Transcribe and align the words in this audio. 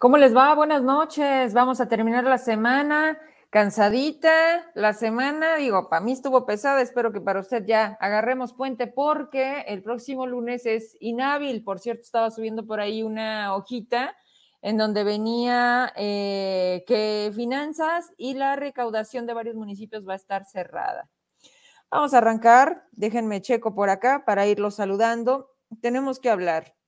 ¿Cómo 0.00 0.16
les 0.16 0.34
va? 0.34 0.54
Buenas 0.54 0.82
noches. 0.82 1.52
Vamos 1.52 1.78
a 1.78 1.86
terminar 1.86 2.24
la 2.24 2.38
semana 2.38 3.18
cansadita. 3.50 4.64
La 4.72 4.94
semana, 4.94 5.56
digo, 5.56 5.90
para 5.90 6.00
mí 6.00 6.12
estuvo 6.12 6.46
pesada. 6.46 6.80
Espero 6.80 7.12
que 7.12 7.20
para 7.20 7.40
usted 7.40 7.66
ya 7.66 7.98
agarremos 8.00 8.54
puente 8.54 8.86
porque 8.86 9.60
el 9.68 9.82
próximo 9.82 10.26
lunes 10.26 10.64
es 10.64 10.96
inhábil. 11.00 11.62
Por 11.62 11.80
cierto, 11.80 12.00
estaba 12.00 12.30
subiendo 12.30 12.66
por 12.66 12.80
ahí 12.80 13.02
una 13.02 13.54
hojita 13.54 14.16
en 14.62 14.78
donde 14.78 15.04
venía 15.04 15.92
eh, 15.96 16.82
que 16.86 17.30
finanzas 17.36 18.10
y 18.16 18.32
la 18.32 18.56
recaudación 18.56 19.26
de 19.26 19.34
varios 19.34 19.54
municipios 19.54 20.08
va 20.08 20.14
a 20.14 20.16
estar 20.16 20.46
cerrada. 20.46 21.10
Vamos 21.90 22.14
a 22.14 22.18
arrancar. 22.18 22.86
Déjenme 22.92 23.42
checo 23.42 23.74
por 23.74 23.90
acá 23.90 24.24
para 24.24 24.46
irlo 24.46 24.70
saludando. 24.70 25.50
Tenemos 25.82 26.20
que 26.20 26.30
hablar. 26.30 26.79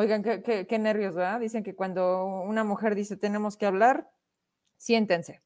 Oigan, 0.00 0.22
qué, 0.22 0.78
nervios, 0.78 1.14
¿verdad? 1.14 1.40
Dicen 1.40 1.62
que 1.62 1.74
cuando 1.74 2.24
una 2.24 2.64
mujer 2.64 2.94
dice 2.94 3.18
tenemos 3.18 3.58
que 3.58 3.66
hablar, 3.66 4.10
siéntense. 4.78 5.42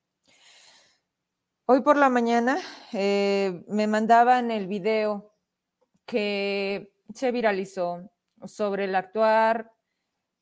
Hoy 1.67 1.81
por 1.81 1.97
la 1.97 2.09
mañana 2.09 2.61
eh, 2.93 3.65
me 3.67 3.89
mandaban 3.89 4.53
el 4.53 4.69
video 4.69 5.33
que 6.07 6.95
se 7.13 7.33
viralizó 7.33 8.09
sobre 8.45 8.85
el 8.85 8.95
actuar 8.95 9.73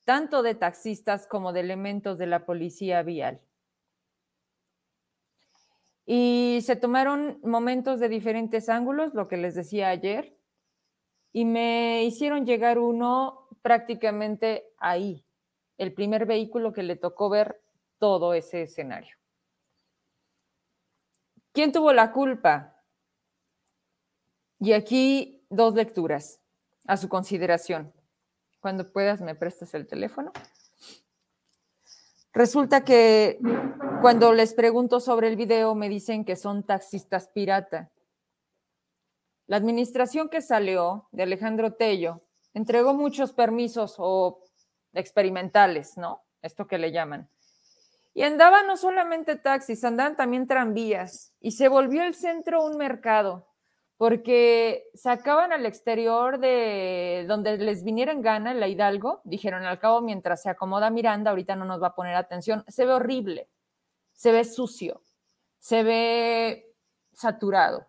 tanto 0.05 0.42
de 0.42 0.56
taxistas 0.56 1.27
como 1.27 1.55
de 1.55 1.61
elementos 1.61 2.19
de 2.19 2.27
la 2.27 2.44
policía 2.44 3.03
vial. 3.03 3.41
Y 6.05 6.59
se 6.67 6.77
tomaron 6.77 7.41
momentos 7.42 7.98
de 7.98 8.11
diferentes 8.11 8.69
ángulos, 8.69 9.15
lo 9.15 9.27
que 9.27 9.39
les 9.39 9.55
decía 9.55 9.89
ayer, 9.89 10.37
y 11.33 11.47
me 11.47 12.05
hicieron 12.05 12.44
llegar 12.44 12.78
uno 12.78 13.42
prácticamente 13.63 14.67
ahí, 14.79 15.25
el 15.79 15.95
primer 15.95 16.27
vehículo 16.27 16.73
que 16.73 16.83
le 16.83 16.97
tocó 16.97 17.31
ver 17.31 17.63
todo 17.99 18.35
ese 18.35 18.63
escenario. 18.63 19.17
¿Quién 21.53 21.73
tuvo 21.73 21.93
la 21.93 22.13
culpa? 22.13 22.77
Y 24.59 24.73
aquí 24.73 25.45
dos 25.51 25.75
lecturas 25.75 26.41
a 26.87 26.97
su 26.97 27.09
consideración. 27.09 27.93
Cuando 28.61 28.91
puedas, 28.93 29.21
me 29.21 29.35
prestas 29.35 29.75
el 29.75 29.87
teléfono. 29.87 30.33
Resulta 32.33 32.85
que 32.85 33.39
cuando 34.01 34.33
les 34.33 34.55
pregunto 34.55 35.01
sobre 35.01 35.29
el 35.29 35.37
video, 35.37 35.75
me 35.75 35.89
dicen 35.89 36.25
que 36.25 36.37
son 36.37 36.63
taxistas 36.63 37.29
pirata. 37.29 37.91
La 39.47 39.57
administración 39.57 40.29
que 40.29 40.41
salió 40.41 41.09
de 41.13 41.25
Alejandro 41.25 41.75
Tello 41.75 42.23
entregó 42.55 42.95
muchos 42.95 43.33
permisos 43.33 43.97
o 43.98 44.41
experimentales, 44.92 45.97
¿no? 45.97 46.22
Esto 46.42 46.67
que 46.67 46.78
le 46.78 46.92
llaman. 46.92 47.28
Y 48.14 48.22
andaban 48.22 48.67
no 48.67 48.77
solamente 48.77 49.36
taxis, 49.36 49.84
andaban 49.84 50.17
también 50.17 50.47
tranvías 50.47 51.33
y 51.41 51.53
se 51.53 51.69
volvió 51.69 52.03
el 52.03 52.14
centro 52.14 52.64
un 52.64 52.77
mercado 52.77 53.47
porque 54.03 54.91
sacaban 54.94 55.53
al 55.53 55.64
exterior 55.64 56.41
de 56.41 57.25
donde 57.28 57.56
les 57.56 57.84
viniera 57.84 58.11
en 58.11 58.20
gana 58.20 58.53
la 58.53 58.66
Hidalgo, 58.66 59.20
dijeron 59.22 59.64
al 59.64 59.78
cabo 59.78 60.00
mientras 60.00 60.42
se 60.42 60.50
acomoda 60.50 60.91
Miranda, 60.91 61.31
ahorita 61.31 61.54
no 61.54 61.65
nos 61.65 61.81
va 61.81 61.88
a 61.88 61.94
poner 61.94 62.16
atención, 62.16 62.65
se 62.66 62.84
ve 62.84 62.93
horrible, 62.93 63.48
se 64.12 64.32
ve 64.32 64.44
sucio, 64.44 65.03
se 65.60 65.84
ve 65.84 66.75
saturado. 67.12 67.87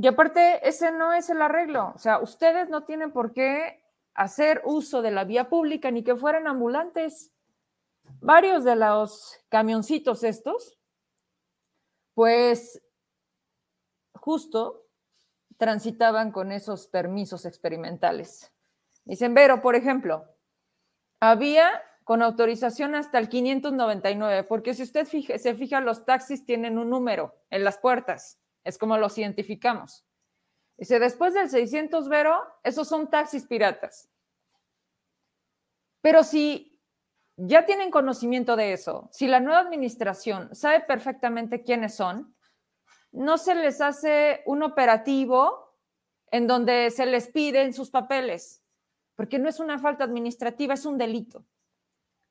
Y 0.00 0.06
aparte, 0.06 0.66
ese 0.66 0.92
no 0.92 1.12
es 1.12 1.28
el 1.28 1.42
arreglo. 1.42 1.92
O 1.94 1.98
sea, 1.98 2.20
ustedes 2.20 2.68
no 2.68 2.84
tienen 2.84 3.10
por 3.10 3.32
qué 3.32 3.82
hacer 4.14 4.62
uso 4.64 5.02
de 5.02 5.10
la 5.10 5.24
vía 5.24 5.48
pública 5.48 5.90
ni 5.90 6.04
que 6.04 6.14
fueran 6.14 6.46
ambulantes. 6.46 7.32
Varios 8.20 8.62
de 8.62 8.76
los 8.76 9.40
camioncitos 9.48 10.22
estos, 10.22 10.78
pues 12.14 12.80
justo 14.14 14.86
transitaban 15.56 16.30
con 16.30 16.52
esos 16.52 16.86
permisos 16.86 17.44
experimentales. 17.44 18.52
Dicen, 19.04 19.34
Vero, 19.34 19.60
por 19.60 19.74
ejemplo, 19.74 20.26
había 21.18 21.82
con 22.04 22.22
autorización 22.22 22.94
hasta 22.94 23.18
el 23.18 23.28
599, 23.28 24.44
porque 24.44 24.74
si 24.74 24.84
usted 24.84 25.06
se 25.06 25.54
fija, 25.54 25.80
los 25.80 26.04
taxis 26.04 26.44
tienen 26.44 26.78
un 26.78 26.88
número 26.88 27.34
en 27.50 27.64
las 27.64 27.78
puertas. 27.78 28.38
Es 28.68 28.76
como 28.76 28.98
los 28.98 29.16
identificamos. 29.16 30.04
Dice, 30.76 30.98
después 30.98 31.32
del 31.32 31.48
600 31.48 32.08
Vero, 32.10 32.38
esos 32.62 32.86
son 32.86 33.08
taxis 33.08 33.46
piratas. 33.46 34.10
Pero 36.02 36.22
si 36.22 36.78
ya 37.36 37.64
tienen 37.64 37.90
conocimiento 37.90 38.56
de 38.56 38.74
eso, 38.74 39.08
si 39.10 39.26
la 39.26 39.40
nueva 39.40 39.60
administración 39.60 40.54
sabe 40.54 40.80
perfectamente 40.80 41.62
quiénes 41.62 41.94
son, 41.94 42.36
no 43.10 43.38
se 43.38 43.54
les 43.54 43.80
hace 43.80 44.42
un 44.44 44.62
operativo 44.62 45.74
en 46.30 46.46
donde 46.46 46.90
se 46.90 47.06
les 47.06 47.28
piden 47.28 47.72
sus 47.72 47.90
papeles, 47.90 48.62
porque 49.14 49.38
no 49.38 49.48
es 49.48 49.60
una 49.60 49.78
falta 49.78 50.04
administrativa, 50.04 50.74
es 50.74 50.84
un 50.84 50.98
delito. 50.98 51.46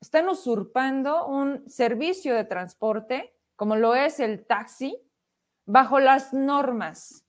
Están 0.00 0.28
usurpando 0.28 1.26
un 1.26 1.68
servicio 1.68 2.36
de 2.36 2.44
transporte, 2.44 3.34
como 3.56 3.74
lo 3.74 3.96
es 3.96 4.20
el 4.20 4.46
taxi, 4.46 5.02
bajo 5.68 6.00
las 6.00 6.32
normas. 6.32 7.26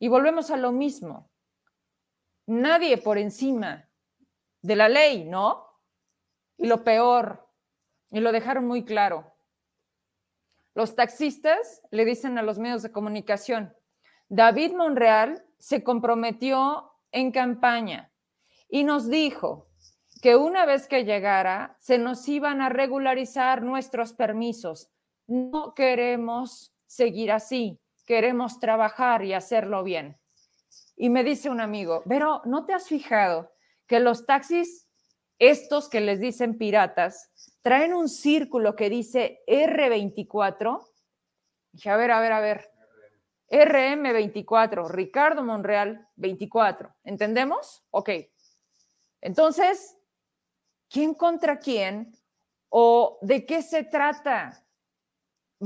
Y 0.00 0.08
volvemos 0.08 0.50
a 0.50 0.56
lo 0.56 0.72
mismo. 0.72 1.30
Nadie 2.46 2.98
por 2.98 3.18
encima 3.18 3.88
de 4.62 4.76
la 4.76 4.88
ley, 4.88 5.24
¿no? 5.24 5.64
Y 6.56 6.66
lo 6.66 6.82
peor, 6.82 7.48
y 8.10 8.18
lo 8.18 8.32
dejaron 8.32 8.66
muy 8.66 8.84
claro, 8.84 9.32
los 10.74 10.96
taxistas 10.96 11.82
le 11.90 12.04
dicen 12.04 12.36
a 12.38 12.42
los 12.42 12.58
medios 12.58 12.82
de 12.82 12.92
comunicación, 12.92 13.74
David 14.28 14.74
Monreal 14.74 15.44
se 15.58 15.82
comprometió 15.82 16.92
en 17.12 17.30
campaña 17.30 18.12
y 18.68 18.84
nos 18.84 19.08
dijo 19.08 19.68
que 20.20 20.36
una 20.36 20.66
vez 20.66 20.88
que 20.88 21.04
llegara 21.04 21.76
se 21.78 21.98
nos 21.98 22.28
iban 22.28 22.60
a 22.60 22.68
regularizar 22.68 23.62
nuestros 23.62 24.12
permisos. 24.12 24.90
No 25.26 25.74
queremos 25.74 26.74
seguir 26.88 27.30
así, 27.30 27.80
queremos 28.04 28.58
trabajar 28.58 29.24
y 29.24 29.34
hacerlo 29.34 29.84
bien. 29.84 30.18
Y 30.96 31.10
me 31.10 31.22
dice 31.22 31.50
un 31.50 31.60
amigo, 31.60 32.02
pero 32.08 32.42
¿no 32.46 32.64
te 32.64 32.72
has 32.72 32.88
fijado 32.88 33.52
que 33.86 34.00
los 34.00 34.26
taxis, 34.26 34.90
estos 35.38 35.88
que 35.88 36.00
les 36.00 36.18
dicen 36.18 36.58
piratas, 36.58 37.30
traen 37.60 37.94
un 37.94 38.08
círculo 38.08 38.74
que 38.74 38.90
dice 38.90 39.40
R24? 39.46 40.84
Dije, 41.72 41.90
a 41.90 41.96
ver, 41.96 42.10
a 42.10 42.20
ver, 42.20 42.32
a 42.32 42.40
ver. 42.40 42.72
RM24, 43.50 44.88
Ricardo 44.90 45.44
Monreal 45.44 46.08
24. 46.16 46.94
¿Entendemos? 47.04 47.84
Ok. 47.90 48.10
Entonces, 49.20 49.96
¿quién 50.88 51.14
contra 51.14 51.58
quién 51.58 52.12
o 52.68 53.18
de 53.22 53.46
qué 53.46 53.62
se 53.62 53.84
trata? 53.84 54.67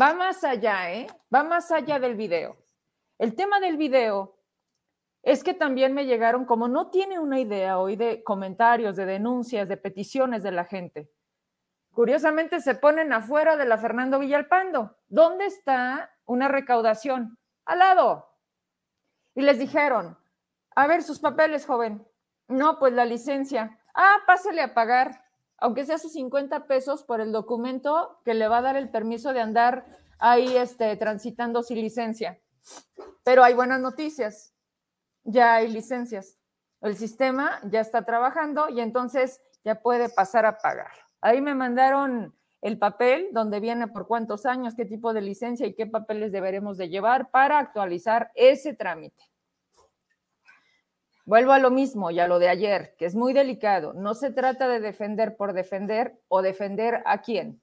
Va 0.01 0.15
más 0.15 0.45
allá, 0.45 0.93
¿eh? 0.93 1.07
Va 1.35 1.43
más 1.43 1.71
allá 1.71 1.99
del 1.99 2.15
video. 2.15 2.57
El 3.19 3.35
tema 3.35 3.61
del 3.61 3.77
video 3.77 4.39
es 5.23 5.45
que 5.45 5.55
también 5.55 5.95
me 5.95 6.07
llegaron, 6.07 6.45
como 6.45 6.67
no 6.69 6.91
tiene 6.91 7.19
una 7.19 7.39
idea 7.39 7.79
hoy 7.79 7.97
de 7.97 8.25
comentarios, 8.25 8.97
de 8.97 9.07
denuncias, 9.07 9.69
de 9.69 9.77
peticiones 9.77 10.43
de 10.43 10.51
la 10.51 10.65
gente. 10.65 11.13
Curiosamente 11.93 12.61
se 12.61 12.75
ponen 12.75 13.13
afuera 13.13 13.57
de 13.57 13.67
la 13.67 13.79
Fernando 13.79 14.19
Villalpando. 14.19 14.97
¿Dónde 15.09 15.47
está 15.47 16.11
una 16.25 16.49
recaudación? 16.49 17.39
Al 17.65 17.79
lado. 17.79 18.35
Y 19.35 19.43
les 19.43 19.59
dijeron, 19.59 20.19
a 20.75 20.87
ver 20.87 21.03
sus 21.03 21.21
papeles, 21.21 21.67
joven. 21.67 22.07
No, 22.49 22.79
pues 22.79 22.93
la 22.93 23.05
licencia. 23.05 23.79
Ah, 23.95 24.17
pásele 24.27 24.63
a 24.63 24.75
pagar 24.75 25.25
aunque 25.63 25.87
sea 25.87 25.97
sus 25.97 26.13
50 26.15 26.67
pesos 26.67 27.05
por 27.05 27.21
el 27.21 27.31
documento 27.31 28.19
que 28.25 28.35
le 28.35 28.49
va 28.49 28.59
a 28.59 28.63
dar 28.63 28.77
el 28.77 28.91
permiso 28.91 29.33
de 29.33 29.41
andar 29.41 29.87
ahí 30.19 30.57
este, 30.57 30.97
transitando 30.97 31.63
sin 31.63 31.81
licencia. 31.81 32.41
Pero 33.23 33.45
hay 33.45 33.55
buenas 33.55 33.81
noticias, 33.81 34.53
ya 35.23 35.55
hay 35.55 35.69
licencias. 35.69 36.37
El 36.81 36.97
sistema 36.97 37.61
ya 37.71 37.81
está 37.81 38.05
trabajando 38.05 38.69
y 38.71 38.81
entonces 38.81 39.41
ya 39.65 39.81
puede 39.81 40.09
pasar 40.09 40.47
a 40.47 40.59
pagar. 40.59 40.91
Ahí 41.21 41.41
me 41.41 41.55
mandaron 41.55 42.35
el 42.61 42.77
papel 42.77 43.29
donde 43.31 43.61
viene 43.61 43.87
por 43.87 44.09
cuántos 44.09 44.47
años, 44.47 44.75
qué 44.75 44.85
tipo 44.85 45.15
de 45.15 45.21
licencia 45.21 45.65
y 45.65 45.75
qué 45.75 45.87
papeles 45.87 46.33
deberemos 46.33 46.77
de 46.77 46.89
llevar 46.89 47.31
para 47.31 47.61
actualizar 47.61 48.33
ese 48.35 48.75
trámite. 48.75 49.23
Vuelvo 51.33 51.53
a 51.53 51.59
lo 51.59 51.71
mismo 51.71 52.11
y 52.11 52.21
a 52.21 52.29
lo 52.29 52.39
de 52.39 52.51
ayer, 52.51 52.95
que 52.99 53.07
es 53.07 53.15
muy 53.15 53.33
delicado. 53.33 53.95
No 53.95 54.13
se 54.13 54.31
trata 54.31 54.69
de 54.69 54.81
defender 54.81 55.35
por 55.35 55.55
defender 55.55 56.21
o 56.29 56.43
defender 56.43 57.03
a 57.07 57.23
quién. 57.23 57.63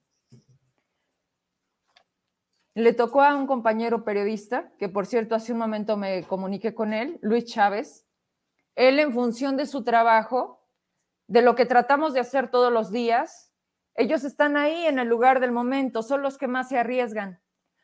Le 2.74 2.92
tocó 2.94 3.22
a 3.22 3.36
un 3.36 3.46
compañero 3.46 4.04
periodista, 4.04 4.72
que 4.76 4.88
por 4.88 5.06
cierto 5.06 5.36
hace 5.36 5.52
un 5.52 5.60
momento 5.60 5.96
me 5.96 6.24
comuniqué 6.24 6.74
con 6.74 6.92
él, 6.92 7.20
Luis 7.22 7.44
Chávez. 7.44 8.08
Él 8.74 8.98
en 8.98 9.12
función 9.12 9.56
de 9.56 9.66
su 9.66 9.84
trabajo, 9.84 10.66
de 11.28 11.40
lo 11.40 11.54
que 11.54 11.64
tratamos 11.64 12.12
de 12.12 12.18
hacer 12.18 12.50
todos 12.50 12.72
los 12.72 12.90
días, 12.90 13.52
Ellos 13.94 14.24
están 14.24 14.56
ahí 14.56 14.84
en 14.86 14.98
el 14.98 15.06
lugar 15.06 15.38
del 15.38 15.52
momento, 15.52 16.02
son 16.02 16.22
los 16.22 16.38
que 16.38 16.48
más 16.48 16.70
se 16.70 16.76
arriesgan. 16.76 17.40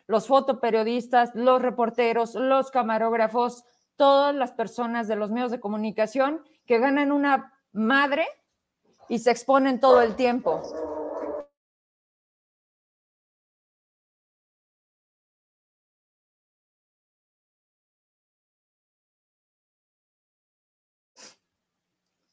Los 0.09 0.27
fotoperiodistas, 0.27 1.31
los 1.35 1.63
reporteros, 1.63 2.35
los 2.35 2.73
camarógrafos, 2.73 3.63
todas 3.97 4.35
las 4.35 4.53
personas 4.53 5.09
de 5.09 5.17
los 5.17 5.31
medios 5.31 5.51
de 5.51 5.61
comunicación 5.61 6.45
que 6.67 6.79
ganan 6.79 7.13
una 7.13 7.53
madre 7.73 8.27
y 9.09 9.19
se 9.19 9.31
exponen 9.31 9.81
todo 9.81 10.03
el 10.03 10.17
tiempo. 10.17 10.63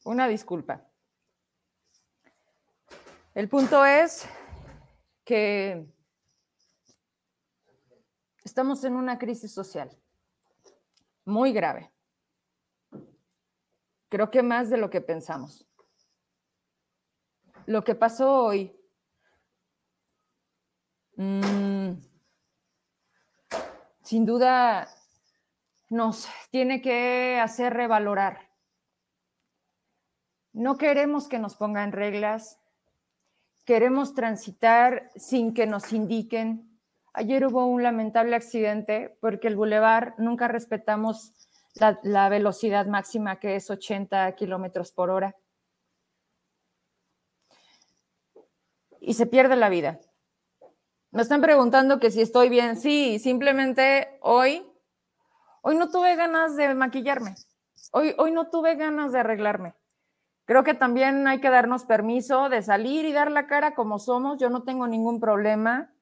Una 0.04 0.28
disculpa. 0.28 0.86
El 3.34 3.48
punto 3.48 3.84
es 3.84 4.26
que 5.24 5.86
estamos 8.44 8.84
en 8.84 8.96
una 8.96 9.18
crisis 9.18 9.52
social 9.52 9.90
muy 11.24 11.52
grave. 11.52 11.92
Creo 14.08 14.30
que 14.30 14.42
más 14.42 14.70
de 14.70 14.76
lo 14.76 14.90
que 14.90 15.00
pensamos. 15.00 15.66
Lo 17.66 17.82
que 17.82 17.94
pasó 17.94 18.44
hoy 18.44 18.76
mmm, 21.16 21.92
sin 24.02 24.26
duda 24.26 24.88
nos 25.88 26.28
tiene 26.50 26.82
que 26.82 27.40
hacer 27.40 27.72
revalorar. 27.72 28.50
No 30.52 30.76
queremos 30.76 31.26
que 31.26 31.38
nos 31.38 31.56
pongan 31.56 31.92
reglas, 31.92 32.60
queremos 33.64 34.14
transitar 34.14 35.10
sin 35.16 35.54
que 35.54 35.66
nos 35.66 35.92
indiquen. 35.92 36.73
Ayer 37.16 37.46
hubo 37.46 37.64
un 37.64 37.84
lamentable 37.84 38.34
accidente 38.34 39.16
porque 39.20 39.46
el 39.46 39.54
bulevar 39.54 40.16
nunca 40.18 40.48
respetamos 40.48 41.32
la, 42.02 42.28
velocidad 42.28 42.86
máxima 42.86 43.38
que 43.38 43.54
es 43.54 43.70
80 43.70 44.32
kilómetros 44.34 44.90
por 44.90 45.10
hora. 45.10 45.36
Y 48.98 49.14
se 49.14 49.26
pierde 49.26 49.54
la 49.54 49.68
vida. 49.68 50.00
Me 51.12 51.22
están 51.22 51.40
preguntando 51.40 52.00
que 52.00 52.10
si 52.10 52.20
estoy 52.20 52.48
bien. 52.48 52.76
Sí, 52.76 53.20
simplemente 53.20 54.18
hoy, 54.20 54.66
hoy 55.62 55.76
no 55.76 55.90
tuve 55.90 56.16
ganas 56.16 56.56
de 56.56 56.74
maquillarme. 56.74 57.36
Hoy, 57.92 58.12
hoy 58.18 58.32
no 58.32 58.50
tuve 58.50 58.74
ganas 58.74 59.12
de 59.12 59.20
arreglarme. 59.20 59.74
Creo 60.46 60.64
que 60.64 60.74
también 60.74 61.28
hay 61.28 61.40
que 61.40 61.48
darnos 61.48 61.84
permiso 61.84 62.48
de 62.48 62.60
salir 62.60 63.04
y 63.04 63.12
dar 63.12 63.30
la 63.30 63.46
cara 63.46 63.76
como 63.76 64.00
somos. 64.00 64.38
Yo 64.40 64.50
no 64.50 64.64
tengo 64.64 64.88
ningún 64.88 65.20
problema 65.20 65.93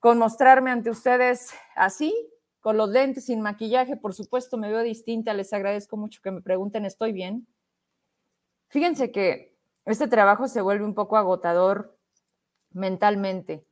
con 0.00 0.18
mostrarme 0.18 0.70
ante 0.70 0.90
ustedes 0.90 1.50
así, 1.76 2.12
con 2.60 2.76
los 2.76 2.90
lentes, 2.90 3.26
sin 3.26 3.40
maquillaje. 3.40 3.96
Por 3.96 4.14
supuesto, 4.14 4.56
me 4.56 4.68
veo 4.68 4.80
distinta. 4.80 5.32
Les 5.32 5.52
agradezco 5.52 5.96
mucho 5.96 6.20
que 6.22 6.30
me 6.30 6.42
pregunten, 6.42 6.84
¿estoy 6.84 7.12
bien? 7.12 7.46
Fíjense 8.68 9.12
que 9.12 9.56
este 9.84 10.08
trabajo 10.08 10.48
se 10.48 10.60
vuelve 10.60 10.84
un 10.84 10.94
poco 10.94 11.16
agotador 11.16 11.96
mentalmente. 12.72 13.64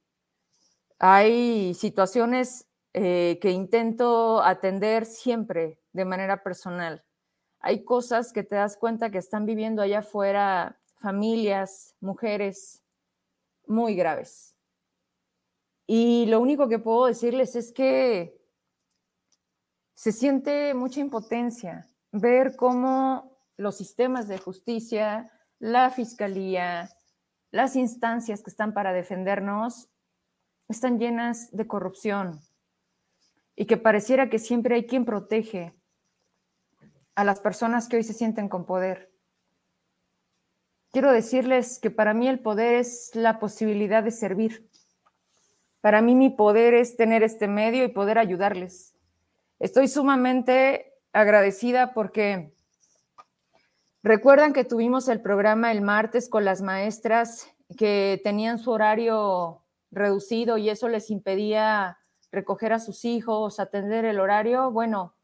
Hay 0.99 1.75
situaciones 1.75 2.67
eh, 2.93 3.39
que 3.41 3.51
intento 3.51 4.43
atender 4.43 5.07
siempre 5.07 5.81
de 5.93 6.05
manera 6.05 6.43
personal 6.43 7.05
hay 7.61 7.85
cosas 7.85 8.33
que 8.33 8.45
te 8.45 8.55
das 8.55 8.77
cuenta 8.77 9.11
que 9.11 9.19
están 9.19 9.45
viviendo 9.45 9.83
allá 9.83 10.01
afuera 10.01 10.79
familias, 10.97 11.95
mujeres 12.01 12.83
muy 13.67 13.95
graves. 13.95 14.58
Y 15.91 16.27
lo 16.27 16.39
único 16.39 16.69
que 16.69 16.79
puedo 16.79 17.07
decirles 17.07 17.57
es 17.57 17.73
que 17.73 18.39
se 19.95 20.13
siente 20.13 20.75
mucha 20.75 21.01
impotencia 21.01 21.91
ver 22.13 22.57
cómo 22.57 23.39
los 23.57 23.79
sistemas 23.79 24.29
de 24.29 24.37
justicia, 24.37 25.33
la 25.59 25.89
fiscalía, 25.89 26.91
las 27.51 27.75
instancias 27.75 28.43
que 28.43 28.51
están 28.51 28.75
para 28.75 28.93
defendernos 28.93 29.89
están 30.69 30.99
llenas 30.99 31.51
de 31.53 31.67
corrupción 31.67 32.39
y 33.57 33.65
que 33.65 33.79
pareciera 33.79 34.29
que 34.29 34.39
siempre 34.39 34.75
hay 34.75 34.87
quien 34.87 35.07
protege 35.07 35.75
a 37.15 37.25
las 37.25 37.41
personas 37.41 37.89
que 37.89 37.97
hoy 37.97 38.03
se 38.03 38.13
sienten 38.13 38.51
con 38.51 38.67
poder. 38.67 39.11
Quiero 40.93 41.13
decirles 41.13 41.79
que 41.79 41.91
para 41.91 42.13
mí 42.13 42.29
el 42.29 42.41
poder 42.41 42.75
es 42.75 43.11
la 43.15 43.39
posibilidad 43.39 44.03
de 44.03 44.11
servir. 44.11 44.69
Para 45.81 46.03
mí 46.03 46.15
mi 46.15 46.31
poder 46.31 46.75
es 46.75 46.97
tener 46.97 47.23
este 47.23 47.49
medio 47.49 47.85
y 47.85 47.89
poder 47.89 48.19
ayudarles. 48.19 48.95
Estoy 49.59 49.89
sumamente 49.89 50.95
agradecida 51.13 51.95
porque 51.95 52.53
recuerdan 54.03 54.53
que 54.53 54.65
tuvimos 54.65 55.09
el 55.09 55.21
programa 55.21 55.73
el 55.73 55.83
martes 55.83 56.29
con 56.29 56.45
las 56.45 56.63
maestras 56.63 57.49
que 57.77 58.21
tenían 58.25 58.59
su 58.59 58.71
horario 58.71 59.63
reducido 59.91 60.59
y 60.59 60.71
eso 60.71 60.89
les 60.89 61.11
impedía 61.11 61.99
recoger 62.31 62.73
a 62.73 62.79
sus 62.79 63.05
hijos, 63.05 63.61
atender 63.61 64.05
el 64.05 64.21
horario. 64.21 64.71
Bueno, 64.71 65.15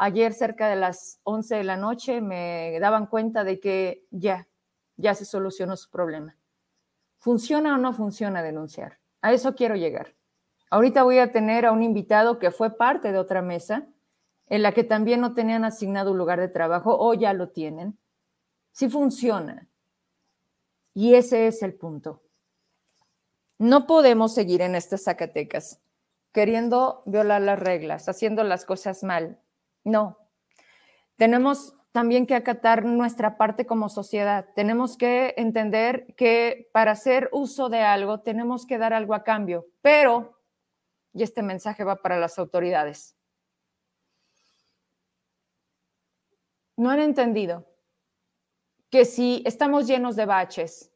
Ayer 0.00 0.32
cerca 0.32 0.68
de 0.68 0.76
las 0.76 1.18
11 1.24 1.56
de 1.56 1.64
la 1.64 1.76
noche 1.76 2.20
me 2.20 2.78
daban 2.78 3.06
cuenta 3.06 3.42
de 3.42 3.58
que 3.58 4.06
ya, 4.12 4.46
ya 4.96 5.12
se 5.12 5.24
solucionó 5.24 5.76
su 5.76 5.90
problema. 5.90 6.36
¿Funciona 7.16 7.74
o 7.74 7.78
no 7.78 7.92
funciona 7.92 8.40
denunciar? 8.40 8.97
A 9.22 9.32
eso 9.32 9.54
quiero 9.54 9.76
llegar. 9.76 10.14
Ahorita 10.70 11.02
voy 11.02 11.18
a 11.18 11.32
tener 11.32 11.66
a 11.66 11.72
un 11.72 11.82
invitado 11.82 12.38
que 12.38 12.50
fue 12.50 12.76
parte 12.76 13.12
de 13.12 13.18
otra 13.18 13.42
mesa 13.42 13.86
en 14.46 14.62
la 14.62 14.72
que 14.72 14.84
también 14.84 15.20
no 15.20 15.34
tenían 15.34 15.64
asignado 15.64 16.12
un 16.12 16.18
lugar 16.18 16.40
de 16.40 16.48
trabajo 16.48 16.96
o 16.98 17.14
ya 17.14 17.32
lo 17.32 17.50
tienen. 17.50 17.98
Sí 18.72 18.88
funciona. 18.88 19.68
Y 20.94 21.14
ese 21.14 21.46
es 21.46 21.62
el 21.62 21.74
punto. 21.74 22.22
No 23.58 23.86
podemos 23.86 24.34
seguir 24.34 24.62
en 24.62 24.74
estas 24.74 25.04
Zacatecas 25.04 25.80
queriendo 26.32 27.02
violar 27.06 27.42
las 27.42 27.58
reglas, 27.58 28.08
haciendo 28.08 28.44
las 28.44 28.64
cosas 28.64 29.02
mal, 29.02 29.40
no. 29.84 30.18
Tenemos 31.16 31.74
también 31.92 32.26
que 32.26 32.34
acatar 32.34 32.84
nuestra 32.84 33.36
parte 33.36 33.66
como 33.66 33.88
sociedad. 33.88 34.46
Tenemos 34.54 34.96
que 34.96 35.34
entender 35.36 36.14
que 36.16 36.68
para 36.72 36.92
hacer 36.92 37.28
uso 37.32 37.68
de 37.68 37.82
algo 37.82 38.20
tenemos 38.20 38.66
que 38.66 38.78
dar 38.78 38.92
algo 38.92 39.14
a 39.14 39.24
cambio, 39.24 39.66
pero, 39.80 40.40
y 41.12 41.22
este 41.22 41.42
mensaje 41.42 41.84
va 41.84 41.96
para 41.96 42.18
las 42.18 42.38
autoridades, 42.38 43.16
no 46.76 46.90
han 46.90 47.00
entendido 47.00 47.66
que 48.90 49.04
si 49.04 49.42
estamos 49.44 49.86
llenos 49.86 50.16
de 50.16 50.26
baches, 50.26 50.92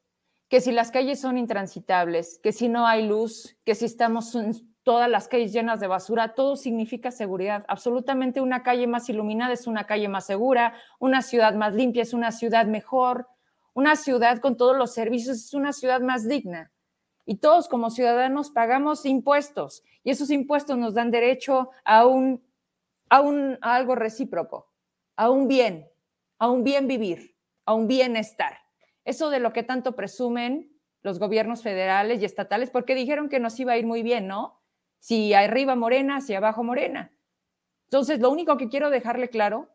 que 0.48 0.60
si 0.60 0.70
las 0.70 0.90
calles 0.90 1.20
son 1.20 1.38
intransitables, 1.38 2.38
que 2.38 2.52
si 2.52 2.68
no 2.68 2.86
hay 2.86 3.06
luz, 3.06 3.58
que 3.64 3.74
si 3.74 3.86
estamos 3.86 4.36
todas 4.82 5.08
las 5.08 5.28
calles 5.28 5.52
llenas 5.52 5.80
de 5.80 5.86
basura, 5.86 6.34
todo 6.34 6.56
significa 6.56 7.10
seguridad. 7.10 7.64
Absolutamente 7.68 8.40
una 8.40 8.62
calle 8.62 8.86
más 8.86 9.08
iluminada 9.08 9.52
es 9.52 9.66
una 9.66 9.86
calle 9.86 10.08
más 10.08 10.26
segura, 10.26 10.74
una 10.98 11.22
ciudad 11.22 11.54
más 11.54 11.74
limpia 11.74 12.02
es 12.02 12.12
una 12.12 12.32
ciudad 12.32 12.66
mejor, 12.66 13.28
una 13.74 13.96
ciudad 13.96 14.38
con 14.38 14.56
todos 14.56 14.76
los 14.76 14.92
servicios 14.92 15.36
es 15.36 15.54
una 15.54 15.72
ciudad 15.72 16.00
más 16.00 16.28
digna. 16.28 16.72
Y 17.24 17.36
todos 17.36 17.68
como 17.68 17.90
ciudadanos 17.90 18.50
pagamos 18.50 19.06
impuestos 19.06 19.84
y 20.02 20.10
esos 20.10 20.30
impuestos 20.30 20.76
nos 20.76 20.94
dan 20.94 21.10
derecho 21.12 21.70
a 21.84 22.06
un, 22.06 22.42
a 23.08 23.20
un 23.20 23.58
a 23.60 23.76
algo 23.76 23.94
recíproco, 23.94 24.72
a 25.16 25.30
un 25.30 25.46
bien, 25.46 25.88
a 26.38 26.50
un 26.50 26.64
bien 26.64 26.88
vivir, 26.88 27.36
a 27.64 27.74
un 27.74 27.86
bienestar. 27.86 28.58
Eso 29.04 29.30
de 29.30 29.38
lo 29.38 29.52
que 29.52 29.62
tanto 29.62 29.94
presumen 29.94 30.72
los 31.02 31.18
gobiernos 31.18 31.62
federales 31.62 32.20
y 32.20 32.24
estatales, 32.24 32.70
porque 32.70 32.94
dijeron 32.94 33.28
que 33.28 33.40
nos 33.40 33.58
iba 33.60 33.72
a 33.72 33.76
ir 33.76 33.86
muy 33.86 34.02
bien, 34.02 34.26
¿no? 34.26 34.61
Si 35.02 35.34
arriba 35.34 35.74
morena, 35.74 36.20
si 36.20 36.32
abajo 36.32 36.62
morena. 36.62 37.12
Entonces, 37.90 38.20
lo 38.20 38.30
único 38.30 38.56
que 38.56 38.68
quiero 38.68 38.88
dejarle 38.88 39.30
claro 39.30 39.68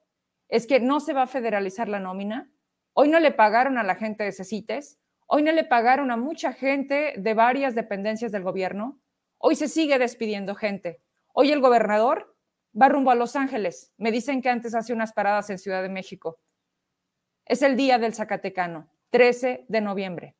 es 0.47 0.65
que 0.67 0.79
no 0.79 1.01
se 1.01 1.11
va 1.11 1.23
a 1.23 1.27
federalizar 1.27 1.89
la 1.89 1.99
nómina. 1.99 2.49
Hoy 2.93 3.09
no 3.09 3.19
le 3.19 3.31
pagaron 3.31 3.77
a 3.77 3.83
la 3.83 3.95
gente 3.95 4.23
de 4.23 4.31
CECITES, 4.31 4.97
hoy 5.25 5.43
no 5.43 5.51
le 5.51 5.65
pagaron 5.65 6.11
a 6.11 6.17
mucha 6.17 6.53
gente 6.53 7.13
de 7.17 7.33
varias 7.33 7.75
dependencias 7.75 8.31
del 8.31 8.43
gobierno, 8.43 9.01
hoy 9.37 9.57
se 9.57 9.67
sigue 9.67 9.99
despidiendo 9.99 10.55
gente. 10.55 11.01
Hoy 11.33 11.51
el 11.51 11.59
gobernador 11.59 12.33
va 12.81 12.87
rumbo 12.87 13.11
a 13.11 13.15
Los 13.15 13.35
Ángeles. 13.35 13.93
Me 13.97 14.13
dicen 14.13 14.41
que 14.41 14.47
antes 14.47 14.75
hace 14.75 14.93
unas 14.93 15.11
paradas 15.11 15.49
en 15.49 15.57
Ciudad 15.57 15.81
de 15.81 15.89
México. 15.89 16.39
Es 17.43 17.61
el 17.63 17.75
día 17.75 17.99
del 17.99 18.13
Zacatecano, 18.13 18.89
13 19.09 19.65
de 19.67 19.81
noviembre. 19.81 20.37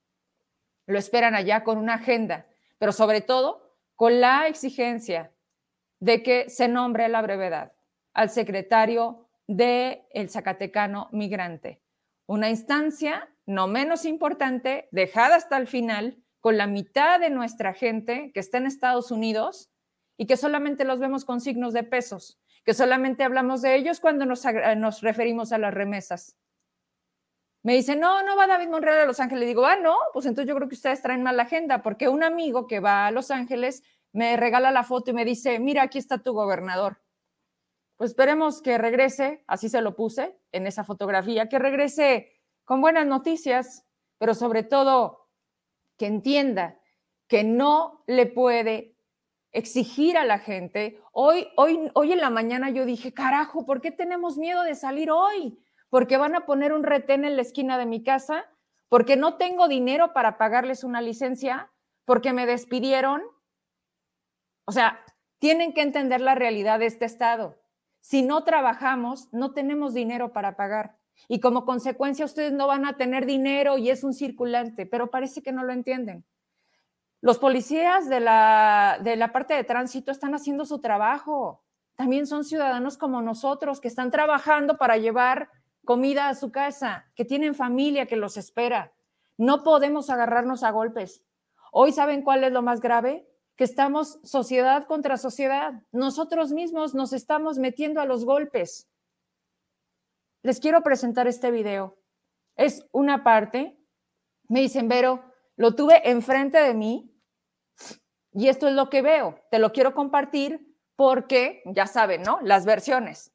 Lo 0.86 0.98
esperan 0.98 1.36
allá 1.36 1.66
con 1.66 1.78
una 1.78 1.96
agenda, 1.96 2.48
pero 2.78 2.94
sobre 2.94 3.20
todo 3.20 3.67
con 3.98 4.22
la 4.22 4.48
exigencia 4.48 5.34
de 6.00 6.24
que 6.24 6.50
se 6.50 6.70
nombre 6.70 7.04
a 7.04 7.10
la 7.10 7.22
brevedad 7.22 7.74
al 8.14 8.30
secretario 8.30 9.28
del 9.48 10.04
el 10.12 10.30
Zacatecano 10.30 11.10
migrante, 11.12 11.82
una 12.26 12.50
instancia 12.50 13.30
no 13.48 13.68
menos 13.68 14.06
importante, 14.06 14.88
dejada 14.92 15.36
hasta 15.36 15.58
el 15.58 15.68
final, 15.68 16.22
con 16.42 16.58
la 16.58 16.68
mitad 16.68 17.20
de 17.20 17.30
nuestra 17.30 17.74
gente 17.74 18.32
que 18.34 18.40
está 18.40 18.58
en 18.58 18.68
Estados 18.68 19.10
Unidos 19.10 19.72
y 20.18 20.28
que 20.28 20.38
solamente 20.38 20.84
los 20.84 21.00
vemos 21.00 21.26
con 21.26 21.42
signos 21.42 21.74
de 21.74 21.84
pesos, 21.84 22.40
que 22.66 22.74
solamente 22.74 23.24
hablamos 23.24 23.62
de 23.62 23.76
ellos 23.76 24.00
cuando 24.00 24.26
nos, 24.26 24.44
nos 24.78 25.02
referimos 25.02 25.52
a 25.52 25.58
las 25.58 25.74
remesas. 25.74 26.38
Me 27.68 27.74
dice, 27.74 27.98
no, 27.98 28.24
no 28.24 28.38
va 28.38 28.48
David 28.48 28.70
Monreal 28.70 29.02
a 29.02 29.06
Los 29.06 29.20
Ángeles. 29.20 29.42
Le 29.42 29.48
digo, 29.48 29.66
ah, 29.66 29.76
no, 29.76 29.98
pues 30.14 30.26
entonces 30.26 30.48
yo 30.48 30.56
creo 30.56 30.70
que 30.70 30.76
ustedes 30.76 31.02
traen 31.02 31.22
mal 31.22 31.36
la 31.36 31.44
agenda, 31.44 31.84
porque 31.84 32.08
un 32.08 32.24
amigo 32.24 32.66
que 32.66 32.80
va 32.80 33.08
a 33.08 33.12
Los 33.12 33.30
Ángeles 33.30 33.84
me 34.14 34.38
regala 34.38 34.72
la 34.72 34.86
foto 34.86 35.12
y 35.12 35.14
me 35.14 35.26
dice, 35.26 35.60
mira, 35.60 35.84
aquí 35.84 35.98
está 35.98 36.20
tu 36.20 36.32
gobernador. 36.32 37.02
Pues 37.98 38.12
esperemos 38.12 38.62
que 38.62 38.78
regrese, 38.78 39.44
así 39.48 39.68
se 39.68 39.82
lo 39.82 39.98
puse 39.98 40.40
en 40.54 40.66
esa 40.66 40.86
fotografía, 40.86 41.50
que 41.50 41.60
regrese 41.60 42.32
con 42.64 42.80
buenas 42.80 43.06
noticias, 43.06 43.86
pero 44.18 44.34
sobre 44.34 44.64
todo 44.64 45.28
que 45.98 46.06
entienda 46.06 46.80
que 47.28 47.44
no 47.44 48.02
le 48.08 48.28
puede 48.28 48.96
exigir 49.52 50.18
a 50.18 50.24
la 50.24 50.40
gente. 50.40 51.02
Hoy, 51.12 51.50
hoy, 51.58 51.92
hoy 51.96 52.14
en 52.14 52.22
la 52.22 52.30
mañana 52.30 52.70
yo 52.70 52.86
dije, 52.86 53.14
carajo, 53.14 53.66
¿por 53.66 53.82
qué 53.82 53.92
tenemos 53.92 54.38
miedo 54.38 54.64
de 54.64 54.74
salir 54.74 55.12
hoy? 55.12 55.60
Porque 55.90 56.18
van 56.18 56.36
a 56.36 56.46
poner 56.46 56.74
un 56.74 56.84
retén 56.84 57.26
en 57.26 57.36
la 57.36 57.42
esquina 57.42 57.78
de 57.78 57.86
mi 57.86 58.04
casa, 58.04 58.46
porque 58.90 59.16
no 59.16 59.36
tengo 59.38 59.68
dinero 59.68 60.14
para 60.14 60.38
pagarles 60.38 60.84
una 60.84 61.02
licencia, 61.02 61.72
porque 62.06 62.34
me 62.34 62.46
despidieron. 62.46 63.22
O 64.66 64.72
sea, 64.72 65.04
tienen 65.40 65.74
que 65.74 65.82
entender 65.82 66.22
la 66.22 66.36
realidad 66.36 66.80
de 66.80 66.88
este 66.88 67.06
estado. 67.06 67.58
Si 68.02 68.22
no 68.22 68.44
trabajamos, 68.44 69.28
no 69.34 69.54
tenemos 69.54 69.94
dinero 69.94 70.34
para 70.34 70.56
pagar. 70.56 70.98
Y 71.28 71.40
como 71.40 71.66
consecuencia, 71.66 72.26
ustedes 72.26 72.54
no 72.54 72.68
van 72.68 72.86
a 72.86 72.98
tener 72.98 73.26
dinero 73.26 73.78
y 73.78 73.90
es 73.90 74.04
un 74.04 74.14
circulante, 74.14 74.86
pero 74.86 75.10
parece 75.10 75.42
que 75.42 75.52
no 75.52 75.64
lo 75.64 75.74
entienden. 75.74 76.26
Los 77.22 77.40
policías 77.40 78.08
de 78.08 78.20
la, 78.20 79.00
de 79.02 79.16
la 79.16 79.32
parte 79.32 79.56
de 79.56 79.64
tránsito 79.64 80.12
están 80.12 80.36
haciendo 80.36 80.66
su 80.66 80.80
trabajo. 80.80 81.64
También 81.96 82.28
son 82.28 82.46
ciudadanos 82.46 82.98
como 82.98 83.22
nosotros 83.22 83.82
que 83.82 83.88
están 83.88 84.12
trabajando 84.12 84.78
para 84.78 84.98
llevar 84.98 85.50
comida 85.88 86.30
a 86.30 86.36
su 86.36 86.52
casa, 86.52 87.12
que 87.16 87.26
tienen 87.26 87.56
familia 87.56 88.06
que 88.06 88.16
los 88.16 88.38
espera. 88.38 88.94
No 89.38 89.64
podemos 89.64 90.12
agarrarnos 90.12 90.62
a 90.62 90.70
golpes. 90.70 91.24
Hoy, 91.72 91.92
¿saben 91.92 92.22
cuál 92.22 92.44
es 92.44 92.52
lo 92.52 92.62
más 92.62 92.80
grave? 92.80 93.28
que 93.58 93.64
estamos 93.64 94.20
sociedad 94.24 94.86
contra 94.86 95.18
sociedad. 95.18 95.82
Nosotros 95.92 96.52
mismos 96.52 96.94
nos 96.94 97.12
estamos 97.12 97.58
metiendo 97.58 98.00
a 98.00 98.06
los 98.06 98.24
golpes. 98.24 98.88
Les 100.44 100.60
quiero 100.60 100.84
presentar 100.84 101.28
este 101.28 101.50
video. 101.50 101.98
Es 102.56 102.88
una 102.92 103.24
parte. 103.24 103.76
Me 104.48 104.62
dicen, 104.62 104.88
Vero, 104.88 105.24
lo 105.56 105.76
tuve 105.76 106.08
enfrente 106.08 106.60
de 106.60 106.76
mí 106.76 107.12
y 108.32 108.48
esto 108.48 108.68
es 108.68 108.76
lo 108.76 108.92
que 108.92 109.02
veo. 109.02 109.42
Te 109.50 109.58
lo 109.58 109.74
quiero 109.74 109.96
compartir 109.96 110.78
porque, 110.96 111.64
ya 111.66 111.88
saben, 111.88 112.22
¿no? 112.22 112.40
Las 112.44 112.64
versiones. 112.64 113.34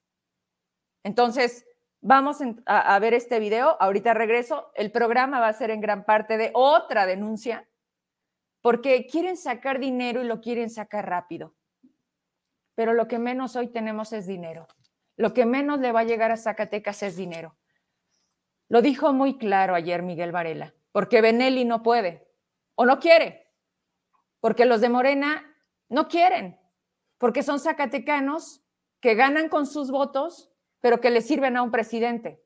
Entonces, 1.03 1.67
vamos 2.03 2.39
a, 2.67 2.99
ver 2.99 3.15
este 3.15 3.41
video. 3.41 3.77
Ahorita 3.81 4.13
regreso. 4.13 4.71
El 4.75 4.93
programa 4.93 5.41
va 5.41 5.49
a 5.49 5.53
ser 5.55 5.71
en 5.71 5.81
gran 5.81 6.05
parte 6.05 6.37
de 6.37 6.51
otra 6.53 7.07
denuncia 7.07 7.67
porque 8.61 9.07
quieren 9.07 9.37
sacar 9.37 9.81
dinero 9.81 10.23
y 10.23 10.27
lo 10.27 10.41
quieren 10.41 10.69
sacar 10.69 11.09
rápido. 11.09 11.55
Pero 12.75 12.93
lo 12.93 13.09
que 13.09 13.19
menos 13.19 13.57
hoy 13.57 13.69
tenemos 13.69 14.13
es 14.13 14.27
dinero. 14.27 14.69
Lo 15.17 15.33
que 15.33 15.47
menos 15.47 15.81
le 15.81 15.93
va 15.93 16.01
a 16.01 16.05
llegar 16.05 16.31
a 16.31 16.37
Zacatecas 16.37 17.03
es 17.03 17.17
dinero. 17.17 17.57
Lo 18.69 18.83
dijo 18.83 19.13
muy 19.13 19.37
claro 19.37 19.75
ayer 19.75 20.03
Miguel 20.03 20.33
Varela, 20.33 20.75
porque 20.93 21.21
Benelli 21.21 21.65
no 21.65 21.83
puede 21.83 22.27
o 22.75 22.87
no 22.87 22.99
quiere, 22.99 23.53
porque 24.41 24.65
los 24.65 24.81
de 24.81 24.89
Morena 24.89 25.55
no 25.91 26.09
quieren, 26.09 26.59
porque 27.19 27.43
son 27.43 27.61
zacatecanos 27.61 28.65
que 29.01 29.15
ganan 29.15 29.51
con 29.51 29.67
sus 29.67 29.91
votos, 29.91 30.52
pero 30.83 31.01
que 31.01 31.11
le 31.11 31.23
sirven 31.23 31.57
a 31.57 31.63
un 31.63 31.71
presidente. 31.71 32.45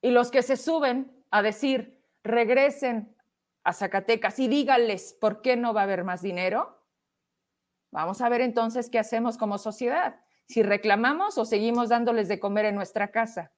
Y 0.00 0.10
los 0.10 0.32
que 0.32 0.42
se 0.42 0.56
suben 0.56 1.24
a 1.30 1.42
decir, 1.42 2.02
regresen 2.24 3.14
a 3.62 3.72
Zacatecas 3.72 4.38
y 4.40 4.48
díganles 4.48 5.16
por 5.20 5.42
qué 5.42 5.56
no 5.56 5.72
va 5.72 5.82
a 5.82 5.84
haber 5.84 6.02
más 6.02 6.22
dinero, 6.22 6.82
vamos 7.92 8.20
a 8.20 8.28
ver 8.28 8.40
entonces 8.40 8.90
qué 8.90 8.98
hacemos 8.98 9.36
como 9.36 9.58
sociedad. 9.58 10.20
Si 10.48 10.62
reclamamos 10.62 11.38
o 11.38 11.44
seguimos 11.44 11.90
dándoles 11.90 12.28
de 12.28 12.40
comer 12.40 12.64
en 12.64 12.74
nuestra 12.74 13.12
casa. 13.12 13.52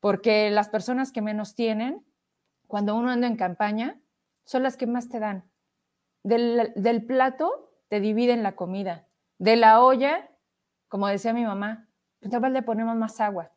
Porque 0.00 0.50
las 0.50 0.70
personas 0.70 1.12
que 1.12 1.22
menos 1.22 1.54
tienen, 1.54 2.04
cuando 2.66 2.96
uno 2.96 3.10
anda 3.10 3.28
en 3.28 3.36
campaña, 3.36 4.00
son 4.44 4.64
las 4.64 4.76
que 4.76 4.86
más 4.86 5.08
te 5.08 5.20
dan. 5.20 5.48
Del, 6.24 6.72
del 6.74 7.04
plato 7.04 7.76
te 7.88 8.00
dividen 8.00 8.42
la 8.42 8.56
comida. 8.56 9.06
De 9.38 9.54
la 9.56 9.82
olla, 9.82 10.31
como 10.92 11.08
decía 11.08 11.32
mi 11.32 11.42
mamá, 11.42 11.88
pues 12.20 12.38
vez 12.38 12.52
le 12.52 12.60
ponemos 12.60 12.94
más 12.96 13.18
agua. 13.18 13.50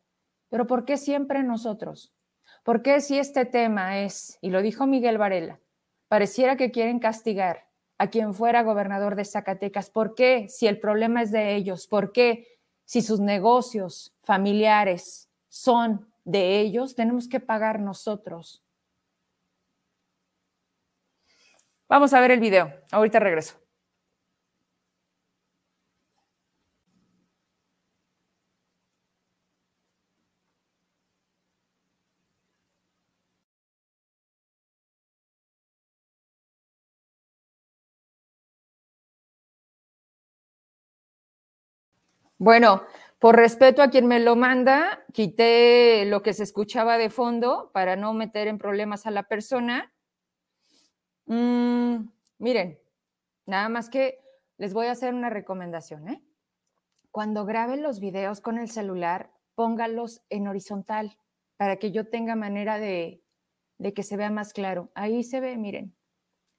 Pero 0.47 0.67
¿por 0.67 0.85
qué 0.85 0.95
siempre 0.95 1.43
nosotros? 1.43 2.15
¿Por 2.63 2.81
qué 2.81 3.01
si 3.01 3.19
este 3.19 3.43
tema 3.43 3.99
es, 3.99 4.37
y 4.39 4.51
lo 4.51 4.61
dijo 4.61 4.87
Miguel 4.87 5.17
Varela, 5.17 5.59
pareciera 6.07 6.55
que 6.55 6.71
quieren 6.71 6.97
castigar 6.97 7.67
a 7.97 8.07
quien 8.07 8.33
fuera 8.33 8.63
gobernador 8.63 9.17
de 9.17 9.25
Zacatecas? 9.25 9.89
¿Por 9.89 10.15
qué 10.15 10.47
si 10.47 10.67
el 10.67 10.79
problema 10.79 11.23
es 11.23 11.31
de 11.33 11.55
ellos? 11.55 11.87
¿Por 11.87 12.13
qué 12.13 12.47
si 12.85 13.01
sus 13.01 13.19
negocios 13.19 14.15
familiares 14.23 15.29
son 15.49 16.07
de 16.23 16.61
ellos, 16.61 16.95
tenemos 16.95 17.27
que 17.27 17.41
pagar 17.41 17.81
nosotros? 17.81 18.63
Vamos 21.89 22.13
a 22.13 22.21
ver 22.21 22.31
el 22.31 22.39
video. 22.39 22.71
Ahorita 22.91 23.19
regreso. 23.19 23.64
Bueno, 42.45 42.83
por 43.17 43.35
respeto 43.35 43.81
a 43.81 43.89
quien 43.89 44.05
me 44.05 44.19
lo 44.19 44.35
manda, 44.35 45.03
quité 45.13 46.05
lo 46.05 46.21
que 46.21 46.31
se 46.31 46.43
escuchaba 46.43 46.99
de 46.99 47.09
fondo 47.09 47.71
para 47.73 47.95
no 47.95 48.13
meter 48.13 48.47
en 48.47 48.59
problemas 48.59 49.07
a 49.07 49.09
la 49.09 49.23
persona. 49.23 49.91
Mm, 51.25 52.07
miren, 52.37 52.79
nada 53.47 53.67
más 53.67 53.89
que 53.89 54.19
les 54.57 54.75
voy 54.75 54.85
a 54.85 54.91
hacer 54.91 55.15
una 55.15 55.31
recomendación. 55.31 56.07
¿eh? 56.07 56.21
Cuando 57.09 57.45
graben 57.45 57.81
los 57.81 57.99
videos 57.99 58.41
con 58.41 58.59
el 58.59 58.69
celular, 58.69 59.31
póngalos 59.55 60.21
en 60.29 60.47
horizontal 60.47 61.17
para 61.57 61.77
que 61.77 61.91
yo 61.91 62.09
tenga 62.09 62.35
manera 62.35 62.77
de, 62.77 63.23
de 63.79 63.91
que 63.91 64.03
se 64.03 64.17
vea 64.17 64.29
más 64.29 64.53
claro. 64.53 64.91
Ahí 64.93 65.23
se 65.23 65.39
ve, 65.39 65.57
miren, 65.57 65.95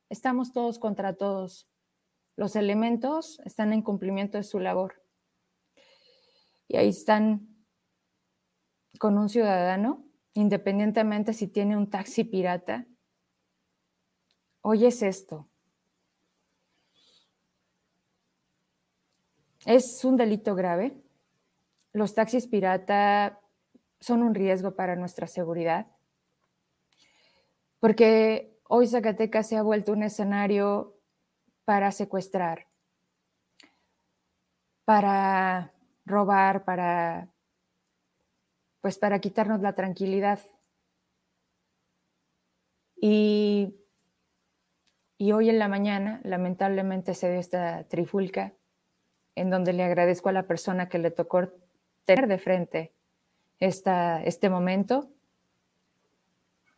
estamos 0.09 0.53
todos 0.53 0.81
contra 0.81 1.15
todos. 1.15 1.69
Los 2.35 2.57
elementos 2.57 3.39
están 3.45 3.73
en 3.73 3.83
cumplimiento 3.83 4.37
de 4.37 4.43
su 4.43 4.59
labor 4.59 5.06
y 6.69 6.77
ahí 6.77 6.89
están 6.89 7.49
con 8.99 9.19
un 9.19 9.29
ciudadano, 9.29 10.05
independientemente 10.35 11.33
si 11.33 11.49
tiene 11.49 11.77
un 11.77 11.91
taxi 11.91 12.25
pirata. 12.25 12.87
Oyes 14.63 15.03
esto. 15.03 15.49
Es 19.65 20.05
un 20.05 20.17
delito 20.17 20.55
grave. 20.55 21.03
Los 21.93 22.15
taxis 22.15 22.47
pirata 22.47 23.41
son 24.01 24.23
un 24.23 24.35
riesgo 24.35 24.77
para 24.77 24.97
nuestra 24.97 25.27
seguridad, 25.27 25.87
porque 27.81 28.61
hoy 28.69 28.87
Zacatecas 28.87 29.49
se 29.49 29.57
ha 29.57 29.63
vuelto 29.63 29.93
un 29.93 30.03
escenario 30.03 31.01
para 31.65 31.91
secuestrar, 31.91 32.69
para 34.85 35.73
robar, 36.07 36.65
para, 36.65 37.29
pues 38.81 38.99
para 38.99 39.19
quitarnos 39.19 39.61
la 39.61 39.75
tranquilidad. 39.75 40.41
Y, 42.99 43.75
y 45.19 45.33
hoy 45.33 45.51
en 45.51 45.59
la 45.59 45.69
mañana, 45.69 46.21
lamentablemente, 46.25 47.15
se 47.15 47.31
dio 47.31 47.41
esta 47.41 47.85
trifulca 47.85 48.55
en 49.35 49.51
donde 49.51 49.73
le 49.73 49.85
agradezco 49.85 50.31
a 50.31 50.33
la 50.33 50.47
persona 50.47 50.89
que 50.89 50.99
le 50.99 51.11
tocó 51.11 51.53
tener 52.05 52.27
de 52.27 52.39
frente 52.39 52.95
esta, 53.59 54.23
este 54.23 54.49
momento. 54.49 55.11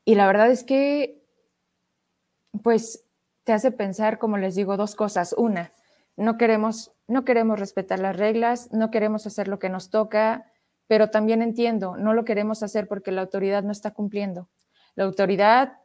Y 0.04 0.14
la 0.14 0.26
verdad 0.26 0.50
es 0.50 0.64
que, 0.64 1.23
pues, 2.62 3.04
te 3.44 3.52
hace 3.52 3.70
pensar, 3.70 4.18
como 4.18 4.38
les 4.38 4.54
digo, 4.54 4.76
dos 4.76 4.94
cosas. 4.94 5.35
Una, 5.35 5.73
no 6.16 6.37
queremos, 6.37 6.92
no 7.08 7.24
queremos 7.24 7.58
respetar 7.58 7.98
las 7.98 8.16
reglas, 8.16 8.70
no 8.70 8.90
queremos 8.90 9.26
hacer 9.26 9.48
lo 9.48 9.58
que 9.58 9.70
nos 9.70 9.90
toca, 9.90 10.52
pero 10.86 11.10
también 11.10 11.42
entiendo, 11.42 11.96
no 11.96 12.12
lo 12.12 12.24
queremos 12.24 12.62
hacer 12.62 12.86
porque 12.86 13.12
la 13.12 13.22
autoridad 13.22 13.62
no 13.62 13.72
está 13.72 13.92
cumpliendo. 13.92 14.48
La 14.94 15.04
autoridad 15.04 15.78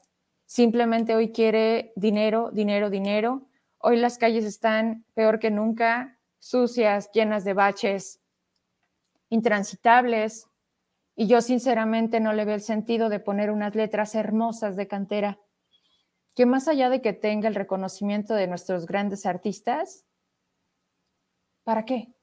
simplemente 0.46 1.16
hoy 1.16 1.32
quiere 1.32 1.94
dinero, 1.96 2.52
dinero, 2.52 2.90
dinero. 2.90 3.48
Hoy 3.80 3.98
las 3.98 4.18
calles 4.18 4.44
están 4.44 5.06
peor 5.14 5.40
que 5.40 5.50
nunca, 5.50 6.20
sucias, 6.40 7.10
llenas 7.14 7.46
de 7.46 7.54
baches, 7.54 8.20
intransitables. 9.30 10.48
Y 11.16 11.28
yo 11.28 11.42
sinceramente 11.42 12.20
no 12.20 12.34
le 12.34 12.44
veo 12.44 12.56
el 12.56 12.62
sentido 12.62 13.08
de 13.08 13.20
poner 13.20 13.50
unas 13.50 13.76
letras 13.76 14.14
hermosas 14.16 14.76
de 14.76 14.88
cantera, 14.88 15.40
que 16.36 16.46
más 16.46 16.68
allá 16.68 16.90
de 16.90 17.02
que 17.02 17.14
tenga 17.14 17.48
el 17.48 17.56
reconocimiento 17.56 18.34
de 18.34 18.48
nuestros 18.48 18.88
grandes 18.88 19.26
artistas, 19.26 20.06
¿para 21.64 21.86
qué? 21.86 22.14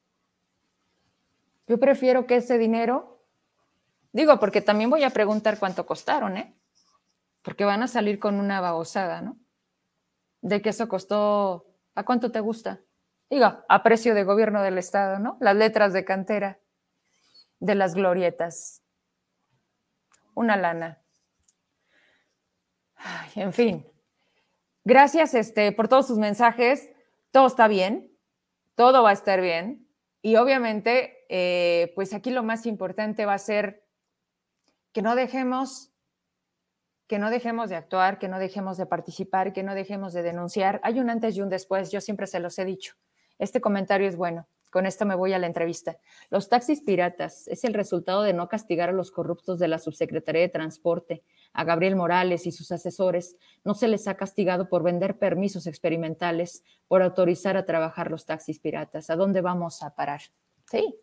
Yo 1.66 1.78
prefiero 1.78 2.26
que 2.26 2.37
ese 2.37 2.59
dinero, 2.59 3.25
digo, 4.12 4.38
porque 4.40 4.61
también 4.61 4.90
voy 4.90 5.04
a 5.04 5.11
preguntar 5.11 5.59
cuánto 5.59 5.87
costaron, 5.87 6.37
¿eh? 6.37 6.54
Porque 7.42 7.64
van 7.64 7.82
a 7.82 7.88
salir 7.88 8.18
con 8.18 8.40
una 8.40 8.61
babosada, 8.61 9.20
¿no? 9.23 9.38
De 10.40 10.61
que 10.61 10.70
eso 10.70 10.88
costó, 10.88 11.66
¿a 11.94 12.04
cuánto 12.04 12.32
te 12.32 12.40
gusta? 12.40 12.80
Digo, 13.30 13.64
a 13.68 13.82
precio 13.82 14.14
de 14.14 14.25
gobierno 14.25 14.62
del 14.62 14.78
Estado, 14.78 15.20
¿no? 15.20 15.37
Las 15.40 15.54
letras 15.54 15.92
de 15.92 16.04
cantera 16.04 16.59
de 17.61 17.75
las 17.75 17.94
glorietas. 17.94 18.82
Una 20.35 20.56
lana. 20.56 21.02
en 23.37 23.52
fin. 23.52 23.87
Gracias 24.85 25.35
este, 25.35 25.70
por 25.73 25.87
todos 25.87 26.06
sus 26.09 26.18
mensajes. 26.18 26.90
Todo 27.30 27.47
está 27.47 27.68
bien. 27.68 28.10
Todo 28.81 29.03
va 29.03 29.11
a 29.11 29.13
estar 29.13 29.43
bien. 29.43 29.87
Y 30.23 30.37
obviamente, 30.37 31.27
eh, 31.29 31.93
pues 31.95 32.15
aquí 32.15 32.31
lo 32.31 32.43
más 32.43 32.65
importante 32.65 33.27
va 33.27 33.35
a 33.35 33.39
ser 33.39 33.87
que 34.95 35.03
no 35.03 35.17
dejemos, 35.17 35.93
que 37.07 37.19
no 37.19 37.29
dejemos 37.29 37.69
de 37.69 37.77
actuar, 37.77 38.19
que 38.19 38.29
no 38.29 38.39
dejemos 38.39 38.79
de 38.79 38.87
participar, 38.87 39.53
que 39.53 39.63
no 39.63 39.75
dejemos 39.75 40.15
de 40.15 40.23
denunciar. 40.23 40.81
Hay 40.83 40.99
un 40.99 41.11
antes 41.11 41.37
y 41.37 41.43
un 41.43 41.51
después. 41.51 41.91
Yo 41.91 42.01
siempre 42.01 42.27
se 42.27 42.41
los 42.41 42.59
he 42.59 42.65
dicho. 42.65 42.95
Este 43.39 43.61
comentario 43.61 44.09
es 44.09 44.17
bueno. 44.17 44.49
Con 44.71 44.87
esto 44.87 45.05
me 45.05 45.15
voy 45.15 45.35
a 45.35 45.39
la 45.39 45.47
entrevista. 45.47 45.99
Los 46.31 46.49
taxis 46.49 46.81
piratas 46.81 47.49
es 47.49 47.65
el 47.65 47.75
resultado 47.75 48.23
de 48.23 48.33
no 48.33 48.49
castigar 48.49 48.89
a 48.89 48.93
los 48.93 49.11
corruptos 49.11 49.59
de 49.59 49.69
la 49.69 49.79
Subsecretaría 49.79 50.41
de 50.41 50.49
Transporte, 50.49 51.23
a 51.52 51.64
Gabriel 51.64 51.97
Morales 51.97 52.47
y 52.47 52.52
sus 52.52 52.73
asesores. 52.73 53.37
No 53.64 53.75
se 53.75 53.88
les 53.88 54.09
ha 54.09 54.16
castigado 54.16 54.69
por 54.69 54.83
vender 54.83 55.19
permisos 55.19 55.66
experimentales, 55.66 56.64
por 56.88 57.02
autorizar 57.02 57.57
a 57.57 57.66
trabajar 57.66 58.11
los 58.11 58.26
taxis 58.26 58.59
piratas. 58.59 59.11
¿A 59.11 59.16
dónde 59.16 59.40
vamos 59.40 59.83
a 59.83 59.95
parar? 59.95 60.21
Sí. 60.71 60.95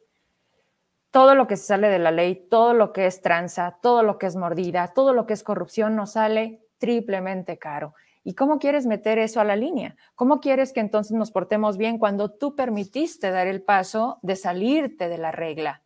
Todo 1.11 1.35
lo 1.35 1.47
que 1.47 1.57
sale 1.57 1.89
de 1.89 1.99
la 1.99 2.11
ley, 2.11 2.47
todo 2.49 2.73
lo 2.73 2.93
que 2.93 3.05
es 3.05 3.21
tranza, 3.21 3.77
todo 3.81 4.03
lo 4.03 4.17
que 4.17 4.27
es 4.27 4.35
mordida, 4.35 4.93
todo 4.93 5.13
lo 5.13 5.25
que 5.25 5.33
es 5.33 5.43
corrupción 5.43 5.95
nos 5.95 6.13
sale 6.13 6.61
triplemente 6.77 7.57
caro. 7.57 7.93
¿Y 8.23 8.35
cómo 8.35 8.59
quieres 8.59 8.85
meter 8.85 9.19
eso 9.19 9.39
a 9.39 9.45
la 9.45 9.55
línea? 9.55 9.95
¿Cómo 10.13 10.41
quieres 10.41 10.73
que 10.73 10.81
entonces 10.81 11.13
nos 11.13 11.31
portemos 11.31 11.77
bien 11.77 11.97
cuando 11.97 12.29
tú 12.29 12.55
permitiste 12.55 13.31
dar 13.31 13.47
el 13.47 13.61
paso 13.61 14.19
de 14.21 14.35
salirte 14.35 15.07
de 15.07 15.17
la 15.17 15.31
regla? 15.31 15.81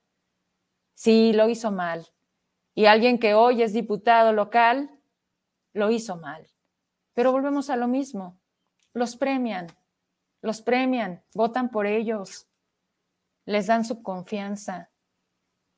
Sí, 0.95 1.33
lo 1.33 1.49
hizo 1.49 1.71
mal. 1.71 2.07
Y 2.73 2.85
alguien 2.85 3.19
que 3.19 3.33
hoy 3.33 3.61
es 3.61 3.73
diputado 3.73 4.33
local, 4.33 4.89
lo 5.73 5.91
hizo 5.91 6.17
mal. 6.17 6.47
Pero 7.13 7.31
volvemos 7.31 7.69
a 7.69 7.75
lo 7.75 7.87
mismo. 7.87 8.39
Los 8.93 9.15
premian, 9.15 9.67
los 10.41 10.61
premian, 10.61 11.23
votan 11.33 11.69
por 11.69 11.85
ellos, 11.85 12.47
les 13.45 13.67
dan 13.67 13.85
su 13.85 14.03
confianza. 14.03 14.89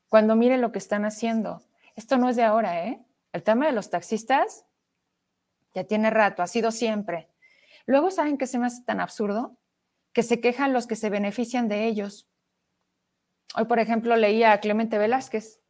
Cuando 0.08 0.36
miren 0.36 0.62
lo 0.62 0.72
que 0.72 0.80
están 0.80 1.06
haciendo, 1.06 1.62
esto 1.96 2.18
no 2.18 2.30
es 2.30 2.36
de 2.36 2.44
ahora, 2.44 2.88
¿eh? 2.88 3.06
El 3.32 3.44
tema 3.44 3.66
de 3.66 3.72
los 3.72 3.90
taxistas 3.90 4.66
ya 5.74 5.84
tiene 5.84 6.10
rato, 6.10 6.44
ha 6.44 6.48
sido 6.48 6.72
siempre. 6.72 7.30
Luego, 7.86 8.12
¿saben 8.12 8.38
qué 8.38 8.48
se 8.48 8.60
me 8.60 8.68
hace 8.68 8.84
tan 8.84 9.00
absurdo? 9.00 9.58
Que 10.14 10.24
se 10.24 10.40
quejan 10.40 10.74
los 10.74 10.88
que 10.88 10.96
se 10.96 11.10
benefician 11.10 11.68
de 11.68 11.86
ellos. 11.86 12.30
Hoy, 13.56 13.66
por 13.66 13.80
ejemplo, 13.80 14.16
leía 14.16 14.52
a 14.52 14.60
Clemente 14.60 14.98
Velázquez. 14.98 15.63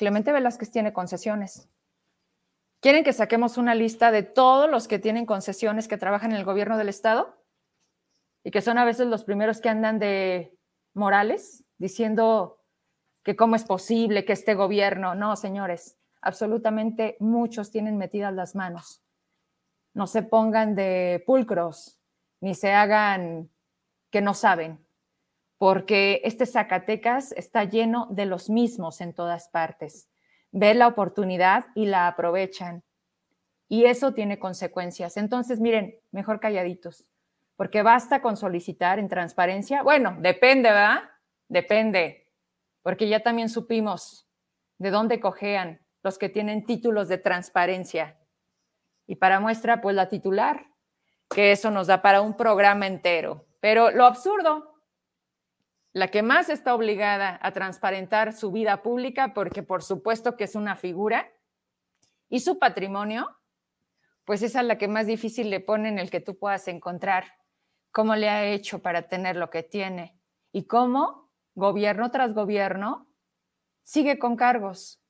Clemente 0.00 0.32
Velázquez 0.32 0.72
tiene 0.72 0.92
concesiones. 0.92 1.68
¿Quieren 2.80 3.04
que 3.04 3.12
saquemos 3.12 3.58
una 3.58 3.74
lista 3.74 4.10
de 4.10 4.22
todos 4.22 4.68
los 4.68 4.88
que 4.88 4.98
tienen 4.98 5.26
concesiones 5.26 5.86
que 5.86 5.98
trabajan 5.98 6.32
en 6.32 6.38
el 6.38 6.44
gobierno 6.44 6.76
del 6.76 6.88
Estado? 6.88 7.36
Y 8.42 8.50
que 8.50 8.62
son 8.62 8.78
a 8.78 8.84
veces 8.84 9.06
los 9.06 9.22
primeros 9.22 9.60
que 9.60 9.68
andan 9.68 9.98
de 9.98 10.58
morales, 10.94 11.64
diciendo 11.78 12.64
que 13.22 13.36
cómo 13.36 13.54
es 13.54 13.64
posible 13.64 14.24
que 14.24 14.32
este 14.32 14.54
gobierno. 14.54 15.14
No, 15.14 15.36
señores, 15.36 15.98
absolutamente 16.20 17.16
muchos 17.20 17.70
tienen 17.70 17.96
metidas 17.96 18.32
las 18.32 18.56
manos 18.56 19.02
no 19.92 20.06
se 20.06 20.22
pongan 20.22 20.74
de 20.74 21.22
pulcros, 21.26 21.98
ni 22.40 22.54
se 22.54 22.72
hagan 22.72 23.50
que 24.10 24.20
no 24.20 24.34
saben, 24.34 24.84
porque 25.60 26.22
este 26.24 26.46
Zacatecas 26.46 27.32
está 27.32 27.64
lleno 27.64 28.06
de 28.08 28.24
los 28.24 28.48
mismos 28.48 29.02
en 29.02 29.12
todas 29.12 29.50
partes. 29.50 30.08
Ven 30.52 30.78
la 30.78 30.86
oportunidad 30.86 31.66
y 31.74 31.84
la 31.84 32.06
aprovechan. 32.06 32.82
Y 33.68 33.84
eso 33.84 34.14
tiene 34.14 34.38
consecuencias. 34.38 35.18
Entonces, 35.18 35.60
miren, 35.60 36.00
mejor 36.12 36.40
calladitos, 36.40 37.10
porque 37.56 37.82
basta 37.82 38.22
con 38.22 38.38
solicitar 38.38 38.98
en 38.98 39.10
transparencia. 39.10 39.82
Bueno, 39.82 40.16
depende, 40.20 40.70
¿verdad? 40.70 41.02
Depende, 41.46 42.32
porque 42.80 43.06
ya 43.06 43.20
también 43.20 43.50
supimos 43.50 44.26
de 44.78 44.90
dónde 44.90 45.20
cojean 45.20 45.82
los 46.02 46.16
que 46.16 46.30
tienen 46.30 46.64
títulos 46.64 47.06
de 47.08 47.18
transparencia 47.18 48.18
y 49.06 49.16
para 49.16 49.40
muestra, 49.40 49.82
pues 49.82 49.94
la 49.94 50.08
titular, 50.08 50.68
que 51.28 51.52
eso 51.52 51.70
nos 51.70 51.86
da 51.86 52.00
para 52.00 52.22
un 52.22 52.34
programa 52.34 52.86
entero. 52.86 53.44
Pero 53.60 53.90
lo 53.90 54.06
absurdo, 54.06 54.69
la 55.92 56.08
que 56.08 56.22
más 56.22 56.48
está 56.48 56.74
obligada 56.74 57.38
a 57.42 57.52
transparentar 57.52 58.32
su 58.32 58.52
vida 58.52 58.82
pública, 58.82 59.34
porque 59.34 59.62
por 59.62 59.82
supuesto 59.82 60.36
que 60.36 60.44
es 60.44 60.54
una 60.54 60.76
figura, 60.76 61.32
y 62.28 62.40
su 62.40 62.58
patrimonio, 62.58 63.36
pues 64.24 64.42
es 64.42 64.54
la 64.54 64.78
que 64.78 64.86
más 64.86 65.06
difícil 65.06 65.50
le 65.50 65.60
pone 65.60 65.88
en 65.88 65.98
el 65.98 66.10
que 66.10 66.20
tú 66.20 66.38
puedas 66.38 66.68
encontrar 66.68 67.24
cómo 67.90 68.14
le 68.14 68.28
ha 68.28 68.46
hecho 68.46 68.80
para 68.80 69.08
tener 69.08 69.34
lo 69.34 69.50
que 69.50 69.64
tiene 69.64 70.16
y 70.52 70.66
cómo, 70.66 71.28
gobierno 71.54 72.10
tras 72.12 72.32
gobierno, 72.32 73.08
sigue 73.82 74.18
con 74.20 74.36
cargos. 74.36 75.02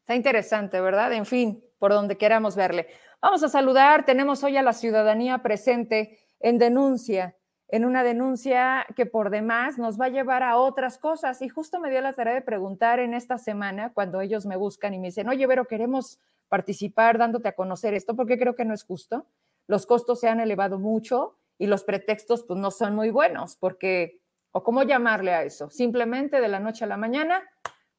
Está 0.00 0.14
interesante, 0.14 0.80
¿verdad? 0.80 1.12
En 1.14 1.24
fin, 1.24 1.64
por 1.78 1.92
donde 1.92 2.18
queramos 2.18 2.56
verle. 2.56 2.88
Vamos 3.22 3.42
a 3.42 3.48
saludar, 3.48 4.04
tenemos 4.04 4.44
hoy 4.44 4.58
a 4.58 4.62
la 4.62 4.74
ciudadanía 4.74 5.38
presente 5.38 6.18
en 6.40 6.58
denuncia, 6.58 7.36
en 7.72 7.86
una 7.86 8.04
denuncia 8.04 8.86
que 8.94 9.06
por 9.06 9.30
demás 9.30 9.78
nos 9.78 9.98
va 9.98 10.04
a 10.04 10.10
llevar 10.10 10.42
a 10.42 10.58
otras 10.58 10.98
cosas. 10.98 11.40
Y 11.40 11.48
justo 11.48 11.80
me 11.80 11.90
dio 11.90 12.02
la 12.02 12.12
tarea 12.12 12.34
de 12.34 12.42
preguntar 12.42 13.00
en 13.00 13.14
esta 13.14 13.38
semana, 13.38 13.92
cuando 13.94 14.20
ellos 14.20 14.44
me 14.44 14.56
buscan 14.56 14.92
y 14.92 14.98
me 14.98 15.08
dicen, 15.08 15.26
oye, 15.30 15.46
Vero, 15.46 15.64
queremos 15.64 16.20
participar 16.50 17.16
dándote 17.16 17.48
a 17.48 17.54
conocer 17.54 17.94
esto, 17.94 18.14
porque 18.14 18.38
creo 18.38 18.54
que 18.54 18.66
no 18.66 18.74
es 18.74 18.84
justo. 18.84 19.24
Los 19.66 19.86
costos 19.86 20.20
se 20.20 20.28
han 20.28 20.38
elevado 20.38 20.78
mucho 20.78 21.38
y 21.56 21.66
los 21.66 21.82
pretextos 21.82 22.44
pues 22.44 22.60
no 22.60 22.70
son 22.70 22.94
muy 22.94 23.08
buenos, 23.08 23.56
porque, 23.56 24.20
o 24.50 24.62
cómo 24.62 24.82
llamarle 24.82 25.32
a 25.32 25.42
eso, 25.42 25.70
simplemente 25.70 26.42
de 26.42 26.48
la 26.48 26.60
noche 26.60 26.84
a 26.84 26.88
la 26.88 26.98
mañana, 26.98 27.40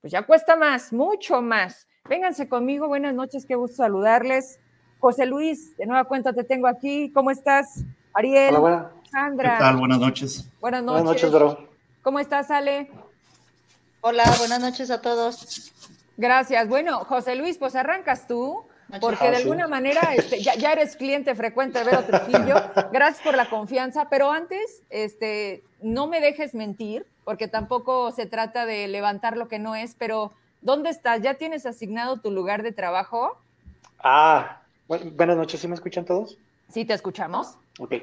pues 0.02 0.14
ya 0.14 0.22
cuesta 0.22 0.56
más, 0.56 0.94
mucho 0.94 1.42
más. 1.42 1.88
Vénganse 2.08 2.48
conmigo, 2.48 2.88
buenas 2.88 3.16
noches, 3.16 3.44
qué 3.48 3.56
gusto 3.56 3.78
saludarles. 3.78 4.60
José 5.00 5.26
Luis, 5.26 5.76
de 5.78 5.88
nueva 5.88 6.04
cuenta 6.04 6.32
te 6.32 6.44
tengo 6.44 6.68
aquí. 6.68 7.12
¿Cómo 7.12 7.32
estás? 7.32 7.84
Ariel, 8.14 8.56
Hola, 8.56 8.92
Sandra. 9.13 9.54
¿Qué 9.54 9.60
tal? 9.60 9.78
Buenas 9.78 9.99
noches. 9.99 10.49
Buenas 10.60 10.84
noches. 10.84 11.04
Buenas 11.04 11.21
noches, 11.21 11.32
bro. 11.32 11.69
¿Cómo 12.02 12.19
estás, 12.19 12.49
Ale? 12.49 12.89
Hola, 14.02 14.23
buenas 14.39 14.60
noches 14.60 14.89
a 14.89 15.02
todos. 15.02 15.71
Gracias. 16.17 16.67
Bueno, 16.67 17.06
José 17.06 17.36
Luis, 17.36 17.60
pues 17.60 17.76
arrancas 17.76 18.28
tú, 18.28 18.63
porque 18.99 19.30
de 19.30 19.38
alguna 19.38 19.67
manera 19.67 20.15
este, 20.15 20.41
ya, 20.41 20.71
eres 20.71 20.95
cliente 20.95 21.36
frecuente 21.36 21.78
de 21.80 21.86
Vero 21.86 22.04
Trujillo. 22.04 22.56
Gracias 22.91 23.23
por 23.23 23.36
la 23.36 23.47
confianza, 23.49 24.10
pero 24.10 24.32
antes, 24.32 24.82
este, 24.89 25.63
no 25.80 26.08
me 26.08 26.19
dejes 26.19 26.56
mentir, 26.56 27.06
porque 27.23 27.47
tampoco 27.47 28.12
se 28.12 28.26
trata 28.26 28.65
de 28.65 28.88
levantar 28.88 29.38
lo 29.38 29.47
que 29.47 29.60
no 29.60 29.76
es, 29.76 29.95
pero 29.95 30.34
¿Dónde 30.63 30.89
estás? 30.89 31.21
¿Ya 31.21 31.34
tienes 31.34 31.65
asignado 31.65 32.21
tu 32.21 32.32
lugar 32.32 32.63
de 32.63 32.71
trabajo? 32.71 33.38
Ah, 33.99 34.62
buenas 34.88 35.36
noches, 35.36 35.60
¿sí 35.60 35.67
me 35.67 35.76
escuchan 35.76 36.06
todos? 36.06 36.38
Sí, 36.69 36.86
te 36.86 36.93
escuchamos. 36.93 37.58
Ok. 37.80 37.95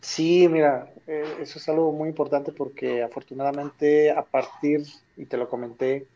Sí, 0.00 0.48
mira, 0.48 0.92
eh, 1.06 1.24
eso 1.40 1.58
es 1.58 1.68
algo 1.68 1.92
muy 1.92 2.08
importante 2.08 2.52
porque 2.52 3.02
afortunadamente 3.02 4.10
a 4.10 4.22
partir, 4.22 4.84
y 5.16 5.26
te 5.26 5.36
lo 5.36 5.48
comenté 5.48 6.06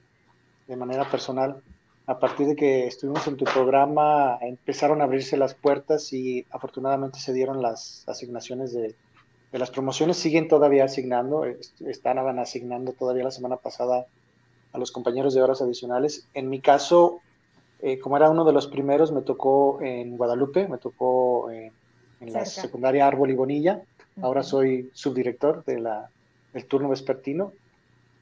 de 0.68 0.76
manera 0.76 1.10
personal, 1.10 1.62
a 2.06 2.18
partir 2.18 2.46
de 2.46 2.56
que 2.56 2.86
estuvimos 2.86 3.26
en 3.26 3.36
tu 3.36 3.44
programa, 3.44 4.38
empezaron 4.40 5.00
a 5.00 5.04
abrirse 5.04 5.36
las 5.36 5.54
puertas 5.54 6.12
y 6.12 6.46
afortunadamente 6.50 7.18
se 7.18 7.32
dieron 7.32 7.62
las 7.62 8.04
asignaciones 8.08 8.72
de, 8.72 8.94
las 9.52 9.70
promociones. 9.70 10.16
Siguen 10.16 10.48
todavía 10.48 10.84
asignando, 10.84 11.44
están 11.44 12.18
asignando 12.38 12.92
todavía 12.92 13.24
la 13.24 13.30
semana 13.30 13.56
pasada 13.56 14.06
a 14.72 14.78
los 14.78 14.90
compañeros 14.90 15.34
de 15.34 15.42
horas 15.42 15.60
adicionales. 15.60 16.26
En 16.34 16.48
mi 16.48 16.60
caso, 16.60 17.20
eh, 17.80 17.98
como 17.98 18.16
era 18.16 18.30
uno 18.30 18.44
de 18.44 18.52
los 18.52 18.66
primeros, 18.66 19.12
me 19.12 19.22
tocó 19.22 19.80
en 19.82 20.16
Guadalupe, 20.16 20.68
me 20.68 20.78
tocó 20.78 21.50
en 21.50 21.72
la 22.26 22.44
secundaria 22.44 23.06
Árbol 23.06 23.30
y 23.30 23.34
Bonilla. 23.34 23.82
Ahora 24.20 24.42
soy 24.42 24.90
subdirector 24.92 25.64
de 25.64 25.80
la, 25.80 26.10
del 26.52 26.66
turno 26.66 26.88
vespertino. 26.88 27.52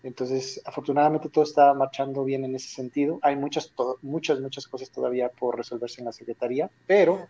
Entonces, 0.03 0.63
afortunadamente 0.65 1.29
todo 1.29 1.45
está 1.45 1.75
marchando 1.75 2.25
bien 2.25 2.45
en 2.45 2.55
ese 2.55 2.69
sentido. 2.69 3.19
Hay 3.23 3.37
muchas, 3.37 3.73
muchas, 4.03 4.41
muchas 4.41 4.67
cosas 4.67 4.91
todavía 4.91 5.29
por 5.29 5.57
resolverse 5.57 6.01
en 6.01 6.07
la 6.07 6.13
Secretaría, 6.13 6.71
pero 6.87 7.27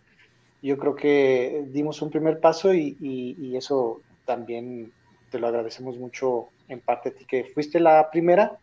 yo 0.61 0.77
creo 0.77 0.95
que 0.95 1.65
dimos 1.69 2.01
un 2.01 2.11
primer 2.11 2.39
paso 2.39 2.73
y, 2.73 2.95
y 2.99 3.55
eso 3.57 4.01
también 4.25 4.93
te 5.31 5.39
lo 5.39 5.47
agradecemos 5.47 5.97
mucho 5.97 6.49
en 6.69 6.79
parte 6.79 7.09
a 7.09 7.13
ti, 7.13 7.25
que 7.25 7.45
fuiste 7.45 7.79
la 7.79 8.09
primera 8.11 8.59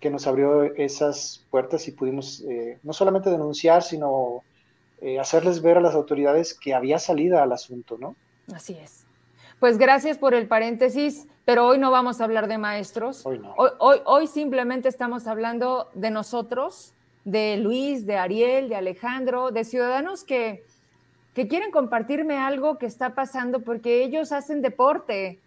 que 0.00 0.10
nos 0.10 0.26
abrió 0.26 0.64
esas 0.76 1.44
puertas 1.50 1.88
y 1.88 1.92
pudimos 1.92 2.42
eh, 2.42 2.78
no 2.82 2.92
solamente 2.92 3.30
denunciar, 3.30 3.82
sino 3.82 4.42
eh, 5.04 5.20
hacerles 5.20 5.60
ver 5.60 5.76
a 5.76 5.82
las 5.82 5.94
autoridades 5.94 6.54
que 6.54 6.72
había 6.72 6.98
salida 6.98 7.42
al 7.42 7.52
asunto, 7.52 7.98
¿no? 7.98 8.16
Así 8.54 8.72
es. 8.72 9.04
Pues 9.60 9.76
gracias 9.76 10.16
por 10.16 10.32
el 10.32 10.48
paréntesis, 10.48 11.28
pero 11.44 11.66
hoy 11.66 11.76
no 11.78 11.90
vamos 11.90 12.22
a 12.22 12.24
hablar 12.24 12.48
de 12.48 12.56
maestros. 12.56 13.26
Hoy 13.26 13.38
no. 13.38 13.52
Hoy, 13.58 13.98
hoy, 14.06 14.26
simplemente 14.26 14.88
estamos 14.88 15.26
hablando 15.26 15.90
de 15.92 16.10
nosotros, 16.10 16.94
de 17.26 17.58
Luis, 17.58 18.06
de 18.06 18.16
Ariel, 18.16 18.70
de 18.70 18.76
Alejandro, 18.76 19.50
de 19.50 19.64
ciudadanos 19.64 20.24
que, 20.24 20.64
que 21.34 21.48
quieren 21.48 21.70
compartirme 21.70 22.38
algo 22.38 22.78
que 22.78 22.86
está 22.86 23.14
pasando 23.14 23.60
porque 23.60 24.04
ellos 24.04 24.32
hacen 24.32 24.62
deporte. 24.62 25.38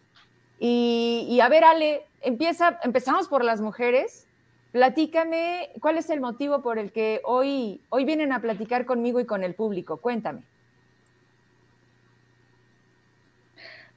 Y, 0.60 1.26
y 1.32 1.39
a 1.39 1.50
ver, 1.50 1.63
Ale, 1.63 2.06
empieza, 2.22 2.80
empezamos 2.84 3.28
por 3.28 3.43
las 3.43 3.60
mujeres 3.60 4.26
Platícame, 4.71 5.69
¿cuál 5.82 5.97
es 5.97 6.10
el 6.10 6.19
motivo 6.19 6.62
por 6.62 6.77
el 6.77 6.91
que 6.91 7.21
hoy, 7.23 7.82
hoy 7.89 8.06
vienen 8.06 8.32
a 8.32 8.41
platicar 8.41 8.86
conmigo 8.86 9.19
y 9.19 9.25
con 9.25 9.43
el 9.43 9.56
público? 9.56 9.97
Cuéntame. 9.97 10.41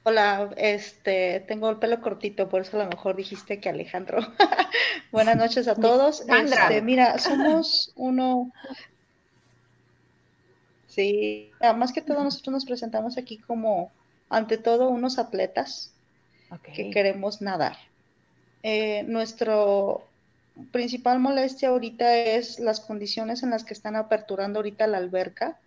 Hola, 0.03 0.49
este, 0.57 1.41
tengo 1.41 1.69
el 1.69 1.77
pelo 1.77 2.01
cortito, 2.01 2.49
por 2.49 2.61
eso 2.61 2.79
a 2.79 2.83
lo 2.83 2.89
mejor 2.89 3.15
dijiste 3.15 3.59
que 3.59 3.69
Alejandro. 3.69 4.19
Buenas 5.11 5.37
noches 5.37 5.67
a 5.67 5.75
todos. 5.79 6.23
Este, 6.27 6.81
mira, 6.81 7.19
somos 7.19 7.91
uno. 7.95 8.51
Sí, 10.87 11.51
más 11.77 11.93
que 11.93 12.01
todo 12.01 12.23
nosotros 12.23 12.51
nos 12.51 12.65
presentamos 12.65 13.17
aquí 13.17 13.37
como, 13.37 13.91
ante 14.29 14.57
todo, 14.57 14.89
unos 14.89 15.19
atletas 15.19 15.93
que 16.63 16.89
queremos 16.89 17.41
nadar. 17.41 17.77
Eh, 18.63 19.03
nuestro 19.03 20.10
principal 20.71 21.19
molestia 21.19 21.69
ahorita 21.69 22.15
es 22.15 22.59
las 22.59 22.79
condiciones 22.79 23.43
en 23.43 23.49
las 23.49 23.63
que 23.63 23.73
están 23.73 23.95
aperturando 23.95 24.59
ahorita 24.59 24.87
la 24.87 24.97
alberca. 24.97 25.57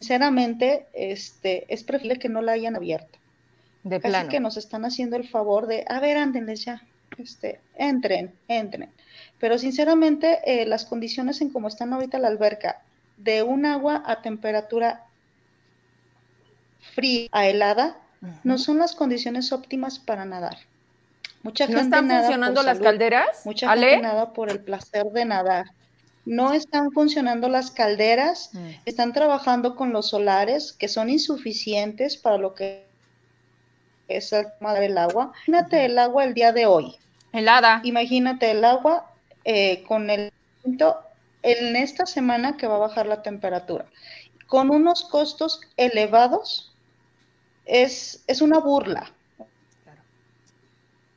Sinceramente, 0.00 0.86
este, 0.92 1.72
es 1.72 1.82
preferible 1.82 2.18
que 2.18 2.28
no 2.28 2.42
la 2.42 2.52
hayan 2.52 2.76
abierto. 2.76 3.18
De 3.82 4.00
Casi 4.00 4.28
que 4.28 4.40
nos 4.40 4.56
están 4.56 4.84
haciendo 4.84 5.16
el 5.16 5.28
favor 5.28 5.66
de, 5.66 5.84
a 5.88 6.00
ver, 6.00 6.16
ándenles 6.16 6.64
ya, 6.64 6.82
este, 7.18 7.60
entren, 7.74 8.32
entren. 8.48 8.90
Pero 9.38 9.58
sinceramente, 9.58 10.40
eh, 10.44 10.66
las 10.66 10.84
condiciones 10.86 11.40
en 11.40 11.50
cómo 11.50 11.68
están 11.68 11.92
ahorita 11.92 12.18
la 12.18 12.28
alberca, 12.28 12.82
de 13.16 13.42
un 13.42 13.66
agua 13.66 14.02
a 14.06 14.22
temperatura 14.22 15.04
fría 16.94 17.28
a 17.32 17.46
helada, 17.46 17.98
no 18.42 18.56
son 18.56 18.78
las 18.78 18.94
condiciones 18.94 19.52
óptimas 19.52 19.98
para 19.98 20.24
nadar. 20.24 20.56
Mucha 21.44 21.66
¿No 21.68 21.78
están 21.78 22.08
funcionando 22.08 22.62
las 22.62 22.80
calderas? 22.80 23.44
Mucha 23.44 23.70
gente 23.70 23.98
nada 24.00 24.32
por 24.32 24.50
el 24.50 24.60
placer 24.60 25.04
de 25.12 25.26
nadar. 25.26 25.66
No 26.24 26.54
están 26.54 26.90
funcionando 26.90 27.50
las 27.50 27.70
calderas, 27.70 28.48
mm. 28.54 28.68
están 28.86 29.12
trabajando 29.12 29.76
con 29.76 29.92
los 29.92 30.08
solares 30.08 30.72
que 30.72 30.88
son 30.88 31.10
insuficientes 31.10 32.16
para 32.16 32.38
lo 32.38 32.54
que 32.54 32.86
es 34.08 34.32
el 34.32 34.46
tema 34.58 34.72
del 34.72 34.96
agua. 34.96 35.32
Imagínate 35.46 35.84
el 35.84 35.98
agua 35.98 36.24
el 36.24 36.32
día 36.32 36.50
de 36.52 36.64
hoy. 36.64 36.96
Helada. 37.34 37.82
Imagínate 37.84 38.50
el 38.50 38.64
agua 38.64 39.12
eh, 39.44 39.84
con 39.86 40.08
el 40.08 40.32
en 41.42 41.76
esta 41.76 42.06
semana 42.06 42.56
que 42.56 42.66
va 42.66 42.76
a 42.76 42.78
bajar 42.88 43.04
la 43.04 43.20
temperatura. 43.20 43.84
Con 44.46 44.70
unos 44.70 45.04
costos 45.04 45.60
elevados, 45.76 46.72
es, 47.66 48.24
es 48.28 48.40
una 48.40 48.60
burla 48.60 49.13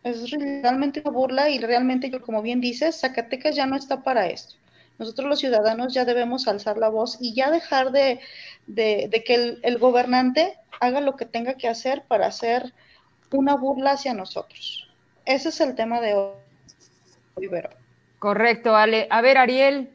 es 0.10 0.32
realmente 0.32 1.02
una 1.02 1.12
burla 1.12 1.50
y 1.50 1.60
realmente, 1.60 2.10
yo, 2.10 2.22
como 2.22 2.42
bien 2.42 2.62
dices, 2.62 3.00
Zacatecas 3.00 3.56
ya 3.56 3.66
no 3.66 3.76
está 3.76 4.04
para 4.04 4.28
esto. 4.28 4.56
Nosotros 4.98 5.30
los 5.30 5.40
ciudadanos 5.40 5.94
ya 5.94 6.06
debemos 6.06 6.48
alzar 6.48 6.78
la 6.78 6.90
voz 6.90 7.18
y 7.20 7.34
ya 7.34 7.52
dejar 7.52 7.92
de, 7.92 8.20
que 8.76 9.58
el, 9.62 9.78
gobernante 9.78 10.56
haga 10.80 11.02
lo 11.02 11.16
que 11.16 11.26
tenga 11.26 11.54
que 11.54 11.68
hacer 11.68 12.04
para 12.08 12.28
hacer 12.28 12.74
una 13.32 13.56
burla 13.56 13.92
hacia 13.92 14.14
nosotros. 14.14 14.90
Ese 15.26 15.50
es 15.50 15.62
el 15.62 15.76
tema 15.76 16.02
de 16.02 16.16
hoy, 16.16 17.50
Correcto, 18.18 18.76
Ale. 18.76 19.08
A 19.12 19.22
ver, 19.22 19.38
Ariel. 19.38 19.92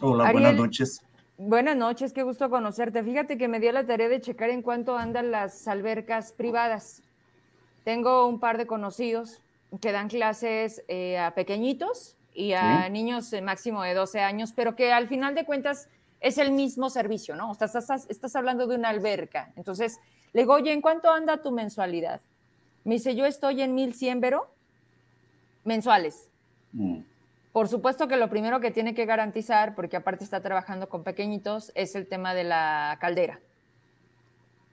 Hola, 0.00 0.30
buenas 0.30 0.54
noches. 0.54 1.02
Buenas 1.38 1.76
noches, 1.76 2.12
qué 2.12 2.22
gusto 2.22 2.48
conocerte. 2.48 3.02
Fíjate 3.02 3.36
que 3.36 3.48
me 3.48 3.60
dio 3.60 3.72
la 3.72 3.84
tarea 3.84 4.08
de 4.08 4.20
checar 4.20 4.50
en 4.50 4.62
cuánto 4.62 4.96
andan 4.96 5.30
las 5.30 5.66
albercas 5.66 6.32
privadas. 6.32 7.02
Tengo 7.86 8.26
un 8.26 8.40
par 8.40 8.58
de 8.58 8.66
conocidos 8.66 9.40
que 9.80 9.92
dan 9.92 10.08
clases 10.08 10.82
eh, 10.88 11.18
a 11.18 11.36
pequeñitos 11.36 12.16
y 12.34 12.52
a 12.52 12.88
niños 12.88 13.32
máximo 13.44 13.84
de 13.84 13.94
12 13.94 14.18
años, 14.22 14.52
pero 14.56 14.74
que 14.74 14.92
al 14.92 15.06
final 15.06 15.36
de 15.36 15.44
cuentas 15.44 15.88
es 16.18 16.38
el 16.38 16.50
mismo 16.50 16.90
servicio, 16.90 17.36
¿no? 17.36 17.52
O 17.52 17.54
sea, 17.54 17.68
estás, 17.68 18.34
hablando 18.34 18.66
de 18.66 18.74
una 18.74 18.88
alberca. 18.88 19.52
Entonces, 19.54 20.00
le 20.32 20.40
digo, 20.40 20.54
oye, 20.54 20.72
¿en 20.72 20.80
cuánto 20.80 21.12
anda 21.12 21.44
tu 21.44 21.52
mensualidad? 21.52 22.20
Me 22.82 22.94
dice, 22.94 23.14
yo 23.14 23.24
estoy 23.24 23.62
en 23.62 23.76
1100, 23.76 24.20
pero 24.20 24.50
mensuales. 25.62 26.28
Mm. 26.72 27.02
Por 27.52 27.68
supuesto 27.68 28.08
que 28.08 28.16
lo 28.16 28.28
primero 28.28 28.58
que 28.58 28.72
tiene 28.72 28.96
que 28.96 29.06
garantizar, 29.06 29.76
porque 29.76 29.96
aparte 29.96 30.24
está 30.24 30.40
trabajando 30.40 30.88
con 30.88 31.04
pequeñitos, 31.04 31.70
es 31.76 31.94
el 31.94 32.08
tema 32.08 32.34
de 32.34 32.42
la 32.42 32.98
caldera. 33.00 33.38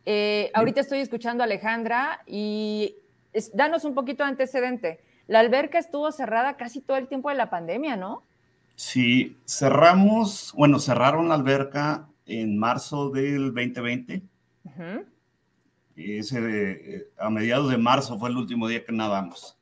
Eh, 0.07 0.49
ahorita 0.55 0.81
estoy 0.81 0.97
escuchando 0.97 1.43
a 1.43 1.45
Alejandra 1.45 2.23
y 2.25 2.97
danos 3.53 3.85
un 3.85 3.93
poquito 3.93 4.23
de 4.23 4.29
antecedente. 4.29 4.99
La 5.27 5.39
alberca 5.39 5.79
estuvo 5.79 6.11
cerrada 6.11 6.57
casi 6.57 6.81
todo 6.81 6.97
el 6.97 7.07
tiempo 7.07 7.29
de 7.29 7.35
la 7.35 7.49
pandemia, 7.49 7.95
¿no? 7.95 8.23
Sí, 8.75 9.37
cerramos, 9.45 10.53
bueno, 10.55 10.79
cerraron 10.79 11.29
la 11.29 11.35
alberca 11.35 12.09
en 12.25 12.57
marzo 12.57 13.09
del 13.09 13.53
2020. 13.53 14.23
Ese, 15.95 17.07
a 17.17 17.29
mediados 17.29 17.69
de 17.69 17.77
marzo 17.77 18.17
fue 18.17 18.29
el 18.29 18.37
último 18.37 18.67
día 18.67 18.83
que 18.83 18.91
nadamos. 18.91 19.57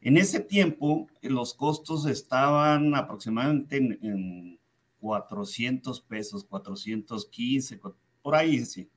En 0.00 0.16
ese 0.16 0.40
tiempo, 0.40 1.08
los 1.20 1.52
costos 1.52 2.06
estaban 2.06 2.94
aproximadamente 2.94 3.76
en, 3.76 3.98
en 4.02 4.60
400 5.00 6.00
pesos, 6.02 6.44
415, 6.44 7.80
por 8.22 8.34
ahí 8.34 8.64
sí. 8.64 8.88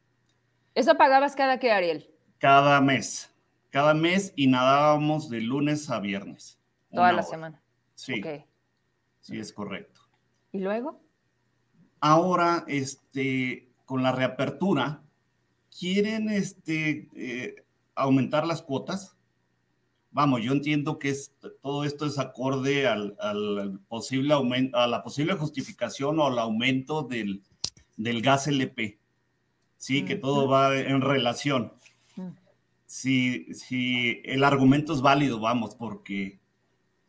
¿Eso 0.76 0.96
pagabas 0.96 1.36
cada 1.36 1.60
que, 1.60 1.72
Ariel? 1.72 2.10
Cada 2.38 2.80
mes 2.80 3.33
cada 3.74 3.96
mes 3.96 4.34
y 4.36 4.46
nadábamos 4.46 5.32
de 5.32 5.42
lunes 5.42 5.90
a 5.90 6.00
viernes. 6.00 6.60
Toda 6.92 7.12
la 7.12 7.24
semana. 7.24 7.60
Sí. 7.96 8.22
Sí, 9.20 9.40
es 9.40 9.52
correcto. 9.52 10.00
¿Y 10.52 10.60
luego? 10.60 11.02
Ahora, 12.00 12.66
este, 12.68 13.72
con 13.86 14.04
la 14.04 14.12
reapertura, 14.12 15.02
quieren 15.76 16.30
este, 16.30 17.10
eh, 17.16 17.66
aumentar 17.96 18.46
las 18.46 18.62
cuotas. 18.62 19.18
Vamos, 20.12 20.44
yo 20.44 20.52
entiendo 20.52 21.00
que 21.00 21.10
es, 21.10 21.34
todo 21.64 21.84
esto 21.84 22.06
es 22.06 22.20
acorde 22.20 22.86
al, 22.86 23.80
posible 23.88 24.36
aumento, 24.36 24.78
a 24.78 24.86
la 24.86 25.02
posible 25.02 25.34
justificación 25.34 26.20
o 26.20 26.28
al 26.28 26.38
aumento 26.38 27.02
del, 27.02 27.42
del 27.98 28.22
gas 28.22 28.48
LP. 28.48 29.00
Sí, 29.78 30.06
que 30.06 30.16
todo 30.16 30.48
va 30.48 30.78
en 30.78 31.02
relación 31.02 31.74
si, 32.94 34.22
el 34.24 34.44
argumento 34.44 34.94
es 34.94 35.02
válido, 35.02 35.40
vamos, 35.40 35.76
porque 35.76 36.40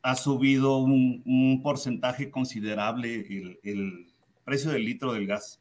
ha 0.03 0.15
subido 0.17 0.79
un, 0.79 1.61
porcentaje 1.63 2.31
considerable 2.31 3.27
el, 3.63 4.07
precio 4.45 4.71
del 4.71 4.85
litro 4.85 5.13
del 5.13 5.27
gas 5.27 5.61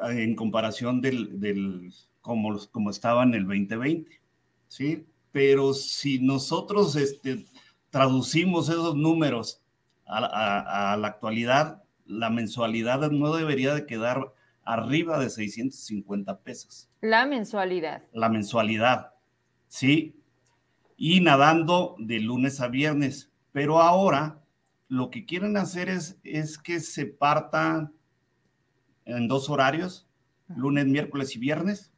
en 0.00 0.34
comparación 0.36 1.00
del, 1.00 1.92
como, 2.20 2.56
como 2.70 2.90
estaba 2.90 3.24
en 3.24 3.34
el 3.34 3.46
2020, 3.46 4.20
¿sí? 4.68 5.06
Pero 5.32 5.74
si 5.74 6.20
nosotros 6.20 6.94
este, 6.94 7.44
traducimos 7.90 8.68
esos 8.68 8.94
números 8.94 9.60
a, 10.06 10.92
a, 10.92 10.96
la 10.96 11.08
actualidad, 11.08 11.82
la 12.06 12.30
mensualidad 12.30 13.10
no 13.10 13.34
debería 13.34 13.74
de 13.74 13.86
quedar 13.86 14.32
arriba 14.68 15.18
de 15.18 15.30
650 15.30 16.40
pesos. 16.40 16.90
La 17.00 17.24
mensualidad. 17.24 18.02
La 18.12 18.28
mensualidad, 18.28 19.14
sí. 19.66 20.14
y 20.98 21.20
nadando 21.20 21.96
de 21.98 22.20
lunes 22.20 22.60
a 22.60 22.68
viernes. 22.68 23.30
Pero 23.52 23.80
ahora 23.80 24.42
lo 24.88 25.10
que 25.10 25.24
quieren 25.24 25.56
hacer 25.56 25.88
es, 25.88 26.18
es 26.22 26.58
que 26.58 26.80
se 26.80 27.06
parta 27.06 27.90
en 29.06 29.26
dos 29.26 29.48
horarios, 29.48 30.06
lunes, 30.54 30.86
miércoles 30.86 31.34
y 31.34 31.38
viernes, 31.38 31.90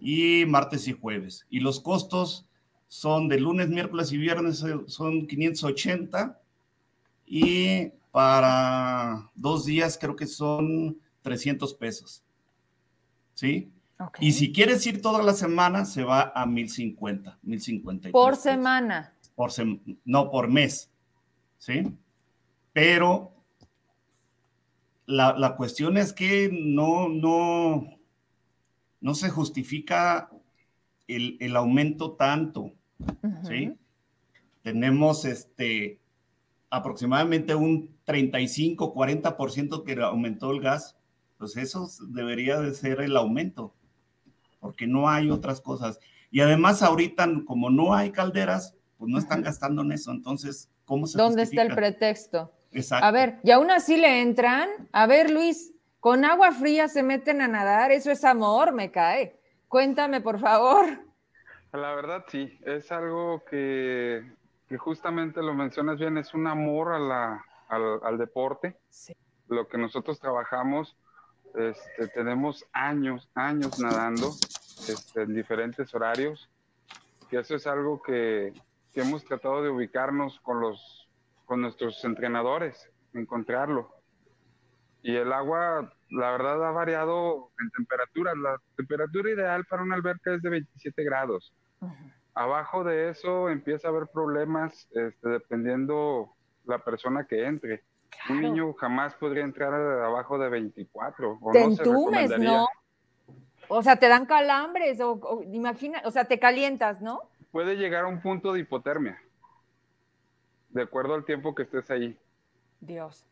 y 0.00 0.46
martes 0.46 0.88
y 0.88 0.92
jueves. 0.92 1.46
Y 1.50 1.60
los 1.60 1.80
costos 1.80 2.48
son 2.86 3.28
de 3.28 3.40
lunes, 3.40 3.68
miércoles 3.68 4.10
y 4.12 4.16
viernes 4.16 4.64
son 4.86 5.26
580 5.26 6.40
y 7.26 7.88
para 8.10 9.30
dos 9.34 9.66
días 9.66 9.98
creo 10.00 10.16
que 10.16 10.26
son 10.26 10.98
300 11.22 11.74
pesos. 11.74 12.24
¿Sí? 13.34 13.72
Y 14.20 14.32
si 14.32 14.52
quieres 14.52 14.86
ir 14.86 15.02
toda 15.02 15.22
la 15.22 15.32
semana, 15.32 15.84
se 15.84 16.04
va 16.04 16.32
a 16.34 16.46
1050, 16.46 17.38
1050. 17.42 18.10
Por 18.10 18.36
semana. 18.36 19.14
Por 19.34 19.50
no, 20.04 20.30
por 20.30 20.48
mes. 20.48 20.90
¿Sí? 21.58 21.92
Pero 22.72 23.32
la, 25.06 25.54
cuestión 25.56 25.96
es 25.96 26.12
que 26.12 26.50
no, 26.52 27.08
no, 27.08 27.98
no 29.00 29.14
se 29.14 29.30
justifica 29.30 30.30
el, 31.08 31.56
aumento 31.56 32.12
tanto. 32.12 32.72
¿Sí? 33.44 33.74
Tenemos 34.62 35.24
este 35.24 36.00
aproximadamente 36.70 37.54
un 37.54 37.96
35, 38.04 38.94
40% 38.94 39.84
que 39.84 40.02
aumentó 40.02 40.50
el 40.50 40.60
gas, 40.60 40.97
pues 41.38 41.56
eso 41.56 41.88
debería 42.08 42.60
de 42.60 42.74
ser 42.74 43.00
el 43.00 43.16
aumento 43.16 43.74
porque 44.60 44.86
no 44.86 45.08
hay 45.08 45.30
otras 45.30 45.60
cosas. 45.60 46.00
Y 46.30 46.40
además 46.40 46.82
ahorita, 46.82 47.26
como 47.46 47.70
no 47.70 47.94
hay 47.94 48.10
calderas, 48.10 48.76
pues 48.98 49.10
no 49.10 49.18
están 49.18 49.42
gastando 49.42 49.82
en 49.82 49.92
eso. 49.92 50.10
Entonces, 50.10 50.70
¿cómo 50.84 51.06
se 51.06 51.16
¿Dónde 51.16 51.42
está 51.42 51.62
el 51.62 51.74
pretexto? 51.74 52.52
Exacto. 52.72 53.06
A 53.06 53.10
ver, 53.10 53.38
y 53.42 53.50
aún 53.50 53.70
así 53.70 53.96
le 53.96 54.20
entran. 54.20 54.68
A 54.92 55.06
ver, 55.06 55.30
Luis, 55.30 55.72
con 56.00 56.24
agua 56.24 56.52
fría 56.52 56.88
se 56.88 57.02
meten 57.02 57.40
a 57.40 57.48
nadar. 57.48 57.92
Eso 57.92 58.10
es 58.10 58.24
amor, 58.24 58.72
me 58.72 58.90
cae. 58.90 59.38
Cuéntame, 59.68 60.20
por 60.20 60.38
favor. 60.38 60.86
La 61.72 61.94
verdad, 61.94 62.24
sí. 62.28 62.58
Es 62.64 62.90
algo 62.92 63.44
que, 63.48 64.22
justamente 64.78 65.42
lo 65.42 65.54
mencionas 65.54 65.98
bien, 65.98 66.18
es 66.18 66.34
un 66.34 66.46
amor 66.46 66.92
a 66.92 66.98
la, 66.98 67.44
al, 67.68 68.00
al 68.02 68.18
deporte. 68.18 68.76
Sí. 68.88 69.14
Lo 69.48 69.66
que 69.68 69.78
nosotros 69.78 70.18
trabajamos 70.18 70.96
este, 71.54 72.08
tenemos 72.08 72.64
años, 72.72 73.28
años 73.34 73.78
nadando 73.78 74.30
este, 74.88 75.22
en 75.22 75.34
diferentes 75.34 75.94
horarios, 75.94 76.48
y 77.30 77.36
eso 77.36 77.56
es 77.56 77.66
algo 77.66 78.00
que, 78.00 78.52
que, 78.92 79.00
hemos 79.02 79.24
tratado 79.24 79.62
de 79.62 79.70
ubicarnos 79.70 80.40
con, 80.40 80.60
los, 80.60 81.08
con 81.44 81.60
nuestros 81.60 82.02
entrenadores, 82.04 82.90
encontrarlo. 83.12 83.94
Y 85.02 85.16
el 85.16 85.32
agua, 85.32 85.92
la 86.10 86.30
verdad, 86.32 86.66
ha 86.66 86.70
variado 86.70 87.50
en 87.60 87.70
temperatura. 87.70 88.34
La 88.34 88.60
temperatura 88.76 89.30
ideal 89.30 89.64
para 89.66 89.82
una 89.82 89.94
alberca 89.94 90.34
es 90.34 90.42
de 90.42 90.50
27 90.50 91.04
grados. 91.04 91.52
Abajo 92.34 92.84
de 92.84 93.10
eso 93.10 93.48
empieza 93.48 93.88
a 93.88 93.90
haber 93.90 94.08
problemas 94.08 94.88
este, 94.92 95.28
dependiendo 95.28 96.32
la 96.64 96.78
persona 96.78 97.26
que 97.26 97.44
entre. 97.44 97.82
Un 98.30 98.40
niño 98.40 98.72
jamás 98.74 99.14
podría 99.14 99.44
entrar 99.44 99.72
abajo 99.72 100.38
de 100.38 100.48
24. 100.48 101.38
O 101.40 101.52
te 101.52 101.60
no 101.60 101.66
entumes, 101.66 102.38
¿no? 102.38 102.66
O 103.68 103.82
sea, 103.82 103.96
te 103.96 104.08
dan 104.08 104.26
calambres, 104.26 105.00
o, 105.00 105.42
imagina, 105.52 106.00
o 106.04 106.10
sea, 106.10 106.24
te 106.24 106.38
calientas, 106.38 107.02
¿no? 107.02 107.22
Puede 107.50 107.76
llegar 107.76 108.04
a 108.04 108.08
un 108.08 108.20
punto 108.20 108.52
de 108.52 108.60
hipotermia, 108.60 109.20
de 110.70 110.82
acuerdo 110.82 111.14
al 111.14 111.24
tiempo 111.24 111.54
que 111.54 111.62
estés 111.64 111.90
ahí. 111.90 112.18
Dios. 112.80 113.26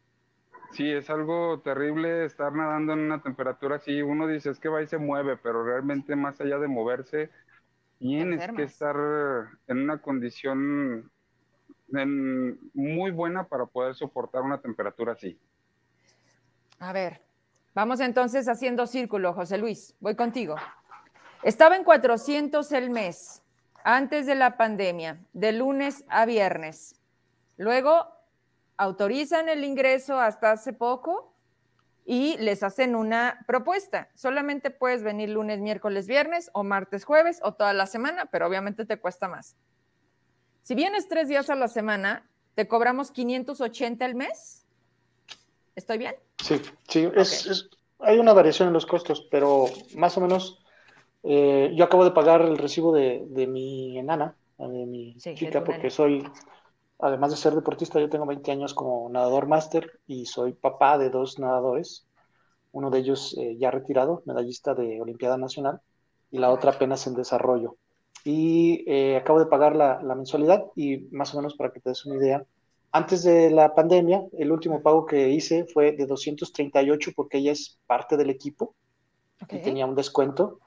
Sí, 0.73 0.91
es 0.91 1.09
algo 1.09 1.61
terrible 1.61 2.25
estar 2.25 2.53
nadando 2.53 2.93
en 2.93 3.01
una 3.01 3.23
temperatura 3.23 3.77
así. 3.77 4.03
Uno 4.03 4.27
dice, 4.27 4.51
es 4.51 4.59
que 4.59 4.69
va 4.69 4.83
y 4.83 4.87
se 4.87 4.99
mueve, 4.99 5.37
pero 5.37 5.65
realmente 5.65 6.17
más 6.17 6.41
allá 6.41 6.59
de 6.59 6.69
moverse, 6.69 7.31
tienes 7.99 8.47
que 8.53 8.65
estar 8.65 8.97
en 9.69 9.79
una 9.79 10.03
condición 10.03 11.11
muy 11.89 13.11
buena 13.11 13.47
para 13.49 13.67
poder 13.67 13.95
soportar 13.95 14.43
una 14.43 14.61
temperatura 14.61 15.13
así. 15.13 15.39
A 16.79 16.93
ver, 16.93 17.23
vamos 17.75 18.01
entonces 18.01 18.49
haciendo 18.49 18.87
círculo, 18.87 19.33
José 19.33 19.59
Luis. 19.59 19.95
Voy 20.01 20.15
contigo. 20.15 20.57
Estaba 21.43 21.77
en 21.77 21.85
400 21.85 22.71
el 22.73 22.91
mes, 22.91 23.43
antes 23.85 24.27
de 24.27 24.35
la 24.35 24.57
pandemia, 24.57 25.19
de 25.33 25.53
lunes 25.53 26.05
a 26.09 26.27
viernes. 26.27 27.01
Luego 27.57 28.09
autorizan 28.77 29.49
el 29.49 29.65
ingreso 29.65 30.19
hasta 30.19 30.53
hace 30.53 30.73
poco 30.73 31.33
y 32.05 32.37
les 32.39 32.63
hacen 32.63 32.95
una 32.95 33.45
propuesta. 33.47 34.09
Solamente 34.15 34.71
puedes 34.71 35.03
venir 35.03 35.31
lunes, 35.31 35.61
miércoles, 35.61 36.07
viernes 36.07 36.51
o 36.53 36.63
martes, 36.63 37.05
jueves 37.05 37.41
o 37.43 37.55
toda 37.55 37.73
la 37.73 37.87
semana, 37.87 38.27
pero 38.27 38.47
obviamente 38.47 38.85
te 38.85 38.99
cuesta 38.99 39.29
más. 39.29 39.57
Si 40.67 40.75
vienes 40.75 41.07
tres 41.07 41.29
días 41.29 41.49
a 41.49 41.55
la 41.55 41.69
semana, 41.69 42.29
te 42.57 42.67
cobramos 42.67 43.13
580 43.13 44.05
al 44.05 44.17
mes. 44.17 44.67
¿Estoy 45.77 45.97
bien? 45.97 46.17
Sí, 46.43 46.61
sí, 46.89 47.09
hay 48.01 48.19
una 48.19 48.33
variación 48.33 48.67
en 48.67 48.75
los 48.75 48.85
costos, 48.85 49.29
pero 49.31 49.67
más 49.95 50.19
o 50.19 50.23
menos 50.23 50.59
eh, 51.23 51.71
yo 51.77 51.85
acabo 51.85 52.05
de 52.05 52.11
pagar 52.11 52.43
el 52.43 52.59
recibo 52.59 52.93
de, 52.93 53.47
mi 53.47 53.97
enana, 53.97 54.35
de 54.59 54.87
mi 54.87 55.15
chica, 55.19 55.63
porque 55.63 55.89
soy, 55.89 56.29
además 56.99 57.31
de 57.31 57.37
ser 57.37 57.55
deportista, 57.55 58.01
yo 58.01 58.11
tengo 58.11 58.27
20 58.27 58.51
años 58.51 58.75
como 58.75 59.09
nadador 59.09 59.47
máster 59.47 60.01
y 60.09 60.27
soy 60.27 60.53
papá 60.53 60.99
de 60.99 61.11
dos 61.11 61.39
nadadores, 61.39 62.09
uno 62.73 62.91
de 62.91 62.99
ellos 62.99 63.37
eh, 63.39 63.57
ya 63.57 63.71
retirado, 63.71 64.25
medallista 64.27 64.75
de 64.75 65.01
Olimpiada 65.01 65.39
Nacional, 65.39 65.81
y 66.33 66.39
la 66.39 66.51
otra 66.51 66.73
apenas 66.73 67.07
en 67.07 67.15
desarrollo 67.15 67.77
y 68.27 68.83
eh, 68.89 69.17
acabo 69.17 69.39
de 69.39 69.47
pagar 69.47 69.77
la, 69.77 70.01
mensualidad 70.17 70.65
y 70.75 70.99
más 71.13 71.33
o 71.33 71.37
menos 71.37 71.55
para 71.55 71.71
que 71.71 71.79
te 71.79 71.91
des 71.91 72.05
una 72.07 72.17
idea, 72.17 72.45
antes 72.91 73.23
de 73.23 73.51
la 73.51 73.73
pandemia, 73.73 74.25
el 74.37 74.51
último 74.51 74.83
pago 74.83 75.07
que 75.07 75.29
hice 75.31 75.65
fue 75.73 75.93
de 75.93 76.07
238 76.07 77.13
porque 77.15 77.39
ella 77.39 77.53
es 77.53 77.79
parte 77.87 78.17
del 78.17 78.31
equipo 78.31 78.75
y 79.49 79.59
tenía 79.59 79.87
un 79.87 79.95
descuento 79.95 80.59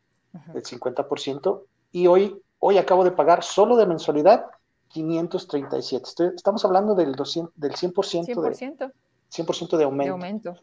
del 0.54 0.64
50% 0.64 1.64
y 1.92 2.08
hoy, 2.08 2.42
hoy 2.60 2.78
acabo 2.78 3.04
de 3.04 3.12
pagar 3.12 3.44
solo 3.44 3.76
de 3.76 3.88
mensualidad 3.88 4.46
537. 4.88 6.36
estamos 6.38 6.64
hablando 6.64 6.96
del, 6.96 7.12
200, 7.12 7.54
del 7.58 7.74
100%, 7.74 7.94
100%. 7.94 8.42
De, 8.42 8.94
100 9.28 9.78
de 9.78 9.84
aumento. 9.84 10.14
aumento. 10.14 10.56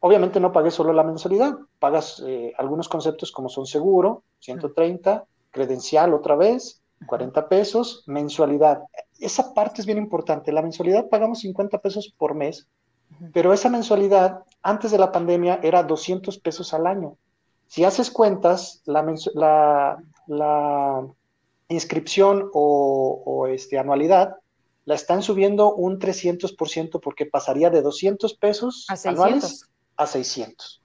Obviamente 0.00 0.40
no 0.40 0.50
pagué 0.50 0.72
solo 0.72 0.92
la 0.92 1.04
mensualidad, 1.04 1.56
pagas 1.78 2.20
eh, 2.26 2.52
algunos 2.58 2.88
conceptos 2.88 3.30
como 3.30 3.48
son 3.48 3.66
seguro, 3.66 4.24
130, 4.40 5.24
credencial 5.54 6.12
otra 6.12 6.36
vez, 6.36 6.82
40 7.06 7.48
pesos, 7.48 8.02
mensualidad. 8.06 8.82
Esa 9.18 9.54
parte 9.54 9.80
es 9.80 9.86
bien 9.86 9.98
importante. 9.98 10.52
La 10.52 10.60
mensualidad 10.60 11.08
pagamos 11.08 11.38
50 11.40 11.78
pesos 11.78 12.12
por 12.18 12.34
mes, 12.34 12.66
pero 13.32 13.52
esa 13.52 13.70
mensualidad 13.70 14.40
antes 14.62 14.90
de 14.90 14.98
la 14.98 15.12
pandemia 15.12 15.60
era 15.62 15.82
200 15.82 16.38
pesos 16.38 16.74
al 16.74 16.86
año. 16.86 17.16
Si 17.68 17.84
haces 17.84 18.10
cuentas, 18.10 18.82
la, 18.84 19.98
la, 20.26 21.06
inscripción 21.68 22.50
o, 22.52 23.46
este, 23.48 23.78
anualidad 23.78 24.36
la 24.84 24.94
están 24.94 25.22
subiendo 25.22 25.74
un 25.74 25.98
300% 25.98 27.00
porque 27.00 27.24
pasaría 27.24 27.70
de 27.70 27.80
200 27.80 28.34
pesos 28.34 28.86
anuales 29.06 29.66
a 29.96 30.06
600. 30.06 30.83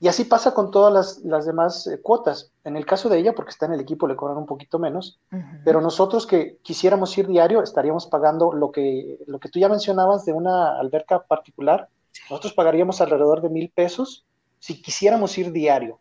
Y 0.00 0.08
así 0.08 0.24
pasa 0.24 0.52
con 0.52 0.70
todas 0.70 1.22
las, 1.24 1.46
demás 1.46 1.86
eh, 1.86 2.00
cuotas. 2.00 2.50
En 2.64 2.76
el 2.76 2.84
caso 2.84 3.08
de 3.08 3.18
ella, 3.18 3.34
porque 3.34 3.50
está 3.50 3.66
en 3.66 3.74
el 3.74 3.80
equipo, 3.80 4.06
le 4.06 4.16
cobran 4.16 4.36
un 4.36 4.46
poquito 4.46 4.78
menos, 4.78 5.20
pero 5.64 5.80
nosotros 5.80 6.26
que 6.26 6.58
quisiéramos 6.62 7.16
ir 7.16 7.26
diario, 7.26 7.62
estaríamos 7.62 8.06
pagando 8.06 8.52
lo 8.52 8.70
que, 8.70 9.18
lo 9.26 9.38
que 9.38 9.48
tú 9.48 9.58
ya 9.58 9.68
mencionabas 9.68 10.24
de 10.24 10.32
una 10.32 10.78
alberca 10.78 11.22
particular, 11.22 11.88
nosotros 12.28 12.52
pagaríamos 12.52 13.00
alrededor 13.00 13.40
de 13.40 13.48
mil 13.48 13.70
pesos 13.70 14.24
si 14.58 14.80
quisiéramos 14.80 15.36
ir 15.38 15.52
diario. 15.52 16.00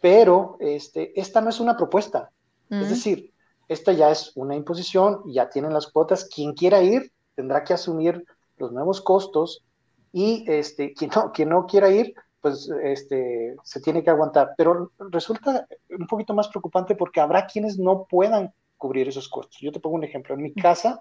Pero 0.00 0.56
este, 0.60 1.18
esta 1.18 1.40
no 1.40 1.50
es 1.50 1.60
una 1.60 1.76
propuesta. 1.76 2.30
Es 2.70 2.90
decir, 2.90 3.32
esta 3.68 3.92
ya 3.92 4.10
es 4.10 4.32
una 4.34 4.54
imposición, 4.54 5.22
ya 5.26 5.48
tienen 5.48 5.72
las 5.72 5.86
cuotas. 5.86 6.24
Quien 6.24 6.54
quiera 6.54 6.82
ir 6.82 7.12
tendrá 7.34 7.64
que 7.64 7.72
asumir 7.72 8.24
los 8.58 8.72
nuevos 8.72 9.00
costos 9.00 9.64
y 10.12 10.44
este, 10.48 10.92
quien, 10.92 11.10
no, 11.14 11.32
quien 11.32 11.50
no 11.50 11.66
quiera 11.66 11.90
ir, 11.90 12.14
pues 12.40 12.70
este, 12.82 13.56
se 13.62 13.80
tiene 13.80 14.02
que 14.02 14.10
aguantar. 14.10 14.54
Pero 14.56 14.92
resulta 15.10 15.66
un 15.90 16.06
poquito 16.06 16.34
más 16.34 16.48
preocupante 16.48 16.94
porque 16.94 17.20
habrá 17.20 17.46
quienes 17.46 17.78
no 17.78 18.06
puedan 18.08 18.52
cubrir 18.76 19.08
esos 19.08 19.28
costos. 19.28 19.58
Yo 19.60 19.72
te 19.72 19.80
pongo 19.80 19.96
un 19.96 20.04
ejemplo. 20.04 20.34
En 20.34 20.42
mi 20.42 20.54
casa 20.54 21.00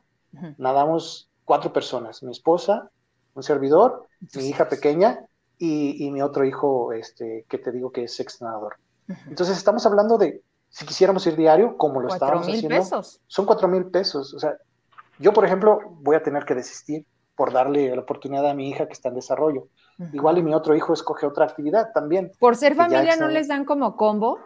nadamos 0.58 1.30
cuatro 1.46 1.72
personas, 1.72 2.22
mi 2.22 2.32
esposa, 2.32 2.90
un 3.34 3.44
servidor, 3.44 4.08
mi 4.36 4.48
hija 4.48 4.68
pequeña 4.68 5.26
y, 5.58 6.10
mi 6.12 6.22
otro 6.22 6.46
hijo, 6.46 6.92
este, 6.94 7.46
que 7.48 7.58
te 7.58 7.72
digo 7.72 7.92
que 7.92 8.04
es 8.04 8.20
ex 8.20 8.42
nadador. 8.42 8.76
Entonces 9.28 9.58
estamos 9.58 9.86
hablando 9.86 10.18
de 10.18 10.42
si 10.70 10.86
quisiéramos 10.86 11.26
ir 11.28 11.36
diario, 11.36 11.78
como 11.78 12.02
lo 12.02 12.10
estábamos 12.10 12.48
haciendo, 12.48 12.70
pesos. 12.70 13.22
son 13.28 13.46
cuatro 13.46 13.68
mil 13.68 13.86
pesos. 13.86 14.34
O 14.34 14.40
sea, 14.40 14.58
yo, 15.18 15.34
por 15.34 15.46
ejemplo, 15.46 15.80
voy 16.02 16.16
a 16.16 16.24
tener 16.24 16.46
que 16.46 16.56
desistir 16.56 17.06
por 17.36 17.54
darle 17.54 17.96
la 17.96 18.02
oportunidad 18.02 18.50
a 18.50 18.54
mi 18.54 18.70
hija 18.70 18.88
que 18.88 18.94
está 18.94 19.10
en 19.10 19.16
desarrollo. 19.16 19.68
Igual 20.14 20.38
y 20.38 20.44
mi 20.44 20.54
otro 20.54 20.76
hijo 20.76 20.94
escoge 20.94 21.26
otra 21.26 21.46
actividad 21.46 21.92
también. 21.92 22.32
¿Por 22.40 22.56
ser 22.56 22.76
familia 22.76 23.16
no 23.16 23.28
les 23.28 23.48
dan 23.48 23.66
como 23.66 23.96
combo? 23.96 24.40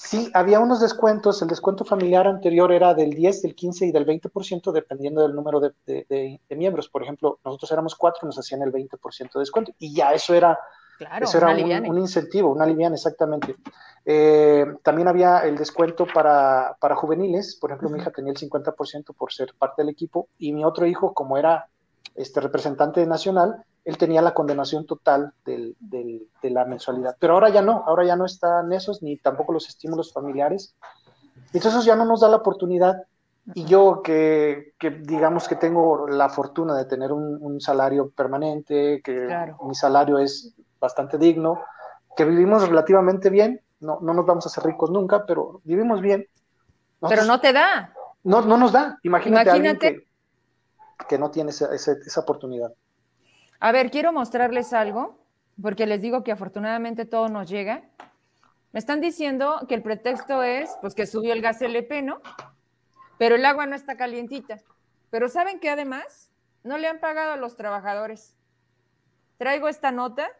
Sí, 0.00 0.30
había 0.32 0.60
unos 0.60 0.80
descuentos. 0.80 1.42
El 1.42 1.48
descuento 1.48 1.84
familiar 1.84 2.28
anterior 2.28 2.70
era 2.70 2.94
del 2.94 3.10
10, 3.10 3.42
del 3.42 3.56
15 3.56 3.86
y 3.86 3.90
del 3.90 4.06
20%, 4.06 4.70
dependiendo 4.70 5.22
del 5.22 5.34
número 5.34 5.60
de, 5.60 6.40
miembros. 6.50 6.88
Por 6.88 7.02
ejemplo, 7.02 7.40
nosotros 7.44 7.72
éramos 7.72 7.96
cuatro, 7.96 8.24
nos 8.24 8.38
hacían 8.38 8.62
el 8.62 8.72
20% 8.72 9.32
de 9.32 9.40
descuento. 9.40 9.72
Y 9.76 9.92
ya 9.92 10.12
eso 10.12 10.34
era, 10.34 10.56
eso 11.20 11.38
era 11.38 11.48
un, 11.50 11.98
incentivo, 11.98 12.52
una 12.52 12.64
liviana, 12.64 12.94
exactamente. 12.94 13.56
Eh, 14.04 14.66
también 14.84 15.08
había 15.08 15.40
el 15.40 15.58
descuento 15.58 16.06
para, 16.06 16.76
para 16.78 16.94
juveniles. 16.94 17.56
Por 17.60 17.70
ejemplo, 17.70 17.90
mi 17.90 17.98
hija 17.98 18.12
tenía 18.12 18.32
el 18.32 18.38
50% 18.38 19.16
por 19.16 19.32
ser 19.32 19.52
parte 19.58 19.82
del 19.82 19.88
equipo. 19.88 20.28
Y 20.38 20.52
mi 20.52 20.64
otro 20.64 20.86
hijo, 20.86 21.12
como 21.12 21.36
era 21.36 21.66
este 22.14 22.40
representante 22.40 23.04
nacional, 23.04 23.64
él 23.88 23.96
tenía 23.96 24.20
la 24.20 24.34
condenación 24.34 24.84
total 24.84 25.32
del, 25.46 25.74
de 25.80 26.50
la 26.50 26.66
mensualidad. 26.66 27.16
Pero 27.18 27.32
ahora 27.32 27.48
ya 27.48 27.62
no, 27.62 27.84
ahora 27.86 28.04
ya 28.04 28.16
no 28.16 28.26
están 28.26 28.70
esos, 28.74 29.02
ni 29.02 29.16
tampoco 29.16 29.54
los 29.54 29.66
estímulos 29.66 30.12
familiares. 30.12 30.76
Entonces 31.54 31.72
eso 31.72 31.86
ya 31.86 31.96
no 31.96 32.04
nos 32.04 32.20
da 32.20 32.28
la 32.28 32.36
oportunidad. 32.36 33.04
Y 33.54 33.64
yo 33.64 34.02
que, 34.02 34.74
que 34.78 34.90
digamos 34.90 35.48
que 35.48 35.56
tengo 35.56 36.06
la 36.06 36.28
fortuna 36.28 36.76
de 36.76 36.84
tener 36.84 37.12
un, 37.12 37.60
salario 37.62 38.10
permanente, 38.10 39.00
que 39.02 39.26
mi 39.62 39.74
salario 39.74 40.18
es 40.18 40.54
bastante 40.78 41.16
digno, 41.16 41.58
que 42.14 42.26
vivimos 42.26 42.68
relativamente 42.68 43.30
bien, 43.30 43.62
no, 43.80 44.00
no 44.02 44.12
nos 44.12 44.26
vamos 44.26 44.44
a 44.44 44.50
hacer 44.50 44.64
ricos 44.64 44.90
nunca, 44.90 45.24
pero 45.24 45.62
vivimos 45.64 46.02
bien. 46.02 46.26
pero 47.08 47.24
no 47.24 47.40
te 47.40 47.54
da. 47.54 47.94
No, 48.22 48.42
no 48.42 48.58
nos 48.58 48.70
da. 48.70 48.98
Imagínate, 49.02 49.48
Imagínate. 49.48 49.50
alguien 49.50 49.78
que, 49.78 51.06
que 51.08 51.16
no 51.16 51.30
tiene 51.30 51.52
esa, 51.52 51.74
esa, 51.74 52.20
oportunidad. 52.20 52.70
A 53.60 53.72
ver, 53.72 53.90
quiero 53.90 54.12
mostrarles 54.12 54.72
algo, 54.72 55.18
porque 55.60 55.86
les 55.86 56.00
digo 56.00 56.22
que 56.22 56.32
afortunadamente 56.32 57.04
todo 57.04 57.28
nos 57.28 57.48
llega. 57.48 57.82
Me 58.72 58.78
están 58.78 59.00
diciendo 59.00 59.66
que 59.68 59.74
el 59.74 59.82
pretexto 59.82 60.42
es 60.42 60.76
pues 60.80 60.94
que 60.94 61.06
subió 61.06 61.32
el 61.32 61.42
gas 61.42 61.60
LP, 61.60 62.02
¿no? 62.02 62.20
Pero 63.18 63.34
el 63.34 63.44
agua 63.44 63.66
no 63.66 63.74
está 63.74 63.96
calientita. 63.96 64.58
Pero 65.10 65.28
¿saben 65.28 65.58
que 65.58 65.70
además 65.70 66.30
no 66.62 66.78
le 66.78 66.86
han 66.86 67.00
pagado 67.00 67.32
a 67.32 67.36
los 67.36 67.56
trabajadores? 67.56 68.36
Traigo 69.38 69.68
esta 69.68 69.90
nota 69.90 70.30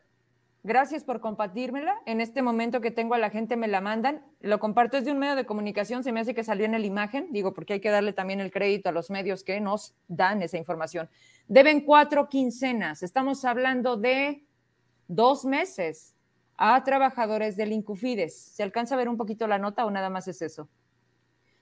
Gracias 0.64 1.04
por 1.04 1.20
compartírmela. 1.20 1.94
En 2.04 2.20
este 2.20 2.42
momento 2.42 2.80
que 2.80 2.90
tengo 2.90 3.14
a 3.14 3.18
la 3.18 3.30
gente 3.30 3.56
me 3.56 3.68
la 3.68 3.80
mandan. 3.80 4.22
Lo 4.40 4.58
comparto 4.58 4.96
desde 4.96 5.12
un 5.12 5.18
medio 5.18 5.36
de 5.36 5.46
comunicación. 5.46 6.02
Se 6.02 6.12
me 6.12 6.20
hace 6.20 6.34
que 6.34 6.42
salió 6.42 6.66
en 6.66 6.72
la 6.72 6.78
imagen. 6.80 7.28
Digo, 7.30 7.54
porque 7.54 7.74
hay 7.74 7.80
que 7.80 7.90
darle 7.90 8.12
también 8.12 8.40
el 8.40 8.50
crédito 8.50 8.88
a 8.88 8.92
los 8.92 9.08
medios 9.08 9.44
que 9.44 9.60
nos 9.60 9.94
dan 10.08 10.42
esa 10.42 10.58
información. 10.58 11.08
Deben 11.48 11.80
cuatro 11.80 12.28
quincenas. 12.28 13.02
Estamos 13.02 13.46
hablando 13.46 13.96
de 13.96 14.44
dos 15.06 15.46
meses 15.46 16.14
a 16.58 16.84
trabajadores 16.84 17.56
del 17.56 17.72
Incufides. 17.72 18.38
¿Se 18.38 18.62
alcanza 18.62 18.94
a 18.94 18.98
ver 18.98 19.08
un 19.08 19.16
poquito 19.16 19.46
la 19.46 19.58
nota 19.58 19.86
o 19.86 19.90
nada 19.90 20.10
más 20.10 20.28
es 20.28 20.42
eso? 20.42 20.68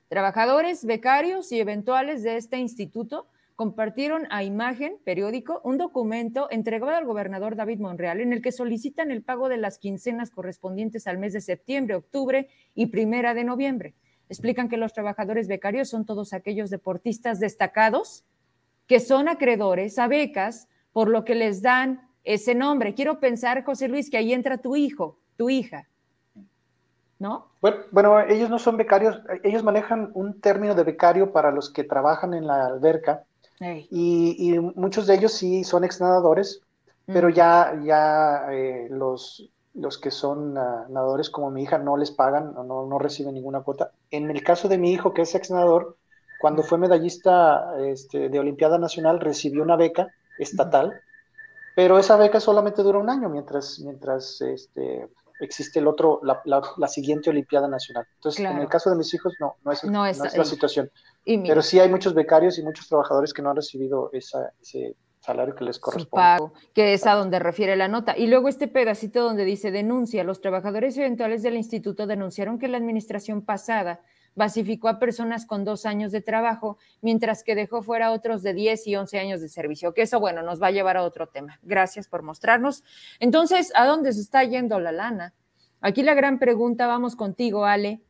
Trabajadores, 0.08 0.84
becarios 0.84 1.52
y 1.52 1.60
eventuales 1.60 2.24
de 2.24 2.36
este 2.36 2.58
instituto 2.58 3.28
compartieron 3.54 4.26
a 4.30 4.42
Imagen 4.42 4.98
Periódico 5.04 5.60
un 5.62 5.78
documento 5.78 6.48
entregado 6.50 6.96
al 6.96 7.04
gobernador 7.04 7.54
David 7.54 7.78
Monreal 7.78 8.20
en 8.20 8.32
el 8.32 8.42
que 8.42 8.50
solicitan 8.50 9.12
el 9.12 9.22
pago 9.22 9.48
de 9.48 9.58
las 9.58 9.78
quincenas 9.78 10.32
correspondientes 10.32 11.06
al 11.06 11.18
mes 11.18 11.32
de 11.32 11.40
septiembre, 11.40 11.94
octubre 11.94 12.48
y 12.74 12.86
primera 12.86 13.34
de 13.34 13.44
noviembre. 13.44 13.94
Explican 14.28 14.68
que 14.68 14.78
los 14.78 14.92
trabajadores 14.92 15.46
becarios 15.46 15.88
son 15.88 16.04
todos 16.04 16.32
aquellos 16.32 16.70
deportistas 16.70 17.38
destacados 17.38 18.24
que 18.86 19.00
son 19.00 19.28
acreedores 19.28 19.98
a 19.98 20.08
becas, 20.08 20.68
por 20.92 21.08
lo 21.08 21.24
que 21.24 21.34
les 21.34 21.62
dan 21.62 22.08
ese 22.24 22.54
nombre. 22.54 22.94
Quiero 22.94 23.20
pensar, 23.20 23.64
José 23.64 23.88
Luis, 23.88 24.10
que 24.10 24.16
ahí 24.16 24.32
entra 24.32 24.58
tu 24.58 24.76
hijo, 24.76 25.18
tu 25.36 25.50
hija, 25.50 25.88
¿no? 27.18 27.48
Bueno, 27.60 27.78
bueno, 27.90 28.20
ellos 28.20 28.50
no 28.50 28.58
son 28.58 28.76
becarios, 28.76 29.20
ellos 29.42 29.62
manejan 29.62 30.10
un 30.14 30.40
término 30.40 30.74
de 30.74 30.84
becario 30.84 31.32
para 31.32 31.50
los 31.50 31.70
que 31.70 31.84
trabajan 31.84 32.34
en 32.34 32.46
la 32.46 32.66
alberca 32.66 33.24
y, 33.60 34.58
muchos 34.74 35.06
de 35.06 35.14
ellos 35.14 35.32
sí 35.32 35.64
son 35.64 35.84
ex 35.84 36.00
nadadores, 36.00 36.60
pero 37.06 37.30
ya, 37.30 37.80
ya 37.84 38.52
eh, 38.52 38.88
los, 38.90 39.50
los 39.74 39.98
que 39.98 40.10
son 40.10 40.58
ah, 40.58 40.86
nadadores 40.90 41.30
como 41.30 41.50
mi 41.50 41.62
hija 41.62 41.78
no 41.78 41.96
les 41.96 42.10
pagan 42.10 42.54
o 42.56 42.64
no, 42.64 42.86
no, 42.86 42.98
reciben 42.98 43.34
ninguna 43.34 43.60
cuota. 43.60 43.92
En 44.10 44.30
el 44.30 44.42
caso 44.42 44.68
de 44.68 44.78
mi 44.78 44.92
hijo, 44.92 45.14
que 45.14 45.22
es 45.22 45.34
ex 45.34 45.50
nadador, 45.50 45.96
cuando 46.38 46.62
fue 46.62 46.78
medallista 46.78 47.72
este, 47.80 48.28
de 48.28 48.38
Olimpiada 48.38 48.78
Nacional, 48.78 49.20
recibió 49.20 49.62
una 49.62 49.76
beca 49.76 50.08
estatal, 50.38 51.00
pero 51.74 51.98
esa 51.98 52.16
beca 52.16 52.40
solamente 52.40 52.82
dura 52.82 52.98
un 52.98 53.10
año 53.10 53.28
mientras, 53.28 53.78
mientras 53.80 54.40
este, 54.40 55.08
existe 55.40 55.78
el 55.78 55.86
otro, 55.86 56.20
la, 56.22 56.42
la, 56.44 56.88
siguiente 56.88 57.30
Olimpiada 57.30 57.68
Nacional. 57.68 58.06
Entonces, 58.14 58.44
en 58.44 58.58
el 58.58 58.68
caso 58.68 58.90
de 58.90 58.96
mis 58.96 59.12
hijos, 59.12 59.34
no, 59.40 59.56
no 59.64 59.72
es, 59.72 59.84
no 59.84 60.06
es, 60.06 60.18
la 60.18 60.44
situación. 60.44 60.90
Pero 61.24 61.62
sí 61.62 61.78
hay 61.80 61.88
muchos 61.88 62.14
becarios 62.14 62.58
y 62.58 62.62
muchos 62.62 62.88
trabajadores 62.88 63.32
que 63.32 63.42
no 63.42 63.50
han 63.50 63.56
recibido 63.56 64.10
esa, 64.12 64.52
ese 64.60 64.96
salario 65.20 65.54
que 65.54 65.64
les 65.64 65.78
corresponde. 65.78 66.10
Pago, 66.10 66.52
que 66.72 66.94
es 66.94 67.06
a 67.06 67.14
donde 67.14 67.38
refiere 67.38 67.76
la 67.76 67.88
nota. 67.88 68.16
Y 68.16 68.28
luego 68.28 68.48
este 68.48 68.68
pedacito 68.68 69.22
donde 69.22 69.44
dice 69.44 69.70
denuncia, 69.70 70.24
los 70.24 70.40
trabajadores 70.40 70.96
eventuales 70.96 71.42
del 71.42 71.56
instituto 71.56 72.06
denunciaron 72.06 72.58
que 72.58 72.68
la 72.68 72.78
administración 72.78 73.42
pasada 73.42 74.00
basificó 74.36 74.88
a 74.88 75.00
personas 75.00 75.46
con 75.46 75.64
dos 75.64 75.86
años 75.86 76.12
de 76.12 76.20
trabajo, 76.20 76.78
mientras 77.00 77.42
que 77.42 77.56
dejó 77.56 77.82
fuera 77.82 78.06
a 78.06 78.12
otros 78.12 78.42
de 78.42 78.54
10 78.54 78.86
y 78.86 78.94
11 78.94 79.18
años 79.18 79.40
de 79.40 79.48
servicio, 79.48 79.94
que 79.94 80.02
eso, 80.02 80.20
bueno, 80.20 80.42
nos 80.42 80.62
va 80.62 80.68
a 80.68 80.70
llevar 80.70 80.96
a 80.96 81.02
otro 81.02 81.26
tema. 81.26 81.58
Gracias 81.62 82.06
por 82.06 82.22
mostrarnos. 82.22 82.84
Entonces, 83.18 83.72
¿a 83.74 83.86
dónde 83.86 84.12
se 84.12 84.20
está 84.20 84.44
yendo 84.44 84.78
la 84.78 84.92
lana? 84.92 85.34
Aquí 85.80 86.02
la 86.02 86.14
gran 86.14 86.38
pregunta, 86.38 86.86
vamos 86.86 87.16
contigo, 87.16 87.64
Ale. 87.64 88.00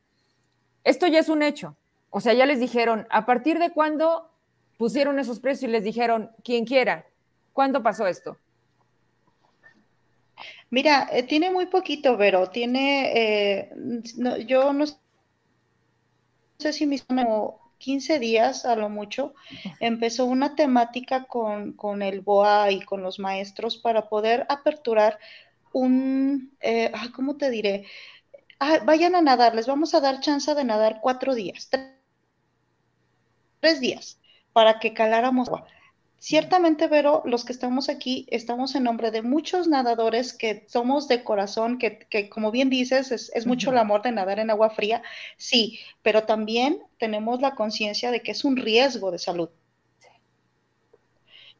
Esto 0.84 1.06
ya 1.06 1.20
es 1.20 1.28
un 1.28 1.42
hecho. 1.42 1.76
O 2.10 2.20
sea, 2.20 2.34
ya 2.34 2.44
les 2.44 2.58
dijeron, 2.58 3.06
¿a 3.10 3.24
partir 3.24 3.58
de 3.58 3.70
cuándo 3.70 4.30
pusieron 4.78 5.18
esos 5.18 5.38
precios 5.40 5.68
y 5.68 5.72
les 5.72 5.84
dijeron, 5.84 6.30
quien 6.42 6.64
quiera? 6.64 7.06
¿Cuándo 7.52 7.82
pasó 7.82 8.06
esto? 8.06 8.36
Mira, 10.70 11.08
eh, 11.12 11.22
tiene 11.22 11.50
muy 11.50 11.66
poquito, 11.66 12.18
pero 12.18 12.48
tiene, 12.50 13.12
eh, 13.14 13.70
yo 14.46 14.72
no 14.72 14.84
sé 16.58 16.72
si 16.72 16.86
mismo 16.86 17.60
15 17.78 18.18
días 18.18 18.64
a 18.64 18.76
lo 18.76 18.88
mucho, 18.88 19.34
empezó 19.80 20.24
una 20.24 20.54
temática 20.54 21.24
con, 21.24 21.72
con, 21.72 22.02
el 22.02 22.20
BOA 22.20 22.70
y 22.72 22.80
con 22.80 23.02
los 23.02 23.18
maestros 23.18 23.76
para 23.76 24.08
poder 24.08 24.46
aperturar 24.48 25.18
un, 25.72 26.56
eh, 26.60 26.92
¿cómo 27.14 27.36
te 27.36 27.50
diré? 27.50 27.86
Ah, 28.58 28.78
vayan 28.84 29.14
a 29.14 29.22
nadar, 29.22 29.54
les 29.54 29.66
vamos 29.66 29.94
a 29.94 30.00
dar 30.00 30.20
chance 30.20 30.54
de 30.54 30.64
nadar 30.64 31.00
cuatro 31.02 31.34
días, 31.34 31.68
tres 33.60 33.80
días, 33.80 34.18
para 34.52 34.78
que 34.80 34.94
caláramos 34.94 35.48
agua. 35.48 35.66
Ciertamente, 36.18 36.88
Vero, 36.88 37.22
los 37.26 37.44
que 37.44 37.52
estamos 37.52 37.88
aquí 37.88 38.26
estamos 38.30 38.74
en 38.74 38.84
nombre 38.84 39.10
de 39.10 39.22
muchos 39.22 39.68
nadadores 39.68 40.32
que 40.32 40.64
somos 40.66 41.08
de 41.08 41.22
corazón, 41.22 41.78
que, 41.78 42.28
como 42.30 42.50
bien 42.50 42.70
dices, 42.70 43.12
es, 43.12 43.46
mucho 43.46 43.70
el 43.70 43.78
amor 43.78 44.02
de 44.02 44.12
nadar 44.12 44.38
en 44.38 44.50
agua 44.50 44.70
fría, 44.70 45.02
sí, 45.36 45.78
pero 46.02 46.24
también 46.24 46.82
tenemos 46.98 47.40
la 47.42 47.54
conciencia 47.54 48.10
de 48.10 48.22
que 48.22 48.32
es 48.32 48.44
un 48.44 48.56
riesgo 48.56 49.10
de 49.10 49.18
salud. 49.18 49.50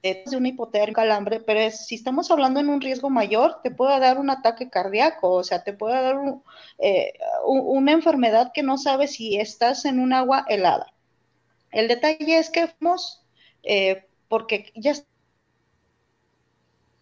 Es 0.03 0.31
de 0.31 0.37
una 0.37 0.49
hipotermia, 0.49 0.95
calambre, 0.95 1.41
pero 1.41 1.71
si 1.71 1.95
estamos 1.97 2.31
hablando 2.31 2.61
en 2.61 2.69
un 2.69 2.81
riesgo 2.81 3.11
mayor, 3.11 3.61
te 3.63 3.71
puede 3.71 3.99
dar 4.01 4.19
un 4.19 4.31
ataque 4.31 4.71
cardíaco, 4.71 5.33
o 5.33 5.45
sea, 5.45 5.65
te 5.65 5.75
puede 5.75 6.01
dar 6.01 6.17
eh, 6.79 7.13
una 7.45 7.93
enfermedad 7.93 8.53
que 8.55 8.63
no 8.63 8.79
sabes 8.79 9.13
si 9.13 9.37
estás 9.37 9.85
en 9.85 10.01
un 10.01 10.13
agua 10.13 10.47
helada. 10.49 10.93
El 11.73 11.89
detalle 11.89 12.39
es 12.39 12.51
que 12.51 12.69
fuimos 12.69 13.23
eh, 13.63 14.06
porque 14.29 14.73
ya 14.75 14.95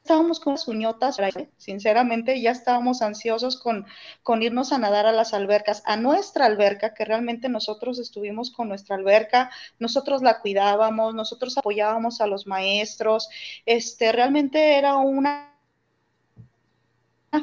estábamos 0.04 0.38
con 0.38 0.52
las 0.52 0.68
uñotas, 0.68 1.16
sinceramente 1.56 2.38
ya 2.42 2.50
estábamos 2.50 3.00
ansiosos 3.00 3.58
con, 3.58 3.86
irnos 4.42 4.70
a 4.70 4.78
nadar 4.78 5.06
a 5.06 5.12
las 5.12 5.32
albercas, 5.32 5.82
a 5.86 5.96
nuestra 5.96 6.44
alberca, 6.44 6.92
que 6.92 7.06
realmente 7.06 7.48
nosotros 7.48 7.98
estuvimos 7.98 8.50
con 8.50 8.68
nuestra 8.68 8.96
alberca, 8.96 9.50
nosotros 9.78 10.20
la 10.20 10.40
cuidábamos, 10.40 11.14
nosotros 11.14 11.56
apoyábamos 11.56 12.20
a 12.20 12.26
los 12.26 12.46
maestros, 12.46 13.30
este, 13.64 14.12
realmente 14.12 14.76
era 14.76 14.96
una 14.96 15.54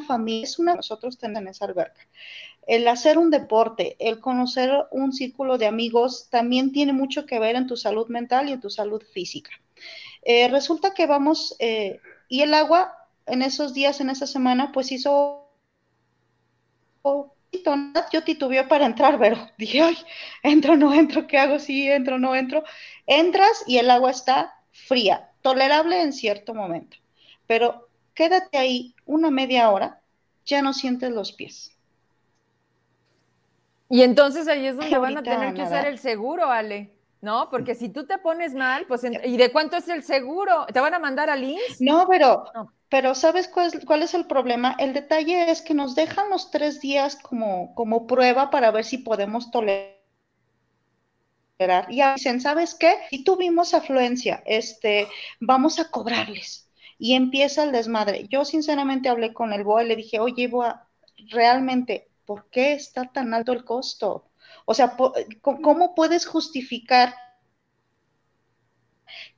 familia, 0.08 0.44
es 0.44 0.60
una 0.60 0.76
nosotros 0.76 1.18
tenemos 1.18 1.56
esa 1.56 1.66
alberca. 1.66 2.02
El 2.68 2.88
hacer 2.88 3.18
un 3.18 3.32
deporte, 3.32 3.96
el 3.98 4.20
conocer 4.20 4.72
un 4.92 5.14
círculo 5.14 5.58
de 5.58 5.66
amigos, 5.66 6.28
también 6.30 6.72
tiene 6.72 6.94
mucho 6.94 7.26
que 7.26 7.40
ver 7.40 7.56
en 7.56 7.66
tu 7.66 7.76
salud 7.76 8.08
mental 8.08 8.50
y 8.50 8.52
en 8.52 8.62
tu 8.62 8.70
salud 8.70 9.02
física. 9.14 9.50
Eh, 10.24 10.48
resulta 10.50 10.94
que 10.94 11.08
vamos, 11.08 11.56
eh, 11.60 12.00
y 12.28 12.42
el 12.42 12.54
agua 12.54 12.96
en 13.26 13.42
esos 13.42 13.74
días, 13.74 14.02
en 14.02 14.10
esa 14.10 14.28
semana, 14.28 14.72
pues 14.72 14.92
hizo 14.92 15.42
yo 18.12 18.24
titubeé 18.24 18.64
para 18.64 18.86
entrar, 18.86 19.20
pero 19.20 19.38
dije, 19.58 19.82
ay, 19.82 19.98
entro, 20.44 20.76
no 20.76 20.94
entro, 20.94 21.28
¿qué 21.28 21.38
hago? 21.38 21.60
Sí, 21.60 21.90
entro, 21.90 22.20
no 22.20 22.36
entro. 22.36 22.64
Entras 23.08 23.64
y 23.68 23.78
el 23.78 23.90
agua 23.90 24.12
está 24.12 24.54
fría, 24.72 25.30
tolerable 25.42 26.02
en 26.02 26.14
cierto 26.14 26.54
momento, 26.54 26.98
pero 27.48 27.90
quédate 28.14 28.58
ahí 28.58 28.96
una 29.06 29.32
media 29.32 29.70
hora, 29.70 30.02
ya 30.46 30.62
no 30.62 30.74
sientes 30.74 31.12
los 31.12 31.34
pies. 31.34 31.76
Y 33.90 34.04
entonces 34.04 34.48
ahí 34.48 34.66
es 34.66 34.78
donde 34.78 34.98
van 34.98 35.18
a 35.18 35.24
tener 35.24 35.54
que 35.54 35.64
usar 35.64 35.86
el 35.86 36.00
seguro, 36.00 36.50
Ale. 36.50 36.92
¿No? 37.22 37.50
Porque 37.50 37.76
si 37.76 37.90
tú 37.90 38.06
te 38.06 38.18
pones 38.18 38.54
mal, 38.54 38.86
pues, 38.88 39.04
¿y 39.04 39.38
de 39.38 39.52
cuánto 39.52 39.78
es 39.78 39.88
el 39.88 40.04
seguro? 40.04 40.66
¿Te 40.74 40.80
van 40.80 40.94
a 40.94 41.00
mandar 41.00 41.30
al 41.30 41.44
INS? 41.44 41.80
No, 41.80 42.08
pero, 42.10 42.46
pero 42.90 43.14
¿sabes 43.16 43.48
cuál 43.48 43.68
es, 43.68 43.86
cuál 43.86 44.02
es, 44.02 44.14
el 44.14 44.26
problema? 44.26 44.76
El 44.80 44.94
detalle 44.94 45.52
es 45.52 45.62
que 45.62 45.76
nos 45.76 45.94
dejan 45.96 46.30
los 46.30 46.50
tres 46.50 46.82
días 46.82 47.16
como, 47.16 47.76
como 47.76 48.08
prueba 48.08 48.50
para 48.50 48.72
ver 48.72 48.86
si 48.86 48.98
podemos 48.98 49.52
tolerar. 49.52 50.02
Y 51.90 52.02
dicen, 52.02 52.42
¿sabes 52.42 52.74
qué? 52.74 52.96
Si 53.12 53.24
tuvimos 53.24 53.76
afluencia, 53.76 54.42
este, 54.48 55.08
vamos 55.40 55.80
a 55.80 55.92
cobrarles. 55.92 56.68
Y 56.98 57.14
empieza 57.14 57.64
el 57.64 57.72
desmadre. 57.72 58.28
Yo 58.30 58.46
sinceramente 58.46 59.10
hablé 59.10 59.32
con 59.32 59.54
el 59.54 59.64
BOA 59.64 59.84
y 59.84 59.88
le 59.88 59.96
dije, 59.96 60.20
oye, 60.20 60.48
BOA, 60.48 60.88
realmente, 61.30 62.10
¿por 62.26 62.50
qué 62.50 62.74
está 62.74 63.12
tan 63.12 63.36
alto 63.36 63.52
el 63.54 63.64
costo? 63.64 64.31
O 64.66 64.74
sea, 64.74 64.96
¿cómo 65.42 65.96
puedes 65.96 66.26
justificar 66.26 67.14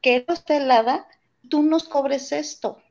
que 0.02 0.18
esto 0.18 0.34
esté 0.34 0.58
helada 0.58 1.08
tú 1.50 1.64
nos 1.64 1.86
cobres 1.86 2.32
esto? 2.32 2.82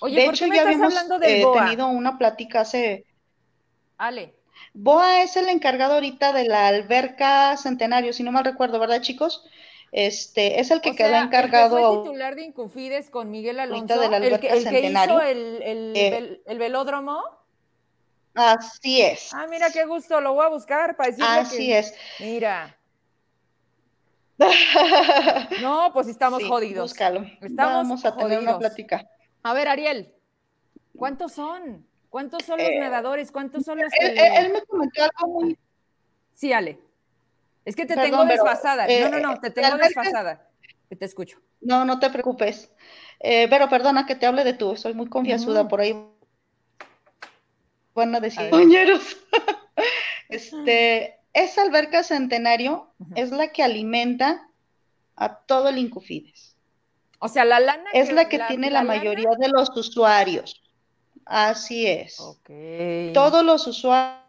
Oye, 0.00 0.16
de 0.16 0.26
hecho, 0.26 0.46
ya 0.46 0.62
habíamos 0.62 0.94
eh, 1.22 1.44
tenido 1.54 1.86
una 1.88 2.18
plática 2.18 2.60
hace. 2.60 3.06
Ale. 3.98 4.34
Boa 4.74 5.22
es 5.22 5.36
el 5.36 5.48
encargado 5.48 5.94
ahorita 5.94 6.32
de 6.32 6.44
la 6.44 6.66
alberca 6.68 7.56
Centenario, 7.56 8.12
si 8.12 8.22
no 8.22 8.32
mal 8.32 8.44
recuerdo, 8.44 8.78
¿verdad, 8.78 9.00
chicos? 9.00 9.44
Este, 9.92 10.58
es 10.60 10.70
el 10.70 10.80
que 10.80 10.96
quedó 10.96 11.14
encargado. 11.16 11.76
El 11.76 11.84
que 11.84 11.88
fue 11.90 12.02
titular 12.04 12.34
de 12.34 12.42
Incufides 12.42 13.10
con 13.10 13.30
Miguel 13.30 13.60
Alonso, 13.60 14.00
de 14.00 14.08
la 14.08 14.16
el, 14.16 14.40
que, 14.40 14.48
el 14.48 14.64
que 14.68 14.80
hizo 14.80 15.20
el, 15.20 15.62
el, 15.62 15.92
eh, 15.94 16.42
el 16.46 16.58
velódromo. 16.58 17.22
Así 18.34 19.02
es. 19.02 19.32
Ah, 19.32 19.46
mira 19.48 19.70
qué 19.70 19.84
gusto, 19.84 20.20
lo 20.20 20.34
voy 20.34 20.46
a 20.46 20.48
buscar 20.48 20.96
para 20.96 21.10
decirle 21.10 21.30
Así 21.30 21.72
es. 21.72 21.94
Mira. 22.20 22.76
No, 25.60 25.90
pues 25.92 26.08
estamos 26.08 26.42
jodidos. 26.44 26.90
Búscalo. 26.90 27.24
Estamos 27.40 27.74
Vamos 27.74 28.04
a 28.04 28.16
tener 28.16 28.38
una 28.40 28.58
plática. 28.58 29.08
A 29.42 29.52
ver, 29.54 29.68
Ariel, 29.68 30.12
¿cuántos 30.96 31.32
son? 31.32 31.86
¿Cuántos 32.08 32.42
son 32.44 32.58
los 32.58 32.68
eh, 32.68 32.78
nadadores? 32.80 33.30
¿Cuántos 33.30 33.64
son 33.64 33.78
los 33.78 33.92
que 33.92 34.06
él, 34.06 34.52
me 34.52 34.62
comentó 34.62 35.02
algo 35.02 35.40
muy... 35.40 35.58
Sí, 36.34 36.52
Ale. 36.52 36.78
Es 37.64 37.76
que 37.76 37.86
te 37.86 37.94
tengo 37.94 38.24
desfasada. 38.24 38.86
no, 38.86 39.08
no, 39.08 39.20
no, 39.20 39.32
eh, 39.34 39.38
te 39.40 39.50
tengo 39.50 39.76
desfasada. 39.76 40.48
Te 40.88 41.04
escucho. 41.04 41.38
No, 41.60 41.84
no 41.84 41.98
te 41.98 42.10
preocupes. 42.10 42.70
Eh, 43.20 43.46
pero 43.48 43.68
perdona 43.68 44.04
que 44.04 44.16
te 44.16 44.26
hable 44.26 44.44
de 44.44 44.52
tú, 44.52 44.76
soy 44.76 44.94
muy 44.94 45.06
confiasuda 45.08 45.68
por 45.68 45.80
ahí 45.80 45.94
a 47.96 48.20
decir, 48.20 48.50
compañeros. 48.50 49.16
este, 50.28 51.18
esa 51.32 51.62
alberca 51.62 52.02
centenario 52.02 52.88
es 53.14 53.30
la 53.30 53.48
que 53.48 53.62
alimenta 53.62 54.48
a 55.16 55.36
todo 55.36 55.68
el 55.68 55.78
Incufides. 55.78 56.56
O 57.18 57.28
sea, 57.28 57.44
la 57.44 57.60
lana. 57.60 57.88
Es 57.92 58.12
la 58.12 58.28
que 58.28 58.40
tiene 58.48 58.70
la, 58.70 58.82
mayoría 58.82 59.30
de 59.38 59.48
los 59.48 59.70
usuarios. 59.76 60.60
Así 61.24 61.86
es. 61.86 62.16
Todos 63.14 63.44
los 63.44 63.66
usuarios 63.66 64.22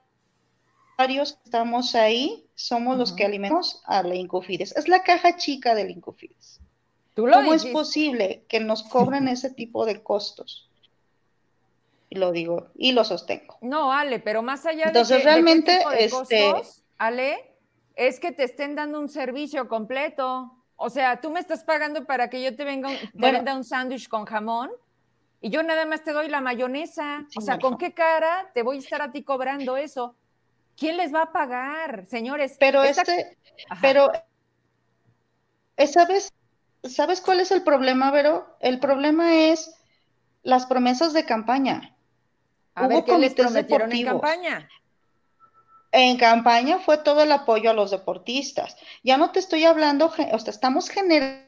que 0.98 1.44
estamos 1.46 1.96
ahí 1.96 2.46
somos 2.54 2.98
los 2.98 3.14
que 3.14 3.26
alimentamos 3.26 3.82
a 3.86 4.04
la 4.04 4.16
Incufides. 4.16 4.76
Es 4.78 4.88
la 4.88 5.04
caja 5.04 5.38
chica 5.38 5.74
del 5.74 5.90
Incufides. 5.90 6.62
¿Cómo 7.16 7.54
es 7.54 7.66
posible 7.66 8.46
que 8.48 8.60
nos 8.60 8.84
cobren 8.84 9.28
ese 9.28 9.50
tipo 9.50 9.86
de 9.86 10.04
costos? 10.04 10.70
Lo 12.16 12.32
digo 12.32 12.72
y 12.76 12.92
lo 12.92 13.04
sostengo. 13.04 13.58
No, 13.62 13.92
Ale, 13.92 14.20
pero 14.20 14.42
más 14.42 14.66
allá 14.66 14.84
de 14.84 14.90
Entonces, 14.90 15.24
realmente, 15.24 15.80
este... 15.98 16.54
Ale, 16.98 17.56
es 17.96 18.20
que 18.20 18.32
te 18.32 18.44
estén 18.44 18.76
dando 18.76 19.00
un 19.00 19.10
servicio 19.10 19.68
completo. 19.68 20.52
O 20.76 20.90
sea, 20.90 21.22
tú 21.22 21.30
me 21.30 21.40
estás 21.40 21.64
pagando 21.64 22.06
para 22.06 22.30
que 22.30 22.42
yo 22.42 22.56
te 22.56 22.64
venga 22.64 22.90
venda 23.14 23.56
un 23.56 23.64
sándwich 23.64 24.08
con 24.08 24.26
jamón 24.26 24.72
y 25.42 25.50
yo 25.50 25.62
nada 25.62 25.86
más 25.86 26.04
te 26.04 26.14
doy 26.14 26.30
la 26.30 26.42
mayonesa. 26.42 27.28
o 27.36 27.42
sea, 27.42 27.60
¿con 27.60 27.78
qué 27.78 27.94
cara 27.94 28.50
te 28.54 28.64
voy 28.64 28.78
a 28.78 28.80
estar 28.80 29.02
a 29.02 29.12
ti 29.12 29.24
cobrando 29.24 29.76
eso? 29.76 30.16
¿Quién 30.78 30.98
les 30.98 31.14
va 31.14 31.24
a 31.24 31.32
pagar, 31.32 32.06
señores? 32.08 32.56
Pero 32.60 32.84
este, 32.84 33.38
pero 33.82 34.12
eh, 35.78 35.88
¿sabes, 35.88 36.32
¿sabes 36.84 37.22
cuál 37.22 37.42
es 37.42 37.52
el 37.52 37.64
problema, 37.64 38.10
Vero? 38.10 38.56
El 38.60 38.80
problema 38.80 39.36
es 39.36 39.76
las 40.44 40.66
promesas 40.66 41.14
de 41.14 41.26
campaña. 41.26 41.93
A 42.76 42.88
ver, 42.88 43.04
¿qué 43.04 43.18
les 43.18 43.34
prometieron 43.34 43.92
en 43.92 44.06
campaña? 44.06 44.70
En 45.92 46.18
campaña 46.18 46.80
fue 46.80 46.98
todo 46.98 47.22
el 47.22 47.32
apoyo 47.32 47.70
a 47.70 47.74
los 47.74 47.92
deportistas. 47.92 48.76
Ya 49.04 49.18
no 49.18 49.32
te 49.32 49.40
estoy 49.40 49.64
hablando, 49.64 50.08
o 50.08 50.40
sea, 50.40 50.52
estamos 50.52 50.90
generalizando 50.90 51.46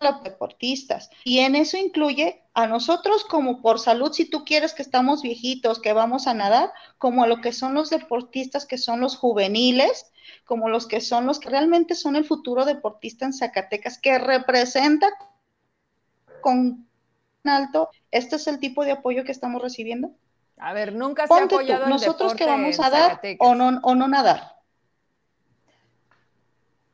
a 0.00 0.10
los 0.10 0.24
deportistas. 0.24 1.08
Y 1.22 1.38
en 1.38 1.54
eso 1.54 1.76
incluye 1.76 2.42
a 2.52 2.66
nosotros 2.66 3.24
como 3.24 3.62
por 3.62 3.78
salud, 3.78 4.12
si 4.12 4.24
tú 4.24 4.44
quieres 4.44 4.74
que 4.74 4.82
estamos 4.82 5.22
viejitos, 5.22 5.78
que 5.78 5.92
vamos 5.92 6.26
a 6.26 6.34
nadar, 6.34 6.72
como 6.98 7.22
a 7.22 7.28
lo 7.28 7.40
que 7.40 7.52
son 7.52 7.74
los 7.74 7.90
deportistas, 7.90 8.66
que 8.66 8.78
son 8.78 8.98
los 8.98 9.16
juveniles, 9.16 10.10
como 10.44 10.68
los 10.68 10.88
que 10.88 11.00
son 11.00 11.26
los 11.26 11.38
que 11.38 11.50
realmente 11.50 11.94
son 11.94 12.16
el 12.16 12.24
futuro 12.24 12.64
deportista 12.64 13.24
en 13.24 13.34
Zacatecas, 13.34 13.98
que 13.98 14.18
representa 14.18 15.06
con 16.40 16.88
alto, 17.48 17.90
¿este 18.10 18.36
es 18.36 18.46
el 18.46 18.58
tipo 18.58 18.84
de 18.84 18.92
apoyo 18.92 19.24
que 19.24 19.32
estamos 19.32 19.62
recibiendo? 19.62 20.12
A 20.58 20.72
ver, 20.72 20.94
nunca 20.94 21.26
se 21.26 21.34
ha 21.34 21.44
apoyado 21.44 21.86
nosotros 21.86 22.34
que 22.34 22.46
vamos 22.46 22.80
a 22.80 22.90
dar 22.90 23.20
o 23.38 23.54
no, 23.54 23.80
o 23.82 23.94
no 23.94 24.08
nadar. 24.08 24.56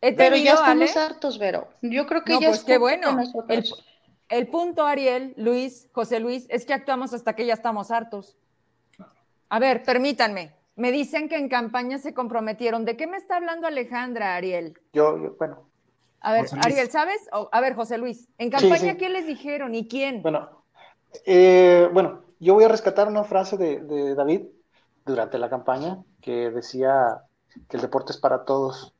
Pero 0.01 0.37
ya 0.37 0.55
estamos 0.55 0.97
hartos, 0.97 1.39
Vero. 1.39 1.69
Yo 1.81 2.07
creo 2.07 2.25
que 2.25 2.41
ya 2.41 2.49
pues 2.49 2.65
qué 2.65 2.77
bueno. 2.77 3.17
El, 4.29 4.49
punto, 4.49 4.85
Ariel, 4.85 5.35
Luis, 5.37 5.89
José 5.93 6.19
Luis, 6.19 6.47
es 6.49 6.65
que 6.65 6.73
actuamos 6.73 7.13
hasta 7.15 7.35
que 7.35 7.47
ya 7.47 7.55
estamos 7.55 7.91
hartos. 7.91 8.37
A 9.49 9.59
ver, 9.59 9.85
permítanme. 9.85 10.55
Me 10.75 10.91
dicen 10.91 11.29
que 11.29 11.37
en 11.37 11.49
campaña 11.49 11.99
se 11.99 12.15
comprometieron. 12.15 12.85
¿De 12.85 12.97
qué 12.97 13.07
me 13.07 13.19
está 13.19 13.37
hablando 13.37 13.67
Alejandra, 13.67 14.35
Ariel? 14.35 14.79
Yo, 14.93 15.37
bueno, 15.39 15.69
a 16.23 16.33
ver, 16.33 16.47
Ariel, 16.63 16.91
¿sabes? 16.91 17.21
a 17.31 17.61
ver, 17.61 17.75
José 17.75 17.99
Luis, 17.99 18.29
¿en 18.39 18.51
campaña 18.51 18.97
qué 18.97 19.09
les 19.09 19.27
dijeron 19.27 19.75
y 19.75 19.89
quién? 19.89 20.23
Bueno, 20.23 20.63
eh, 21.25 21.89
bueno, 21.93 22.23
yo 22.41 22.55
voy 22.55 22.65
a 22.65 22.69
rescatar 22.69 23.09
una 23.09 23.25
frase 23.25 23.57
de, 23.57 24.15
David 24.15 24.47
durante 25.05 25.39
la 25.39 25.51
campaña 25.51 26.03
que 26.21 26.51
decía 26.51 27.23
que 27.69 27.77
el 27.77 27.83
deporte 27.83 28.13
es 28.13 28.19
para 28.19 28.45
todos. 28.45 28.95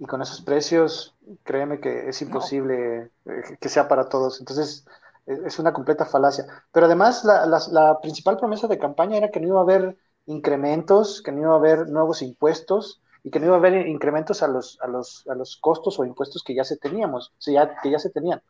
Y 0.00 0.06
con 0.06 0.22
esos 0.22 0.42
precios, 0.42 1.16
créeme 1.42 1.80
que 1.80 2.08
es 2.08 2.22
imposible 2.22 3.10
eh, 3.26 3.56
que 3.60 3.68
sea 3.68 3.88
para 3.88 4.08
todos. 4.08 4.38
Entonces, 4.38 4.86
e, 5.26 5.38
es 5.46 5.58
una 5.58 5.72
completa 5.72 6.06
falacia. 6.06 6.44
Pero 6.70 6.86
además, 6.86 7.24
la, 7.24 7.46
la, 7.46 8.00
principal 8.00 8.36
promesa 8.36 8.68
de 8.68 8.78
campaña 8.78 9.16
era 9.16 9.30
que 9.30 9.40
no 9.40 9.48
iba 9.48 9.58
a 9.58 9.62
haber 9.62 9.96
incrementos, 10.26 11.20
que 11.22 11.32
no 11.32 11.40
iba 11.40 11.52
a 11.52 11.56
haber 11.56 11.88
nuevos 11.88 12.22
impuestos, 12.22 13.00
y 13.28 13.30
que 13.30 13.40
no 13.40 13.46
iba 13.46 13.56
a 13.56 13.58
haber 13.58 13.86
incrementos 13.86 14.42
a 14.42 14.48
los, 14.48 14.78
a 14.80 14.86
los, 14.86 15.26
a 15.28 15.34
los 15.34 15.58
costos 15.58 15.98
o 15.98 16.04
impuestos 16.06 16.42
que 16.42 16.54
ya 16.54 16.64
se 16.64 16.78
teníamos, 16.78 17.28
o 17.38 17.40
sea, 17.42 17.76
que 17.82 17.90
ya 17.90 17.98
se 17.98 18.08
tenían. 18.08 18.40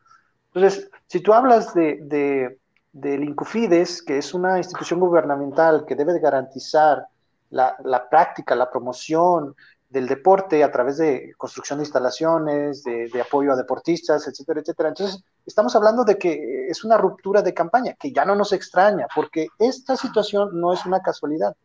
Entonces, 0.54 0.88
si 1.08 1.18
tú 1.18 1.34
hablas 1.34 1.74
de, 1.74 1.98
de, 2.02 2.60
del 2.92 3.24
Incufides, 3.24 4.04
que 4.04 4.18
es 4.18 4.32
una 4.34 4.56
institución 4.58 5.00
gubernamental 5.00 5.84
que 5.84 5.96
debe 5.96 6.12
de 6.12 6.20
garantizar 6.20 7.08
la, 7.50 7.76
la, 7.82 8.08
práctica, 8.08 8.54
la 8.54 8.70
promoción 8.70 9.56
del 9.88 10.06
deporte 10.06 10.62
a 10.62 10.70
través 10.70 10.98
de 10.98 11.32
construcción 11.36 11.80
de 11.80 11.84
instalaciones, 11.84 12.84
de, 12.84 13.08
de, 13.08 13.20
apoyo 13.20 13.52
a 13.52 13.56
deportistas, 13.56 14.28
etcétera, 14.28 14.60
etcétera. 14.60 14.90
Entonces, 14.90 15.24
estamos 15.44 15.74
hablando 15.74 16.04
de 16.04 16.18
que 16.18 16.68
es 16.68 16.84
una 16.84 16.96
ruptura 16.96 17.42
de 17.42 17.52
campaña, 17.52 17.94
que 17.94 18.12
ya 18.12 18.24
no 18.24 18.36
nos 18.36 18.52
extraña, 18.52 19.08
porque 19.12 19.48
esta 19.58 19.96
situación 19.96 20.50
no 20.52 20.72
es 20.72 20.86
una 20.86 21.00
casualidad. 21.00 21.56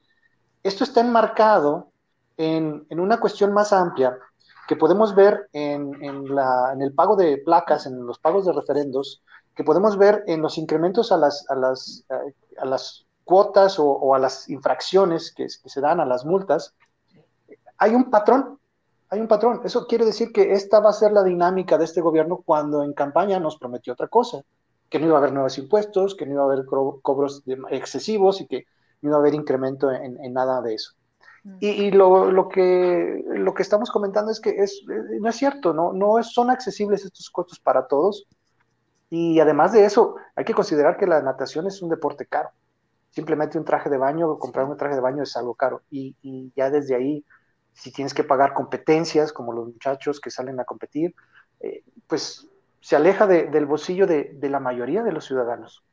Esto 0.63 0.83
está 0.83 1.01
enmarcado 1.01 1.92
en, 2.37 2.85
una 2.89 3.19
cuestión 3.19 3.53
más 3.53 3.73
amplia 3.73 4.17
que 4.67 4.75
podemos 4.75 5.13
ver 5.13 5.49
en, 5.53 5.93
el 6.01 6.93
pago 6.93 7.15
de 7.15 7.37
placas, 7.37 7.85
en 7.85 8.05
los 8.05 8.19
pagos 8.19 8.45
de 8.45 8.53
referendos, 8.53 9.21
que 9.55 9.63
podemos 9.63 9.97
ver 9.97 10.23
en 10.27 10.41
los 10.41 10.57
incrementos 10.57 11.11
a 11.11 11.17
las, 11.17 11.49
a 11.49 11.55
las, 11.55 12.05
eh, 12.09 12.33
a 12.57 12.65
las 12.65 13.05
cuotas 13.23 13.77
o, 13.79 14.15
a 14.15 14.19
las 14.19 14.49
infracciones 14.49 15.33
que, 15.33 15.49
se 15.49 15.81
dan 15.81 15.99
a 15.99 16.05
las 16.05 16.25
multas, 16.25 16.73
hay 17.77 17.95
un 17.95 18.09
patrón, 18.09 18.59
hay 19.09 19.19
un 19.19 19.27
patrón. 19.27 19.61
Eso 19.63 19.87
quiere 19.87 20.05
decir 20.05 20.31
que 20.31 20.53
esta 20.53 20.79
va 20.79 20.89
a 20.89 20.93
ser 20.93 21.11
la 21.11 21.23
dinámica 21.23 21.77
de 21.77 21.85
este 21.85 22.01
gobierno 22.01 22.41
cuando 22.45 22.83
en 22.83 22.93
campaña 22.93 23.39
nos 23.39 23.57
prometió 23.57 23.93
otra 23.93 24.07
cosa, 24.07 24.41
que 24.89 24.99
no 24.99 25.07
iba 25.07 25.15
a 25.15 25.19
haber 25.19 25.33
nuevos 25.33 25.57
impuestos, 25.57 26.15
que 26.15 26.25
no 26.25 26.33
iba 26.33 26.41
a 26.43 26.45
haber 26.45 26.65
cobros 26.65 27.43
excesivos 27.69 28.41
y 28.41 28.47
que 28.47 28.65
ni 29.01 29.09
va 29.09 29.17
a 29.17 29.19
haber 29.19 29.33
incremento 29.33 29.91
en, 29.91 30.33
nada 30.33 30.61
de 30.61 30.75
eso. 30.75 30.93
Y, 31.59 31.91
lo, 31.91 32.47
que, 32.47 33.21
lo 33.27 33.53
que 33.53 33.63
estamos 33.63 33.91
comentando 33.91 34.31
es 34.31 34.39
que 34.39 34.51
es, 34.51 34.81
no 35.19 35.27
es 35.27 35.35
cierto, 35.35 35.73
¿no? 35.73 35.91
no 35.91 36.23
son 36.23 36.49
accesibles 36.49 37.03
estos 37.03 37.29
costos 37.29 37.59
para 37.59 37.87
todos. 37.87 38.27
Y 39.09 39.39
además 39.41 39.73
de 39.73 39.83
eso, 39.83 40.15
hay 40.35 40.45
que 40.45 40.53
considerar 40.53 40.97
que 40.97 41.05
la 41.05 41.21
natación 41.21 41.67
es 41.67 41.81
un 41.81 41.89
deporte 41.89 42.25
caro. 42.25 42.49
Simplemente 43.09 43.57
un 43.57 43.65
traje 43.65 43.89
de 43.89 43.97
baño, 43.97 44.39
comprar 44.39 44.65
un 44.65 44.77
traje 44.77 44.95
de 44.95 45.01
baño 45.01 45.21
es 45.23 45.35
algo 45.35 45.53
caro. 45.53 45.81
Y, 45.91 46.15
ya 46.55 46.69
desde 46.69 46.95
ahí, 46.95 47.25
si 47.73 47.91
tienes 47.91 48.13
que 48.13 48.23
pagar 48.23 48.53
competencias, 48.53 49.33
como 49.33 49.51
los 49.53 49.67
muchachos 49.67 50.21
que 50.21 50.31
salen 50.31 50.59
a 50.59 50.65
competir, 50.65 51.13
eh, 51.59 51.83
pues 52.07 52.47
se 52.79 52.95
aleja 52.95 53.27
del 53.27 53.65
bolsillo 53.65 54.07
de, 54.07 54.35
la 54.41 54.59
mayoría 54.59 55.03
de 55.03 55.11
los 55.11 55.25
ciudadanos. 55.25 55.83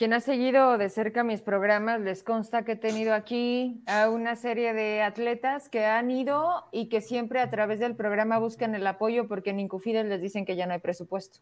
Quien 0.00 0.14
ha 0.14 0.20
seguido 0.20 0.78
de 0.78 0.88
cerca 0.88 1.24
mis 1.24 1.42
programas, 1.42 2.00
les 2.00 2.22
consta 2.22 2.64
que 2.64 2.72
he 2.72 2.76
tenido 2.76 3.12
aquí 3.12 3.82
a 3.84 4.08
una 4.08 4.34
serie 4.34 4.72
de 4.72 5.02
atletas 5.02 5.68
que 5.68 5.84
han 5.84 6.10
ido 6.10 6.64
y 6.72 6.88
que 6.88 7.02
siempre 7.02 7.38
a 7.38 7.50
través 7.50 7.80
del 7.80 7.94
programa 7.94 8.38
buscan 8.38 8.74
el 8.74 8.86
apoyo 8.86 9.28
porque 9.28 9.50
en 9.50 9.60
Incufides 9.60 10.06
les 10.06 10.22
dicen 10.22 10.46
que 10.46 10.56
ya 10.56 10.64
no 10.64 10.72
hay 10.72 10.78
presupuesto. 10.78 11.40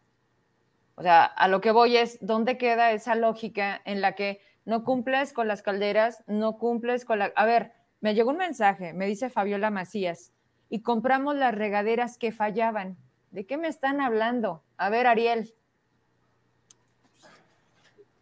O 0.95 1.01
sea, 1.01 1.23
a 1.23 1.47
lo 1.47 1.61
que 1.61 1.71
voy 1.71 1.95
es, 1.95 2.17
¿dónde 2.19 2.57
queda 2.57 2.91
esa 2.91 3.15
lógica 3.15 3.81
en 3.85 4.01
la 4.01 4.11
que 4.15 4.41
no 4.65 4.83
cumples 4.83 5.31
con 5.31 5.47
las 5.47 5.61
calderas, 5.61 6.21
no 6.27 6.57
cumples 6.57 7.05
con 7.05 7.19
la... 7.19 7.31
A 7.37 7.45
ver, 7.45 7.71
me 8.01 8.13
llegó 8.13 8.31
un 8.31 8.39
mensaje, 8.39 8.91
me 8.91 9.05
dice 9.05 9.29
Fabiola 9.29 9.71
Macías, 9.71 10.33
y 10.69 10.81
compramos 10.81 11.37
las 11.37 11.55
regaderas 11.55 12.17
que 12.17 12.33
fallaban. 12.33 12.97
¿De 13.31 13.45
qué 13.45 13.57
me 13.57 13.69
están 13.69 14.01
hablando? 14.01 14.65
A 14.75 14.89
ver, 14.89 15.07
Ariel. 15.07 15.53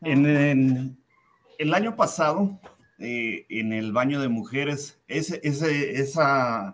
En, 0.01 0.97
el 1.57 1.73
año 1.73 1.95
pasado, 1.95 2.59
eh, 2.99 3.45
en 3.49 3.73
el 3.73 3.91
baño 3.91 4.21
de 4.21 4.27
mujeres, 4.27 4.99
ese, 5.07 5.39
ese, 5.43 6.19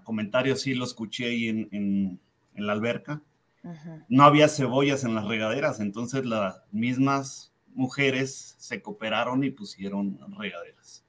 comentario 0.03 0.55
sí 0.55 0.74
lo 0.74 0.84
escuché 0.84 1.26
ahí 1.28 1.49
en, 1.49 2.19
la 2.55 2.74
alberca. 2.74 3.21
No 4.09 4.24
había 4.24 4.49
cebollas 4.49 5.05
en 5.05 5.15
las 5.15 5.26
regaderas, 5.26 5.80
entonces 5.80 6.26
las 6.26 6.61
mismas 6.71 7.53
mujeres 7.74 8.55
se 8.59 8.82
cooperaron 8.82 9.43
y 9.43 9.51
pusieron 9.51 10.19
regaderas. 10.38 11.05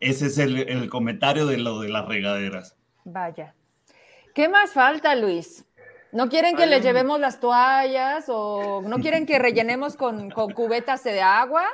Ese 0.00 0.26
es 0.26 0.38
el, 0.38 0.56
el 0.56 0.88
comentario 0.88 1.46
de 1.46 1.58
lo 1.58 1.80
de 1.80 1.88
las 1.88 2.06
regaderas. 2.06 2.76
Vaya. 3.04 3.54
¿Qué 4.34 4.48
más 4.48 4.72
falta, 4.72 5.16
Luis? 5.16 5.64
¿No 6.10 6.28
quieren 6.28 6.56
que 6.56 6.66
les 6.66 6.82
llevemos 6.82 7.20
las 7.20 7.38
toallas 7.38 8.24
o 8.28 8.82
no 8.82 8.96
quieren 8.98 9.26
que 9.26 9.38
rellenemos 9.38 9.96
con, 9.96 10.30
cubetas 10.30 11.04
de 11.04 11.20
agua? 11.20 11.64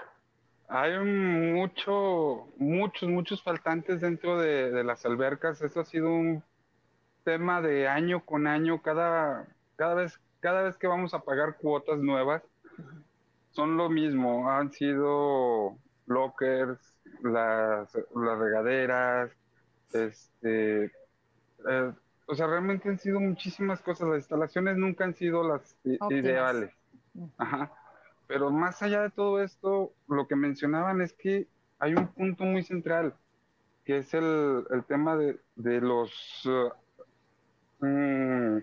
Hay 0.68 0.98
mucho, 0.98 2.48
muchos, 2.56 3.08
muchos 3.08 3.42
faltantes 3.42 4.00
dentro 4.00 4.38
de, 4.38 4.82
las 4.82 5.06
albercas. 5.06 5.62
Esto 5.62 5.80
ha 5.80 5.84
sido 5.84 6.12
un 6.12 6.42
tema 7.22 7.60
de 7.62 7.86
año 7.86 8.24
con 8.24 8.48
año. 8.48 8.82
Cada, 8.82 9.46
cada, 9.76 9.94
vez, 9.94 10.18
cada 10.40 10.62
vez 10.62 10.76
que 10.78 10.88
vamos 10.88 11.14
a 11.14 11.20
pagar 11.20 11.56
cuotas 11.58 11.98
nuevas, 11.98 12.42
son 13.52 13.76
lo 13.76 13.88
mismo. 13.88 14.50
Han 14.50 14.72
sido 14.72 15.76
lockers, 16.06 16.80
las, 17.22 17.94
las 17.94 18.38
regaderas, 18.38 19.30
este, 19.92 20.86
eh, 21.68 21.92
o 22.26 22.34
sea, 22.34 22.46
realmente 22.46 22.88
han 22.88 22.98
sido 22.98 23.20
muchísimas 23.20 23.80
cosas. 23.82 24.08
Las 24.08 24.18
instalaciones 24.18 24.76
nunca 24.76 25.04
han 25.04 25.14
sido 25.14 25.46
las 25.46 25.76
ideales. 25.84 26.72
Ajá. 27.36 27.72
Pero 28.26 28.50
más 28.50 28.82
allá 28.82 29.02
de 29.02 29.10
todo 29.10 29.42
esto, 29.42 29.92
lo 30.08 30.26
que 30.26 30.36
mencionaban 30.36 31.00
es 31.02 31.12
que 31.12 31.46
hay 31.78 31.94
un 31.94 32.08
punto 32.08 32.44
muy 32.44 32.62
central, 32.62 33.14
que 33.84 33.98
es 33.98 34.14
el, 34.14 34.64
tema 34.88 35.16
de, 35.16 35.38
los... 35.80 36.46
Uh, 36.46 37.84
mm, 37.84 38.62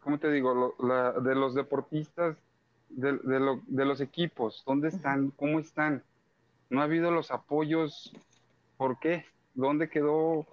¿Cómo 0.00 0.18
te 0.18 0.30
digo? 0.30 0.74
de 1.22 1.34
los 1.34 1.54
deportistas, 1.54 2.36
de, 2.90 3.18
de 3.22 3.84
los 3.84 4.00
equipos. 4.00 4.62
¿Dónde 4.66 4.88
están? 4.88 5.30
¿Cómo 5.30 5.58
están? 5.58 6.02
No 6.68 6.80
ha 6.80 6.84
habido 6.84 7.10
los 7.10 7.30
apoyos. 7.30 8.12
¿Por 8.76 8.98
qué? 8.98 9.24
¿Dónde 9.54 9.88
quedó 9.88 10.46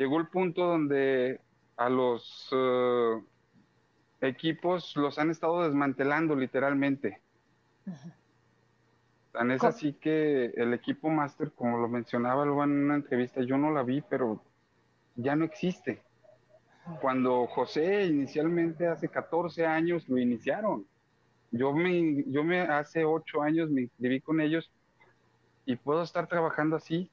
llegó 0.00 0.18
el 0.18 0.28
punto 0.28 0.64
donde 0.64 1.40
a 1.76 1.90
los 1.90 2.48
eh, 2.52 3.22
equipos 4.22 4.96
los 4.96 5.18
han 5.18 5.28
estado 5.28 5.62
desmantelando 5.62 6.34
literalmente. 6.34 7.20
Tan 9.32 9.50
es 9.50 9.62
así 9.62 9.92
que 9.92 10.46
el 10.56 10.72
equipo 10.72 11.10
máster, 11.10 11.52
como 11.52 11.76
lo 11.76 11.86
mencionaba 11.86 12.46
luego 12.46 12.64
en 12.64 12.84
una 12.84 12.94
entrevista, 12.94 13.42
yo 13.42 13.58
no 13.58 13.70
la 13.72 13.82
vi, 13.82 14.00
pero 14.00 14.42
ya 15.16 15.36
no 15.36 15.44
existe. 15.44 16.02
Cuando 17.02 17.46
José 17.46 18.06
inicialmente 18.06 18.86
hace 18.86 19.08
14 19.08 19.66
años 19.66 20.08
lo 20.08 20.16
iniciaron. 20.16 20.86
Yo 21.50 21.74
me, 21.74 22.24
yo 22.26 22.42
me 22.42 22.62
hace 22.62 23.04
8 23.04 23.42
años 23.42 23.68
me 23.68 23.82
inscribí 23.82 24.22
con 24.22 24.40
ellos 24.40 24.72
y 25.66 25.76
puedo 25.76 26.02
estar 26.02 26.26
trabajando 26.26 26.76
así. 26.76 27.10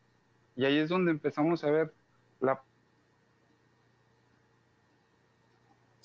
Y 0.55 0.63
ahí 0.63 0.77
es 0.77 0.88
donde 0.88 1.11
empezamos 1.11 1.65
a 1.65 1.69
ver 1.69 1.93
la 2.39 2.61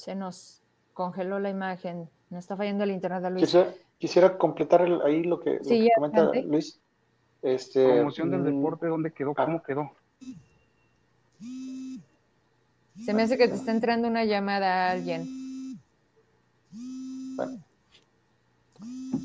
Se 0.02 0.16
nos 0.16 0.60
congeló 0.94 1.38
la 1.38 1.48
imagen. 1.48 2.10
No 2.28 2.40
está 2.40 2.56
fallando 2.56 2.82
el 2.82 2.90
internet 2.90 3.22
de 3.22 3.30
Luis. 3.30 3.56
Quisiera, 3.98 4.36
completar 4.36 4.82
ahí 5.04 5.22
lo 5.22 5.38
que, 5.38 5.60
comenta 5.94 6.32
Luis. 6.42 6.80
Este, 7.40 7.86
Promoción 7.86 8.32
del 8.32 8.40
mm, 8.40 8.44
deporte, 8.46 8.86
¿dónde 8.88 9.12
quedó? 9.12 9.32
Ah. 9.36 9.44
¿Cómo 9.44 9.62
quedó? 9.62 9.92
Se 13.04 13.14
me 13.14 13.22
hace 13.22 13.38
que 13.38 13.46
te 13.46 13.54
está 13.54 13.70
entrando 13.70 14.08
una 14.08 14.24
llamada 14.24 14.88
a 14.88 14.90
alguien. 14.90 15.78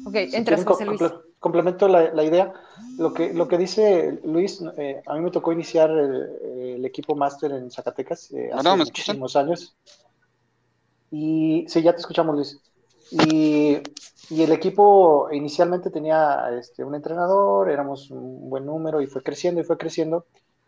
Ok, 0.06 0.14
entras, 0.14 0.64
José 0.64 0.86
Luis. 0.86 1.02
complemento 1.40 1.88
la, 1.88 2.24
idea. 2.24 2.54
Lo 3.00 3.16
que, 3.16 3.34
lo 3.34 3.48
que 3.48 3.58
dice 3.58 4.20
Luis, 4.24 4.64
eh, 4.78 5.02
a 5.08 5.16
mí 5.16 5.22
me 5.22 5.32
tocó 5.32 5.52
iniciar 5.52 5.90
el, 5.90 6.86
equipo 6.86 7.16
máster 7.16 7.52
en 7.52 7.72
Zacatecas 7.72 8.32
eh, 8.32 8.52
hace 8.54 8.76
muchísimos 8.76 9.36
años. 9.36 9.76
Y 11.12 11.66
sí, 11.68 11.82
ya 11.82 11.94
te 11.94 12.00
escuchamos, 12.00 12.36
Luis. 12.36 12.60
Y, 13.12 13.78
y 14.30 14.44
el 14.44 14.52
equipo 14.52 15.30
inicialmente 15.32 15.90
tenía 15.90 16.50
este, 16.58 16.84
un 16.84 16.96
entrenador, 16.96 17.70
éramos 17.70 18.12
un 18.12 18.50
buen 18.50 18.66
número 18.66 19.02
y 19.02 19.08
fue 19.08 19.24
creciendo 19.24 19.62
y 19.62 19.64
fue 19.64 19.78
creciendo. 19.78 20.26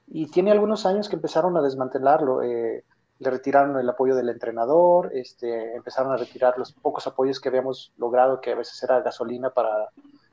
Y 0.07 0.27
tiene 0.27 0.51
algunos 0.51 0.85
años 0.85 1.09
que 1.09 1.15
empezaron 1.15 1.57
a 1.57 1.61
desmantelarlo. 1.61 2.41
Eh, 2.41 2.83
le 3.19 3.29
retiraron 3.29 3.77
el 3.77 3.89
apoyo 3.89 4.15
del 4.15 4.29
entrenador, 4.29 5.11
este, 5.13 5.75
empezaron 5.75 6.13
a 6.13 6.17
retirar 6.17 6.57
los 6.57 6.71
pocos 6.71 7.05
apoyos 7.05 7.39
que 7.39 7.49
habíamos 7.49 7.91
logrado, 7.97 8.39
que 8.39 8.53
a 8.53 8.55
veces 8.55 8.81
era 8.81 9.01
gasolina 9.01 9.49
para, 9.49 9.89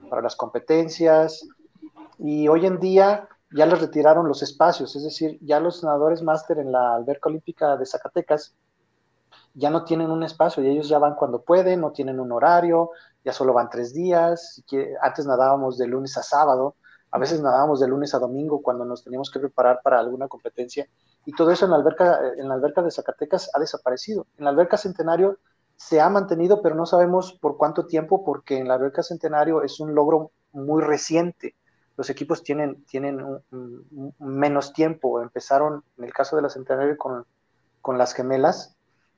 para 0.08 0.22
las 0.22 0.36
competencias. 0.36 1.48
Y 2.18 2.46
hoy 2.46 2.64
en 2.64 2.78
día 2.78 3.28
ya 3.50 3.66
les 3.66 3.80
retiraron 3.80 4.28
los 4.28 4.42
espacios, 4.42 4.94
es 4.96 5.02
decir, 5.02 5.38
ya 5.40 5.60
los 5.60 5.82
nadadores 5.82 6.22
máster 6.22 6.58
en 6.58 6.72
la 6.72 6.94
alberca 6.94 7.28
olímpica 7.28 7.76
de 7.76 7.86
Zacatecas 7.86 8.54
ya 9.56 9.70
no 9.70 9.84
tienen 9.84 10.10
un 10.10 10.22
espacio 10.22 10.62
y 10.62 10.68
ellos 10.68 10.88
ya 10.88 10.98
van 10.98 11.14
cuando 11.14 11.40
pueden, 11.40 11.80
no 11.80 11.90
tienen 11.90 12.20
un 12.20 12.30
horario, 12.30 12.90
ya 13.24 13.32
solo 13.32 13.54
van 13.54 13.70
tres 13.70 13.94
días. 13.94 14.62
Antes 15.00 15.26
nadábamos 15.26 15.78
de 15.78 15.86
lunes 15.86 16.16
a 16.18 16.22
sábado, 16.22 16.76
a 17.10 17.18
veces 17.18 17.40
nadábamos 17.40 17.80
de 17.80 17.88
lunes 17.88 18.14
a 18.14 18.18
domingo 18.18 18.60
cuando 18.60 18.84
nos 18.84 19.02
teníamos 19.02 19.30
que 19.30 19.40
preparar 19.40 19.80
para 19.82 19.98
alguna 19.98 20.28
competencia. 20.28 20.86
Y 21.24 21.32
todo 21.32 21.50
eso 21.50 21.64
en 21.64 21.70
la 21.70 21.78
alberca, 21.78 22.20
en 22.36 22.48
la 22.48 22.54
alberca 22.54 22.82
de 22.82 22.90
Zacatecas 22.90 23.50
ha 23.54 23.58
desaparecido. 23.58 24.26
En 24.36 24.44
la 24.44 24.50
alberca 24.50 24.76
Centenario 24.76 25.38
se 25.74 26.02
ha 26.02 26.10
mantenido, 26.10 26.60
pero 26.60 26.74
no 26.74 26.84
sabemos 26.84 27.32
por 27.32 27.56
cuánto 27.56 27.86
tiempo, 27.86 28.24
porque 28.24 28.58
en 28.58 28.68
la 28.68 28.74
alberca 28.74 29.02
Centenario 29.02 29.62
es 29.62 29.80
un 29.80 29.94
logro 29.94 30.32
muy 30.52 30.82
reciente. 30.82 31.54
Los 31.96 32.10
equipos 32.10 32.42
tienen, 32.42 32.84
tienen 32.84 33.24
menos 34.18 34.74
tiempo. 34.74 35.22
Empezaron, 35.22 35.82
en 35.96 36.04
el 36.04 36.12
caso 36.12 36.36
de 36.36 36.42
la 36.42 36.50
Centenario, 36.50 36.98
con, 36.98 37.24
con 37.80 37.96
las 37.96 38.12
gemelas, 38.12 38.75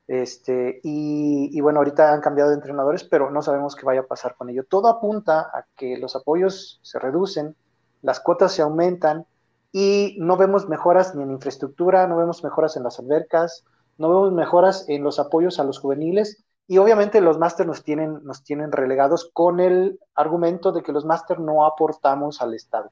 este, 0.08 0.80
y, 0.82 1.60
bueno, 1.60 1.80
ahorita 1.80 2.14
han 2.14 2.22
cambiado 2.22 2.48
de 2.48 2.56
entrenadores, 2.56 3.04
pero 3.04 3.30
no 3.30 3.42
sabemos 3.42 3.76
qué 3.76 3.84
vaya 3.84 4.00
a 4.00 4.06
pasar 4.06 4.34
con 4.36 4.48
ello. 4.48 4.64
Todo 4.64 4.88
apunta 4.88 5.40
a 5.40 5.66
que 5.76 5.98
los 5.98 6.16
apoyos 6.16 6.80
se 6.82 6.98
reducen, 6.98 7.54
las 8.00 8.18
cuotas 8.18 8.52
se 8.52 8.62
aumentan 8.62 9.26
y 9.70 10.16
no 10.18 10.38
vemos 10.38 10.66
mejoras 10.66 11.14
ni 11.14 11.22
en 11.22 11.30
infraestructura, 11.30 12.06
no 12.06 12.16
vemos 12.16 12.42
mejoras 12.42 12.76
en 12.78 12.84
las 12.84 12.98
albercas, 12.98 13.64
no 13.98 14.08
vemos 14.08 14.32
mejoras 14.32 14.88
en 14.88 15.04
los 15.04 15.18
apoyos 15.18 15.60
a 15.60 15.64
los 15.64 15.78
juveniles 15.78 16.42
y 16.66 16.78
obviamente 16.78 17.20
los 17.20 17.38
máster 17.38 17.66
nos 17.66 17.84
tienen, 17.84 18.24
nos 18.24 18.42
tienen 18.44 18.72
relegados 18.72 19.30
con 19.34 19.60
el 19.60 20.00
argumento 20.14 20.72
de 20.72 20.82
que 20.82 20.92
los 20.92 21.04
máster 21.04 21.38
no 21.38 21.66
aportamos 21.66 22.40
al 22.40 22.54
Estado. 22.54 22.90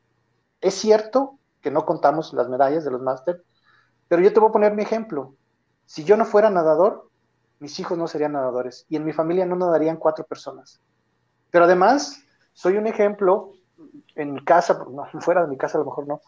Es 0.60 0.74
cierto 0.74 1.38
que 1.62 1.70
no 1.70 1.86
contamos 1.86 2.34
las 2.34 2.50
medallas 2.50 2.84
de 2.84 2.90
los 2.90 3.00
máster, 3.00 3.42
pero 4.06 4.20
yo 4.20 4.34
te 4.34 4.40
voy 4.40 4.50
a 4.50 4.52
poner 4.52 4.74
mi 4.74 4.82
ejemplo. 4.82 5.34
Si 5.86 6.04
yo 6.04 6.16
no 6.16 6.24
fuera 6.24 6.50
nadador, 6.50 7.08
mis 7.58 7.78
hijos 7.80 7.96
no 7.96 8.06
serían 8.06 8.32
nadadores 8.32 8.84
y 8.88 8.96
en 8.96 9.04
mi 9.04 9.12
familia 9.12 9.46
no 9.46 9.56
nadarían 9.56 9.96
cuatro 9.96 10.24
personas. 10.24 10.80
Pero 11.50 11.64
además, 11.64 12.22
soy 12.52 12.76
un 12.76 12.86
ejemplo 12.86 13.52
en 14.14 14.34
mi 14.34 14.44
casa, 14.44 14.84
no, 14.90 15.06
fuera 15.20 15.42
de 15.42 15.48
mi 15.48 15.56
casa 15.56 15.78
a 15.78 15.80
lo 15.80 15.86
mejor 15.86 16.06
no, 16.06 16.20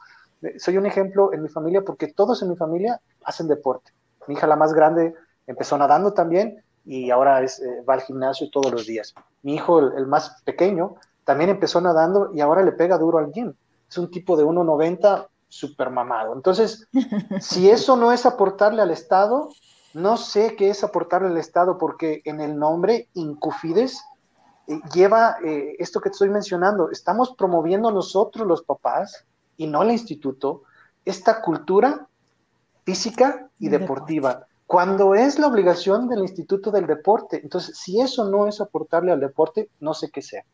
soy 0.58 0.76
un 0.76 0.86
ejemplo 0.86 1.32
en 1.32 1.42
mi 1.42 1.48
familia 1.48 1.82
porque 1.82 2.12
todos 2.12 2.42
en 2.42 2.50
mi 2.50 2.56
familia 2.56 3.00
hacen 3.24 3.48
deporte. 3.48 3.92
Mi 4.26 4.34
hija, 4.34 4.46
la 4.46 4.56
más 4.56 4.72
grande, 4.72 5.14
empezó 5.46 5.76
nadando 5.78 6.12
también 6.12 6.62
y 6.84 7.10
ahora 7.10 7.42
eh, 7.42 7.48
va 7.88 7.94
al 7.94 8.02
gimnasio 8.02 8.48
todos 8.50 8.70
los 8.70 8.86
días. 8.86 9.14
Mi 9.42 9.54
hijo, 9.54 9.78
el, 9.80 10.06
más 10.06 10.42
pequeño, 10.44 10.96
también 11.24 11.50
empezó 11.50 11.80
nadando 11.80 12.30
y 12.32 12.40
ahora 12.40 12.62
le 12.62 12.72
pega 12.72 12.98
duro 12.98 13.18
al 13.18 13.32
gym. 13.32 13.54
Es 13.88 13.98
un 13.98 14.10
tipo 14.10 14.36
de 14.36 14.44
1,90 14.44 15.26
super 15.48 15.90
mamado. 15.90 16.34
Entonces, 16.34 16.88
si 17.40 17.70
eso 17.70 17.96
no 17.96 18.12
es 18.12 18.26
aportarle 18.26 18.82
al 18.82 18.90
Estado, 18.90 19.50
no 19.94 20.16
sé 20.16 20.54
qué 20.56 20.70
es 20.70 20.84
aportarle 20.84 21.28
al 21.28 21.38
Estado 21.38 21.78
porque 21.78 22.20
en 22.24 22.40
el 22.40 22.58
nombre 22.58 23.08
Incufides 23.14 24.02
eh, 24.66 24.80
lleva 24.94 25.36
eh, 25.44 25.76
esto 25.78 26.00
que 26.00 26.10
estoy 26.10 26.28
mencionando. 26.28 26.90
Estamos 26.90 27.34
promoviendo 27.36 27.90
nosotros 27.90 28.46
los 28.46 28.62
papás 28.62 29.24
y 29.56 29.66
no 29.66 29.82
el 29.82 29.90
instituto 29.90 30.62
esta 31.08 31.40
cultura 31.40 32.06
física 32.84 33.48
y 33.58 33.68
deportiva, 33.68 34.46
cuando 34.66 35.14
es 35.14 35.38
la 35.38 35.46
obligación 35.46 36.08
del 36.08 36.20
instituto 36.20 36.70
del 36.70 36.86
deporte. 36.86 37.40
Entonces, 37.42 37.78
si 37.78 38.00
eso 38.00 38.28
no 38.28 38.46
es 38.46 38.60
aportarle 38.60 39.12
al 39.12 39.20
deporte, 39.20 39.70
no 39.80 39.94
sé 39.94 40.10
qué 40.10 40.20
sea, 40.20 40.44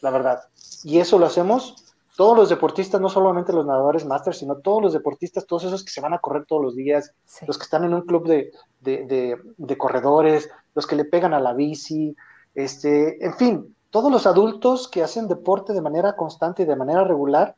la 0.00 0.10
verdad. 0.10 0.40
Y 0.82 0.98
eso 0.98 1.18
lo 1.18 1.26
hacemos 1.26 1.84
todos 2.18 2.36
los 2.36 2.48
deportistas, 2.48 3.00
no 3.00 3.08
solamente 3.08 3.52
los 3.52 3.64
nadadores 3.64 4.04
máster, 4.04 4.34
sino 4.34 4.56
todos 4.56 4.82
los 4.82 4.92
deportistas, 4.92 5.46
todos 5.46 5.62
esos 5.62 5.84
que 5.84 5.92
se 5.92 6.00
van 6.00 6.14
a 6.14 6.18
correr 6.18 6.46
todos 6.46 6.60
los 6.60 6.74
días, 6.74 7.12
los 7.46 7.56
que 7.56 7.62
están 7.62 7.84
en 7.84 7.94
un 7.94 8.00
club 8.00 8.26
de, 8.26 8.50
de, 8.80 9.78
corredores, 9.78 10.50
los 10.74 10.84
que 10.88 10.96
le 10.96 11.04
pegan 11.04 11.32
a 11.32 11.38
la 11.38 11.52
bici, 11.52 12.16
este, 12.56 13.24
en 13.24 13.34
fin, 13.34 13.76
todos 13.90 14.10
los 14.10 14.26
adultos 14.26 14.88
que 14.88 15.04
hacen 15.04 15.28
deporte 15.28 15.72
de 15.72 15.80
manera 15.80 16.16
constante 16.16 16.64
y 16.64 16.66
de 16.66 16.74
manera 16.74 17.04
regular, 17.04 17.54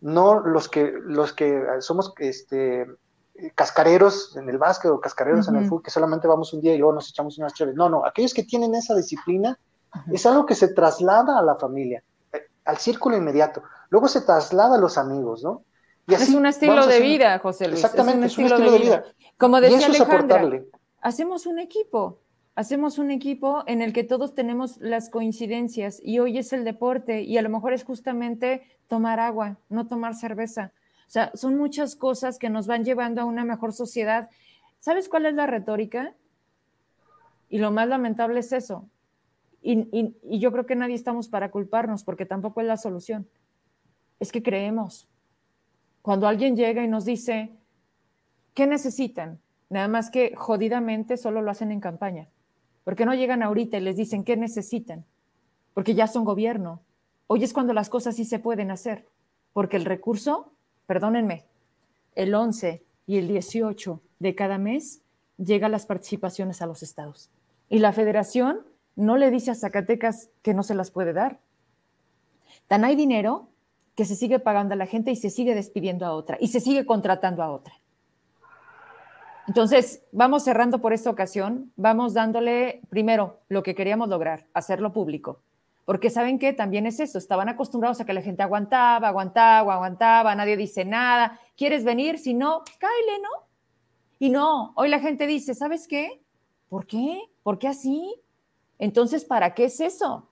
no 0.00 0.38
los 0.38 0.68
que, 0.68 0.92
los 1.02 1.32
que 1.32 1.60
somos 1.80 2.14
este, 2.18 2.86
cascareros 3.56 4.36
en 4.36 4.48
el 4.48 4.58
básquet 4.58 4.92
o 4.92 5.00
cascareros 5.00 5.48
en 5.48 5.56
el 5.56 5.64
fútbol, 5.64 5.82
que 5.82 5.90
solamente 5.90 6.28
vamos 6.28 6.52
un 6.52 6.60
día 6.60 6.76
y 6.76 6.78
luego 6.78 6.92
nos 6.92 7.10
echamos 7.10 7.38
unas 7.38 7.54
chéveres. 7.54 7.76
No, 7.76 7.88
no, 7.88 8.06
aquellos 8.06 8.32
que 8.32 8.44
tienen 8.44 8.72
esa 8.76 8.94
disciplina, 8.94 9.58
es 10.12 10.24
algo 10.26 10.46
que 10.46 10.54
se 10.54 10.68
traslada 10.68 11.40
a 11.40 11.42
la 11.42 11.56
familia, 11.56 12.04
eh, 12.32 12.42
al 12.66 12.76
círculo 12.76 13.16
inmediato. 13.16 13.64
Luego 13.90 14.08
se 14.08 14.20
traslada 14.20 14.76
a 14.76 14.80
los 14.80 14.98
amigos, 14.98 15.42
¿no? 15.42 15.64
Y 16.08 16.14
así 16.14 16.24
es 16.24 16.34
un 16.34 16.46
estilo 16.46 16.86
de 16.86 17.00
vida, 17.00 17.38
José 17.40 17.66
Luis. 17.66 17.82
Exactamente, 17.82 18.26
es 18.26 18.38
un 18.38 18.44
estilo, 18.44 18.70
de, 18.70 18.78
vida. 18.78 19.04
Como 19.36 19.60
decía 19.60 19.86
Alejandra, 19.86 20.62
hacemos 21.00 21.46
un 21.46 21.58
equipo, 21.58 22.20
hacemos 22.54 22.98
un 22.98 23.10
equipo 23.10 23.64
en 23.66 23.82
el 23.82 23.92
que 23.92 24.04
todos 24.04 24.34
tenemos 24.34 24.78
las 24.78 25.10
coincidencias 25.10 26.00
y 26.02 26.20
hoy 26.20 26.38
es 26.38 26.52
el 26.52 26.64
deporte 26.64 27.22
y 27.22 27.36
a 27.38 27.42
lo 27.42 27.48
mejor 27.48 27.72
es 27.72 27.84
justamente 27.84 28.62
tomar 28.86 29.18
agua, 29.18 29.58
no 29.68 29.88
tomar 29.88 30.14
cerveza. 30.14 30.72
O 31.08 31.10
sea, 31.10 31.32
son 31.34 31.56
muchas 31.56 31.96
cosas 31.96 32.38
que 32.38 32.50
nos 32.50 32.66
van 32.66 32.84
llevando 32.84 33.20
a 33.20 33.24
una 33.24 33.44
mejor 33.44 33.72
sociedad. 33.72 34.30
¿Sabes 34.78 35.08
cuál 35.08 35.26
es 35.26 35.34
la 35.34 35.46
retórica? 35.46 36.14
Y 37.48 37.58
lo 37.58 37.72
más 37.72 37.88
lamentable 37.88 38.40
es 38.40 38.52
eso. 38.52 38.88
Y, 39.60 39.88
y 40.22 40.38
yo 40.38 40.52
creo 40.52 40.66
que 40.66 40.76
nadie 40.76 40.94
estamos 40.94 41.28
para 41.28 41.50
culparnos 41.50 42.04
porque 42.04 42.26
tampoco 42.26 42.60
es 42.60 42.68
la 42.68 42.76
solución 42.76 43.28
es 44.20 44.32
que 44.32 44.42
creemos. 44.42 45.08
Cuando 46.02 46.28
alguien 46.28 46.56
llega 46.56 46.84
y 46.84 46.88
nos 46.88 47.04
dice, 47.04 47.50
¿qué 48.54 48.66
necesitan? 48.66 49.40
Nada 49.68 49.88
más 49.88 50.10
que 50.10 50.34
jodidamente 50.36 51.16
solo 51.16 51.42
lo 51.42 51.50
hacen 51.50 51.72
en 51.72 51.80
campaña. 51.80 52.28
porque 52.84 53.04
no 53.04 53.14
llegan 53.14 53.42
ahorita 53.42 53.78
y 53.78 53.80
les 53.80 53.96
dicen 53.96 54.22
qué 54.22 54.36
necesitan? 54.36 55.04
Porque 55.74 55.96
ya 55.96 56.06
son 56.06 56.24
gobierno. 56.24 56.82
Hoy 57.26 57.42
es 57.42 57.52
cuando 57.52 57.72
las 57.72 57.88
cosas 57.88 58.14
sí 58.14 58.24
se 58.24 58.38
pueden 58.38 58.70
hacer. 58.70 59.08
Porque 59.52 59.76
el 59.76 59.84
recurso, 59.84 60.52
perdónenme, 60.86 61.46
el 62.14 62.32
11 62.32 62.84
y 63.08 63.18
el 63.18 63.26
18 63.26 64.00
de 64.20 64.34
cada 64.36 64.58
mes 64.58 65.02
llega 65.36 65.68
las 65.68 65.84
participaciones 65.84 66.62
a 66.62 66.66
los 66.66 66.84
estados. 66.84 67.30
Y 67.68 67.80
la 67.80 67.92
federación 67.92 68.60
no 68.94 69.16
le 69.16 69.32
dice 69.32 69.50
a 69.50 69.56
Zacatecas 69.56 70.30
que 70.42 70.54
no 70.54 70.62
se 70.62 70.74
las 70.74 70.92
puede 70.92 71.12
dar. 71.12 71.40
Tan 72.68 72.84
hay 72.84 72.94
dinero 72.94 73.48
que 73.96 74.04
se 74.04 74.14
sigue 74.14 74.38
pagando 74.38 74.74
a 74.74 74.76
la 74.76 74.86
gente 74.86 75.10
y 75.10 75.16
se 75.16 75.30
sigue 75.30 75.54
despidiendo 75.54 76.06
a 76.06 76.12
otra 76.12 76.36
y 76.38 76.48
se 76.48 76.60
sigue 76.60 76.86
contratando 76.86 77.42
a 77.42 77.50
otra. 77.50 77.74
Entonces, 79.48 80.04
vamos 80.12 80.44
cerrando 80.44 80.80
por 80.80 80.92
esta 80.92 81.08
ocasión, 81.08 81.72
vamos 81.76 82.14
dándole 82.14 82.82
primero 82.88 83.40
lo 83.48 83.62
que 83.62 83.74
queríamos 83.74 84.08
lograr, 84.08 84.46
hacerlo 84.54 84.92
público. 84.92 85.40
Porque 85.84 86.10
saben 86.10 86.40
que 86.40 86.52
también 86.52 86.84
es 86.84 86.98
eso, 86.98 87.16
estaban 87.16 87.48
acostumbrados 87.48 88.00
a 88.00 88.04
que 88.04 88.12
la 88.12 88.22
gente 88.22 88.42
aguantaba, 88.42 89.06
aguantaba, 89.06 89.74
aguantaba, 89.74 90.34
nadie 90.34 90.56
dice 90.56 90.84
nada, 90.84 91.38
¿quieres 91.56 91.84
venir? 91.84 92.18
Si 92.18 92.34
no, 92.34 92.64
cáele, 92.78 93.22
¿no? 93.22 93.46
Y 94.18 94.30
no, 94.30 94.72
hoy 94.74 94.88
la 94.88 94.98
gente 94.98 95.28
dice, 95.28 95.54
¿sabes 95.54 95.86
qué? 95.86 96.20
¿Por 96.68 96.86
qué? 96.86 97.20
¿Por 97.44 97.58
qué 97.58 97.68
así? 97.68 98.20
Entonces, 98.80 99.24
¿para 99.24 99.54
qué 99.54 99.66
es 99.66 99.78
eso? 99.78 100.28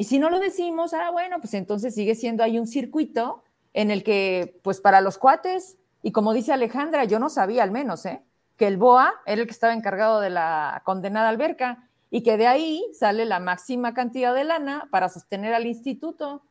Y 0.00 0.04
si 0.04 0.18
no 0.18 0.30
lo 0.30 0.40
decimos, 0.40 0.94
ah, 0.94 1.10
bueno, 1.10 1.40
pues 1.40 1.52
entonces 1.52 1.94
sigue 1.94 2.14
siendo 2.14 2.42
ahí 2.42 2.58
un 2.58 2.66
circuito 2.66 3.44
en 3.74 3.90
el 3.90 4.02
que, 4.02 4.58
pues 4.62 4.80
para 4.80 5.02
los 5.02 5.18
cuates, 5.18 5.76
y 6.02 6.10
como 6.10 6.32
dice 6.32 6.54
Alejandra, 6.54 7.04
yo 7.04 7.18
no 7.18 7.28
sabía 7.28 7.62
al 7.62 7.70
menos, 7.70 8.06
¿eh? 8.06 8.22
que 8.56 8.66
el 8.66 8.78
BOA 8.78 9.12
era 9.26 9.42
el 9.42 9.46
que 9.46 9.52
estaba 9.52 9.74
encargado 9.74 10.20
de 10.20 10.30
la 10.30 10.80
condenada 10.86 11.28
alberca 11.28 11.86
y 12.10 12.22
que 12.22 12.38
de 12.38 12.46
ahí 12.46 12.82
sale 12.98 13.26
la 13.26 13.40
máxima 13.40 13.92
cantidad 13.92 14.34
de 14.34 14.44
lana 14.44 14.88
para 14.90 15.10
sostener 15.10 15.52
al 15.52 15.66
instituto. 15.66 16.44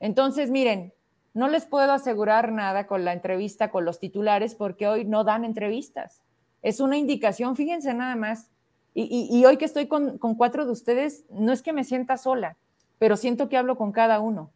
Entonces, 0.00 0.50
miren, 0.50 0.92
no 1.32 1.46
les 1.46 1.66
puedo 1.66 1.92
asegurar 1.92 2.50
nada 2.50 2.88
con 2.88 3.04
la 3.04 3.12
entrevista 3.12 3.70
con 3.70 3.84
los 3.84 4.00
titulares 4.00 4.56
porque 4.56 4.88
hoy 4.88 5.04
no 5.04 5.22
dan 5.22 5.44
entrevistas. 5.44 6.22
Es 6.60 6.80
una 6.80 6.96
indicación, 6.96 7.54
fíjense 7.54 7.94
nada 7.94 8.16
más. 8.16 8.50
Y, 8.94 9.44
hoy 9.44 9.58
que 9.58 9.64
estoy 9.64 9.86
con, 9.86 10.18
con 10.18 10.34
cuatro 10.34 10.66
de 10.66 10.72
ustedes, 10.72 11.24
no 11.30 11.52
es 11.52 11.62
que 11.62 11.72
me 11.72 11.84
sienta 11.84 12.16
sola, 12.16 12.56
pero 13.00 13.16
siento 13.16 13.48
que 13.48 13.56
hablo 13.56 13.78
con 13.78 13.92
cada 13.92 14.20
uno. 14.20 14.52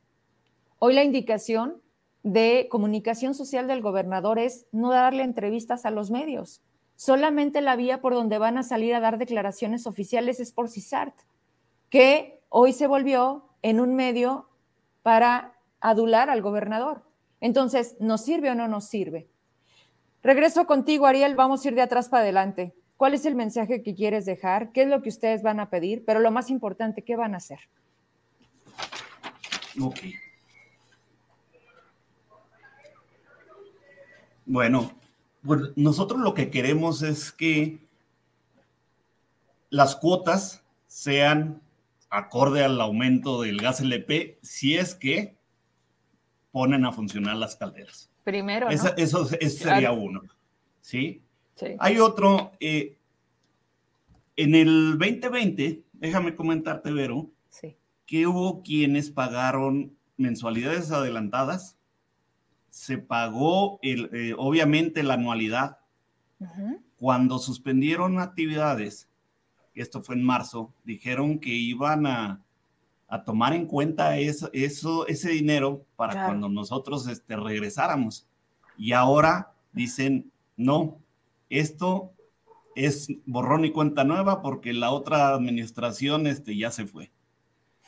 Hoy 0.79 0.93
la 0.93 1.03
indicación 1.03 1.81
de 2.23 2.69
comunicación 2.71 3.35
social 3.35 3.67
del 3.67 3.81
gobernador 3.81 4.39
es 4.39 4.67
no 4.71 4.91
darle 4.91 5.23
entrevistas 5.23 5.87
a 5.87 5.91
los 5.91 6.11
medios. 6.11 6.61
Solamente 6.95 7.63
la 7.63 7.75
vía 7.75 8.03
por 8.03 8.13
donde 8.13 8.37
van 8.37 8.59
a 8.59 8.63
salir 8.63 8.95
a 8.95 9.01
dar 9.01 9.17
declaraciones 9.17 9.87
oficiales 9.87 10.41
es 10.41 10.53
por 10.53 10.69
CISART, 10.69 11.15
que 11.89 12.43
hoy 12.51 12.75
se 12.75 12.87
volvió 12.87 13.49
en 13.63 13.81
un 13.81 13.95
medio 13.95 14.51
para 15.03 15.55
adular 15.81 16.29
al 16.29 16.43
gobernador. 16.43 17.03
Entonces, 17.41 17.97
¿nos 17.99 18.21
sirve 18.21 18.51
o 18.51 18.55
no 18.55 18.69
nos 18.69 18.85
sirve? 18.85 19.31
Regreso 20.23 20.67
contigo, 20.67 21.07
Ariel, 21.07 21.35
vamos 21.35 21.65
a 21.65 21.69
ir 21.69 21.75
de 21.77 21.83
atrás 21.83 22.11
para 22.11 22.25
adelante. 22.25 22.75
¿Cuál 22.99 23.15
es 23.15 23.25
el 23.25 23.37
mensaje 23.37 23.83
que 23.83 23.95
quieres 23.95 24.27
dejar? 24.27 24.71
¿Qué 24.73 24.83
es 24.83 24.89
lo 24.89 25.01
que 25.01 25.09
ustedes 25.09 25.43
van 25.43 25.61
a 25.61 25.71
pedir? 25.71 26.05
Pero 26.05 26.21
lo 26.21 26.31
más 26.31 26.51
importante, 26.51 27.01
¿qué 27.01 27.17
van 27.17 27.33
a 27.33 27.39
hacer? 27.39 27.61
Ok. 29.81 29.99
Bueno, 34.47 34.93
pues 35.43 35.61
nosotros 35.77 36.21
lo 36.21 36.35
que 36.35 36.51
queremos 36.51 37.03
es 37.03 37.33
que 37.33 37.79
las 39.71 39.97
cuotas 39.97 40.63
sean 40.87 41.61
acorde 42.11 42.63
al 42.63 42.81
aumento 42.81 43.43
del 43.43 43.61
gas 43.61 43.81
LP 43.81 44.39
si 44.43 44.77
es 44.77 44.95
que 44.95 45.35
ponen 46.53 46.85
a 46.85 46.93
funcionar 46.93 47.37
las 47.37 47.57
calderas. 47.57 48.11
Primero, 48.23 48.71
¿no? 48.71 48.73
eso, 48.97 49.27
sería 49.27 49.93
uno. 49.93 50.23
¿sí? 50.81 51.23
Hay 51.79 51.99
otro, 51.99 52.53
eh, 52.61 52.97
en 54.37 54.55
el 54.55 54.99
2020, 54.99 55.83
déjame 55.93 56.35
comentarte, 56.35 56.93
Vero, 56.93 57.31
que 58.07 58.27
hubo 58.27 58.63
quienes 58.63 59.11
pagaron 59.11 59.97
mensualidades 60.17 60.91
adelantadas, 60.91 61.79
se 62.71 62.99
pagó 62.99 63.79
el, 63.83 64.11
eh, 64.13 64.35
obviamente 64.37 65.03
la 65.03 65.15
anualidad. 65.15 65.79
Cuando 66.99 67.39
suspendieron 67.39 68.19
actividades, 68.19 69.09
esto 69.75 70.03
fue 70.03 70.17
en 70.17 70.25
marzo, 70.25 70.73
dijeron 70.85 71.39
que 71.39 71.51
iban 71.51 72.07
a, 72.07 72.41
tomar 73.25 73.53
en 73.53 73.67
cuenta 73.67 74.19
eso, 74.19 74.51
eso, 74.53 75.07
ese 75.07 75.31
dinero 75.31 75.87
para 75.95 76.27
cuando 76.27 76.49
nosotros 76.49 77.07
este, 77.07 77.37
regresáramos. 77.37 78.27
Y 78.77 78.91
ahora 78.91 79.53
dicen, 79.73 80.33
no, 80.57 80.99
esto 81.49 82.13
es 82.75 83.09
borrón 83.25 83.65
y 83.65 83.71
cuenta 83.71 84.03
nueva 84.03 84.43
porque 84.43 84.73
la 84.73 84.91
otra 84.91 85.33
administración 85.33 86.27
este, 86.27 86.57
ya 86.57 86.73
se 86.73 86.87
fue. 86.87 87.13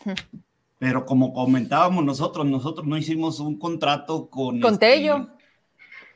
Pero 0.79 1.07
como 1.07 1.33
comentábamos 1.33 2.05
nosotros, 2.05 2.45
nosotros 2.47 2.87
no 2.87 2.97
hicimos 2.97 3.41
un 3.41 3.59
contrato 3.59 4.29
con... 4.29 4.61
Con 4.61 4.75
este, 4.75 4.87
Tello. 4.87 5.29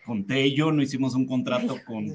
Con 0.05 0.27
Tello, 0.27 0.71
no 0.73 0.83
hicimos 0.83 1.15
un 1.15 1.27
contrato 1.27 1.77
con 1.87 2.13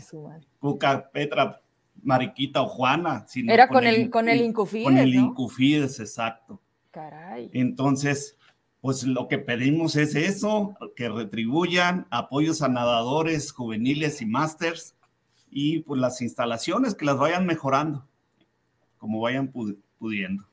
Cuca, 0.60 1.10
Petra, 1.12 1.62
Mariquita 2.04 2.62
o 2.62 2.68
Juana. 2.68 3.26
Era 3.48 3.68
con, 3.68 3.86
el, 3.86 4.10
con 4.10 4.30
el 4.30 4.42
Incufides, 4.42 4.86
Con 4.86 4.98
el 4.98 5.16
Incufides, 5.16 6.00
exacto. 6.00 6.62
Caray. 6.92 7.50
Entonces, 7.54 8.38
pues 8.86 9.04
lo 9.04 9.28
que 9.28 9.40
pedimos 9.40 9.96
es 9.96 10.14
eso, 10.14 10.76
que 10.96 11.10
retribuyan 11.10 12.06
apoyos 12.12 12.62
a 12.62 12.68
nadadores 12.68 13.52
juveniles 13.52 14.22
y 14.22 14.28
másters 14.28 14.96
y 15.50 15.80
pues 15.80 16.00
las 16.00 16.22
instalaciones 16.22 16.94
que 16.94 17.06
las 17.06 17.18
vayan 17.18 17.48
mejorando, 17.48 18.08
como 18.98 19.22
vayan 19.22 19.52
pudiendo. 19.98 20.46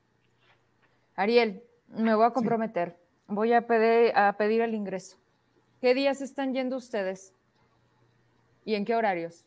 Ariel, 1.17 1.63
me 1.89 2.15
voy 2.15 2.25
a 2.25 2.31
comprometer. 2.31 2.97
Voy 3.29 3.53
a 3.53 3.67
pedir, 3.67 4.13
a 4.17 4.37
pedir 4.37 4.61
el 4.61 4.75
ingreso. 4.75 5.17
¿Qué 5.81 5.95
días 5.95 6.21
están 6.21 6.55
yendo 6.55 6.77
ustedes? 6.77 7.35
¿Y 8.65 8.75
en 8.75 8.85
qué 8.85 8.95
horarios? 8.95 9.47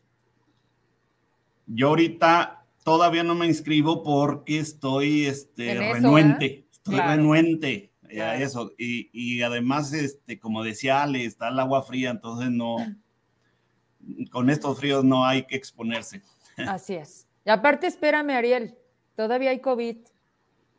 Yo 1.66 1.88
ahorita 1.88 2.64
todavía 2.84 3.22
no 3.22 3.34
me 3.34 3.46
inscribo 3.46 4.02
porque 4.02 4.58
estoy 4.58 5.26
este, 5.26 5.92
renuente. 5.92 6.66
Estoy 6.70 7.00
renuente 7.00 7.90
a 8.20 8.36
eso. 8.36 8.72
Y, 8.78 9.10
y, 9.12 9.42
además, 9.42 9.92
este, 9.92 10.38
como 10.38 10.62
decía 10.62 11.02
Ale, 11.02 11.24
está 11.24 11.48
el 11.48 11.58
agua 11.58 11.82
fría, 11.82 12.10
entonces 12.10 12.50
no, 12.50 12.76
con 14.30 14.50
estos 14.50 14.78
fríos 14.78 15.04
no 15.04 15.24
hay 15.24 15.44
que 15.44 15.56
exponerse. 15.56 16.22
Así 16.56 16.94
es. 16.94 17.26
Y 17.44 17.50
aparte, 17.50 17.86
espérame, 17.86 18.30
Ariel, 18.30 18.76
todavía 19.16 19.50
hay 19.50 19.60
COVID. 19.60 19.96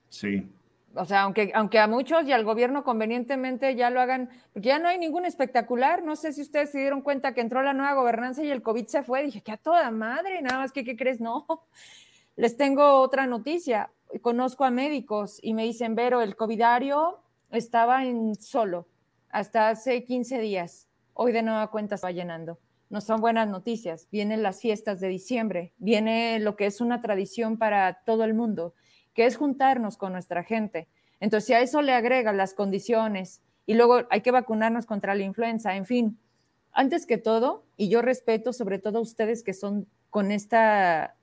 Sí 0.09 0.47
o 0.97 1.05
sea, 1.05 1.23
aunque, 1.23 1.51
aunque 1.53 1.79
a 1.79 1.87
muchos 1.87 2.25
y 2.25 2.31
al 2.31 2.43
gobierno 2.43 2.83
convenientemente 2.83 3.75
ya 3.75 3.89
lo 3.89 4.01
hagan, 4.01 4.29
porque 4.53 4.69
ya 4.69 4.79
no 4.79 4.87
hay 4.87 4.97
ningún 4.97 5.25
espectacular. 5.25 6.03
No 6.03 6.15
sé 6.15 6.33
si 6.33 6.41
ustedes 6.41 6.71
se 6.71 6.79
dieron 6.79 7.01
cuenta 7.01 7.33
que 7.33 7.41
entró 7.41 7.61
la 7.61 7.73
nueva 7.73 7.93
gobernanza 7.93 8.43
y 8.43 8.49
el 8.49 8.61
COVID 8.61 8.87
se 8.87 9.03
fue. 9.03 9.23
Dije, 9.23 9.41
que 9.41 9.51
a 9.51 9.57
toda 9.57 9.89
madre, 9.91 10.41
nada 10.41 10.59
más 10.59 10.71
que, 10.71 10.83
¿qué 10.83 10.95
crees? 10.95 11.21
No. 11.27 11.45
Les 12.35 12.55
tengo 12.55 13.01
otra 13.01 13.25
noticia. 13.25 13.91
Conozco 14.21 14.63
a 14.63 14.71
médicos 14.71 15.39
y 15.41 15.53
me 15.53 15.63
dicen, 15.63 15.95
Vero, 15.95 16.21
el 16.21 16.35
COVIDario 16.35 17.19
estaba 17.49 18.05
en 18.05 18.35
solo 18.35 18.87
hasta 19.29 19.69
hace 19.69 20.03
15 20.03 20.39
días. 20.39 20.87
Hoy 21.13 21.31
de 21.31 21.41
nueva 21.41 21.69
cuenta 21.71 21.97
se 21.97 22.05
va 22.05 22.11
llenando. 22.11 22.59
No 22.89 23.01
son 23.01 23.19
buenas 23.19 23.47
noticias. 23.47 24.07
Vienen 24.11 24.43
las 24.43 24.61
fiestas 24.61 24.99
de 24.99 25.07
diciembre, 25.09 25.73
viene 25.77 26.39
lo 26.39 26.55
que 26.55 26.67
es 26.67 26.79
una 26.79 27.01
tradición 27.01 27.57
para 27.57 28.03
todo 28.05 28.23
el 28.23 28.33
mundo 28.33 28.73
que 29.18 29.26
es 29.26 29.36
juntarnos 29.36 29.97
con 29.97 30.13
nuestra 30.13 30.43
gente. 30.43 30.88
Entonces, 31.20 31.47
si 31.47 31.53
a 31.53 31.61
eso 31.61 31.82
le 31.82 31.91
agregan 31.93 32.38
las 32.38 32.53
condiciones 32.53 33.41
y 33.65 33.74
luego 33.74 34.01
hay 34.11 34.22
que 34.22 34.30
vacunarnos 34.30 34.86
contra 34.86 35.15
la 35.15 35.24
influenza, 35.24 35.76
en 35.76 35.86
fin, 35.86 36.20
antes 36.72 37.07
que 37.07 37.18
todo, 37.18 37.65
y 37.78 37.89
yo 37.89 38.03
respeto 38.03 38.53
sobre 38.53 38.78
todo 38.78 38.99
a 38.99 39.01
ustedes 39.01 39.41
que 39.41 39.55
son 39.55 39.88
con 40.11 40.32
esta 40.32 41.15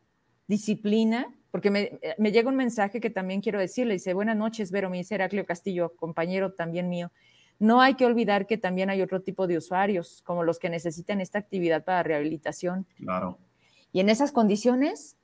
disciplina, 0.48 1.32
porque 1.52 1.70
me, 1.70 2.32
llega 2.32 2.48
un 2.48 2.56
mensaje 2.56 3.00
que 3.00 3.10
también 3.10 3.40
quiero 3.40 3.60
decirle, 3.60 3.94
dice, 3.94 4.12
buenas 4.12 4.36
noches, 4.36 4.72
Vero, 4.72 4.90
me 4.90 4.96
dice 4.96 5.14
Heraclio 5.14 5.46
Castillo, 5.46 5.94
compañero 5.94 6.52
también 6.52 6.88
mío. 6.88 7.12
No 7.60 7.80
hay 7.80 7.94
que 7.94 8.06
olvidar 8.06 8.48
que 8.48 8.58
también 8.58 8.90
hay 8.90 9.02
otro 9.02 9.22
tipo 9.22 9.46
de 9.46 9.56
usuarios, 9.56 10.20
como 10.24 10.42
los 10.42 10.58
que 10.58 10.68
necesitan 10.68 11.20
esta 11.20 11.38
actividad 11.38 11.84
para 11.84 12.02
rehabilitación. 12.02 12.88
Claro. 12.96 13.38
Y 13.92 14.00
en 14.00 14.08
esas 14.08 14.32
condiciones, 14.32 15.16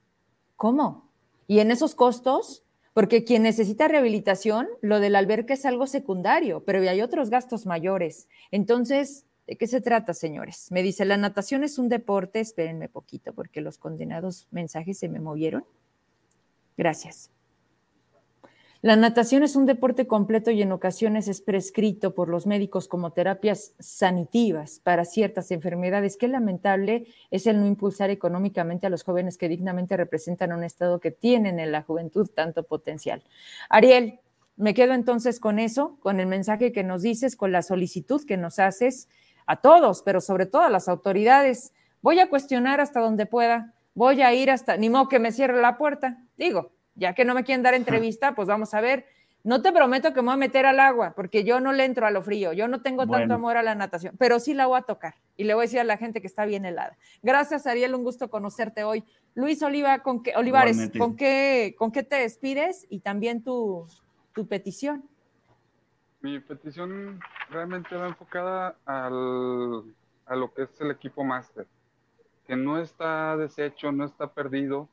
¿cómo? 0.54 1.09
Y 1.50 1.58
en 1.58 1.72
esos 1.72 1.96
costos, 1.96 2.62
porque 2.92 3.24
quien 3.24 3.42
necesita 3.42 3.88
rehabilitación, 3.88 4.68
lo 4.82 5.00
del 5.00 5.16
albergue 5.16 5.54
es 5.54 5.66
algo 5.66 5.88
secundario, 5.88 6.62
pero 6.64 6.78
hay 6.88 7.02
otros 7.02 7.28
gastos 7.28 7.66
mayores. 7.66 8.28
Entonces, 8.52 9.26
¿de 9.48 9.56
qué 9.56 9.66
se 9.66 9.80
trata, 9.80 10.14
señores? 10.14 10.68
Me 10.70 10.84
dice, 10.84 11.04
la 11.04 11.16
natación 11.16 11.64
es 11.64 11.76
un 11.76 11.88
deporte, 11.88 12.38
espérenme 12.38 12.88
poquito, 12.88 13.32
porque 13.32 13.62
los 13.62 13.78
condenados 13.78 14.46
mensajes 14.52 14.96
se 14.96 15.08
me 15.08 15.18
movieron. 15.18 15.64
Gracias. 16.76 17.32
La 18.82 18.96
natación 18.96 19.42
es 19.42 19.56
un 19.56 19.66
deporte 19.66 20.06
completo 20.06 20.50
y 20.50 20.62
en 20.62 20.72
ocasiones 20.72 21.28
es 21.28 21.42
prescrito 21.42 22.14
por 22.14 22.30
los 22.30 22.46
médicos 22.46 22.88
como 22.88 23.12
terapias 23.12 23.74
sanitivas 23.78 24.80
para 24.82 25.04
ciertas 25.04 25.50
enfermedades. 25.50 26.16
Qué 26.16 26.28
lamentable 26.28 27.06
es 27.30 27.46
el 27.46 27.60
no 27.60 27.66
impulsar 27.66 28.08
económicamente 28.08 28.86
a 28.86 28.90
los 28.90 29.02
jóvenes 29.04 29.36
que 29.36 29.50
dignamente 29.50 29.98
representan 29.98 30.52
un 30.52 30.64
estado 30.64 30.98
que 30.98 31.10
tienen 31.10 31.60
en 31.60 31.72
la 31.72 31.82
juventud 31.82 32.30
tanto 32.34 32.62
potencial. 32.62 33.22
Ariel, 33.68 34.20
me 34.56 34.72
quedo 34.72 34.94
entonces 34.94 35.40
con 35.40 35.58
eso, 35.58 35.98
con 36.00 36.18
el 36.18 36.26
mensaje 36.26 36.72
que 36.72 36.82
nos 36.82 37.02
dices, 37.02 37.36
con 37.36 37.52
la 37.52 37.60
solicitud 37.60 38.24
que 38.24 38.38
nos 38.38 38.58
haces 38.58 39.10
a 39.44 39.56
todos, 39.60 40.00
pero 40.02 40.22
sobre 40.22 40.46
todo 40.46 40.62
a 40.62 40.70
las 40.70 40.88
autoridades. 40.88 41.74
Voy 42.00 42.18
a 42.18 42.30
cuestionar 42.30 42.80
hasta 42.80 43.00
donde 43.00 43.26
pueda, 43.26 43.74
voy 43.92 44.22
a 44.22 44.32
ir 44.32 44.50
hasta, 44.50 44.78
ni 44.78 44.88
modo 44.88 45.10
que 45.10 45.18
me 45.18 45.32
cierre 45.32 45.60
la 45.60 45.76
puerta, 45.76 46.24
digo, 46.38 46.72
ya 46.94 47.14
que 47.14 47.24
no 47.24 47.34
me 47.34 47.44
quieren 47.44 47.62
dar 47.62 47.74
entrevista, 47.74 48.34
pues 48.34 48.48
vamos 48.48 48.74
a 48.74 48.80
ver. 48.80 49.06
No 49.42 49.62
te 49.62 49.72
prometo 49.72 50.12
que 50.12 50.20
me 50.20 50.26
voy 50.26 50.34
a 50.34 50.36
meter 50.36 50.66
al 50.66 50.80
agua, 50.80 51.14
porque 51.16 51.44
yo 51.44 51.60
no 51.60 51.72
le 51.72 51.86
entro 51.86 52.06
a 52.06 52.10
lo 52.10 52.20
frío, 52.20 52.52
yo 52.52 52.68
no 52.68 52.82
tengo 52.82 53.06
tanto 53.06 53.32
amor 53.32 53.56
a 53.56 53.62
la 53.62 53.74
natación, 53.74 54.14
pero 54.18 54.38
sí 54.38 54.52
la 54.52 54.66
voy 54.66 54.78
a 54.78 54.82
tocar 54.82 55.14
y 55.36 55.44
le 55.44 55.54
voy 55.54 55.62
a 55.62 55.64
decir 55.64 55.80
a 55.80 55.84
la 55.84 55.96
gente 55.96 56.20
que 56.20 56.26
está 56.26 56.44
bien 56.44 56.66
helada. 56.66 56.98
Gracias, 57.22 57.66
Ariel, 57.66 57.94
un 57.94 58.04
gusto 58.04 58.28
conocerte 58.28 58.84
hoy. 58.84 59.02
Luis 59.34 59.62
Oliva, 59.62 60.00
¿con 60.00 60.22
qué, 60.22 60.34
Olivares, 60.36 60.90
¿con 60.98 61.16
qué, 61.16 61.74
¿con 61.78 61.90
qué 61.90 62.02
te 62.02 62.16
despides? 62.16 62.86
Y 62.90 63.00
también 63.00 63.42
tu, 63.42 63.86
tu 64.34 64.46
petición. 64.46 65.08
Mi 66.20 66.38
petición 66.38 67.18
realmente 67.48 67.96
va 67.96 68.08
enfocada 68.08 68.76
al, 68.84 69.84
a 70.26 70.36
lo 70.36 70.52
que 70.52 70.64
es 70.64 70.80
el 70.82 70.90
equipo 70.90 71.24
máster, 71.24 71.66
que 72.46 72.56
no 72.56 72.78
está 72.78 73.38
deshecho, 73.38 73.90
no 73.90 74.04
está 74.04 74.26
perdido, 74.34 74.86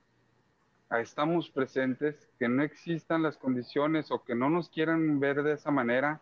estamos 0.92 1.50
presentes, 1.50 2.30
que 2.40 2.48
no 2.48 2.64
existan 2.64 3.24
las 3.24 3.38
condiciones 3.38 4.12
o 4.12 4.24
que 4.24 4.36
no 4.36 4.50
nos 4.50 4.70
quieran 4.70 5.20
ver 5.20 5.44
de 5.44 5.54
esa 5.54 5.72
manera, 5.72 6.22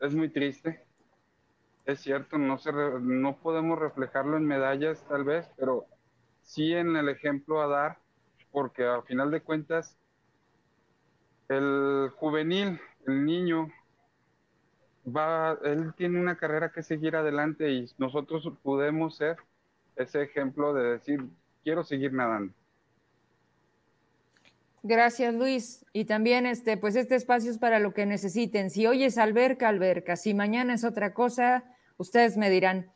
es 0.00 0.14
muy 0.14 0.28
triste. 0.28 0.84
Es 1.84 2.00
cierto, 2.00 2.38
no, 2.38 2.58
se 2.58 2.70
no 2.72 3.36
podemos 3.38 3.78
reflejarlo 3.78 4.36
en 4.36 4.46
medallas 4.46 5.04
tal 5.08 5.24
vez, 5.24 5.50
pero 5.56 5.86
sí 6.42 6.72
en 6.72 6.96
el 6.96 7.08
ejemplo 7.08 7.60
a 7.60 7.66
dar, 7.66 7.98
porque 8.52 8.86
a 8.86 9.02
final 9.02 9.30
de 9.30 9.40
cuentas, 9.40 9.96
el 11.48 12.10
juvenil, 12.16 12.80
el 13.06 13.24
niño, 13.24 13.68
va, 15.04 15.58
él 15.64 15.94
tiene 15.96 16.20
una 16.20 16.36
carrera 16.36 16.70
que 16.70 16.82
seguir 16.82 17.16
adelante 17.16 17.70
y 17.70 17.90
nosotros 17.96 18.52
podemos 18.62 19.16
ser 19.16 19.38
ese 19.96 20.22
ejemplo 20.22 20.74
de 20.74 20.92
decir, 20.92 21.24
quiero 21.64 21.82
seguir 21.82 22.12
nadando. 22.12 22.52
Gracias, 24.82 25.34
Luis. 25.34 25.84
Y 25.92 26.04
también, 26.04 26.46
este, 26.46 26.76
pues 26.76 26.96
este 26.96 27.16
espacio 27.16 27.50
es 27.50 27.58
para 27.58 27.78
lo 27.78 27.92
que 27.92 28.06
necesiten. 28.06 28.70
Si 28.70 28.86
hoy 28.86 29.04
es 29.04 29.18
alberca, 29.18 29.68
alberca. 29.68 30.16
Si 30.16 30.34
mañana 30.34 30.74
es 30.74 30.84
otra 30.84 31.12
cosa, 31.14 31.64
ustedes 31.96 32.36
me 32.36 32.50
dirán. 32.50 32.92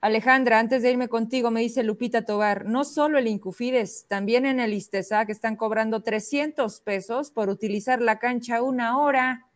Alejandra, 0.00 0.58
antes 0.58 0.82
de 0.82 0.90
irme 0.90 1.08
contigo, 1.08 1.50
me 1.50 1.60
dice 1.60 1.82
Lupita 1.82 2.24
Tobar, 2.24 2.66
no 2.66 2.84
solo 2.84 3.18
el 3.18 3.26
Incufides, 3.26 4.06
también 4.06 4.44
en 4.44 4.60
el 4.60 4.74
ISTESA 4.74 5.24
que 5.24 5.32
están 5.32 5.56
cobrando 5.56 6.02
300 6.02 6.80
pesos 6.82 7.30
por 7.30 7.48
utilizar 7.48 8.02
la 8.02 8.18
cancha 8.18 8.62
una 8.62 8.98
hora. 8.98 9.46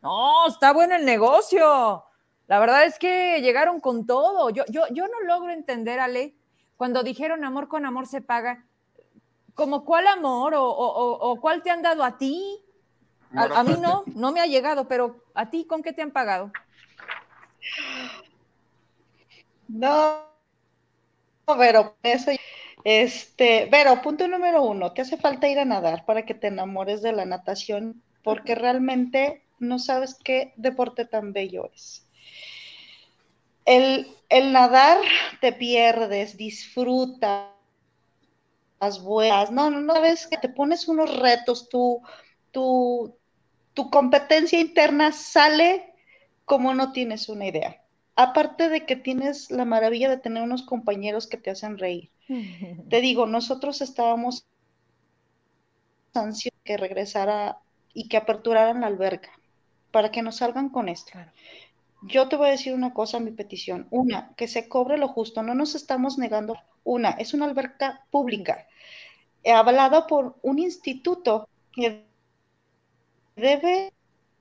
No, 0.00 0.46
está 0.46 0.72
bueno 0.72 0.94
el 0.94 1.04
negocio. 1.04 2.04
La 2.46 2.60
verdad 2.60 2.84
es 2.84 2.98
que 2.98 3.40
llegaron 3.42 3.80
con 3.80 4.06
todo. 4.06 4.50
Yo, 4.50 4.64
yo, 4.68 4.84
yo 4.92 5.06
no 5.08 5.20
logro 5.26 5.52
entender, 5.52 5.98
Ale, 6.00 6.36
cuando 6.76 7.02
dijeron 7.02 7.44
amor 7.44 7.68
con 7.68 7.84
amor 7.84 8.06
se 8.06 8.22
paga 8.22 8.67
¿Como 9.58 9.84
cuál 9.84 10.06
amor 10.06 10.54
o, 10.56 11.36
cuál 11.40 11.64
te 11.64 11.70
han 11.70 11.82
dado 11.82 12.04
a 12.04 12.16
ti? 12.16 12.62
A, 13.34 13.64
mí 13.64 13.74
no, 13.80 14.04
no 14.14 14.30
me 14.30 14.40
ha 14.40 14.46
llegado, 14.46 14.86
pero 14.86 15.24
a 15.34 15.50
ti, 15.50 15.64
¿con 15.64 15.82
qué 15.82 15.92
te 15.92 16.00
han 16.00 16.12
pagado? 16.12 16.52
No, 19.66 20.28
pero 21.58 21.96
eso, 22.04 22.30
este, 22.84 23.66
pero 23.68 24.00
punto 24.00 24.28
número 24.28 24.62
uno, 24.62 24.92
te 24.92 25.02
hace 25.02 25.16
falta 25.16 25.48
ir 25.48 25.58
a 25.58 25.64
nadar 25.64 26.04
para 26.06 26.24
que 26.24 26.34
te 26.34 26.46
enamores 26.46 27.02
de 27.02 27.10
la 27.10 27.24
natación, 27.24 28.00
porque 28.22 28.54
realmente 28.54 29.42
no 29.58 29.80
sabes 29.80 30.14
qué 30.22 30.52
deporte 30.54 31.04
tan 31.04 31.32
bello 31.32 31.68
es. 31.74 32.06
El, 33.64 34.06
el 34.28 34.52
nadar 34.52 35.00
te 35.40 35.52
pierdes, 35.52 36.36
disfruta, 36.36 37.57
las 38.80 39.02
buenas, 39.02 39.50
no, 39.50 39.70
no, 39.70 39.80
no, 39.80 40.00
ves 40.00 40.26
que 40.26 40.38
te 40.38 40.48
pones 40.48 40.88
unos 40.88 41.18
retos, 41.18 41.68
tu, 41.68 42.02
tu, 42.52 43.16
tu 43.74 43.90
competencia 43.90 44.60
interna 44.60 45.12
sale 45.12 45.94
como 46.44 46.74
no 46.74 46.92
tienes 46.92 47.28
una 47.28 47.46
idea. 47.46 47.82
Aparte 48.16 48.68
de 48.68 48.86
que 48.86 48.96
tienes 48.96 49.50
la 49.50 49.64
maravilla 49.64 50.08
de 50.08 50.18
tener 50.18 50.42
unos 50.42 50.62
compañeros 50.62 51.26
que 51.26 51.36
te 51.36 51.50
hacen 51.50 51.78
reír. 51.78 52.10
te 52.88 53.00
digo, 53.00 53.26
nosotros 53.26 53.80
estábamos 53.80 54.46
ansiosos 56.14 56.58
que 56.64 56.76
regresara 56.76 57.58
y 57.94 58.08
que 58.08 58.16
aperturaran 58.16 58.80
la 58.80 58.86
alberca 58.86 59.30
para 59.90 60.10
que 60.10 60.22
nos 60.22 60.36
salgan 60.36 60.68
con 60.68 60.88
esto. 60.88 61.12
Yo 62.02 62.28
te 62.28 62.36
voy 62.36 62.48
a 62.48 62.52
decir 62.52 62.74
una 62.74 62.94
cosa, 62.94 63.18
mi 63.20 63.32
petición. 63.32 63.86
Una, 63.90 64.34
que 64.36 64.48
se 64.48 64.68
cobre 64.68 64.98
lo 64.98 65.08
justo. 65.08 65.42
No 65.42 65.54
nos 65.54 65.74
estamos 65.74 66.18
negando. 66.18 66.56
Una, 66.84 67.10
es 67.10 67.34
una 67.34 67.46
alberca 67.46 68.06
pública, 68.10 68.66
avalada 69.44 70.06
por 70.06 70.36
un 70.42 70.58
instituto 70.58 71.48
que 71.72 72.06
debe 73.36 73.92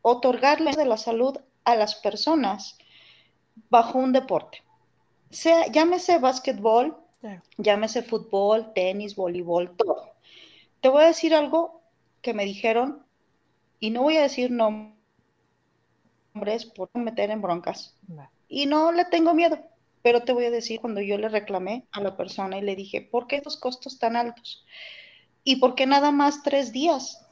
otorgarle 0.01 0.71
de 0.71 0.85
la 0.85 0.97
salud 0.97 1.37
a 1.65 1.75
las 1.75 1.95
personas 1.95 2.77
bajo 3.69 3.99
un 3.99 4.13
deporte. 4.13 4.63
Sea, 5.29 5.67
llámese 5.67 6.19
básquetbol, 6.19 6.97
llámese 7.57 8.03
fútbol, 8.03 8.71
tenis, 8.73 9.15
voleibol, 9.15 9.75
todo. 9.75 10.13
Te 10.79 10.89
voy 10.89 11.03
a 11.03 11.07
decir 11.07 11.35
algo 11.35 11.81
que 12.21 12.33
me 12.33 12.45
dijeron 12.45 13.03
y 13.79 13.89
no 13.89 14.03
voy 14.03 14.17
a 14.17 14.21
decir 14.21 14.51
nombres 14.51 14.96
por 16.75 16.89
meter 16.95 17.31
en 17.31 17.41
broncas. 17.41 17.95
Y 18.47 18.65
no 18.65 18.91
le 18.91 19.05
tengo 19.05 19.33
miedo, 19.33 19.59
pero 20.01 20.23
te 20.23 20.33
voy 20.33 20.45
a 20.45 20.51
decir 20.51 20.79
cuando 20.79 21.01
yo 21.01 21.17
le 21.17 21.29
reclamé 21.29 21.85
a 21.91 22.01
la 22.01 22.15
persona 22.15 22.57
y 22.57 22.61
le 22.61 22.75
dije, 22.75 23.01
¿por 23.01 23.27
qué 23.27 23.37
estos 23.37 23.57
costos 23.57 23.99
tan 23.99 24.15
altos? 24.15 24.65
¿Y 25.43 25.57
por 25.57 25.75
qué 25.75 25.85
nada 25.85 26.11
más 26.11 26.43
tres 26.43 26.71
días? 26.71 27.25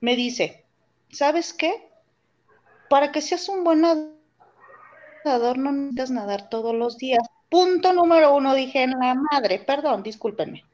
Me 0.00 0.16
dice, 0.16 0.64
¿sabes 1.10 1.52
qué? 1.52 1.88
Para 2.88 3.12
que 3.12 3.20
seas 3.20 3.48
un 3.48 3.64
buen 3.64 3.82
nadador 5.24 5.58
no 5.58 5.72
necesitas 5.72 6.10
nadar 6.10 6.48
todos 6.48 6.74
los 6.74 6.98
días. 6.98 7.26
Punto 7.48 7.92
número 7.92 8.34
uno, 8.34 8.54
dije 8.54 8.82
en 8.82 8.90
la 8.90 9.14
madre, 9.14 9.58
perdón, 9.58 10.02
discúlpenme. 10.02 10.64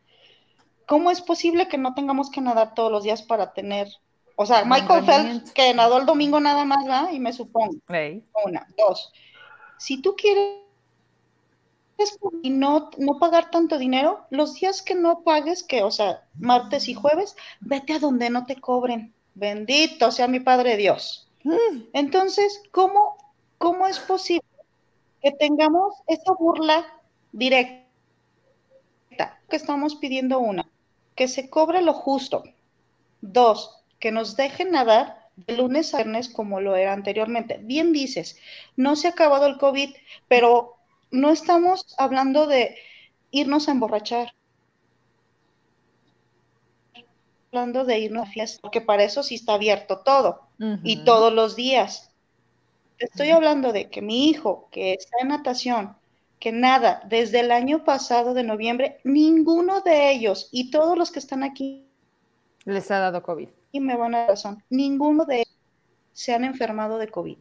¿Cómo 0.87 1.11
es 1.11 1.21
posible 1.21 1.69
que 1.69 1.79
no 1.79 1.95
tengamos 1.95 2.31
que 2.31 2.41
nadar 2.41 2.75
todos 2.75 2.93
los 2.93 3.05
días 3.05 3.23
para 3.23 3.53
tener 3.53 3.89
o 4.43 4.47
sea, 4.47 4.65
Michael 4.65 5.05
Phelps, 5.05 5.53
que 5.53 5.73
nadó 5.73 5.99
el 5.99 6.07
domingo 6.07 6.41
nada 6.41 6.65
más, 6.65 6.85
¿verdad? 6.85 7.11
Y 7.13 7.21
me 7.21 7.33
supongo. 7.33 7.75
Una, 8.45 8.67
dos. 8.77 9.13
Si 9.79 10.01
tú 10.03 10.15
quieres 10.17 10.63
y 12.43 12.51
no, 12.51 12.91
no 12.99 13.19
pagar 13.19 13.51
tanto 13.51 13.79
dinero, 13.79 14.27
los 14.31 14.55
días 14.55 14.83
que 14.83 14.95
no 14.95 15.23
pagues, 15.23 15.63
que, 15.63 15.83
o 15.83 15.91
sea, 15.91 16.25
martes 16.39 16.89
y 16.89 16.95
jueves, 16.95 17.37
vete 17.61 17.95
a 17.95 17.99
donde 17.99 18.31
no 18.31 18.47
te 18.47 18.61
cobren. 18.61 19.15
Bendito 19.35 20.11
sea 20.11 20.29
mi 20.29 20.41
Padre 20.41 20.77
Dios. 20.77 21.29
Mm. 21.45 21.85
Entonces, 21.93 22.63
¿cómo, 22.73 23.17
¿cómo 23.59 23.87
es 23.87 23.99
posible 24.01 24.47
que 25.23 25.33
tengamos 25.33 25.95
esa 26.07 26.33
burla 26.39 26.85
directa? 27.33 27.87
Que 29.49 29.57
estamos 29.57 29.97
pidiendo 29.97 30.39
una, 30.39 30.69
que 31.15 31.29
se 31.29 31.49
cobre 31.49 31.83
lo 31.83 31.95
justo. 31.95 32.43
Dos, 33.21 33.82
que 34.03 34.11
nos 34.11 34.35
dejen 34.35 34.73
nadar 34.73 35.31
de 35.37 35.57
lunes 35.57 35.95
a 35.95 35.99
viernes 35.99 36.29
como 36.29 36.61
lo 36.61 36.75
era 36.75 36.93
anteriormente. 36.93 37.61
Bien 37.63 37.93
dices, 37.93 38.37
no 38.75 38.97
se 38.97 39.07
ha 39.07 39.11
acabado 39.13 39.47
el 39.47 39.59
COVID, 39.59 39.95
pero 40.27 40.75
no 41.13 41.31
estamos 41.31 41.95
hablando 41.99 42.49
de 42.49 42.75
irnos 43.31 43.69
a 43.69 43.71
emborrachar. 43.71 44.35
Hablando 47.53 47.85
de 47.85 48.01
irnos 48.01 48.27
a 48.29 48.33
fiesta, 48.33 48.61
porque 48.61 48.81
para 48.81 49.05
eso 49.05 49.23
sí 49.23 49.37
está 49.37 49.55
abierto 49.55 50.01
todo 50.01 50.49
y 50.83 51.05
todos 51.05 51.33
los 51.33 51.55
días. 51.55 52.11
Estoy 52.99 53.31
hablando 53.31 53.73
de 53.73 53.89
que 53.89 54.03
mi 54.03 54.29
hijo, 54.29 54.69
que 54.73 54.95
está 54.95 55.19
en 55.21 55.29
natación, 55.29 55.97
que 56.41 56.51
nada, 56.51 57.03
desde 57.09 57.39
el 57.39 57.53
año 57.53 57.85
pasado 57.85 58.35
de 58.35 58.43
noviembre, 58.43 58.99
ninguno 59.05 59.81
de 59.81 60.11
ellos 60.11 60.49
y 60.51 60.73
todos 60.73 60.99
los 60.99 61.13
que 61.13 61.21
están 61.21 61.45
aquí 61.45 61.92
les 62.65 62.91
ha 62.91 62.99
dado 62.99 63.23
COVID 63.23 63.49
y 63.73 63.81
me 63.81 63.97
van 63.97 64.15
a 64.15 64.19
dar 64.21 64.29
razón, 64.31 64.63
ninguno 64.71 65.25
de 65.25 65.37
ellos 65.37 65.57
se 66.13 66.35
han 66.35 66.45
enfermado 66.45 66.99
de 66.99 67.09
COVID. 67.09 67.39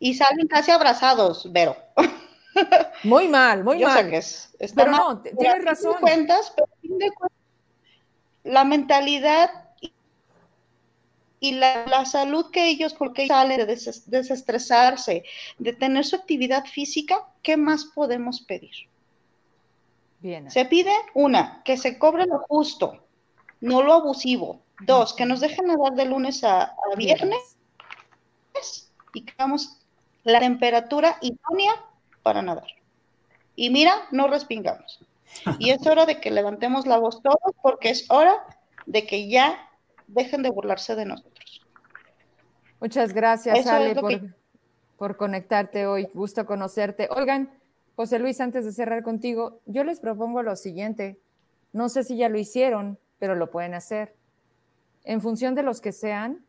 Y 0.00 0.14
salen 0.14 0.46
casi 0.46 0.70
abrazados, 0.70 1.50
Vero. 1.52 1.76
Muy 3.04 3.28
mal, 3.28 3.62
muy 3.62 3.78
mal. 3.78 4.04
Sé 4.04 4.10
que 4.10 4.16
es, 4.16 4.72
pero 4.74 4.90
no, 4.90 5.22
tienes 5.22 5.64
razón. 5.64 5.94
Cuentas, 6.00 6.52
pero 6.56 7.12
la 8.42 8.64
mentalidad 8.64 9.50
y 11.40 11.52
la, 11.52 12.04
salud 12.04 12.50
que 12.50 12.68
ellos, 12.68 12.94
porque 12.94 13.28
salen 13.28 13.58
de 13.58 13.76
desestresarse, 14.06 15.24
de 15.58 15.72
tener 15.72 16.04
su 16.04 16.16
actividad 16.16 16.64
física, 16.64 17.28
¿qué 17.42 17.56
más 17.56 17.84
podemos 17.84 18.40
pedir? 18.40 18.74
Bien. 20.20 20.50
Se 20.50 20.64
pide 20.64 20.92
una, 21.14 21.62
que 21.64 21.76
se 21.76 21.96
cobre 21.96 22.26
lo 22.26 22.40
justo, 22.48 23.04
no 23.60 23.82
lo 23.82 23.94
abusivo. 23.94 24.62
Dos, 24.80 25.12
que 25.12 25.26
nos 25.26 25.40
dejen 25.40 25.66
nadar 25.66 25.94
de 25.94 26.04
lunes 26.04 26.44
a, 26.44 26.74
viernes 26.96 27.56
y 29.12 29.24
que 29.24 29.32
hagamos 29.32 29.78
la 30.22 30.38
temperatura 30.38 31.18
idónea 31.20 31.72
para 32.22 32.42
nadar. 32.42 32.68
Y 33.56 33.70
mira, 33.70 34.06
no 34.12 34.28
respingamos. 34.28 35.00
Y 35.58 35.70
es 35.70 35.84
hora 35.86 36.06
de 36.06 36.20
que 36.20 36.30
levantemos 36.30 36.86
la 36.86 36.98
voz 36.98 37.22
todos 37.22 37.54
porque 37.60 37.90
es 37.90 38.08
hora 38.10 38.34
de 38.86 39.06
que 39.06 39.28
ya 39.28 39.68
dejen 40.06 40.42
de 40.42 40.50
burlarse 40.50 40.94
de 40.94 41.06
nosotros. 41.06 41.66
Muchas 42.80 43.12
gracias, 43.12 43.66
Ale, 43.66 43.94
por, 43.96 44.34
por 44.96 45.16
conectarte 45.16 45.86
hoy. 45.86 46.08
Gusto 46.14 46.46
conocerte. 46.46 47.08
Oigan, 47.10 47.50
José 47.96 48.20
Luis, 48.20 48.40
antes 48.40 48.64
de 48.64 48.72
cerrar 48.72 49.02
contigo, 49.02 49.60
yo 49.66 49.82
les 49.82 49.98
propongo 49.98 50.42
lo 50.44 50.54
siguiente. 50.54 51.18
No 51.72 51.88
sé 51.88 52.04
si 52.04 52.16
ya 52.16 52.28
lo 52.28 52.38
hicieron, 52.38 52.98
pero 53.18 53.34
lo 53.34 53.50
pueden 53.50 53.74
hacer. 53.74 54.14
En 55.04 55.20
función 55.20 55.54
de 55.54 55.62
los 55.62 55.80
que 55.80 55.92
sean, 55.92 56.44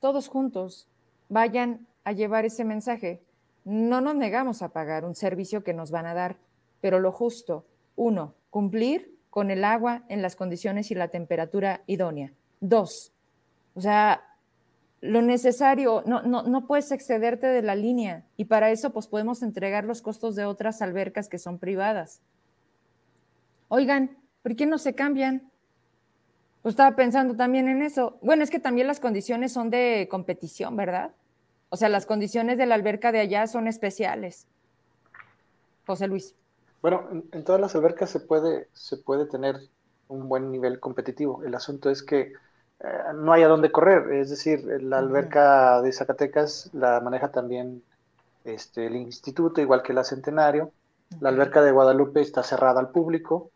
todos 0.00 0.28
juntos 0.28 0.88
vayan 1.28 1.86
a 2.04 2.12
llevar 2.12 2.44
ese 2.44 2.64
mensaje. 2.64 3.22
No 3.64 4.00
nos 4.00 4.14
negamos 4.14 4.62
a 4.62 4.68
pagar 4.70 5.04
un 5.04 5.14
servicio 5.14 5.64
que 5.64 5.74
nos 5.74 5.90
van 5.90 6.06
a 6.06 6.14
dar, 6.14 6.36
pero 6.80 7.00
lo 7.00 7.12
justo, 7.12 7.66
uno, 7.96 8.34
cumplir 8.50 9.18
con 9.30 9.50
el 9.50 9.64
agua 9.64 10.04
en 10.08 10.22
las 10.22 10.36
condiciones 10.36 10.90
y 10.90 10.94
la 10.94 11.08
temperatura 11.08 11.82
idónea. 11.86 12.32
Dos, 12.60 13.12
o 13.74 13.80
sea, 13.80 14.22
lo 15.00 15.20
necesario, 15.20 16.02
no, 16.06 16.22
no, 16.22 16.44
no 16.44 16.66
puedes 16.66 16.90
excederte 16.92 17.46
de 17.46 17.62
la 17.62 17.74
línea 17.74 18.24
y 18.36 18.46
para 18.46 18.70
eso 18.70 18.90
pues 18.92 19.06
podemos 19.06 19.42
entregar 19.42 19.84
los 19.84 20.00
costos 20.00 20.34
de 20.34 20.46
otras 20.46 20.80
albercas 20.80 21.28
que 21.28 21.38
son 21.38 21.58
privadas. 21.58 22.22
Oigan, 23.68 24.16
¿por 24.42 24.56
qué 24.56 24.66
no 24.66 24.78
se 24.78 24.94
cambian? 24.94 25.50
Pues 26.64 26.72
estaba 26.72 26.96
pensando 26.96 27.36
también 27.36 27.68
en 27.68 27.82
eso. 27.82 28.16
Bueno, 28.22 28.42
es 28.42 28.48
que 28.48 28.58
también 28.58 28.86
las 28.86 28.98
condiciones 28.98 29.52
son 29.52 29.68
de 29.68 30.08
competición, 30.10 30.74
¿verdad? 30.76 31.10
O 31.68 31.76
sea, 31.76 31.90
las 31.90 32.06
condiciones 32.06 32.56
de 32.56 32.64
la 32.64 32.74
alberca 32.74 33.12
de 33.12 33.20
allá 33.20 33.46
son 33.46 33.68
especiales. 33.68 34.46
José 35.86 36.08
Luis. 36.08 36.34
Bueno, 36.80 37.06
en, 37.32 37.44
todas 37.44 37.60
las 37.60 37.74
albercas 37.74 38.08
se 38.08 38.18
puede, 38.18 38.68
se 38.72 38.96
puede 38.96 39.26
tener 39.26 39.56
un 40.08 40.26
buen 40.26 40.50
nivel 40.50 40.80
competitivo. 40.80 41.42
El 41.44 41.54
asunto 41.54 41.90
es 41.90 42.02
que 42.02 42.32
eh, 42.80 42.88
no 43.14 43.34
hay 43.34 43.42
a 43.42 43.48
dónde 43.48 43.70
correr. 43.70 44.14
Es 44.14 44.30
decir, 44.30 44.64
la 44.64 45.00
alberca 45.00 45.82
de 45.82 45.92
Zacatecas 45.92 46.70
la 46.72 46.98
maneja 47.00 47.30
también 47.30 47.82
este, 48.44 48.86
el 48.86 48.96
instituto, 48.96 49.60
igual 49.60 49.82
que 49.82 49.92
la 49.92 50.02
Centenario. 50.02 50.72
La 51.20 51.28
alberca 51.28 51.60
de 51.60 51.72
Guadalupe 51.72 52.22
está 52.22 52.42
cerrada 52.42 52.80
al 52.80 52.88
público. 52.88 53.50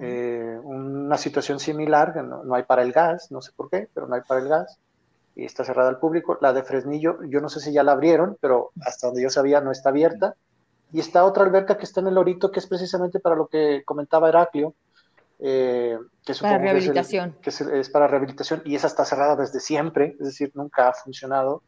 Eh, 0.00 0.58
una 0.62 1.16
situación 1.16 1.58
similar, 1.58 2.14
no, 2.24 2.54
hay 2.54 2.62
para 2.62 2.82
el 2.82 2.92
gas, 2.92 3.30
no 3.32 3.40
sé 3.40 3.52
por 3.54 3.68
qué, 3.68 3.88
pero 3.92 4.06
no 4.06 4.14
hay 4.14 4.22
para 4.22 4.40
el 4.40 4.48
gas 4.48 4.78
y 5.34 5.44
está 5.44 5.64
cerrada 5.64 5.88
al 5.88 5.98
público. 5.98 6.38
La 6.40 6.52
de 6.52 6.62
Fresnillo, 6.62 7.22
yo 7.24 7.40
no 7.40 7.48
sé 7.48 7.60
si 7.60 7.72
ya 7.72 7.82
la 7.82 7.92
abrieron, 7.92 8.36
pero 8.40 8.70
hasta 8.80 9.08
donde 9.08 9.22
yo 9.22 9.30
sabía 9.30 9.60
no 9.60 9.70
está 9.70 9.90
abierta. 9.90 10.34
Y 10.92 11.00
está 11.00 11.24
otra 11.24 11.44
alberca 11.44 11.76
que 11.76 11.84
está 11.84 12.00
en 12.00 12.06
el 12.06 12.16
Orito, 12.16 12.50
que 12.50 12.60
es 12.60 12.66
precisamente 12.66 13.18
para 13.18 13.36
lo 13.36 13.48
que 13.48 13.82
comentaba 13.84 14.28
Heraclio, 14.28 14.74
eh, 15.38 15.98
que 16.24 16.34
para 16.40 16.58
rehabilitación. 16.58 17.36
Que 17.42 17.50
es, 17.50 17.90
para 17.90 18.06
rehabilitación 18.06 18.62
y 18.64 18.76
esa 18.76 18.86
está 18.86 19.04
cerrada 19.04 19.36
desde 19.36 19.60
siempre, 19.60 20.16
es 20.18 20.26
decir, 20.26 20.52
nunca 20.54 20.88
ha 20.88 20.92
funcionado. 20.92 21.62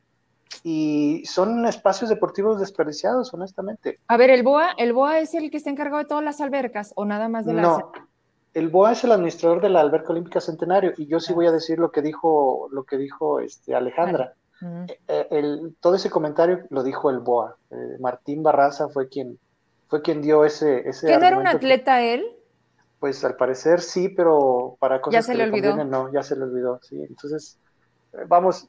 Y 0.62 1.22
son 1.26 1.66
espacios 1.66 2.10
deportivos 2.10 2.58
desperdiciados, 2.58 3.32
honestamente. 3.34 4.00
A 4.08 4.16
ver, 4.16 4.30
el 4.30 4.42
BOA, 4.42 4.72
¿el 4.78 4.92
BOA 4.92 5.20
es 5.20 5.34
el 5.34 5.50
que 5.50 5.56
está 5.56 5.70
encargado 5.70 5.98
de 5.98 6.08
todas 6.08 6.24
las 6.24 6.40
albercas 6.40 6.92
o 6.96 7.04
nada 7.04 7.28
más 7.28 7.44
de 7.44 7.54
las? 7.54 7.62
No, 7.64 7.92
el 8.54 8.68
BOA 8.68 8.92
es 8.92 9.04
el 9.04 9.12
administrador 9.12 9.60
de 9.60 9.68
la 9.68 9.80
Alberca 9.80 10.12
Olímpica 10.12 10.40
Centenario 10.40 10.92
y 10.96 11.06
yo 11.06 11.20
sí 11.20 11.32
voy 11.32 11.46
a 11.46 11.52
decir 11.52 11.78
lo 11.78 11.92
que 11.92 12.02
dijo, 12.02 12.68
lo 12.72 12.84
que 12.84 12.96
dijo 12.96 13.40
este, 13.40 13.74
Alejandra. 13.74 14.34
Eh, 14.60 14.98
eh, 15.06 15.28
el, 15.30 15.76
todo 15.80 15.94
ese 15.94 16.10
comentario 16.10 16.66
lo 16.70 16.82
dijo 16.82 17.10
el 17.10 17.20
BOA. 17.20 17.56
Eh, 17.70 17.96
Martín 18.00 18.42
Barraza 18.42 18.88
fue 18.88 19.08
quien, 19.08 19.38
fue 19.86 20.02
quien 20.02 20.20
dio 20.22 20.44
ese... 20.44 20.88
ese 20.88 21.06
¿Quién 21.06 21.22
era 21.22 21.38
un 21.38 21.46
atleta 21.46 22.02
él? 22.02 22.26
Pues 22.98 23.24
al 23.24 23.36
parecer 23.36 23.80
sí, 23.80 24.08
pero 24.08 24.76
para 24.80 25.00
cosas 25.00 25.20
ya 25.20 25.22
se 25.22 25.32
que 25.32 25.38
le, 25.38 25.44
olvidó. 25.44 25.84
no, 25.84 26.12
ya 26.12 26.24
se 26.24 26.34
le 26.34 26.42
olvidó, 26.42 26.80
sí. 26.82 27.00
Entonces, 27.00 27.58
vamos, 28.26 28.68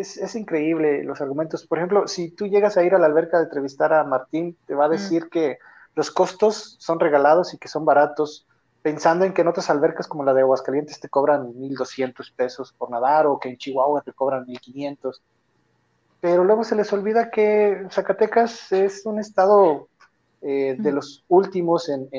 es, 0.00 0.16
es, 0.16 0.34
increíble 0.34 1.02
los 1.04 1.20
argumentos. 1.20 1.66
Por 1.66 1.78
ejemplo, 1.78 2.06
si 2.08 2.30
tú 2.30 2.46
llegas 2.46 2.76
a 2.76 2.84
ir 2.84 2.94
a 2.94 2.98
la 2.98 3.06
alberca 3.06 3.38
de 3.38 3.44
entrevistar 3.44 3.92
a 3.92 4.04
Martín, 4.04 4.56
te 4.66 4.74
va 4.74 4.86
a 4.86 4.88
decir 4.88 5.28
que 5.30 5.58
los 5.94 6.10
costos 6.10 6.76
son 6.78 7.00
regalados 7.00 7.54
y 7.54 7.58
que 7.58 7.68
son 7.68 7.84
baratos, 7.84 8.46
pensando 8.82 9.24
en 9.24 9.32
que 9.32 9.42
en 9.42 9.48
otras 9.48 9.70
albercas 9.70 10.06
como 10.06 10.24
la 10.24 10.34
de 10.34 10.42
Aguascalientes 10.42 11.00
te 11.00 11.08
cobran 11.08 11.54
1.200 11.54 12.32
pesos 12.34 12.72
por 12.72 12.90
nadar 12.90 13.26
o 13.26 13.38
que 13.38 13.48
en 13.48 13.56
Chihuahua 13.56 14.02
te 14.02 14.12
cobran 14.12 14.46
1.500. 14.46 15.20
Pero 16.20 16.44
luego 16.44 16.64
se 16.64 16.76
les 16.76 16.92
olvida 16.92 17.30
que 17.30 17.86
Zacatecas 17.90 18.70
es 18.72 19.04
un 19.06 19.18
estado 19.18 19.88
eh, 20.42 20.76
de 20.78 20.92
los 20.92 21.24
últimos 21.28 21.88
en, 21.88 22.10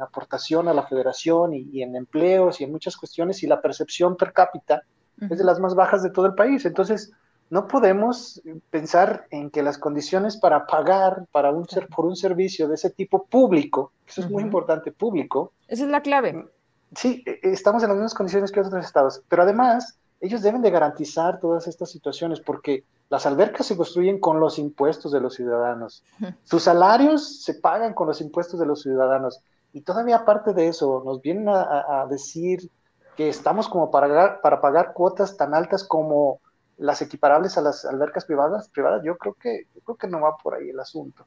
aportación 0.00 0.68
a 0.68 0.74
la 0.74 0.86
federación 0.86 1.52
y, 1.54 1.82
en 1.82 1.94
empleos 1.94 2.60
y 2.60 2.64
en 2.64 2.72
muchas 2.72 2.96
cuestiones 2.96 3.42
y 3.42 3.46
la 3.46 3.60
percepción 3.60 4.16
per 4.16 4.32
cápita 4.32 4.82
es 5.20 5.38
de 5.38 5.44
las 5.44 5.60
más 5.60 5.74
bajas 5.74 6.02
de 6.02 6.10
todo 6.10 6.26
el 6.26 6.34
país. 6.34 6.64
Entonces, 6.64 7.12
no 7.50 7.66
podemos 7.66 8.40
pensar 8.70 9.26
en 9.30 9.50
que 9.50 9.62
las 9.62 9.76
condiciones 9.76 10.36
para 10.36 10.66
pagar 10.66 11.26
para 11.32 11.50
un 11.50 11.68
ser, 11.68 11.88
por 11.88 12.06
un 12.06 12.16
servicio 12.16 12.68
de 12.68 12.76
ese 12.76 12.90
tipo 12.90 13.24
público, 13.24 13.92
eso 14.06 14.20
es 14.22 14.30
muy 14.30 14.42
importante, 14.42 14.92
público. 14.92 15.52
Esa 15.68 15.84
es 15.84 15.90
la 15.90 16.00
clave. 16.00 16.48
Sí, 16.94 17.22
e, 17.26 17.40
e, 17.42 17.52
estamos 17.52 17.82
en 17.82 17.88
las 17.88 17.96
mismas 17.96 18.14
condiciones 18.14 18.52
que 18.52 18.60
otros 18.60 18.84
estados, 18.84 19.22
pero 19.28 19.42
además 19.42 19.98
ellos 20.20 20.42
deben 20.42 20.62
de 20.62 20.70
garantizar 20.70 21.40
todas 21.40 21.66
estas 21.66 21.90
situaciones 21.90 22.40
porque 22.40 22.84
las 23.08 23.26
albercas 23.26 23.66
se 23.66 23.76
construyen 23.76 24.20
con 24.20 24.38
los 24.38 24.58
impuestos 24.58 25.10
de 25.10 25.20
los 25.20 25.34
ciudadanos. 25.34 26.04
Sus 26.44 26.62
salarios 26.62 27.42
se 27.42 27.54
pagan 27.54 27.94
con 27.94 28.06
los 28.06 28.20
impuestos 28.20 28.60
de 28.60 28.66
los 28.66 28.82
ciudadanos. 28.82 29.40
Y 29.72 29.80
todavía 29.80 30.18
aparte 30.18 30.52
de 30.52 30.68
eso, 30.68 31.02
nos 31.04 31.20
vienen 31.20 31.48
a, 31.48 32.06
decir 32.08 32.70
que 33.16 33.28
estamos 33.28 33.68
como 33.68 33.90
para, 33.90 34.40
para 34.40 34.60
pagar 34.60 34.92
cuotas 34.92 35.36
tan 35.36 35.54
altas 35.54 35.84
como 35.84 36.40
las 36.78 37.02
equiparables 37.02 37.58
a 37.58 37.60
las 37.60 37.84
albercas 37.84 38.24
privadas, 38.24 38.68
privadas 38.70 39.02
yo 39.04 39.18
creo 39.18 39.34
que, 39.34 39.66
yo 39.74 39.80
creo 39.82 39.96
que 39.96 40.08
no 40.08 40.20
va 40.20 40.36
por 40.38 40.54
ahí 40.54 40.70
el 40.70 40.80
asunto. 40.80 41.26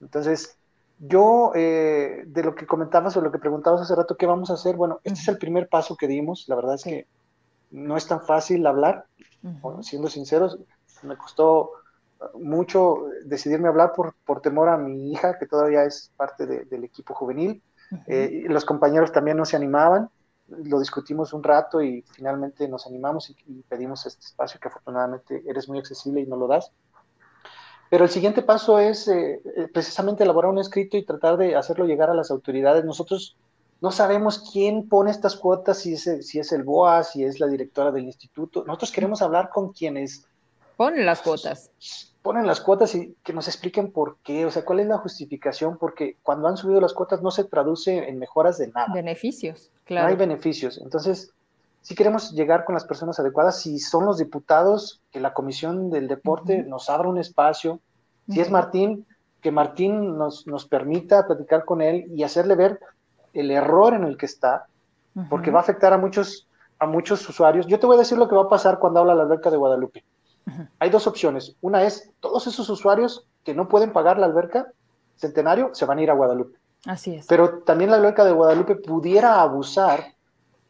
Entonces, 0.00 0.56
yo, 0.98 1.52
eh, 1.54 2.24
de 2.26 2.42
lo 2.42 2.54
que 2.54 2.66
comentabas 2.66 3.16
o 3.16 3.20
lo 3.20 3.30
que 3.30 3.38
preguntabas 3.38 3.80
hace 3.80 3.94
rato, 3.94 4.16
¿qué 4.16 4.26
vamos 4.26 4.50
a 4.50 4.54
hacer? 4.54 4.76
Bueno, 4.76 5.00
este 5.04 5.20
es 5.20 5.28
el 5.28 5.38
primer 5.38 5.68
paso 5.68 5.96
que 5.96 6.08
dimos. 6.08 6.46
La 6.48 6.56
verdad 6.56 6.74
es 6.74 6.84
que 6.84 7.06
no 7.70 7.96
es 7.96 8.06
tan 8.06 8.22
fácil 8.22 8.66
hablar, 8.66 9.06
siendo 9.82 10.08
sinceros. 10.08 10.58
Me 11.02 11.16
costó 11.16 11.70
mucho 12.34 13.06
decidirme 13.24 13.68
hablar 13.68 13.92
por, 13.92 14.14
por 14.24 14.40
temor 14.40 14.68
a 14.68 14.76
mi 14.76 15.12
hija, 15.12 15.38
que 15.38 15.46
todavía 15.46 15.84
es 15.84 16.10
parte 16.16 16.46
del 16.46 16.84
equipo 16.84 17.14
juvenil. 17.14 17.62
Eh, 18.06 18.44
los 18.48 18.64
compañeros 18.64 19.12
también 19.12 19.36
no 19.36 19.44
se 19.44 19.56
animaban 19.56 20.08
lo 20.64 20.78
discutimos 20.78 21.32
un 21.32 21.42
rato 21.42 21.82
y 21.82 22.04
finalmente 22.12 22.68
nos 22.68 22.86
animamos 22.86 23.30
y, 23.30 23.62
pedimos 23.68 24.06
este 24.06 24.26
espacio 24.26 24.60
que 24.60 24.68
afortunadamente 24.68 25.42
eres 25.46 25.68
muy 25.68 25.78
accesible 25.78 26.20
y 26.20 26.26
no 26.26 26.36
lo 26.36 26.46
das. 26.46 26.72
Pero 27.90 28.04
el 28.04 28.10
siguiente 28.10 28.42
paso 28.42 28.78
es 28.78 29.06
eh, 29.08 29.42
eh, 29.56 29.68
precisamente 29.72 30.24
elaborar 30.24 30.50
un 30.50 30.58
escrito 30.58 30.96
y 30.96 31.04
tratar 31.04 31.36
de 31.36 31.56
hacerlo 31.56 31.84
llegar 31.84 32.08
a 32.08 32.14
las 32.14 32.30
autoridades. 32.30 32.84
Nosotros 32.84 33.36
no 33.80 33.90
sabemos 33.90 34.50
quién 34.52 34.88
pone 34.88 35.10
estas 35.10 35.36
cuotas, 35.36 35.78
si 35.78 35.94
es, 35.94 36.26
si 36.26 36.38
es 36.38 36.52
el 36.52 36.62
BOA, 36.62 37.02
si 37.02 37.24
es 37.24 37.40
la 37.40 37.48
directora 37.48 37.90
del 37.90 38.04
instituto. 38.04 38.64
Nosotros 38.66 38.92
queremos 38.92 39.20
hablar 39.20 39.50
con 39.50 39.72
quienes 39.72 40.26
ponen 40.76 41.04
las 41.04 41.20
cuotas 41.20 41.70
ponen 42.22 42.46
las 42.46 42.60
cuotas 42.60 42.94
y 42.94 43.16
que 43.22 43.32
nos 43.32 43.48
expliquen 43.48 43.90
por 43.92 44.16
qué, 44.22 44.46
o 44.46 44.50
sea, 44.50 44.64
cuál 44.64 44.80
es 44.80 44.86
la 44.86 44.98
justificación, 44.98 45.76
porque 45.76 46.16
cuando 46.22 46.48
han 46.48 46.56
subido 46.56 46.80
las 46.80 46.94
cuotas 46.94 47.20
no 47.22 47.30
se 47.30 47.44
traduce 47.44 48.08
en 48.08 48.18
mejoras 48.18 48.58
de 48.58 48.68
nada. 48.68 48.92
Beneficios, 48.94 49.70
claro. 49.84 50.06
No 50.06 50.10
hay 50.10 50.16
beneficios. 50.16 50.78
Entonces, 50.78 51.32
si 51.82 51.96
queremos 51.96 52.32
llegar 52.32 52.64
con 52.64 52.74
las 52.74 52.84
personas 52.84 53.18
adecuadas, 53.18 53.60
si 53.60 53.78
son 53.80 54.06
los 54.06 54.18
diputados, 54.18 55.02
que 55.10 55.20
la 55.20 55.34
Comisión 55.34 55.90
del 55.90 56.06
Deporte 56.06 56.62
nos 56.62 56.88
abra 56.88 57.08
un 57.08 57.18
espacio, 57.18 57.80
si 58.28 58.40
es 58.40 58.50
Martín, 58.50 59.04
que 59.40 59.50
Martín 59.50 60.16
nos, 60.16 60.46
nos 60.46 60.64
permita 60.66 61.26
platicar 61.26 61.64
con 61.64 61.82
él 61.82 62.06
y 62.14 62.22
hacerle 62.22 62.54
ver 62.54 62.78
el 63.32 63.50
error 63.50 63.94
en 63.94 64.04
el 64.04 64.16
que 64.16 64.26
está, 64.26 64.66
porque 65.28 65.50
va 65.50 65.58
a 65.58 65.62
afectar 65.62 65.92
a 65.92 65.98
muchos, 65.98 66.48
a 66.78 66.86
muchos 66.86 67.28
usuarios. 67.28 67.66
Yo 67.66 67.80
te 67.80 67.86
voy 67.86 67.96
a 67.96 67.98
decir 67.98 68.16
lo 68.16 68.28
que 68.28 68.36
va 68.36 68.42
a 68.42 68.48
pasar 68.48 68.78
cuando 68.78 69.00
habla 69.00 69.14
la 69.14 69.24
alberca 69.24 69.50
de 69.50 69.56
Guadalupe. 69.56 70.04
Hay 70.78 70.90
dos 70.90 71.06
opciones. 71.06 71.56
Una 71.60 71.84
es, 71.84 72.10
todos 72.20 72.46
esos 72.46 72.68
usuarios 72.68 73.26
que 73.44 73.54
no 73.54 73.68
pueden 73.68 73.92
pagar 73.92 74.18
la 74.18 74.26
alberca 74.26 74.72
Centenario 75.16 75.70
se 75.74 75.84
van 75.84 75.98
a 75.98 76.02
ir 76.02 76.10
a 76.10 76.14
Guadalupe. 76.14 76.58
Así 76.86 77.14
es. 77.14 77.26
Pero 77.26 77.60
también 77.60 77.90
la 77.90 77.96
alberca 77.96 78.24
de 78.24 78.32
Guadalupe 78.32 78.76
pudiera 78.76 79.40
abusar. 79.40 80.14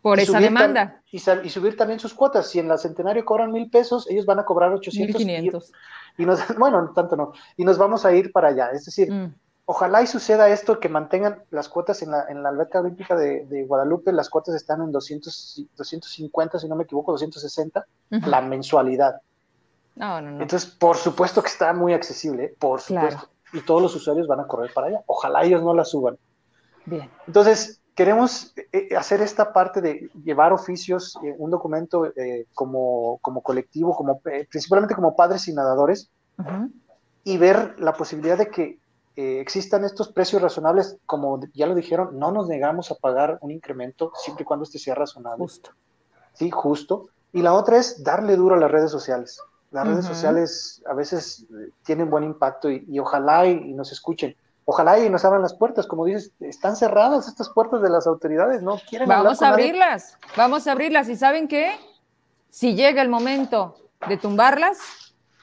Por 0.03 0.19
esa 0.19 0.41
demanda. 0.41 1.01
Y, 1.11 1.19
subir 1.21 1.77
también 1.77 2.01
sus 2.01 2.13
cuotas. 2.13 2.51
Si 2.51 2.59
en 2.59 2.69
la 2.69 2.77
Centenario 2.77 3.25
cobran 3.25 3.53
mil 3.53 3.71
pesos, 3.71 4.11
ellos 4.11 4.27
van 4.27 4.41
a 4.41 4.45
cobrar 4.45 4.73
800. 4.73 5.25
1500. 5.25 5.73
Y, 6.19 6.27
nos, 6.27 6.41
bueno, 6.59 6.93
tanto 6.95 7.17
no. 7.17 7.33
Y 7.57 7.65
nos 7.65 7.79
vamos 7.79 8.05
a 8.05 8.13
ir 8.13 8.33
para 8.33 8.49
allá. 8.49 8.71
Es 8.73 8.85
decir, 8.85 9.13
mm. 9.13 9.33
ojalá 9.65 10.03
y 10.03 10.07
suceda 10.07 10.49
esto, 10.49 10.81
que 10.81 10.89
mantengan 10.89 11.45
las 11.51 11.69
cuotas 11.69 12.03
en 12.03 12.11
la, 12.11 12.27
en 12.29 12.43
la 12.43 12.49
alberca 12.49 12.81
olímpica 12.81 13.15
de, 13.17 13.65
Guadalupe. 13.67 14.13
Las 14.13 14.29
cuotas 14.29 14.57
están 14.57 14.83
en 14.83 14.91
200, 14.91 15.67
250, 15.77 16.59
si 16.59 16.69
no 16.69 16.75
me 16.75 16.85
equivoco, 16.85 17.13
260, 17.13 17.87
la 18.11 18.41
mensualidad. 18.43 19.21
No, 19.95 20.21
no, 20.21 20.31
no. 20.31 20.43
Entonces, 20.43 20.71
por 20.71 20.97
supuesto 20.97 21.43
que 21.43 21.49
está 21.49 21.73
muy 21.73 21.93
accesible, 21.93 22.45
¿eh? 22.45 22.55
por 22.59 22.81
supuesto. 22.81 23.29
Y 23.53 23.61
todos 23.61 23.83
los 23.83 23.95
usuarios 23.95 24.27
van 24.27 24.41
a 24.41 24.47
correr 24.47 24.73
para 24.73 24.87
allá. 24.87 25.03
Ojalá 25.07 25.45
ellos 25.45 25.63
no 25.63 25.75
la 25.75 25.85
suban. 25.85 26.17
Bien. 26.87 27.11
Entonces, 27.27 27.83
queremos 27.95 28.55
eh, 28.57 28.69
eh, 28.73 28.97
hacer 28.97 29.21
esta 29.21 29.53
parte 29.53 29.83
de 29.83 30.11
llevar 30.25 30.53
oficios, 30.53 31.19
un 31.37 31.51
documento 31.51 32.11
como, 32.55 33.19
como, 33.19 33.43
colectivo, 33.43 33.95
como, 33.95 34.21
principalmente 34.21 34.95
como 34.95 35.15
padres 35.15 35.47
y 35.49 35.53
nadadores, 35.53 36.11
y 37.25 37.37
ver 37.37 37.79
la 37.79 37.93
posibilidad 37.93 38.39
de 38.39 38.49
que 38.49 38.79
existan 39.15 39.85
estos 39.85 40.11
precios 40.11 40.41
razonables, 40.41 40.97
como 41.05 41.39
ya 41.53 41.67
lo 41.67 41.75
dijeron, 41.75 42.19
no 42.19 42.33
nos 42.33 42.49
negamos 42.49 42.91
a 42.91 42.95
pagar 42.95 43.39
un 43.43 43.51
incremento 43.51 44.11
siempre 44.17 44.45
y 44.45 44.47
cuando 44.47 44.65
este 44.65 44.79
sea 44.79 44.95
razonable. 44.95 45.45
Justo. 45.45 45.73
Sí, 46.33 46.51
justo. 46.51 47.09
Y 47.35 47.43
la 47.43 47.53
otra 47.53 47.77
es 47.77 48.03
darle 48.03 48.37
duro 48.37 48.55
a 48.55 48.59
las 48.59 48.71
redes 48.71 48.91
sociales. 48.91 49.39
Las 49.73 49.87
redes 49.87 50.05
sociales 50.05 50.83
a 50.87 50.93
veces 50.93 51.47
eh, 51.51 51.71
tienen 51.83 52.11
buen 52.11 52.25
impacto 52.25 52.71
y, 52.71 52.99
ojalá 52.99 53.47
y, 53.47 53.73
nos 53.73 53.91
escuchen. 53.91 54.37
Ojalá 54.67 54.99
y 54.99 55.09
nos 55.09 55.25
abran 55.25 55.41
las 55.41 55.55
puertas, 55.55 55.87
como 55.87 56.05
dices, 56.05 56.31
están 56.41 56.77
cerradas 56.77 57.27
estas 57.27 57.49
puertas 57.49 57.81
de 57.83 57.89
las 57.89 58.07
autoridades, 58.07 58.63
no 58.63 58.79
quieren 58.89 59.09
Vamos 59.09 59.43
a 59.43 59.49
abrirlas, 59.49 60.19
vamos 60.37 60.67
a 60.67 60.73
abrirlas. 60.73 61.09
¿Y 61.09 61.17
saben 61.17 61.49
qué? 61.49 61.73
Si 62.51 62.75
llega 62.77 63.01
el 63.01 63.09
momento 63.09 63.75
de 64.07 64.19
tumbarlas, 64.19 64.79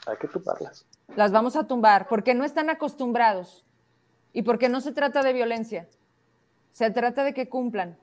hay 0.05 0.17
que 0.17 0.27
tumbarlas. 0.27 0.85
Las 1.15 1.31
vamos 1.31 1.55
a 1.55 1.65
tumbar 1.65 2.07
porque 2.07 2.35
no 2.35 2.45
están 2.45 2.69
acostumbrados 2.69 3.65
y 4.31 4.43
porque 4.43 4.69
no 4.69 4.79
se 4.79 4.91
trata 4.91 5.23
de 5.23 5.33
violencia, 5.33 5.89
se 6.71 6.91
trata 6.91 7.23
de 7.23 7.33
que 7.33 7.49
cumplan. 7.49 7.97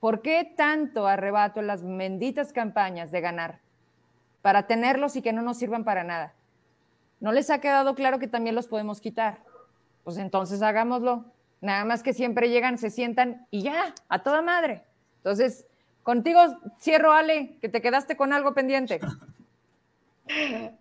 ¿Por 0.00 0.22
qué 0.22 0.54
tanto 0.56 1.06
arrebato 1.06 1.60
en 1.60 1.66
las 1.66 1.82
benditas 1.84 2.52
campañas 2.52 3.10
de 3.10 3.20
ganar? 3.20 3.65
Para 4.46 4.68
tenerlos 4.68 5.16
y 5.16 5.22
que 5.22 5.32
no 5.32 5.42
nos 5.42 5.58
sirvan 5.58 5.82
para 5.82 6.04
nada. 6.04 6.32
¿No 7.18 7.32
les 7.32 7.50
ha 7.50 7.60
quedado 7.60 7.96
claro 7.96 8.20
que 8.20 8.28
también 8.28 8.54
los 8.54 8.68
podemos 8.68 9.00
quitar? 9.00 9.40
Pues 10.04 10.18
entonces 10.18 10.62
hagámoslo. 10.62 11.24
Nada 11.60 11.84
más 11.84 12.04
que 12.04 12.12
siempre 12.12 12.48
llegan, 12.48 12.78
se 12.78 12.90
sientan 12.90 13.48
y 13.50 13.62
ya, 13.62 13.92
a 14.08 14.22
toda 14.22 14.42
madre. 14.42 14.84
Entonces, 15.16 15.66
contigo 16.04 16.40
cierro, 16.78 17.10
Ale, 17.10 17.58
que 17.60 17.68
te 17.68 17.82
quedaste 17.82 18.16
con 18.16 18.32
algo 18.32 18.54
pendiente. 18.54 19.00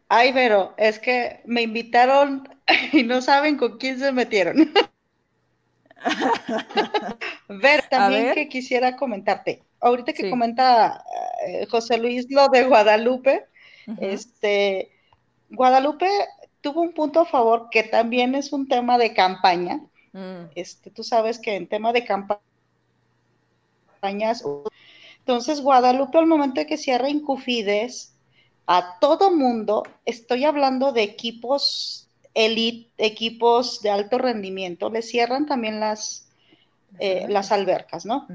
Ay, 0.10 0.32
pero 0.32 0.76
es 0.78 1.00
que 1.00 1.42
me 1.46 1.64
invitaron 1.64 2.48
y 2.92 3.02
no 3.02 3.20
saben 3.20 3.58
con 3.58 3.80
quién 3.80 3.98
se 3.98 4.12
metieron. 4.12 4.72
ver, 7.50 7.82
también 7.90 8.36
que 8.36 8.48
quisiera 8.48 8.96
comentarte. 8.96 9.64
Ahorita 9.80 10.14
que 10.14 10.30
comenta 10.30 11.04
eh, 11.48 11.66
José 11.66 11.98
Luis 11.98 12.28
lo 12.30 12.48
de 12.50 12.64
Guadalupe, 12.64 13.48
este, 14.00 14.92
Guadalupe 15.50 16.08
tuvo 16.62 16.82
un 16.82 16.94
punto 16.94 17.22
a 17.22 17.26
favor 17.26 17.70
que 17.70 17.84
también 17.84 18.36
es 18.36 18.52
un 18.52 18.68
tema 18.68 18.98
de 18.98 19.14
campaña. 19.14 19.82
Mm. 20.14 20.46
Este, 20.56 20.90
tú 20.90 21.04
sabes 21.04 21.40
que 21.40 21.56
en 21.56 21.68
tema 21.68 21.94
de 21.94 22.06
campañas, 22.06 22.42
entonces 25.20 25.62
Guadalupe 25.62 26.18
al 26.18 26.28
momento 26.28 26.62
de 26.62 26.68
que 26.68 26.78
cierra 26.78 27.10
Incufides, 27.10 28.14
a 28.68 28.98
todo 29.00 29.32
mundo, 29.32 29.84
estoy 30.06 30.44
hablando 30.44 30.92
de 30.92 31.04
equipos 31.04 32.06
elite, 32.34 32.90
equipos 32.98 33.82
de 33.82 33.92
alto 33.92 34.18
rendimiento, 34.18 34.90
le 34.90 35.02
cierran 35.02 35.46
también 35.46 35.80
las, 35.80 36.28
eh, 37.00 37.26
las 37.30 37.52
albercas, 37.52 38.06
¿no? 38.06 38.28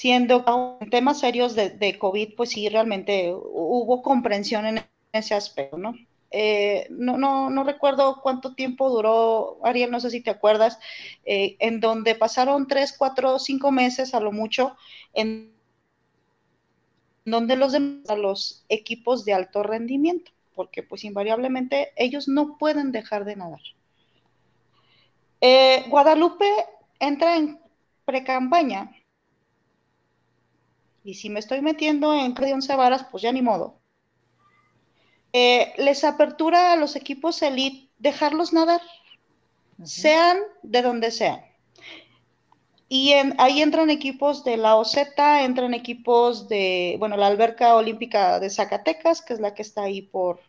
Siendo 0.00 0.78
en 0.80 0.88
temas 0.88 1.20
serios 1.20 1.54
de, 1.54 1.98
COVID, 1.98 2.34
pues 2.34 2.48
sí, 2.48 2.66
realmente 2.70 3.34
hubo 3.34 4.00
comprensión 4.00 4.64
en 4.64 4.82
ese 5.12 5.34
aspecto, 5.34 5.76
¿no? 5.76 5.94
Eh, 6.30 6.86
no, 6.88 7.18
no, 7.18 7.64
recuerdo 7.64 8.22
cuánto 8.22 8.54
tiempo 8.54 8.88
duró, 8.88 9.58
Ariel, 9.62 9.90
no 9.90 10.00
sé 10.00 10.08
si 10.08 10.22
te 10.22 10.30
acuerdas, 10.30 10.78
eh, 11.26 11.56
en 11.58 11.80
donde 11.80 12.14
pasaron 12.14 12.66
tres, 12.66 12.94
cuatro, 12.96 13.38
cinco 13.38 13.72
meses 13.72 14.14
a 14.14 14.20
lo 14.20 14.32
mucho, 14.32 14.74
en 15.12 15.52
donde 17.26 17.56
los 17.56 17.74
a 17.74 18.16
los 18.16 18.64
equipos 18.70 19.26
de 19.26 19.34
alto 19.34 19.62
rendimiento, 19.62 20.30
porque 20.54 20.82
pues 20.82 21.04
invariablemente 21.04 21.92
ellos 21.96 22.26
no 22.26 22.56
pueden 22.56 22.90
dejar 22.90 23.26
de 23.26 23.36
nadar. 23.36 23.60
Eh, 25.42 25.84
Guadalupe 25.90 26.48
entra 27.00 27.36
en 27.36 27.60
pre-campaña 28.06 28.96
y 31.04 31.14
si 31.14 31.30
me 31.30 31.40
estoy 31.40 31.62
metiendo 31.62 32.12
en 32.14 32.34
de 32.34 32.52
11 32.52 32.76
varas, 32.76 33.06
pues 33.10 33.22
ya 33.22 33.32
ni 33.32 33.42
modo. 33.42 33.78
Eh, 35.32 35.72
les 35.78 36.04
apertura 36.04 36.72
a 36.72 36.76
los 36.76 36.96
equipos 36.96 37.40
elite 37.42 37.88
dejarlos 37.98 38.52
nadar, 38.52 38.80
sean 39.84 40.38
de 40.62 40.82
donde 40.82 41.10
sean. 41.10 41.40
y 42.88 43.12
ahí 43.38 43.62
entran 43.62 43.88
equipos 43.88 44.42
de 44.42 44.56
la 44.56 44.74
OZ, 44.74 44.96
entran 45.42 45.74
equipos 45.74 46.48
de, 46.48 46.96
bueno, 46.98 47.16
la 47.16 47.28
alberca 47.28 47.76
olímpica 47.76 48.40
de 48.40 48.50
Zacatecas, 48.50 49.22
que 49.22 49.34
es 49.34 49.40
la 49.40 49.54
que 49.54 49.62
está 49.62 49.84
ahí 49.84 50.02
por 50.02 50.40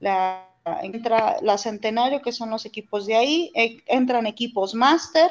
la, 0.00 0.46
entra 0.82 1.38
la 1.40 1.56
Centenario, 1.56 2.20
que 2.20 2.32
son 2.32 2.50
los 2.50 2.66
equipos 2.66 3.06
de 3.06 3.16
ahí, 3.16 3.52
e, 3.54 3.82
entran 3.86 4.26
equipos 4.26 4.74
máster, 4.74 5.30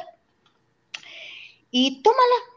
y 1.69 2.01
tómala, 2.01 2.54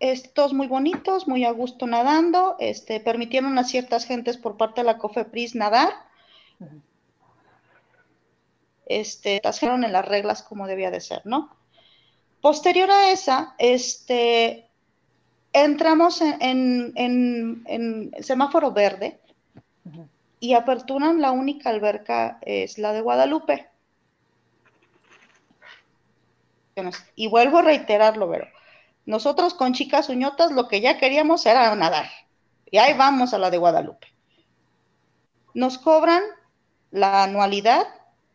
estos 0.00 0.54
muy 0.54 0.66
bonitos, 0.66 1.28
muy 1.28 1.44
a 1.44 1.50
gusto 1.50 1.86
nadando, 1.86 2.56
este, 2.58 3.00
permitieron 3.00 3.58
a 3.58 3.64
ciertas 3.64 4.06
gentes 4.06 4.38
por 4.38 4.56
parte 4.56 4.80
de 4.80 4.86
la 4.86 4.98
COFEPRIS 4.98 5.54
nadar, 5.54 5.92
este, 8.86 9.40
en 9.44 9.92
las 9.92 10.04
reglas 10.04 10.42
como 10.42 10.66
debía 10.66 10.90
de 10.90 11.00
ser, 11.00 11.20
¿no? 11.24 11.54
Posterior 12.40 12.90
a 12.90 13.12
esa, 13.12 13.54
este, 13.58 14.70
entramos 15.52 16.22
en, 16.22 18.12
semáforo 18.20 18.72
verde 18.72 19.20
y 20.40 20.54
aperturan 20.54 21.20
la 21.20 21.32
única 21.32 21.68
alberca, 21.68 22.38
es 22.40 22.78
la 22.78 22.94
de 22.94 23.02
Guadalupe. 23.02 23.68
Y 27.14 27.28
vuelvo 27.28 27.58
a 27.58 27.62
reiterarlo, 27.62 28.30
pero 28.30 28.46
nosotros 29.06 29.54
con 29.54 29.72
chicas 29.72 30.08
uñotas 30.08 30.52
lo 30.52 30.68
que 30.68 30.80
ya 30.80 30.98
queríamos 30.98 31.46
era 31.46 31.74
nadar. 31.74 32.08
Y 32.70 32.78
ahí 32.78 32.96
vamos 32.96 33.34
a 33.34 33.38
la 33.38 33.50
de 33.50 33.58
Guadalupe. 33.58 34.06
Nos 35.54 35.78
cobran 35.78 36.22
la 36.90 37.24
anualidad, 37.24 37.86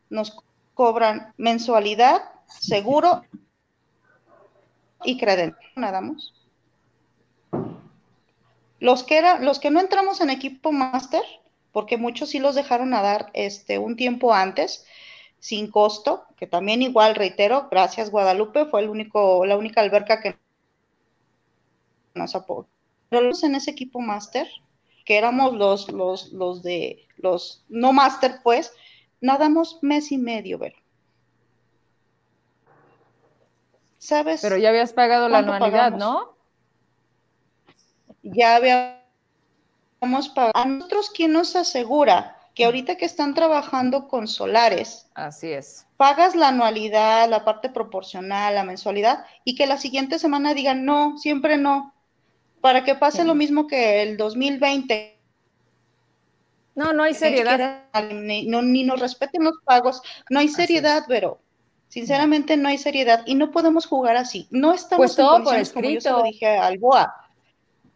nos 0.10 0.38
cobran 0.74 1.34
mensualidad, 1.38 2.22
seguro 2.48 3.24
y 5.04 5.18
credencial. 5.18 5.72
Nadamos. 5.76 6.34
Los 8.80 9.04
que, 9.04 9.18
era, 9.18 9.40
los 9.40 9.60
que 9.60 9.72
no 9.72 9.80
entramos 9.80 10.20
en 10.22 10.30
equipo 10.30 10.72
máster, 10.72 11.24
porque 11.72 11.98
muchos 11.98 12.30
sí 12.30 12.40
los 12.40 12.56
dejaron 12.56 12.90
nadar 12.90 13.32
este, 13.34 13.80
un 13.80 13.96
tiempo 13.96 14.34
antes, 14.34 14.86
sin 15.40 15.72
costo, 15.72 16.26
que 16.38 16.48
también 16.48 16.82
igual, 16.82 17.16
reitero, 17.16 17.68
gracias 17.70 18.10
Guadalupe, 18.10 18.66
fue 18.66 18.82
el 18.82 18.90
único, 18.90 19.46
la 19.46 19.58
única 19.58 19.82
alberca 19.82 20.20
que 20.20 20.38
nos 22.16 22.36
apoyó. 22.36 22.68
Pero 23.10 23.28
los 23.28 23.44
en 23.44 23.56
ese 23.56 23.72
equipo 23.72 24.00
máster, 24.00 24.48
que 25.06 25.18
éramos 25.18 25.54
los, 25.54 25.92
los, 25.92 26.32
los 26.34 26.64
de 26.64 27.06
los 27.18 27.64
no 27.70 27.94
máster, 27.94 28.40
pues, 28.44 28.74
nadamos 29.22 29.80
mes 29.82 30.12
y 30.12 30.18
medio, 30.18 30.58
¿verdad? 30.58 30.80
¿Sabes? 33.98 34.42
Pero 34.42 34.58
ya 34.58 34.70
habías 34.70 34.94
pagado 34.94 35.30
la 35.30 35.40
anualidad, 35.40 35.94
¿no? 35.94 36.36
Ya 38.22 38.56
habíamos 38.56 40.30
pagado. 40.30 40.52
A 40.56 40.66
nosotros, 40.66 41.12
¿quién 41.14 41.34
nos 41.34 41.56
asegura 41.56 42.38
que 42.54 42.66
ahorita 42.66 42.96
que 42.96 43.06
están 43.06 43.34
trabajando 43.34 44.08
con 44.08 44.28
solares, 44.28 45.08
así 45.14 45.52
es, 45.52 45.86
pagas 45.98 46.36
la 46.36 46.48
anualidad, 46.50 47.30
la 47.30 47.44
parte 47.44 47.70
proporcional, 47.70 48.56
la 48.56 48.64
mensualidad, 48.64 49.26
y 49.44 49.56
que 49.56 49.68
la 49.68 49.78
siguiente 49.78 50.20
semana 50.20 50.54
digan 50.54 50.86
no, 50.86 51.18
siempre 51.18 51.58
no, 51.58 51.95
para 52.66 52.84
que 52.84 52.96
pase 52.96 53.24
lo 53.24 53.36
mismo 53.36 53.68
que 53.68 54.02
el 54.02 54.18
2020. 54.18 55.16
No, 56.74 56.94
no 56.94 57.04
hay 57.04 57.14
seriedad. 57.14 57.84
Ni, 58.12 58.48
no, 58.48 58.64
ni 58.64 58.84
nos 58.84 59.00
respeten 59.00 59.44
los 59.44 59.58
pagos, 59.64 60.02
no 60.32 60.40
hay 60.40 60.48
seriedad, 60.48 61.04
pero 61.08 61.38
Sinceramente 61.90 62.58
no 62.58 62.68
hay 62.68 62.80
seriedad 62.80 63.22
y 63.28 63.36
no 63.36 63.52
podemos 63.52 63.86
jugar 63.86 64.18
así. 64.18 64.48
No 64.50 64.74
estamos 64.74 64.98
pues 64.98 65.16
todo 65.16 65.44
por 65.44 65.56
escrito. 65.58 66.10
Como 66.10 66.18
yo 66.18 66.24
le 66.24 66.32
dije 66.32 66.58
al 66.58 66.80
BOA. 66.80 67.14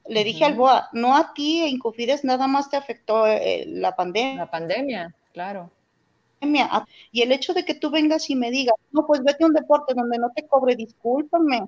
Le 0.07 0.23
dije 0.23 0.45
al 0.45 0.53
BOA, 0.53 0.89
no 0.93 1.17
a 1.17 1.33
ti, 1.33 1.65
Incufides, 1.65 2.23
nada 2.23 2.45
más 2.45 2.69
te 2.69 2.77
afectó 2.77 3.25
eh, 3.25 3.65
la 3.67 3.95
pandemia. 3.95 4.35
La 4.35 4.51
pandemia, 4.51 5.15
claro. 5.33 5.71
Y 7.11 7.23
el 7.23 7.31
hecho 7.31 7.55
de 7.55 7.65
que 7.65 7.73
tú 7.73 7.89
vengas 7.89 8.29
y 8.29 8.35
me 8.35 8.51
digas, 8.51 8.75
no, 8.91 9.07
pues 9.07 9.23
vete 9.23 9.43
a 9.43 9.47
un 9.47 9.53
deporte 9.53 9.95
donde 9.95 10.19
no 10.19 10.29
te 10.29 10.45
cobre, 10.45 10.75
discúlpame. 10.75 11.63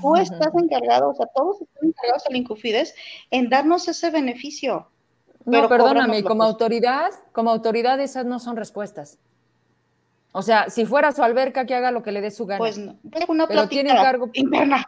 Tú 0.00 0.16
estás 0.16 0.54
encargado, 0.54 1.10
o 1.10 1.14
sea, 1.14 1.26
todos 1.26 1.60
están 1.62 1.88
encargados 1.88 2.24
al 2.28 2.36
Incufides 2.36 2.94
en 3.30 3.48
darnos 3.48 3.86
ese 3.88 4.10
beneficio. 4.10 4.88
No, 5.44 5.68
perdóname, 5.68 6.24
como 6.24 6.42
autoridad, 6.42 7.10
como 7.32 7.50
autoridad 7.50 8.00
esas 8.00 8.24
no 8.24 8.38
son 8.38 8.56
respuestas. 8.56 9.18
O 10.32 10.42
sea, 10.42 10.68
si 10.68 10.84
fuera 10.84 11.12
su 11.12 11.22
alberca, 11.22 11.64
que 11.64 11.74
haga 11.74 11.92
lo 11.92 12.02
que 12.02 12.10
le 12.10 12.20
dé 12.20 12.30
su 12.30 12.44
gana. 12.44 12.58
Pues 12.58 12.76
no, 12.76 12.98
una 13.28 13.46
Pero 13.46 13.68
tiene 13.68 13.90
cargo 13.90 14.30
interna. 14.32 14.84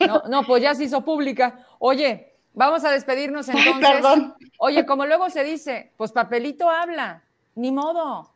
No, 0.00 0.22
no, 0.28 0.44
pues 0.44 0.62
ya 0.62 0.74
se 0.74 0.84
hizo 0.84 1.04
pública. 1.04 1.66
Oye, 1.78 2.36
vamos 2.54 2.84
a 2.84 2.90
despedirnos 2.90 3.48
entonces. 3.50 3.86
perdón. 3.86 4.34
Oye, 4.58 4.86
como 4.86 5.04
luego 5.04 5.28
se 5.28 5.44
dice, 5.44 5.92
pues 5.96 6.12
papelito 6.12 6.70
habla, 6.70 7.22
ni 7.54 7.70
modo. 7.70 8.31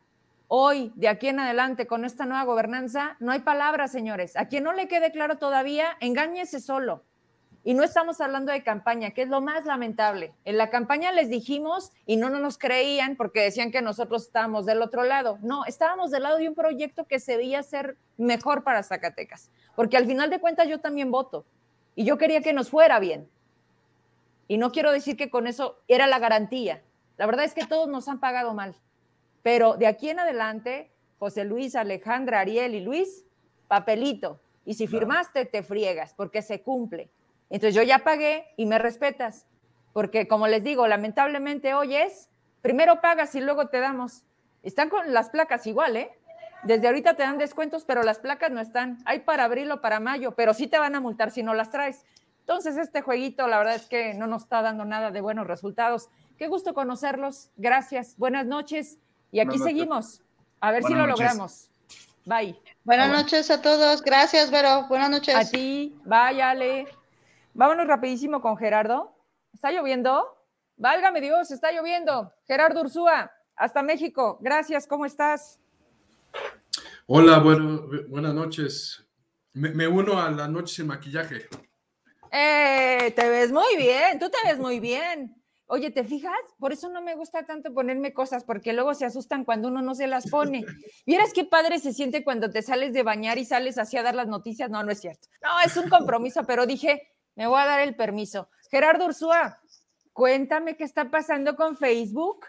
Hoy, 0.48 0.92
de 0.94 1.08
aquí 1.08 1.26
en 1.26 1.40
adelante, 1.40 1.88
con 1.88 2.04
esta 2.04 2.24
nueva 2.24 2.44
gobernanza, 2.44 3.16
no 3.18 3.32
hay 3.32 3.40
palabras, 3.40 3.90
señores. 3.90 4.36
A 4.36 4.46
quien 4.46 4.62
no 4.62 4.72
le 4.72 4.86
quede 4.86 5.10
claro 5.10 5.38
todavía, 5.38 5.96
engáñese 6.00 6.60
solo. 6.60 7.02
Y 7.64 7.74
no 7.74 7.82
estamos 7.82 8.20
hablando 8.20 8.52
de 8.52 8.62
campaña, 8.62 9.10
que 9.10 9.22
es 9.22 9.28
lo 9.28 9.40
más 9.40 9.64
lamentable. 9.64 10.32
En 10.44 10.56
la 10.56 10.70
campaña 10.70 11.10
les 11.10 11.30
dijimos 11.30 11.90
y 12.06 12.16
no, 12.16 12.30
nos 12.30 12.58
creían 12.58 13.16
porque 13.16 13.40
decían 13.40 13.72
que 13.72 13.82
nosotros 13.82 14.22
estábamos 14.22 14.66
del 14.66 14.82
otro 14.82 15.02
lado. 15.02 15.40
No, 15.42 15.64
estábamos 15.64 16.12
del 16.12 16.22
lado 16.22 16.36
de 16.38 16.48
un 16.48 16.54
proyecto 16.54 17.08
que 17.08 17.18
se 17.18 17.36
veía 17.36 17.64
ser 17.64 17.96
mejor 18.16 18.62
para 18.62 18.84
Zacatecas. 18.84 19.50
Porque 19.74 19.96
al 19.96 20.06
final 20.06 20.30
de 20.30 20.38
cuentas 20.38 20.68
yo 20.68 20.78
también 20.78 21.10
voto. 21.10 21.44
Y 21.96 22.04
yo 22.04 22.18
quería 22.18 22.40
que 22.40 22.52
nos 22.52 22.70
fuera 22.70 23.00
bien. 23.00 23.28
Y 24.46 24.58
no 24.58 24.70
quiero 24.70 24.92
decir 24.92 25.16
que 25.16 25.28
con 25.28 25.48
eso 25.48 25.82
era 25.88 26.06
la 26.06 26.20
garantía. 26.20 26.84
La 27.16 27.26
verdad 27.26 27.44
es 27.44 27.52
que 27.52 27.66
todos 27.66 27.88
nos 27.88 28.06
han 28.06 28.20
pagado 28.20 28.54
mal. 28.54 28.76
Pero 29.46 29.76
de 29.76 29.86
aquí 29.86 30.10
en 30.10 30.18
adelante, 30.18 30.90
José 31.20 31.44
Luis, 31.44 31.76
Alejandra, 31.76 32.40
Ariel 32.40 32.74
y 32.74 32.80
Luis, 32.80 33.24
papelito. 33.68 34.40
Y 34.64 34.74
si 34.74 34.88
firmaste, 34.88 35.44
te 35.44 35.62
friegas, 35.62 36.14
porque 36.14 36.42
se 36.42 36.62
cumple. 36.62 37.12
Entonces 37.48 37.72
yo 37.76 37.84
ya 37.84 38.00
pagué 38.00 38.44
y 38.56 38.66
me 38.66 38.80
respetas, 38.80 39.46
porque 39.92 40.26
como 40.26 40.48
les 40.48 40.64
digo, 40.64 40.88
lamentablemente 40.88 41.74
hoy 41.74 41.94
es, 41.94 42.28
primero 42.60 43.00
pagas 43.00 43.36
y 43.36 43.40
luego 43.40 43.68
te 43.68 43.78
damos. 43.78 44.24
Están 44.64 44.88
con 44.88 45.14
las 45.14 45.30
placas 45.30 45.64
igual, 45.68 45.96
¿eh? 45.96 46.10
Desde 46.64 46.88
ahorita 46.88 47.14
te 47.14 47.22
dan 47.22 47.38
descuentos, 47.38 47.84
pero 47.84 48.02
las 48.02 48.18
placas 48.18 48.50
no 48.50 48.60
están. 48.60 48.98
Hay 49.04 49.20
para 49.20 49.44
abril 49.44 49.70
o 49.70 49.80
para 49.80 50.00
mayo, 50.00 50.34
pero 50.34 50.54
sí 50.54 50.66
te 50.66 50.80
van 50.80 50.96
a 50.96 51.00
multar 51.00 51.30
si 51.30 51.44
no 51.44 51.54
las 51.54 51.70
traes. 51.70 52.04
Entonces 52.40 52.76
este 52.78 53.00
jueguito, 53.00 53.46
la 53.46 53.58
verdad 53.58 53.76
es 53.76 53.86
que 53.86 54.12
no 54.14 54.26
nos 54.26 54.42
está 54.42 54.60
dando 54.60 54.84
nada 54.84 55.12
de 55.12 55.20
buenos 55.20 55.46
resultados. 55.46 56.08
Qué 56.36 56.48
gusto 56.48 56.74
conocerlos. 56.74 57.52
Gracias. 57.56 58.16
Buenas 58.16 58.44
noches. 58.44 58.98
Y 59.30 59.40
aquí 59.40 59.58
seguimos. 59.58 60.22
A 60.60 60.70
ver 60.70 60.82
si 60.84 60.94
lo 60.94 61.06
logramos. 61.06 61.68
Bye. 62.24 62.58
Buenas 62.84 63.12
noches 63.12 63.50
a 63.50 63.62
todos. 63.62 64.02
Gracias, 64.02 64.50
Vero. 64.50 64.86
Buenas 64.88 65.10
noches. 65.10 65.34
A 65.34 65.44
ti. 65.48 65.96
Bye, 66.04 66.42
Ale. 66.42 66.88
Vámonos 67.54 67.86
rapidísimo 67.86 68.40
con 68.40 68.56
Gerardo. 68.56 69.14
¿Está 69.54 69.70
lloviendo? 69.70 70.36
Válgame 70.76 71.20
Dios, 71.20 71.50
está 71.50 71.72
lloviendo. 71.72 72.32
Gerardo 72.46 72.82
Ursúa, 72.82 73.32
hasta 73.56 73.82
México. 73.82 74.38
Gracias, 74.42 74.86
¿cómo 74.86 75.06
estás? 75.06 75.58
Hola, 77.06 77.38
bueno, 77.38 77.86
buenas 78.08 78.34
noches. 78.34 79.06
Me, 79.54 79.88
uno 79.88 80.20
a 80.20 80.30
la 80.30 80.48
noche 80.48 80.74
sin 80.74 80.88
maquillaje. 80.88 81.48
Eh, 82.30 83.12
te 83.16 83.30
ves 83.30 83.50
muy 83.50 83.76
bien, 83.76 84.18
tú 84.18 84.28
te 84.28 84.36
ves 84.46 84.58
muy 84.58 84.80
bien. 84.80 85.34
Oye, 85.68 85.90
¿te 85.90 86.04
fijas? 86.04 86.32
Por 86.60 86.72
eso 86.72 86.88
no 86.88 87.02
me 87.02 87.16
gusta 87.16 87.44
tanto 87.44 87.74
ponerme 87.74 88.12
cosas, 88.12 88.44
porque 88.44 88.72
luego 88.72 88.94
se 88.94 89.04
asustan 89.04 89.44
cuando 89.44 89.68
uno 89.68 89.82
no 89.82 89.96
se 89.96 90.06
las 90.06 90.30
pone. 90.30 90.64
¿Vieras 91.06 91.32
qué 91.32 91.44
padre 91.44 91.80
se 91.80 91.92
siente 91.92 92.22
cuando 92.22 92.50
te 92.50 92.62
sales 92.62 92.92
de 92.92 93.02
bañar 93.02 93.38
y 93.38 93.44
sales 93.44 93.76
así 93.76 93.96
a 93.96 94.04
dar 94.04 94.14
las 94.14 94.28
noticias? 94.28 94.70
No, 94.70 94.84
no 94.84 94.92
es 94.92 95.00
cierto. 95.00 95.28
No, 95.42 95.60
es 95.64 95.76
un 95.76 95.88
compromiso, 95.88 96.44
pero 96.46 96.66
dije, 96.66 97.12
me 97.34 97.48
voy 97.48 97.60
a 97.60 97.66
dar 97.66 97.80
el 97.80 97.96
permiso. 97.96 98.48
Gerardo 98.70 99.06
Ursúa, 99.06 99.60
cuéntame 100.12 100.76
qué 100.76 100.84
está 100.84 101.10
pasando 101.10 101.56
con 101.56 101.76
Facebook. 101.76 102.46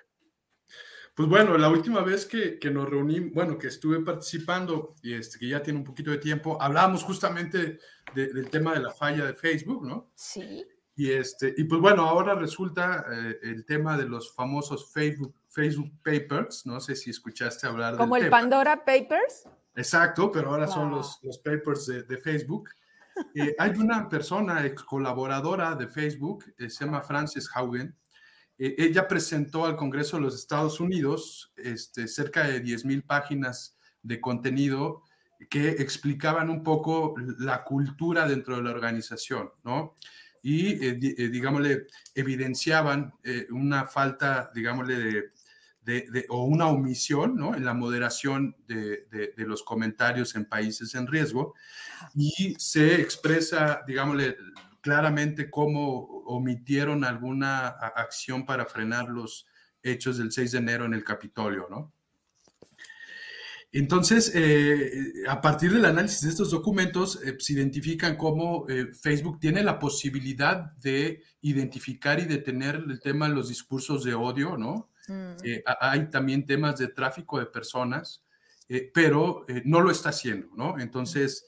Pues 1.15 1.27
bueno, 1.27 1.57
la 1.57 1.69
última 1.69 2.01
vez 2.01 2.27
que, 2.27 2.59
nos 2.69 2.87
reuní, 2.87 3.19
bueno, 3.19 3.57
que 3.57 3.69
estuve 3.69 3.99
participando 4.01 4.93
y 5.01 5.15
este, 5.15 5.39
que 5.39 5.49
ya 5.49 5.63
tiene 5.63 5.79
un 5.79 5.85
poquito 5.85 6.11
de 6.11 6.19
tiempo, 6.19 6.61
hablábamos 6.61 7.03
justamente 7.03 7.79
del 8.13 8.49
tema 8.51 8.75
de 8.75 8.81
la 8.81 8.91
falla 8.91 9.25
de 9.25 9.33
Facebook, 9.33 9.83
¿no? 9.83 10.11
Sí. 10.13 10.63
Y, 10.97 11.11
este, 11.11 11.53
y 11.55 11.63
pues 11.63 11.79
bueno, 11.79 12.03
ahora 12.03 12.35
resulta 12.35 13.05
eh, 13.09 13.39
el 13.43 13.65
tema 13.65 13.97
de 13.97 14.05
los 14.05 14.33
famosos 14.33 14.91
Facebook, 14.91 15.33
Facebook 15.47 15.91
Papers, 16.03 16.65
no 16.65 16.79
sé 16.81 16.95
si 16.95 17.11
escuchaste 17.11 17.67
hablar 17.67 17.95
¿Como 17.95 18.17
el 18.17 18.29
Pandora 18.29 18.83
Papers? 18.83 19.47
Exacto, 19.75 20.31
pero 20.31 20.49
ahora 20.49 20.67
son 20.67 20.89
los, 20.89 21.19
los 21.21 21.37
papers 21.37 21.85
de, 21.85 22.03
de 22.03 22.17
Facebook. 22.17 22.69
Eh, 23.35 23.55
hay 23.57 23.71
una 23.71 24.09
persona, 24.09 24.65
ex 24.65 24.83
colaboradora 24.83 25.75
de 25.75 25.87
Facebook, 25.87 26.45
eh, 26.57 26.69
se 26.69 26.85
llama 26.85 27.01
Frances 27.01 27.49
Haugen. 27.53 27.95
Eh, 28.57 28.75
ella 28.77 29.07
presentó 29.07 29.65
al 29.65 29.75
Congreso 29.75 30.17
de 30.17 30.23
los 30.23 30.35
Estados 30.35 30.79
Unidos 30.79 31.53
este, 31.55 32.07
cerca 32.07 32.47
de 32.47 32.63
10.000 32.63 33.05
páginas 33.05 33.77
de 34.01 34.19
contenido 34.19 35.03
que 35.49 35.69
explicaban 35.69 36.49
un 36.49 36.63
poco 36.63 37.13
la 37.39 37.63
cultura 37.63 38.27
dentro 38.27 38.57
de 38.57 38.63
la 38.63 38.71
organización, 38.71 39.51
¿no? 39.63 39.95
Y, 40.47 40.81
eh, 40.81 40.97
eh, 41.01 41.27
digámosle, 41.27 41.87
evidenciaban 42.15 43.13
eh, 43.21 43.47
una 43.49 43.83
falta, 43.83 44.49
digámosle, 44.55 45.31
de, 45.81 46.25
o 46.29 46.45
una 46.45 46.67
omisión, 46.67 47.35
¿no? 47.35 47.53
En 47.53 47.65
la 47.65 47.73
moderación 47.73 48.55
de, 48.65 49.07
de, 49.35 49.45
los 49.45 49.61
comentarios 49.63 50.37
en 50.37 50.45
países 50.45 50.95
en 50.95 51.05
riesgo. 51.05 51.53
Y 52.15 52.55
se 52.59 53.01
expresa, 53.01 53.81
digámosle, 53.85 54.37
claramente 54.79 55.49
cómo 55.49 56.23
omitieron 56.25 57.03
alguna 57.03 57.67
acción 57.67 58.45
para 58.45 58.65
frenar 58.65 59.09
los 59.09 59.47
hechos 59.83 60.17
del 60.17 60.31
6 60.31 60.53
de 60.53 60.57
enero 60.59 60.85
en 60.85 60.93
el 60.93 61.03
Capitolio, 61.03 61.67
¿no? 61.69 61.91
Entonces, 63.71 64.31
eh, 64.33 65.13
a 65.27 65.41
partir 65.41 65.73
del 65.73 65.85
análisis 65.85 66.21
de 66.21 66.29
estos 66.29 66.51
documentos, 66.51 67.21
eh, 67.23 67.35
se 67.37 67.53
identifican 67.53 68.15
cómo 68.15 68.65
eh, 68.69 68.87
Facebook 68.93 69.39
tiene 69.39 69.61
la 69.61 69.77
posibilidad 69.77 70.71
de 70.77 71.21
identificar 71.41 72.19
y 72.19 72.25
detener 72.25 72.75
el 72.87 72.99
tema 73.01 73.27
de 73.27 73.35
los 73.35 73.49
discursos 73.49 74.03
de 74.03 74.13
odio, 74.13 74.57
¿no? 74.57 74.89
Mm. 75.09 75.37
hay 75.79 76.09
también 76.09 76.45
temas 76.45 76.77
de 76.77 76.89
tráfico 76.89 77.39
de 77.39 77.45
personas, 77.45 78.25
pero 78.93 79.45
no 79.63 79.79
lo 79.79 79.89
está 79.89 80.09
haciendo, 80.09 80.49
¿no? 80.53 80.77
Entonces, 80.77 81.45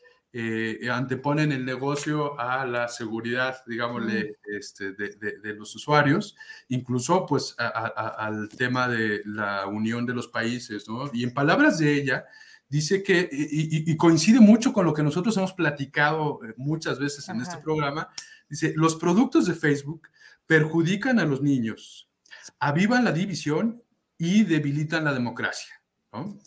anteponen 0.92 1.52
el 1.52 1.66
negocio 1.66 2.40
a 2.40 2.66
la 2.66 2.88
seguridad, 2.88 3.58
digámosle, 3.66 4.38
este, 4.44 4.94
de, 4.94 5.54
los 5.56 5.76
usuarios, 5.76 6.36
incluso 6.68 7.26
pues 7.26 7.56
al 7.58 8.50
tema 8.50 8.88
de 8.88 9.22
la 9.26 9.66
unión 9.68 10.06
de 10.06 10.14
los 10.14 10.28
países, 10.28 10.88
¿no? 10.88 11.10
Y 11.14 11.24
en 11.24 11.34
palabras 11.34 11.80
de 11.80 11.94
ella, 11.94 12.26
dice 12.70 13.02
que, 13.02 13.28
y, 13.32 13.98
coincide 13.98 14.40
mucho 14.40 14.72
con 14.72 14.86
lo 14.86 14.94
que 14.94 15.04
nosotros 15.04 15.36
hemos 15.38 15.54
platicado 15.54 16.40
eh, 16.46 16.54
muchas 16.56 17.00
veces 17.00 17.28
en 17.28 17.42
este 17.42 17.58
programa, 17.58 18.10
dice, 18.48 18.74
los 18.76 18.96
productos 18.96 19.48
de 19.48 19.56
Facebook 19.56 20.08
perjudican 20.46 21.20
a 21.20 21.26
los 21.26 21.42
niños, 21.42 22.10
avivan 22.60 23.04
la 23.04 23.12
división 23.12 23.84
y 24.18 24.44
debilitan 24.44 25.04
la 25.04 25.14
democracia. 25.14 25.82
¿no? 26.14 26.40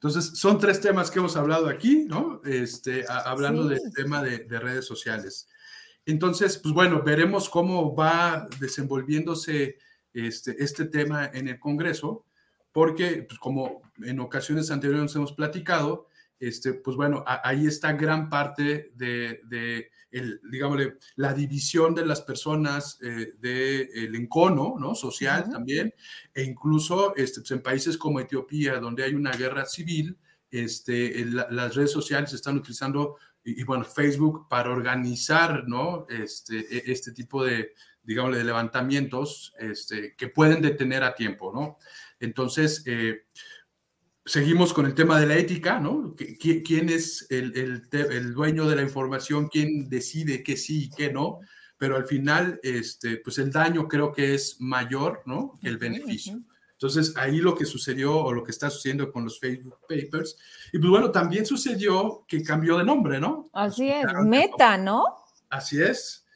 Entonces, 0.00 0.38
son 0.38 0.60
tres 0.60 0.80
temas 0.80 1.10
que 1.10 1.18
hemos 1.18 1.36
hablado 1.36 1.68
aquí, 1.68 2.04
¿no? 2.08 2.40
Este, 2.44 3.04
hablando 3.08 3.66
del 3.66 3.80
tema 3.92 4.22
de, 4.22 4.46
redes 4.48 4.86
sociales. 4.86 5.48
Entonces, 6.06 6.56
pues 6.56 6.72
bueno, 6.72 7.02
veremos 7.02 7.48
cómo 7.48 7.96
va 7.96 8.46
desenvolviéndose 8.60 9.76
este, 10.14 10.62
este 10.62 10.84
tema 10.84 11.26
en 11.34 11.48
el 11.48 11.58
Congreso, 11.58 12.24
porque, 12.70 13.26
pues 13.28 13.40
como 13.40 13.82
en 14.04 14.20
ocasiones 14.20 14.70
anteriores 14.70 15.16
hemos 15.16 15.32
platicado, 15.32 16.06
este, 16.38 16.74
pues 16.74 16.96
bueno, 16.96 17.24
ahí 17.26 17.66
está 17.66 17.92
gran 17.94 18.28
parte 18.28 18.92
de, 18.94 19.40
de 19.46 19.90
el, 20.10 20.40
la 21.16 21.34
división 21.34 21.94
de 21.94 22.06
las 22.06 22.22
personas 22.22 22.98
eh, 23.02 23.32
del 23.38 24.14
encono 24.14 24.76
¿no? 24.78 24.94
social 24.94 25.48
también, 25.50 25.92
e 26.34 26.42
incluso 26.42 27.14
este, 27.16 27.40
pues 27.40 27.50
en 27.50 27.62
países 27.62 27.98
como 27.98 28.20
Etiopía, 28.20 28.78
donde 28.78 29.04
hay 29.04 29.14
una 29.14 29.32
guerra 29.32 29.66
civil, 29.66 30.16
este, 30.50 31.24
las 31.26 31.74
redes 31.74 31.92
sociales 31.92 32.32
están 32.32 32.56
utilizando, 32.56 33.16
y, 33.44 33.62
bueno, 33.64 33.84
Facebook 33.84 34.46
para 34.48 34.70
organizar 34.70 35.66
¿no? 35.66 36.06
este, 36.08 36.58
e, 36.58 36.92
este 36.92 37.12
tipo 37.12 37.44
de, 37.44 37.72
digamos, 38.02 38.36
de 38.36 38.44
levantamientos 38.44 39.54
este, 39.58 40.14
que 40.16 40.28
pueden 40.28 40.62
detener 40.62 41.02
a 41.02 41.14
tiempo, 41.14 41.52
¿no? 41.52 41.78
Entonces, 42.20 42.82
eh, 42.86 43.22
seguimos 44.28 44.74
con 44.74 44.84
el 44.84 44.94
tema 44.94 45.18
de 45.18 45.26
la 45.26 45.36
ética, 45.36 45.80
¿no? 45.80 46.14
¿Quién 46.38 46.90
es 46.90 47.26
el, 47.30 47.88
dueño 48.34 48.68
de 48.68 48.76
la 48.76 48.82
información? 48.82 49.48
¿Quién 49.48 49.88
decide 49.88 50.42
qué 50.42 50.56
sí 50.56 50.84
y 50.84 50.90
qué 50.90 51.10
no? 51.10 51.40
Pero 51.78 51.96
al 51.96 52.04
final, 52.04 52.60
este, 52.62 53.16
pues 53.18 53.38
el 53.38 53.50
daño 53.50 53.88
creo 53.88 54.12
que 54.12 54.34
es 54.34 54.60
mayor, 54.60 55.22
¿no? 55.24 55.54
Que 55.60 55.68
el 55.68 55.78
beneficio. 55.78 56.40
Entonces, 56.72 57.16
ahí 57.16 57.38
lo 57.38 57.56
que 57.56 57.64
sucedió 57.64 58.16
o 58.16 58.32
lo 58.32 58.44
que 58.44 58.50
está 58.50 58.68
sucediendo 58.68 59.10
con 59.10 59.24
los 59.24 59.40
Facebook 59.40 59.78
Papers. 59.88 60.36
Y 60.72 60.78
pues 60.78 60.90
bueno, 60.90 61.10
también 61.10 61.46
sucedió 61.46 62.24
que 62.28 62.42
cambió 62.42 62.76
de 62.76 62.84
nombre, 62.84 63.18
¿no? 63.18 63.48
Así 63.54 63.88
es, 63.88 64.04
Meta, 64.24 64.76
¿no? 64.76 65.04
Así 65.48 65.80
es. 65.80 66.26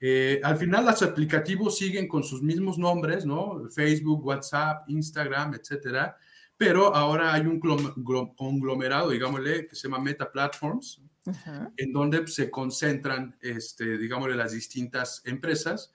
Eh, 0.00 0.40
al 0.42 0.56
final, 0.56 0.86
los 0.86 1.02
aplicativos 1.02 1.76
siguen 1.76 2.08
con 2.08 2.24
sus 2.24 2.42
mismos 2.42 2.78
nombres, 2.78 3.26
¿no? 3.26 3.68
Facebook, 3.68 4.24
WhatsApp, 4.24 4.88
Instagram, 4.88 5.54
etcétera 5.54 6.16
pero 6.64 6.94
ahora 6.94 7.34
hay 7.34 7.40
un 7.44 7.58
conglomerado, 8.36 9.10
digámosle, 9.10 9.66
que 9.66 9.74
se 9.74 9.88
llama 9.88 9.98
Meta 9.98 10.30
Platforms, 10.30 11.02
en 11.76 11.92
donde 11.92 12.24
se 12.28 12.52
concentran, 12.52 13.36
este, 13.40 13.98
digámosle, 13.98 14.36
las 14.36 14.52
distintas 14.52 15.22
empresas. 15.24 15.92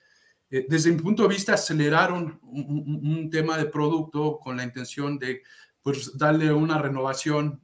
Eh, 0.50 0.66
desde 0.68 0.90
mi 0.92 1.00
punto 1.00 1.22
de 1.22 1.30
vista, 1.30 1.54
aceleraron 1.54 2.38
un, 2.42 3.30
tema 3.30 3.56
de 3.56 3.64
producto 3.64 4.38
con 4.38 4.58
la 4.58 4.64
intención 4.64 5.18
de 5.18 5.40
pues, 5.80 6.18
darle 6.18 6.52
una 6.52 6.76
renovación 6.76 7.62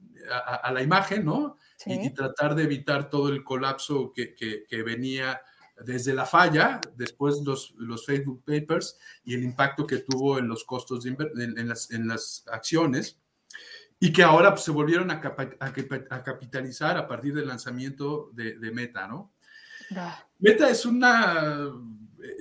a, 0.63 0.71
la 0.71 0.81
imagen, 0.81 1.25
¿no? 1.25 1.57
Y, 1.85 2.09
tratar 2.09 2.55
de 2.55 2.63
evitar 2.63 3.07
todo 3.07 3.29
el 3.29 3.43
colapso 3.43 4.11
que, 4.15 4.33
que, 4.33 4.63
que 4.67 4.81
venía 4.81 5.39
desde 5.83 6.13
la 6.13 6.25
falla, 6.25 6.79
después 6.95 7.41
los, 7.43 7.73
los 7.77 8.05
Facebook 8.05 8.43
Papers 8.45 8.97
y 9.23 9.33
el 9.33 9.43
impacto 9.43 9.85
que 9.85 9.97
tuvo 9.97 10.39
en 10.39 10.47
los 10.47 10.63
costos 10.63 11.05
en, 11.05 11.17
las, 11.67 11.91
en 11.91 12.07
las 12.07 12.45
acciones, 12.51 13.19
y 13.99 14.11
que 14.11 14.23
ahora 14.23 14.51
pues, 14.51 14.63
se 14.63 14.71
volvieron 14.71 15.09
a, 15.11 15.21
a, 15.59 16.23
capitalizar 16.23 16.97
a 16.97 17.07
partir 17.07 17.33
del 17.33 17.47
lanzamiento 17.47 18.29
de, 18.33 18.71
Meta, 18.71 19.07
¿no? 19.07 19.33
Meta 20.39 20.69
es 20.69 20.85
una, 20.85 21.71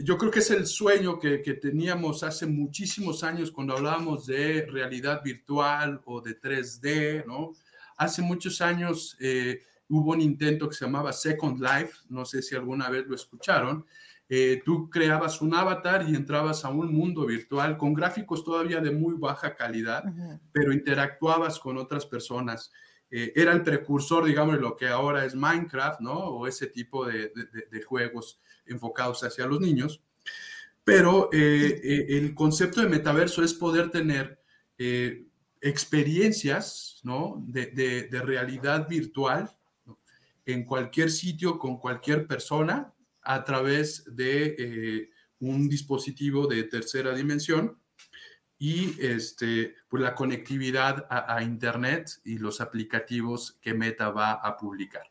yo 0.03 0.19
creo 0.19 0.31
que 0.31 0.41
es 0.41 0.51
el 0.51 0.67
sueño 0.67 1.19
que, 1.19 1.43
que, 1.43 1.55
teníamos 1.55 2.23
hace 2.23 2.47
muchísimos 2.47 3.23
años 3.23 3.51
cuando 3.51 3.77
hablábamos 3.77 4.27
de 4.27 4.67
realidad 4.71 5.23
virtual 5.23 6.01
o 6.07 6.21
de 6.21 6.41
3D, 6.41 7.25
¿no? 7.27 7.53
Hace 7.97 8.23
muchos 8.23 8.61
años... 8.61 9.17
Eh, 9.21 9.63
hubo 9.89 10.13
un 10.13 10.21
intento 10.21 10.69
que 10.69 10.75
se 10.75 10.85
llamaba 10.85 11.13
Second 11.13 11.61
Life, 11.61 11.99
no 12.09 12.25
sé 12.25 12.43
si 12.43 12.55
alguna 12.55 12.89
vez 12.89 13.07
lo 13.07 13.15
escucharon. 13.15 13.85
Eh, 14.29 14.63
tú 14.65 14.89
creabas 14.89 15.43
un 15.43 15.55
avatar 15.55 16.09
y 16.09 16.15
entrabas 16.15 16.65
a 16.65 16.71
un 16.71 16.93
mundo 16.93 17.27
virtual 17.27 17.77
con 17.77 17.93
gráficos 17.93 18.43
todavía 18.43 18.81
de 18.81 18.91
muy 18.91 19.15
baja 19.17 19.55
calidad, 19.55 20.05
pero 20.51 20.73
interactuabas 20.73 21.59
con 21.59 21.77
otras 21.77 22.07
personas. 22.07 22.73
Eh, 23.11 23.33
era 23.37 23.53
el 23.53 23.63
precursor, 23.63 24.25
digamos, 24.25 24.55
de 24.57 24.63
lo 24.63 24.77
que 24.77 24.89
ahora 24.89 25.25
es 25.25 25.35
Minecraft, 25.35 26.01
¿no? 26.01 26.15
O 26.15 26.47
ese 26.47 26.69
tipo 26.69 27.05
de, 27.05 27.33
juegos 27.87 28.41
enfocados 28.67 29.23
hacia 29.23 29.47
los 29.47 29.61
niños. 29.61 30.03
Pero 30.83 31.29
eh, 31.33 32.07
el 32.09 32.35
concepto 32.35 32.81
de 32.81 32.89
metaverso 32.89 33.43
es 33.43 33.53
poder 33.55 33.91
tener 33.91 34.41
experiencias, 35.61 37.01
¿no? 37.05 37.43
de 37.47 38.23
realidad 38.25 38.89
virtual 38.89 39.55
en 40.47 40.65
cualquier 40.65 41.11
sitio 41.11 41.59
con 41.59 41.79
cualquier 41.79 42.27
persona 42.27 42.93
a 43.23 43.45
través 43.45 44.05
de 44.15 44.55
eh, 44.59 45.11
un 45.41 45.69
dispositivo 45.69 46.47
de 46.47 46.65
tercera 46.65 47.15
dimensión 47.15 47.79
y 48.59 48.95
este, 49.01 49.75
pues 49.89 50.03
la 50.03 50.15
conectividad 50.15 51.07
a, 51.11 51.43
Internet 51.43 52.11
y 52.25 52.39
los 52.39 52.61
aplicativos 52.61 53.59
que 53.61 53.75
Meta 53.75 54.11
va 54.11 54.33
a 54.33 54.57
publicar. 54.57 55.03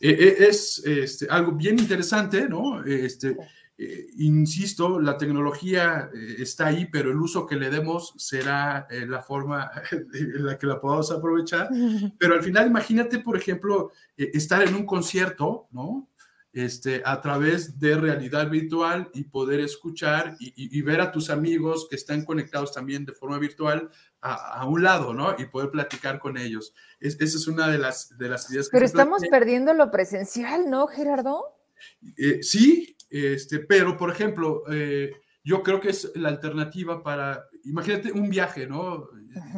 Eh, 0.00 0.10
eh, 0.10 0.36
es 0.48 0.78
este, 0.84 1.26
algo 1.28 1.52
bien 1.52 1.78
interesante, 1.78 2.48
¿no? 2.48 2.84
Este, 2.84 3.36
eh, 3.78 4.06
insisto, 4.16 4.98
la 4.98 5.18
tecnología 5.18 6.08
eh, 6.14 6.36
está 6.38 6.68
ahí, 6.68 6.86
pero 6.86 7.10
el 7.10 7.18
uso 7.18 7.46
que 7.46 7.56
le 7.56 7.68
demos 7.68 8.14
será 8.16 8.86
eh, 8.88 9.04
la 9.06 9.20
forma 9.20 9.70
en 9.92 10.46
la 10.46 10.56
que 10.56 10.66
la 10.66 10.80
podamos 10.80 11.10
aprovechar. 11.10 11.68
Pero 12.18 12.34
al 12.34 12.42
final, 12.42 12.66
imagínate, 12.66 13.18
por 13.18 13.36
ejemplo, 13.36 13.92
estar 14.16 14.62
en 14.62 14.74
un 14.74 14.86
concierto, 14.86 15.68
¿no? 15.72 16.08
Este, 16.54 17.02
a 17.04 17.20
través 17.20 17.78
de 17.78 17.96
realidad 17.96 18.48
virtual 18.48 19.10
y 19.12 19.24
poder 19.24 19.60
escuchar 19.60 20.36
y, 20.40 20.80
ver 20.80 21.02
a 21.02 21.12
tus 21.12 21.28
amigos 21.28 21.86
que 21.90 21.96
están 21.96 22.24
conectados 22.24 22.72
también 22.72 23.04
de 23.04 23.12
forma 23.12 23.38
virtual 23.38 23.90
a, 24.22 24.64
un 24.66 24.82
lado, 24.82 25.12
¿no? 25.12 25.36
Y 25.38 25.44
poder 25.44 25.70
platicar 25.70 26.18
con 26.18 26.38
ellos. 26.38 26.72
esa 26.98 27.22
es 27.22 27.46
una 27.46 27.68
de 27.68 27.76
las, 27.76 28.16
de 28.16 28.30
las 28.30 28.50
ideas 28.50 28.70
que... 28.70 28.72
Pero 28.72 28.86
estamos 28.86 29.20
perdiendo 29.30 29.74
lo 29.74 29.90
presencial, 29.90 30.70
¿no, 30.70 30.86
Gerardo? 30.86 31.44
sí, 32.40 32.95
este, 33.10 33.60
pero, 33.60 33.96
por 33.96 34.10
ejemplo, 34.10 34.62
eh, 34.70 35.12
yo 35.44 35.62
creo 35.62 35.80
que 35.80 35.90
es 35.90 36.12
la 36.16 36.28
alternativa 36.28 37.02
para, 37.02 37.46
imagínate 37.64 38.12
un 38.12 38.28
viaje, 38.28 38.66
¿no? 38.66 39.08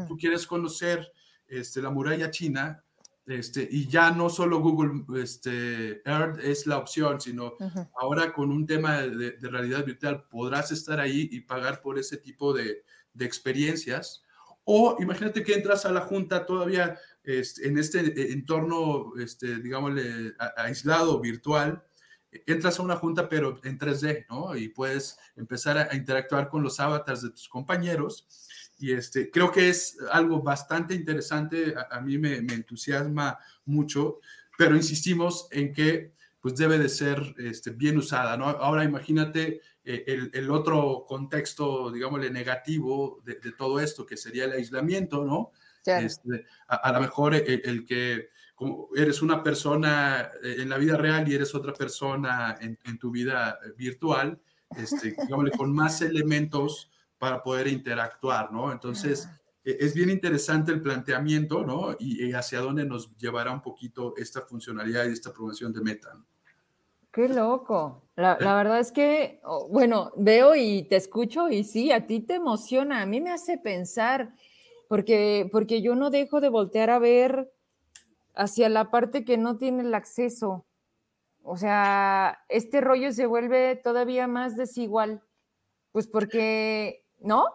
Tú 0.06 0.16
quieres 0.16 0.46
conocer 0.46 1.10
este, 1.46 1.80
la 1.80 1.90
muralla 1.90 2.30
china, 2.30 2.84
este, 3.26 3.68
y 3.70 3.86
ya 3.86 4.10
no 4.10 4.30
solo 4.30 4.60
Google 4.60 5.04
este, 5.22 6.02
Earth 6.08 6.40
es 6.42 6.66
la 6.66 6.78
opción, 6.78 7.20
sino 7.20 7.54
ahora 8.00 8.32
con 8.32 8.50
un 8.50 8.66
tema 8.66 9.02
de, 9.02 9.36
realidad 9.42 9.84
virtual 9.84 10.24
podrás 10.30 10.72
estar 10.72 10.98
ahí 10.98 11.28
y 11.30 11.40
pagar 11.40 11.82
por 11.82 11.98
ese 11.98 12.16
tipo 12.16 12.54
de, 12.54 12.84
de 13.12 13.24
experiencias. 13.24 14.24
O 14.64 14.96
imagínate 15.00 15.42
que 15.42 15.54
entras 15.54 15.84
a 15.86 15.92
la 15.92 16.02
junta 16.02 16.44
todavía 16.46 16.98
este, 17.22 17.68
en 17.68 17.76
este 17.76 18.32
entorno, 18.32 19.12
este, 19.18 19.56
digámosle, 19.56 20.34
aislado, 20.56 21.20
virtual, 21.20 21.82
entras 22.46 22.78
a 22.78 22.82
una 22.82 22.96
junta 22.96 23.28
pero 23.28 23.60
en 23.64 23.78
3D, 23.78 24.26
¿no? 24.28 24.56
Y 24.56 24.68
puedes 24.68 25.18
empezar 25.36 25.78
a, 25.78 25.94
interactuar 25.96 26.48
con 26.48 26.62
los 26.62 26.78
avatars 26.80 27.22
de 27.22 27.30
tus 27.30 27.48
compañeros. 27.48 28.26
Y 28.78 28.92
este, 28.92 29.30
creo 29.30 29.50
que 29.50 29.68
es 29.68 29.98
algo 30.12 30.42
bastante 30.42 30.94
interesante, 30.94 31.74
a, 31.90 32.00
mí 32.00 32.16
me, 32.18 32.40
me, 32.42 32.54
entusiasma 32.54 33.38
mucho, 33.64 34.20
pero 34.56 34.76
insistimos 34.76 35.48
en 35.50 35.72
que 35.72 36.12
pues 36.40 36.54
debe 36.54 36.78
de 36.78 36.88
ser 36.88 37.34
este, 37.38 37.70
bien 37.70 37.98
usada, 37.98 38.36
¿no? 38.36 38.46
Ahora 38.46 38.84
imagínate 38.84 39.60
eh, 39.84 40.04
el, 40.06 40.30
el, 40.32 40.50
otro 40.50 41.04
contexto, 41.08 41.90
digámosle, 41.90 42.30
negativo 42.30 43.20
de, 43.24 43.34
de, 43.34 43.52
todo 43.52 43.80
esto, 43.80 44.06
que 44.06 44.16
sería 44.16 44.44
el 44.44 44.52
aislamiento, 44.52 45.24
¿no? 45.24 45.50
Este, 45.96 46.44
a, 46.66 46.92
lo 46.92 47.00
mejor 47.00 47.34
el, 47.34 47.86
que 47.86 48.30
como 48.58 48.88
eres 48.96 49.22
una 49.22 49.40
persona 49.40 50.32
eh, 50.42 50.56
en 50.58 50.68
la 50.68 50.78
vida 50.78 50.96
real 50.96 51.28
y 51.28 51.34
eres 51.36 51.54
otra 51.54 51.72
persona 51.72 52.58
en, 52.60 52.76
en 52.84 52.98
tu 52.98 53.12
vida 53.12 53.56
virtual, 53.76 54.40
este, 54.76 55.14
digámosle, 55.22 55.52
con 55.52 55.72
más 55.72 56.02
elementos 56.02 56.90
para 57.18 57.40
poder 57.40 57.68
interactuar, 57.68 58.52
¿no? 58.52 58.72
Entonces, 58.72 59.28
e, 59.64 59.76
es 59.78 59.94
bien 59.94 60.10
interesante 60.10 60.72
el 60.72 60.82
planteamiento, 60.82 61.64
¿no? 61.64 61.94
Y, 62.00 62.32
hacia 62.32 62.58
dónde 62.58 62.84
nos 62.84 63.16
llevará 63.16 63.52
un 63.52 63.62
poquito 63.62 64.14
esta 64.16 64.40
funcionalidad 64.40 65.06
y 65.06 65.12
esta 65.12 65.32
promoción 65.32 65.72
de 65.72 65.80
Meta. 65.80 66.18
Qué 67.12 67.28
loco. 67.28 68.02
La, 68.16 68.38
la, 68.40 68.56
verdad 68.56 68.80
es 68.80 68.90
que, 68.90 69.40
bueno, 69.70 70.12
veo 70.16 70.56
y 70.56 70.82
te 70.82 70.96
escucho 70.96 71.48
y 71.48 71.62
sí, 71.62 71.92
a 71.92 72.08
ti 72.08 72.20
te 72.20 72.34
emociona, 72.34 73.02
a 73.02 73.06
mí 73.06 73.20
me 73.20 73.30
hace 73.30 73.56
pensar, 73.56 74.34
porque, 74.88 75.48
porque 75.52 75.80
yo 75.80 75.94
no 75.94 76.10
dejo 76.10 76.40
de 76.40 76.48
voltear 76.48 76.90
a 76.90 76.98
ver 76.98 77.52
hacia 78.38 78.68
la 78.68 78.90
parte 78.90 79.24
que 79.24 79.36
no 79.36 79.58
tiene 79.58 79.82
el 79.82 79.94
acceso. 79.94 80.64
O 81.42 81.56
sea, 81.56 82.38
este 82.48 82.80
rollo 82.80 83.12
se 83.12 83.26
vuelve 83.26 83.76
todavía 83.76 84.26
más 84.28 84.56
desigual, 84.56 85.22
pues 85.92 86.06
porque, 86.06 87.04
¿no? 87.18 87.46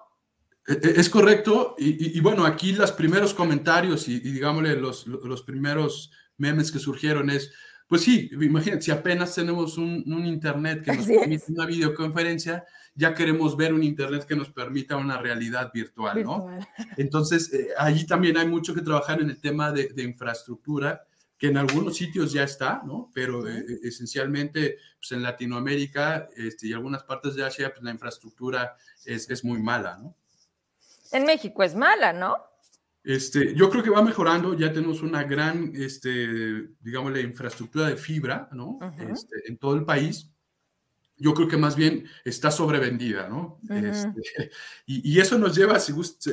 E, 0.68 0.74
e, 0.74 1.00
es 1.00 1.10
correcto, 1.10 1.76
y, 1.78 2.20
bueno, 2.20 2.46
aquí 2.46 2.74
los 2.74 2.92
primeros 2.92 3.34
comentarios 3.34 4.08
y, 4.08 4.20
digámosle 4.20 4.76
los, 4.76 5.08
los, 5.08 5.42
primeros 5.44 6.12
memes 6.38 6.72
que 6.72 6.80
surgieron 6.80 7.30
es, 7.30 7.54
pues 7.94 8.06
sí, 8.06 8.28
imagínate, 8.42 8.82
si 8.82 8.90
apenas 8.90 9.36
tenemos 9.36 9.78
un, 9.78 10.04
un 10.12 10.26
internet 10.26 10.84
que 10.84 10.94
nos 10.96 11.06
permite 11.06 11.52
una 11.52 11.68
videoconferencia, 11.68 12.66
ya 12.96 13.14
queremos 13.14 13.56
ver 13.56 13.72
un 13.72 13.84
internet 13.84 14.26
que 14.26 14.36
nos 14.36 14.50
permita 14.50 14.98
una 14.98 15.20
realidad 15.20 15.70
virtual, 15.72 16.24
¿no? 16.24 16.48
Entonces, 16.98 17.54
eh, 17.54 17.68
allí 17.78 18.08
también 18.08 18.36
hay 18.38 18.48
mucho 18.48 18.74
que 18.74 18.82
trabajar 18.82 19.22
en 19.22 19.30
el 19.30 19.40
tema 19.40 19.72
de, 19.72 19.90
de 19.90 20.02
infraestructura, 20.02 21.06
que 21.38 21.50
en 21.50 21.58
algunos 21.58 21.96
sitios 21.96 22.34
ya 22.34 22.42
está, 22.42 22.82
¿no? 22.84 23.12
Pero 23.14 23.48
eh, 23.48 23.64
esencialmente, 23.84 24.80
pues 24.98 25.12
en 25.12 25.22
Latinoamérica 25.22 26.30
este, 26.36 26.70
y 26.70 26.74
algunas 26.74 27.04
partes 27.04 27.36
de 27.36 27.46
Asia, 27.46 27.70
pues 27.70 27.84
la 27.84 27.92
infraestructura 27.92 28.76
es, 29.06 29.30
es 29.30 29.46
muy 29.46 29.62
mala, 29.62 30.00
¿no? 30.02 30.16
En 31.12 31.26
México 31.26 31.62
es 31.62 31.76
mala, 31.76 32.12
¿no? 32.12 32.53
Este, 33.04 33.54
yo 33.54 33.70
creo 33.70 33.84
que 33.84 33.90
va 33.90 34.02
mejorando, 34.02 34.58
ya 34.58 34.72
tenemos 34.72 35.02
una 35.02 35.24
gran, 35.24 35.74
este, 35.76 36.70
digamos, 36.80 37.12
la 37.12 37.20
infraestructura 37.20 37.88
de 37.88 37.98
fibra, 37.98 38.50
¿no? 38.54 38.80
este, 38.98 39.50
en 39.50 39.58
todo 39.58 39.76
el 39.76 39.84
país. 39.84 40.30
Yo 41.18 41.34
creo 41.34 41.48
que 41.48 41.58
más 41.58 41.76
bien 41.76 42.06
está 42.26 42.50
sobrevendida, 42.50 43.30
¿no? 43.30 43.60
este, 43.70 44.52
y, 44.86 45.14
y, 45.14 45.20
eso 45.20 45.38
nos 45.38 45.56
lleva 45.56 45.78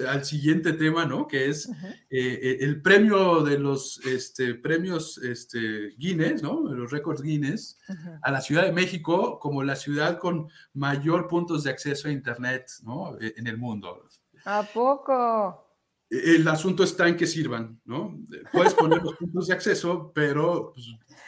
al 0.09 0.25
siguiente 0.25 0.73
tema, 0.73 1.05
¿no? 1.05 1.29
Que 1.29 1.51
es 1.51 1.71
eh, 2.09 2.59
el 2.61 2.81
premio 2.81 3.43
de 3.43 3.59
los 3.59 4.01
este, 4.07 4.55
premios 4.55 5.19
este, 5.19 5.95
Guinness, 5.99 6.43
¿no? 6.43 6.63
Los 6.73 6.91
récords 6.91 7.21
Guinness, 7.21 7.79
a 8.23 8.31
la 8.31 8.41
Ciudad 8.41 8.65
de 8.65 8.73
México 8.73 9.39
como 9.39 9.63
la 9.63 9.77
ciudad 9.77 10.19
con 10.19 10.49
mayor 10.73 11.29
puntos 11.29 11.65
de 11.65 11.71
acceso 11.71 12.09
a 12.09 12.13
Internet, 12.13 12.71
¿no? 12.83 13.21
E, 13.21 13.35
en 13.37 13.49
el 13.49 13.59
mundo. 13.59 14.09
¿A 14.45 14.63
poco? 14.73 15.70
El 16.11 16.47
asunto 16.49 16.83
está 16.83 17.07
en 17.07 17.17
que 17.17 17.27
sirvan, 17.27 17.81
¿no? 17.85 18.19
Puedes 18.53 18.75
poner 18.75 19.01
los 19.01 19.15
puntos 19.15 19.47
de 19.47 19.55
acceso, 19.55 20.11
pero 20.13 20.73
pues, 20.75 20.87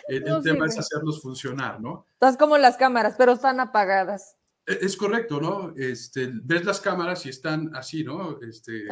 el, 0.08 0.42
tema 0.42 0.66
es 0.66 0.76
hacerlos 0.76 1.22
funcionar, 1.22 1.80
¿no? 1.80 2.04
Estás 2.14 2.36
como 2.36 2.58
las 2.58 2.76
cámaras, 2.76 3.14
pero 3.16 3.32
están 3.32 3.60
apagadas. 3.60 4.36
E, 4.66 4.78
es, 4.82 4.96
correcto, 4.96 5.40
¿no? 5.40 5.72
Este, 5.76 6.32
ves 6.32 6.64
las 6.64 6.80
cámaras 6.80 7.24
y 7.26 7.28
están 7.28 7.70
así, 7.76 8.02
¿no? 8.02 8.40
Este, 8.42 8.86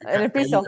en 0.00 0.22
el 0.22 0.32
piso. 0.32 0.64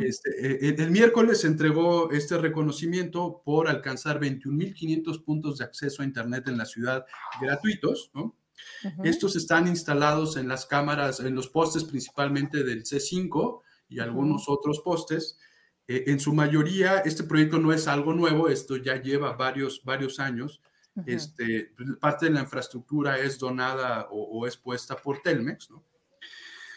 Este, 0.00 0.68
e, 0.68 0.74
el, 0.76 0.90
miércoles 0.90 1.40
se 1.40 1.46
entregó 1.46 2.10
este 2.10 2.36
reconocimiento 2.36 3.40
por 3.42 3.68
alcanzar 3.68 4.20
21.500 4.20 5.24
puntos 5.24 5.58
de 5.58 5.64
acceso 5.64 6.02
a 6.02 6.04
Internet 6.04 6.46
en 6.48 6.58
la 6.58 6.66
ciudad 6.66 7.06
gratuitos, 7.40 8.10
¿no? 8.12 8.36
Estos 9.04 9.36
están 9.36 9.68
instalados 9.68 10.36
en 10.36 10.48
las 10.48 10.66
cámaras, 10.66 11.20
en 11.20 11.34
los 11.34 11.48
postes 11.48 11.84
principalmente 11.84 12.64
del 12.64 12.84
C5 12.84 13.60
y 13.88 14.00
algunos 14.00 14.48
otros 14.48 14.80
postes. 14.80 15.38
Eh, 15.88 16.04
en 16.06 16.20
su 16.20 16.32
mayoría, 16.32 16.98
este 16.98 17.24
proyecto 17.24 17.58
no 17.58 17.72
es 17.72 17.88
algo 17.88 18.12
nuevo, 18.12 18.48
esto 18.48 18.76
ya 18.76 19.00
lleva 19.00 19.32
varios, 19.34 19.82
varios 19.84 20.18
años. 20.20 20.60
este, 21.06 21.72
parte 22.00 22.26
de 22.26 22.32
la 22.32 22.40
infraestructura 22.40 23.18
es 23.18 23.38
donada 23.38 24.08
o, 24.10 24.46
es 24.46 24.56
puesta 24.56 24.94
por 24.96 25.22
Telmex. 25.22 25.70
¿no? 25.70 25.84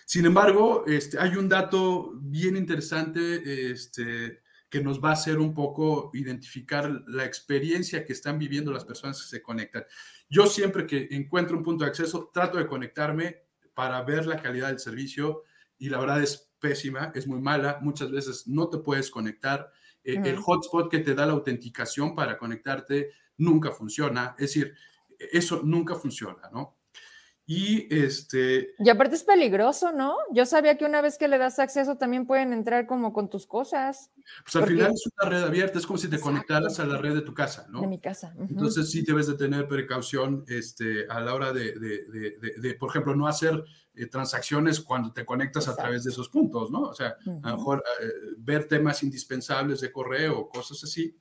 Sin 0.05 0.25
embargo, 0.25 0.85
este, 0.87 1.19
hay 1.19 1.35
un 1.35 1.49
dato 1.49 2.13
bien 2.21 2.55
interesante 2.55 3.71
este, 3.71 4.41
que 4.69 4.81
nos 4.81 5.03
va 5.03 5.09
a 5.09 5.13
hacer 5.13 5.39
un 5.39 5.53
poco 5.53 6.11
identificar 6.13 7.03
la 7.07 7.25
experiencia 7.25 8.05
que 8.05 8.13
están 8.13 8.37
viviendo 8.37 8.71
las 8.71 8.85
personas 8.85 9.21
que 9.21 9.27
se 9.27 9.41
conectan. 9.41 9.85
Yo 10.29 10.47
siempre 10.47 10.87
que 10.87 11.07
encuentro 11.11 11.57
un 11.57 11.63
punto 11.63 11.83
de 11.83 11.89
acceso, 11.89 12.29
trato 12.33 12.57
de 12.57 12.67
conectarme 12.67 13.43
para 13.73 14.01
ver 14.03 14.25
la 14.25 14.41
calidad 14.41 14.67
del 14.67 14.79
servicio 14.79 15.43
y 15.77 15.89
la 15.89 15.99
verdad 15.99 16.21
es 16.21 16.51
pésima, 16.59 17.11
es 17.13 17.27
muy 17.27 17.39
mala. 17.39 17.79
Muchas 17.81 18.11
veces 18.11 18.47
no 18.47 18.69
te 18.69 18.79
puedes 18.79 19.11
conectar. 19.11 19.71
Eh, 20.03 20.21
el 20.23 20.37
hotspot 20.37 20.89
que 20.89 20.99
te 20.99 21.15
da 21.15 21.25
la 21.25 21.33
autenticación 21.33 22.15
para 22.15 22.37
conectarte 22.37 23.11
nunca 23.37 23.71
funciona. 23.71 24.35
Es 24.37 24.53
decir, 24.53 24.75
eso 25.19 25.61
nunca 25.63 25.95
funciona, 25.95 26.49
¿no? 26.51 26.74
Y 27.47 27.93
este. 27.95 28.73
Y 28.79 28.89
aparte 28.89 29.15
es 29.15 29.23
peligroso, 29.23 29.91
¿no? 29.91 30.15
Yo 30.31 30.47
sabía 30.47 30.77
que 30.77 30.85
una 30.85 31.01
vez 31.01 31.19
que 31.19 31.27
le 31.27 31.37
das 31.37 31.59
acceso 31.59 31.95
también 31.95 32.25
pueden 32.25 32.53
entrar 32.53 32.87
como 32.87 33.13
con 33.13 33.29
tus 33.29 33.45
cosas. 33.45 34.11
Pues 34.43 34.55
al 34.55 34.65
final 34.65 34.91
es 34.91 35.07
una 35.19 35.29
red 35.29 35.43
abierta, 35.43 35.77
es 35.77 35.85
como 35.85 35.99
si 35.99 36.07
te 36.07 36.19
conectaras 36.19 36.79
a 36.79 36.85
la 36.85 36.97
red 36.97 37.13
de 37.13 37.21
tu 37.21 37.35
casa, 37.35 37.67
¿no? 37.69 37.81
De 37.81 37.87
mi 37.87 37.99
casa. 37.99 38.33
Entonces 38.39 38.89
sí 38.89 39.03
debes 39.03 39.27
de 39.27 39.35
tener 39.35 39.67
precaución 39.67 40.43
este, 40.47 41.05
a 41.07 41.19
la 41.19 41.35
hora 41.35 41.53
de, 41.53 41.73
de, 41.73 42.53
de, 42.57 42.73
por 42.73 42.89
ejemplo, 42.89 43.15
no 43.15 43.27
hacer 43.27 43.63
eh, 43.93 44.07
transacciones 44.07 44.79
cuando 44.79 45.13
te 45.13 45.23
conectas 45.23 45.67
a 45.67 45.75
través 45.75 46.03
de 46.03 46.09
esos 46.09 46.29
puntos, 46.29 46.71
¿no? 46.71 46.81
O 46.81 46.93
sea, 46.95 47.15
a 47.43 47.51
lo 47.51 47.57
mejor 47.57 47.83
eh, 48.01 48.07
ver 48.39 48.67
temas 48.67 49.03
indispensables 49.03 49.81
de 49.81 49.91
correo 49.91 50.39
o 50.39 50.49
cosas 50.49 50.83
así 50.83 51.15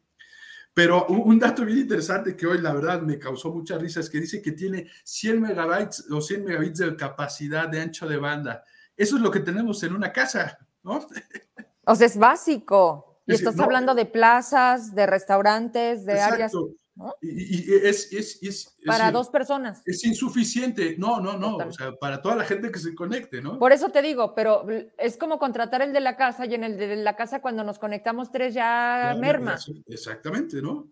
pero 0.75 1.07
un 1.07 1.39
dato 1.39 1.65
bien 1.65 1.79
interesante 1.79 2.37
que 2.37 2.49
hoy 2.49 2.61
la 2.61 2.75
verdad 2.75 3.01
me 3.01 3.17
causó 3.17 3.53
mucha 3.53 3.79
risa 3.79 4.01
es 4.01 4.11
que 4.11 4.21
dice 4.21 4.43
que 4.43 4.51
tiene 4.53 4.89
100 5.05 5.41
megabytes 5.41 6.11
o 6.11 6.21
100 6.21 6.45
megabits 6.45 6.79
de 6.81 6.97
capacidad 6.97 7.69
de 7.69 7.81
ancho 7.81 8.09
de 8.09 8.17
banda. 8.17 8.65
Eso 8.97 9.17
es 9.17 9.23
lo 9.23 9.31
que 9.31 9.39
tenemos 9.39 9.81
en 9.85 9.95
una 9.95 10.13
casa, 10.13 10.59
¿no? 10.83 11.07
O 11.87 11.95
sea, 11.95 12.07
es 12.07 12.17
básico. 12.17 13.21
Y 13.27 13.35
estás 13.35 13.59
hablando 13.59 13.95
de 13.95 14.05
plazas, 14.05 14.95
de 14.95 15.07
restaurantes, 15.07 16.05
de 16.05 16.21
áreas. 16.21 16.53
Y, 17.21 17.75
es, 17.75 18.13
es, 18.13 18.39
es, 18.43 18.77
para 18.87 19.11
dos 19.11 19.29
personas. 19.29 19.83
Es 19.85 20.05
insuficiente. 20.05 20.97
No, 20.97 21.21
no, 21.21 21.37
no. 21.37 21.57
O 21.57 21.73
sea, 21.73 21.93
para 21.93 22.23
toda 22.23 22.37
la 22.37 22.45
gente 22.45 22.71
que 22.71 22.79
se 22.79 22.95
conecte, 22.95 23.43
¿no? 23.43 23.59
Por 23.59 23.73
eso 23.73 23.89
te 23.89 24.01
digo, 24.01 24.35
pero 24.35 24.67
es 24.99 25.17
como 25.17 25.39
contratar 25.39 25.83
el 25.83 25.93
de 25.93 26.01
la 26.01 26.17
casa 26.17 26.47
y 26.47 26.55
en 26.55 26.65
el 26.65 26.77
de 26.77 26.97
la 26.97 27.17
casa 27.17 27.41
cuando 27.41 27.65
nos 27.65 27.79
conectamos 27.79 28.31
tres 28.31 28.55
ya 28.55 29.17
merma. 29.19 29.57
Exactamente, 29.87 30.63
¿no? 30.63 30.89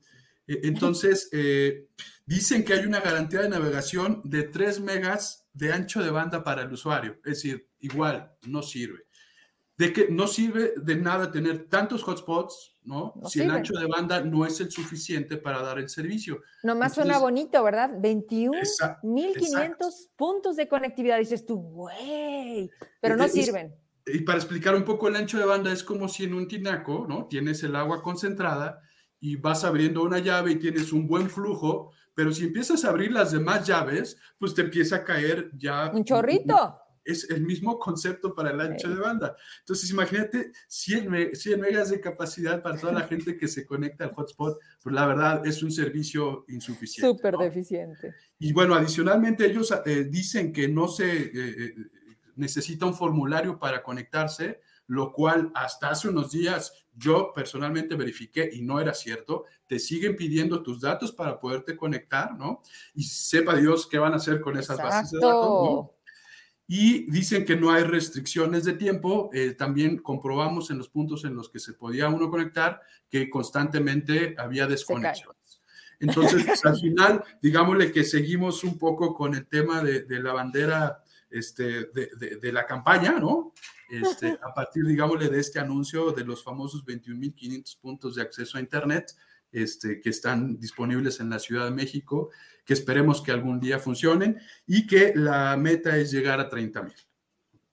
E, 0.47 0.61
entonces, 0.65 1.29
eh, 1.33 1.87
dicen 2.27 2.65
que 2.65 2.75
hay 2.75 2.85
una 2.85 3.01
garantía 3.01 3.43
de 3.43 3.49
navegación 3.49 4.23
de 4.25 4.43
3 4.43 4.81
megas 4.81 5.47
de 5.53 5.73
ancho 5.73 6.03
de 6.03 6.11
banda 6.11 6.43
para 6.43 6.63
el 6.63 6.73
usuario. 6.73 7.19
Es 7.25 7.43
decir, 7.43 7.69
igual, 7.79 8.33
no 8.47 8.63
sirve 8.63 9.07
de 9.83 9.93
que 9.93 10.09
no 10.11 10.27
sirve 10.27 10.75
de 10.77 10.97
nada 10.97 11.33
tener 11.33 11.69
tantos 11.69 12.05
hotspots, 12.05 12.72
¿no? 12.85 13.15
si 13.29 13.41
el 13.41 13.51
ancho 13.51 13.75
de 13.75 13.87
banda 13.87 14.21
no 14.23 14.45
es 14.45 14.61
el 14.61 14.71
suficiente 14.71 15.37
para 15.37 15.63
dar 15.63 15.79
el 15.79 15.89
servicio. 15.89 16.43
Nomás 16.63 16.95
suena 16.95 17.19
bonito, 17.19 17.63
¿verdad? 17.63 17.91
21.500 17.99 20.11
puntos 20.17 20.57
de 20.57 20.69
conectividad. 20.69 21.19
Dices 21.19 21.47
tú, 21.47 21.57
güey, 21.57 22.71
pero 23.01 23.17
no 23.17 23.29
sirven. 23.29 23.75
Y 24.07 24.23
para 24.23 24.39
explicar 24.39 24.75
un 24.75 24.85
poco 24.85 25.09
el 25.09 25.17
ancho 25.17 25.39
de 25.39 25.45
banda, 25.45 25.73
es 25.73 25.85
como 25.85 26.09
si 26.09 26.25
en 26.25 26.35
un 26.35 26.49
tinaco, 26.49 27.07
¿no? 27.09 27.27
Tienes 27.27 27.63
el 27.63 27.77
agua 27.77 28.03
concentrada 28.03 28.81
y 29.21 29.37
vas 29.37 29.63
abriendo 29.63 30.03
una 30.03 30.19
llave 30.19 30.53
y 30.53 30.57
tienes 30.57 30.93
un 30.93 31.07
buen 31.07 31.31
flujo, 31.31 31.93
pero 32.15 32.33
si 32.33 32.45
empiezas 32.45 32.85
a 32.85 32.89
abrir 32.89 33.13
las 33.13 33.31
demás 33.31 33.67
llaves, 33.67 34.19
pues 34.39 34.55
te 34.55 34.63
empieza 34.63 34.97
a 34.97 35.05
caer 35.05 35.53
ya... 35.57 35.93
Un 35.95 36.05
chorrito 36.05 36.82
Es 37.05 37.29
el 37.31 37.43
mismo 37.43 37.79
concepto 37.79 38.35
para 38.35 38.51
el 38.51 38.61
ancho 38.61 38.89
de 38.89 39.01
banda. 39.01 39.37
Entonces, 39.61 39.91
imagínate 39.91 40.53
100, 40.69 41.35
100 41.35 41.61
megas 41.61 41.91
de 41.91 42.01
capacidad 42.01 42.63
para 42.63 42.79
toda 42.79 42.93
la 42.93 43.03
gente 43.03 43.37
que 43.37 43.49
se 43.49 43.67
conecta 43.67 44.05
al 44.05 44.13
hotspot, 44.13 44.59
pues 44.83 44.95
la 44.95 45.07
verdad 45.07 45.47
es 45.47 45.63
un 45.63 45.73
servicio 45.73 46.45
insuficiente. 46.49 47.09
Súper 47.09 47.37
deficiente. 47.37 48.15
Y 48.39 48.53
bueno, 48.53 48.75
adicionalmente 48.75 49.47
ellos 49.47 49.73
eh, 49.87 50.05
dicen 50.05 50.53
que 50.53 50.69
no 50.69 50.89
se 50.89 51.11
eh, 51.11 51.33
eh, 51.35 51.75
necesita 52.37 52.87
un 52.87 52.95
formulario 52.95 53.59
para 53.59 53.83
conectarse, 53.83 54.61
lo 54.87 55.13
cual 55.13 55.51
hasta 55.55 55.91
hace 55.91 56.09
unos 56.09 56.33
días 56.33 56.73
yo 56.95 57.33
personalmente 57.35 57.95
verifiqué 57.95 58.51
y 58.53 58.63
no 58.63 58.81
era 58.81 58.95
cierto. 58.95 59.45
Te 59.67 59.79
siguen 59.79 60.17
pidiendo 60.17 60.63
tus 60.63 60.81
datos 60.81 61.13
para 61.13 61.39
poderte 61.39 61.77
conectar, 61.77 62.37
¿no? 62.37 62.63
Y 62.95 63.05
sepa 63.05 63.57
Dios 63.57 63.87
qué 63.87 63.99
van 63.99 64.13
a 64.13 64.17
hacer 64.17 64.41
con 64.41 64.59
esas 64.59 64.77
bases 64.79 65.13
de 65.13 65.19
datos, 65.21 65.49
¿no? 65.49 65.95
Y 66.75 67.11
dicen 67.11 67.45
que 67.45 67.55
no 67.55 67.71
hay 67.71 67.83
restricciones 67.83 68.65
de 68.65 68.73
tiempo. 68.73 69.29
Eh, 69.35 69.53
también 69.53 69.99
comprobamos 69.99 70.71
en 70.71 70.79
los 70.79 70.89
puntos 70.89 71.23
en 71.27 71.35
los 71.35 71.51
que 71.51 71.59
se 71.59 71.75
podía 71.75 72.09
uno 72.09 72.31
conectar 72.31 72.81
que 73.11 73.29
constantemente 73.29 74.35
había 74.39 74.67
desconexiones. 74.67 75.61
Entonces, 76.01 76.47
pues, 76.47 76.65
al 76.65 76.81
final, 76.81 77.23
digámosle 77.43 77.93
que 77.93 78.05
seguimos 78.05 78.65
un 78.65 78.79
poco 78.79 79.13
con 79.13 79.35
el 79.35 79.47
tema 79.49 79.83
de, 79.83 80.05
de 80.05 80.23
la 80.23 80.33
bandera 80.33 81.05
este, 81.29 81.91
de, 81.93 82.09
de, 82.19 82.37
de, 82.41 82.53
la 82.53 82.65
campaña, 82.65 83.19
¿no? 83.21 83.53
Este, 83.91 84.39
a 84.43 84.55
partir, 84.55 84.87
digámosle, 84.87 85.29
de 85.29 85.41
este 85.41 85.59
anuncio 85.59 86.13
de 86.13 86.25
los 86.25 86.43
famosos 86.43 86.87
21.500 86.87 87.81
puntos 87.83 88.15
de 88.15 88.23
acceso 88.23 88.57
a 88.57 88.63
Internet 88.63 89.15
este, 89.53 90.01
que 90.01 90.09
están 90.09 90.59
disponibles 90.59 91.21
en 91.21 91.29
la 91.29 91.39
Ciudad 91.39 91.67
de 91.67 91.73
México, 91.73 92.31
que 92.65 92.73
esperemos 92.75 93.23
que 93.23 93.33
algún 93.33 93.61
día 93.61 93.79
funcionen 93.79 94.39
y 94.67 94.87
que 94.87 95.13
la 95.15 95.57
meta 95.57 95.97
es 95.97 96.11
llegar 96.13 96.41
a 96.41 96.49
30.000. 96.49 96.93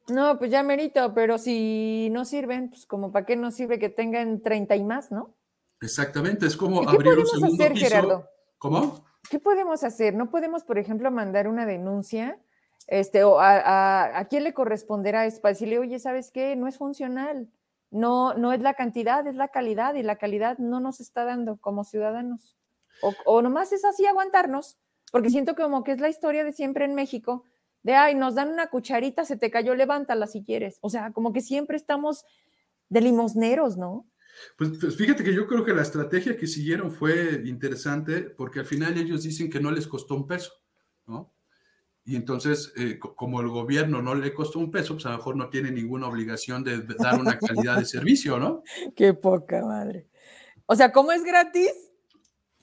No, 0.09 0.39
pues 0.39 0.49
ya 0.51 0.63
merito, 0.63 1.13
pero 1.13 1.37
si 1.37 2.09
no 2.11 2.25
sirven, 2.25 2.69
pues 2.69 2.85
como 2.85 3.11
para 3.11 3.25
qué 3.25 3.35
nos 3.35 3.55
sirve 3.55 3.77
que 3.77 3.89
tengan 3.89 4.41
30 4.41 4.75
y 4.75 4.83
más, 4.83 5.11
¿no? 5.11 5.35
Exactamente, 5.81 6.47
es 6.47 6.57
como 6.57 6.81
¿Qué 6.81 6.87
abrir 6.89 7.09
un 7.09 7.15
podemos 7.15 7.31
segundo 7.31 7.63
hacer, 7.63 7.73
piso. 7.73 7.85
Gerardo? 7.85 8.29
¿Cómo? 8.57 9.05
¿Qué 9.29 9.39
podemos 9.39 9.83
hacer? 9.83 10.15
¿No 10.15 10.29
podemos, 10.31 10.63
por 10.63 10.79
ejemplo, 10.79 11.11
mandar 11.11 11.47
una 11.47 11.65
denuncia? 11.65 12.39
Este, 12.87 13.23
o 13.23 13.39
a, 13.39 13.57
a, 13.59 14.19
¿a 14.19 14.25
quién 14.25 14.43
le 14.43 14.53
corresponderá 14.53 15.25
es 15.27 15.39
para 15.39 15.53
decirle, 15.53 15.77
oye, 15.77 15.99
¿sabes 15.99 16.31
qué? 16.31 16.55
No 16.55 16.67
es 16.67 16.77
funcional. 16.77 17.47
No, 17.91 18.33
no 18.33 18.51
es 18.51 18.61
la 18.61 18.73
cantidad, 18.73 19.25
es 19.27 19.35
la 19.35 19.49
calidad, 19.49 19.95
y 19.95 20.03
la 20.03 20.17
calidad 20.17 20.57
no 20.57 20.79
nos 20.79 20.99
está 20.99 21.23
dando 21.23 21.57
como 21.57 21.83
ciudadanos. 21.83 22.55
O, 23.01 23.13
o 23.25 23.41
nomás 23.41 23.71
es 23.71 23.85
así 23.85 24.05
aguantarnos, 24.05 24.77
porque 25.11 25.29
siento 25.29 25.55
como 25.55 25.83
que 25.83 25.93
es 25.93 25.99
la 25.99 26.09
historia 26.09 26.43
de 26.43 26.53
siempre 26.53 26.85
en 26.85 26.95
México, 26.95 27.45
de, 27.83 27.93
ay, 27.93 28.15
nos 28.15 28.35
dan 28.35 28.49
una 28.49 28.69
cucharita, 28.69 29.25
se 29.25 29.37
te 29.37 29.51
cayó, 29.51 29.73
levántala 29.73 30.27
si 30.27 30.43
quieres. 30.43 30.79
O 30.81 30.89
sea, 30.89 31.11
como 31.11 31.31
que 31.31 31.41
siempre 31.41 31.77
estamos 31.77 32.25
de 32.89 33.01
limosneros, 33.01 33.77
¿no? 33.77 34.05
Pues, 34.57 34.71
pues, 34.79 34.95
fíjate 34.95 35.23
que 35.23 35.33
yo 35.33 35.47
creo 35.47 35.65
que 35.65 35.73
la 35.73 35.81
estrategia 35.81 36.37
que 36.37 36.47
siguieron 36.47 36.91
fue 36.91 37.41
interesante 37.45 38.21
porque 38.21 38.59
al 38.59 38.65
final 38.65 38.97
ellos 38.97 39.23
dicen 39.23 39.49
que 39.49 39.59
no 39.59 39.71
les 39.71 39.87
costó 39.87 40.15
un 40.15 40.27
peso, 40.27 40.51
¿no? 41.07 41.33
Y 42.05 42.15
entonces, 42.15 42.73
eh, 42.75 42.97
como 42.97 43.41
el 43.41 43.49
gobierno 43.49 44.01
no 44.01 44.15
le 44.15 44.33
costó 44.33 44.57
un 44.57 44.71
peso, 44.71 44.95
pues 44.95 45.05
a 45.05 45.11
lo 45.11 45.17
mejor 45.17 45.35
no 45.35 45.49
tiene 45.49 45.71
ninguna 45.71 46.07
obligación 46.07 46.63
de 46.63 46.81
dar 46.97 47.19
una 47.19 47.37
calidad 47.37 47.77
de 47.77 47.85
servicio, 47.85 48.39
¿no? 48.39 48.63
Qué 48.95 49.13
poca 49.13 49.63
madre. 49.63 50.07
O 50.65 50.75
sea, 50.75 50.91
¿cómo 50.91 51.11
es 51.11 51.23
gratis? 51.23 51.71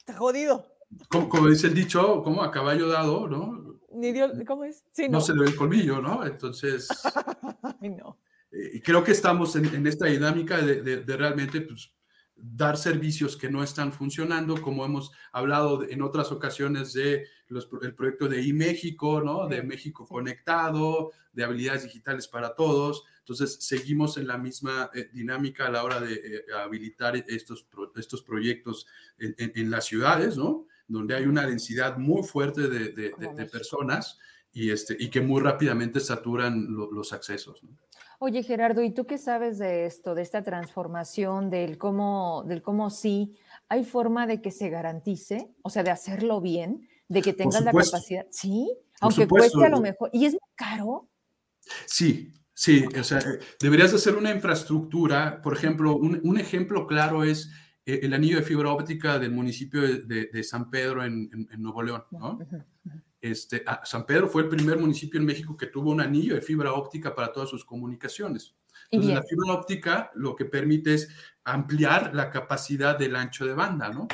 Está 0.06 0.20
jodido. 0.20 0.64
Como, 1.08 1.28
como 1.28 1.48
dice 1.48 1.66
el 1.66 1.74
dicho, 1.74 2.22
como 2.22 2.40
a 2.44 2.52
caballo 2.52 2.86
dado, 2.88 3.26
¿no? 3.26 3.80
Ni 3.92 4.12
Dios, 4.12 4.30
¿Cómo 4.46 4.62
es? 4.62 4.84
Sí, 4.92 5.06
no. 5.08 5.18
no. 5.18 5.20
se 5.20 5.34
le 5.34 5.40
ve 5.40 5.46
el 5.48 5.56
colmillo, 5.56 6.00
¿no? 6.00 6.24
Entonces, 6.24 6.86
Ay, 7.80 7.90
no. 7.90 8.20
eh, 8.52 8.80
creo 8.84 9.02
que 9.02 9.10
estamos 9.10 9.56
en, 9.56 9.64
en 9.74 9.84
esta 9.88 10.06
dinámica 10.06 10.58
de, 10.58 10.82
de, 10.82 10.98
de 10.98 11.16
realmente 11.16 11.60
pues, 11.62 11.92
dar 12.36 12.76
servicios 12.76 13.36
que 13.36 13.50
no 13.50 13.64
están 13.64 13.92
funcionando, 13.92 14.62
como 14.62 14.84
hemos 14.84 15.10
hablado 15.32 15.82
en 15.88 16.02
otras 16.02 16.30
ocasiones 16.30 16.92
de 16.92 17.26
los, 17.48 17.68
el 17.82 17.94
proyecto 17.96 18.28
de 18.28 18.42
iMéxico, 18.42 19.20
¿no? 19.20 19.48
De 19.48 19.64
México. 19.64 20.06
Conectado, 20.06 21.10
de 21.32 21.42
habilidades 21.42 21.82
digitales 21.82 22.28
para 22.28 22.54
todos. 22.54 23.04
Entonces, 23.26 23.58
seguimos 23.60 24.18
en 24.18 24.28
la 24.28 24.38
misma 24.38 24.88
eh, 24.94 25.10
dinámica 25.12 25.66
a 25.66 25.70
la 25.70 25.82
hora 25.82 26.00
de 26.00 26.14
eh, 26.14 26.44
habilitar 26.56 27.16
estos, 27.16 27.64
pro, 27.64 27.90
estos 27.96 28.22
proyectos 28.22 28.86
en, 29.18 29.34
en, 29.38 29.52
en, 29.56 29.68
las 29.68 29.84
ciudades, 29.84 30.36
¿no? 30.36 30.68
Donde 30.86 31.16
hay 31.16 31.24
una 31.24 31.44
densidad 31.44 31.96
muy 31.96 32.22
fuerte 32.22 32.68
de, 32.68 32.90
de, 32.90 33.12
de 33.18 33.46
personas 33.46 34.20
y, 34.52 34.70
este, 34.70 34.96
y 34.96 35.10
que 35.10 35.20
muy 35.20 35.42
rápidamente 35.42 35.98
saturan 35.98 36.72
lo, 36.72 36.88
los 36.92 37.12
accesos, 37.12 37.64
¿no? 37.64 37.70
Oye, 38.20 38.44
Gerardo, 38.44 38.80
¿y 38.80 38.92
tú 38.92 39.06
qué 39.06 39.18
sabes 39.18 39.58
de 39.58 39.86
esto, 39.86 40.14
de 40.14 40.22
esta 40.22 40.44
transformación, 40.44 41.50
del 41.50 41.78
cómo, 41.78 42.44
del 42.46 42.62
cómo 42.62 42.90
sí? 42.90 43.34
¿Hay 43.68 43.84
forma 43.84 44.28
de 44.28 44.40
que 44.40 44.52
se 44.52 44.70
garantice, 44.70 45.50
o 45.62 45.70
sea, 45.70 45.82
de 45.82 45.90
hacerlo 45.90 46.40
bien, 46.40 46.88
de 47.08 47.22
que 47.22 47.32
tengas 47.32 47.64
la 47.64 47.72
capacidad? 47.72 48.24
Sí, 48.30 48.72
aunque 49.00 49.24
supuesto. 49.24 49.58
cueste 49.58 49.66
a 49.66 49.76
lo 49.76 49.80
mejor. 49.80 50.10
¿Y 50.12 50.26
es 50.26 50.32
muy 50.32 50.40
caro? 50.54 51.08
Sí, 51.86 52.32
sí, 52.56 52.84
o 52.98 53.04
sea, 53.04 53.20
deberías 53.60 53.92
hacer 53.92 54.16
una 54.16 54.32
infraestructura, 54.32 55.42
por 55.42 55.54
ejemplo, 55.54 55.96
un, 55.96 56.20
un 56.24 56.38
ejemplo 56.38 56.86
claro 56.86 57.22
es 57.22 57.50
eh, 57.84 58.00
el 58.02 58.12
anillo 58.14 58.38
de 58.38 58.42
fibra 58.42 58.70
óptica 58.70 59.18
del 59.18 59.30
municipio 59.30 59.80
de, 59.80 59.98
de, 60.02 60.30
de 60.32 60.42
San 60.42 60.70
Pedro 60.70 61.04
en, 61.04 61.30
en, 61.32 61.48
en, 61.52 61.62
Nuevo 61.62 61.82
León. 61.82 62.02
Este, 63.20 63.64
San 63.84 64.04
Pedro 64.06 64.28
fue 64.28 64.42
el 64.42 64.48
primer 64.48 64.78
municipio 64.78 65.20
en 65.20 65.26
México 65.26 65.56
que 65.56 65.66
tuvo 65.66 65.90
un 65.90 66.00
anillo 66.00 66.34
de 66.34 66.40
fibra 66.40 66.72
óptica 66.72 67.14
para 67.14 67.32
todas 67.32 67.48
sus 67.48 67.64
comunicaciones. 67.64 68.56
Entonces, 68.90 69.14
la 69.14 69.22
fibra 69.22 69.52
óptica 69.52 70.10
lo 70.14 70.34
que 70.34 70.44
permite 70.44 70.94
es 70.94 71.08
ampliar 71.44 72.14
la 72.14 72.30
capacidad 72.30 72.98
del 72.98 73.16
ancho 73.16 73.46
de 73.46 73.54
banda, 73.54 73.90
¿no? 73.90 74.08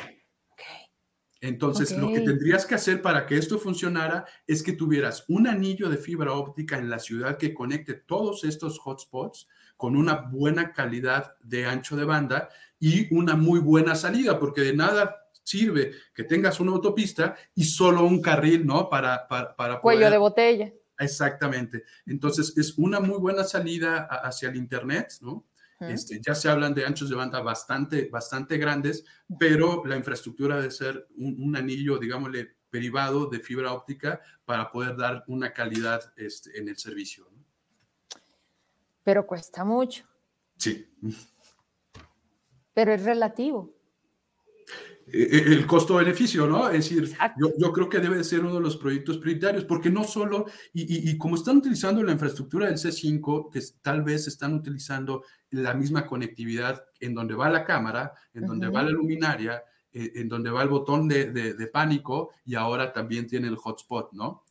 Entonces, 1.43 1.91
okay. 1.91 2.01
lo 2.01 2.13
que 2.13 2.21
tendrías 2.21 2.65
que 2.65 2.75
hacer 2.75 3.01
para 3.01 3.25
que 3.25 3.35
esto 3.35 3.59
funcionara 3.59 4.23
es 4.47 4.63
que 4.63 4.71
tuvieras 4.71 5.25
un 5.27 5.45
anillo 5.45 5.89
de 5.89 5.97
fibra 5.97 6.31
óptica 6.31 6.77
en 6.77 6.89
la 6.89 6.99
ciudad 6.99 7.37
que 7.37 7.53
conecte 7.53 7.95
todos 7.95 8.45
estos 8.45 8.79
hotspots 8.79 9.49
con 9.75 9.97
una 9.97 10.13
buena 10.31 10.71
calidad 10.71 11.35
de 11.43 11.65
ancho 11.65 11.97
de 11.97 12.05
banda 12.05 12.47
y 12.79 13.13
una 13.13 13.35
muy 13.35 13.59
buena 13.59 13.93
salida, 13.93 14.39
porque 14.39 14.61
de 14.61 14.73
nada 14.73 15.17
sirve 15.43 15.91
que 16.15 16.23
tengas 16.23 16.61
una 16.61 16.71
autopista 16.71 17.35
y 17.53 17.65
solo 17.65 18.05
un 18.05 18.21
carril, 18.21 18.65
¿no? 18.65 18.87
Para, 18.89 19.27
para, 19.27 19.53
para 19.53 19.81
poder... 19.81 19.97
Cuello 19.97 20.11
de 20.11 20.17
botella. 20.17 20.73
Exactamente. 20.97 21.83
Entonces, 22.05 22.57
es 22.57 22.77
una 22.77 23.01
muy 23.01 23.17
buena 23.17 23.43
salida 23.43 24.05
hacia 24.05 24.47
el 24.47 24.55
Internet, 24.55 25.15
¿no? 25.19 25.45
Este, 25.89 26.19
ya 26.21 26.35
se 26.35 26.49
hablan 26.49 26.73
de 26.73 26.85
anchos 26.85 27.09
de 27.09 27.15
banda 27.15 27.41
bastante, 27.41 28.09
bastante 28.09 28.57
grandes, 28.57 29.05
pero 29.39 29.83
la 29.85 29.95
infraestructura 29.95 30.57
debe 30.57 30.71
ser 30.71 31.07
un, 31.17 31.41
un, 31.41 31.55
anillo, 31.55 31.97
digámosle, 31.97 32.55
privado 32.69 33.27
de 33.27 33.39
fibra 33.39 33.73
óptica 33.73 34.21
para 34.45 34.71
poder 34.71 34.95
dar 34.97 35.23
una 35.27 35.53
calidad 35.53 36.13
este, 36.15 36.57
en 36.57 36.69
el 36.69 36.77
servicio. 36.77 37.27
¿no? 37.31 37.43
Pero 39.03 39.27
cuesta 39.27 39.63
mucho. 39.63 40.05
Sí. 40.57 40.89
Pero 42.73 42.93
es 42.93 43.03
relativo 43.03 43.72
el 45.05 45.67
costo-beneficio, 45.67 46.47
¿no? 46.47 46.69
Es 46.69 46.89
decir, 46.89 47.15
yo, 47.37 47.51
yo, 47.57 47.71
creo 47.73 47.89
que 47.89 47.99
debe 47.99 48.17
de 48.17 48.23
ser 48.23 48.41
uno 48.41 48.55
de 48.55 48.61
los 48.61 48.77
proyectos 48.77 49.17
prioritarios, 49.17 49.65
porque 49.65 49.89
no 49.89 50.03
solo, 50.03 50.45
y, 50.73 50.81
y, 50.81 51.09
y, 51.09 51.17
como 51.17 51.35
están 51.35 51.57
utilizando 51.57 52.01
la 52.03 52.13
infraestructura 52.13 52.67
del 52.67 52.77
C5, 52.77 53.51
que 53.51 53.61
tal 53.81 54.03
vez 54.03 54.27
están 54.27 54.53
utilizando 54.53 55.23
la 55.51 55.73
misma 55.73 56.05
conectividad 56.05 56.85
en 56.99 57.13
donde 57.13 57.35
va 57.35 57.49
la 57.49 57.65
cámara, 57.65 58.13
en 58.33 58.47
donde 58.47 58.67
uh 58.67 58.71
-huh. 58.71 58.75
va 58.75 58.83
la 58.83 58.89
luminaria, 58.91 59.63
eh, 59.91 60.11
en 60.15 60.29
donde 60.29 60.49
va 60.49 60.63
el 60.63 60.69
botón 60.69 61.07
de, 61.07 61.31
de, 61.31 61.53
de, 61.53 61.67
pánico, 61.67 62.31
y 62.45 62.55
ahora 62.55 62.91
también 62.91 63.27
tiene 63.27 63.47
el 63.47 63.57
hotspot, 63.57 64.11
¿no? 64.13 64.45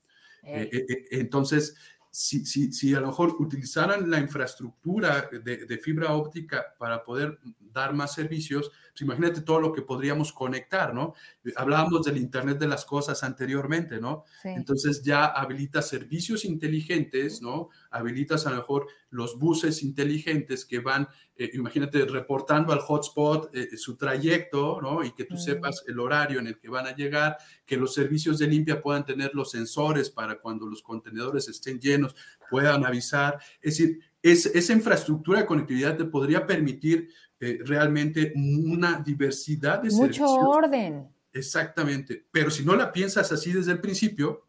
Eh. 0.44 0.68
Eh, 0.72 1.04
entonces, 1.12 1.74
si, 2.10 2.44
si, 2.44 2.72
si, 2.72 2.94
a 2.94 3.00
lo 3.00 3.06
mejor 3.08 3.34
utilizaran 3.38 4.10
la 4.10 4.18
infraestructura 4.18 5.28
de, 5.32 5.64
de, 5.66 5.78
fibra 5.78 6.12
óptica 6.12 6.62
para 6.78 7.02
poder 7.02 7.38
dar 7.72 7.94
más 7.94 8.14
servicios, 8.14 8.70
pues 8.92 9.02
imagínate 9.02 9.40
todo 9.40 9.60
lo 9.60 9.72
que 9.72 9.82
podríamos 9.82 10.32
conectar, 10.32 10.94
¿no? 10.94 11.14
Hablábamos 11.56 12.04
del 12.04 12.18
Internet 12.18 12.58
de 12.58 12.68
las 12.68 12.84
Cosas 12.84 13.22
anteriormente, 13.22 14.00
¿no? 14.00 14.24
Sí. 14.42 14.48
Entonces 14.48 15.02
ya 15.02 15.26
habilitas 15.26 15.88
servicios 15.88 16.44
inteligentes, 16.44 17.40
¿no? 17.40 17.70
Habilitas 17.90 18.46
a 18.46 18.50
lo 18.50 18.56
mejor 18.56 18.86
los 19.12 19.38
buses 19.38 19.82
inteligentes 19.82 20.64
que 20.64 20.80
van, 20.80 21.06
eh, 21.36 21.50
imagínate, 21.54 22.04
reportando 22.06 22.72
al 22.72 22.80
hotspot 22.80 23.54
eh, 23.54 23.76
su 23.76 23.96
trayecto, 23.96 24.80
¿no? 24.80 25.04
Y 25.04 25.12
que 25.12 25.24
tú 25.24 25.34
mm. 25.34 25.38
sepas 25.38 25.84
el 25.86 26.00
horario 26.00 26.40
en 26.40 26.46
el 26.46 26.58
que 26.58 26.68
van 26.68 26.86
a 26.86 26.94
llegar, 26.94 27.36
que 27.66 27.76
los 27.76 27.94
servicios 27.94 28.38
de 28.38 28.46
limpia 28.46 28.82
puedan 28.82 29.04
tener 29.04 29.30
los 29.34 29.50
sensores 29.50 30.10
para 30.10 30.40
cuando 30.40 30.66
los 30.66 30.82
contenedores 30.82 31.48
estén 31.48 31.78
llenos, 31.78 32.14
puedan 32.50 32.84
avisar. 32.84 33.38
Es 33.60 33.78
decir, 33.78 34.00
es, 34.22 34.46
esa 34.46 34.72
infraestructura 34.72 35.40
de 35.40 35.46
conectividad 35.46 35.96
te 35.96 36.04
podría 36.04 36.46
permitir 36.46 37.10
eh, 37.44 37.58
realmente 37.64 38.32
una 38.36 39.02
diversidad 39.04 39.82
de 39.82 39.90
Mucho 39.90 39.98
servicios. 39.98 40.30
orden. 40.30 41.08
Exactamente, 41.32 42.24
pero 42.30 42.52
si 42.52 42.64
no 42.64 42.76
la 42.76 42.92
piensas 42.92 43.32
así 43.32 43.52
desde 43.52 43.72
el 43.72 43.80
principio, 43.80 44.46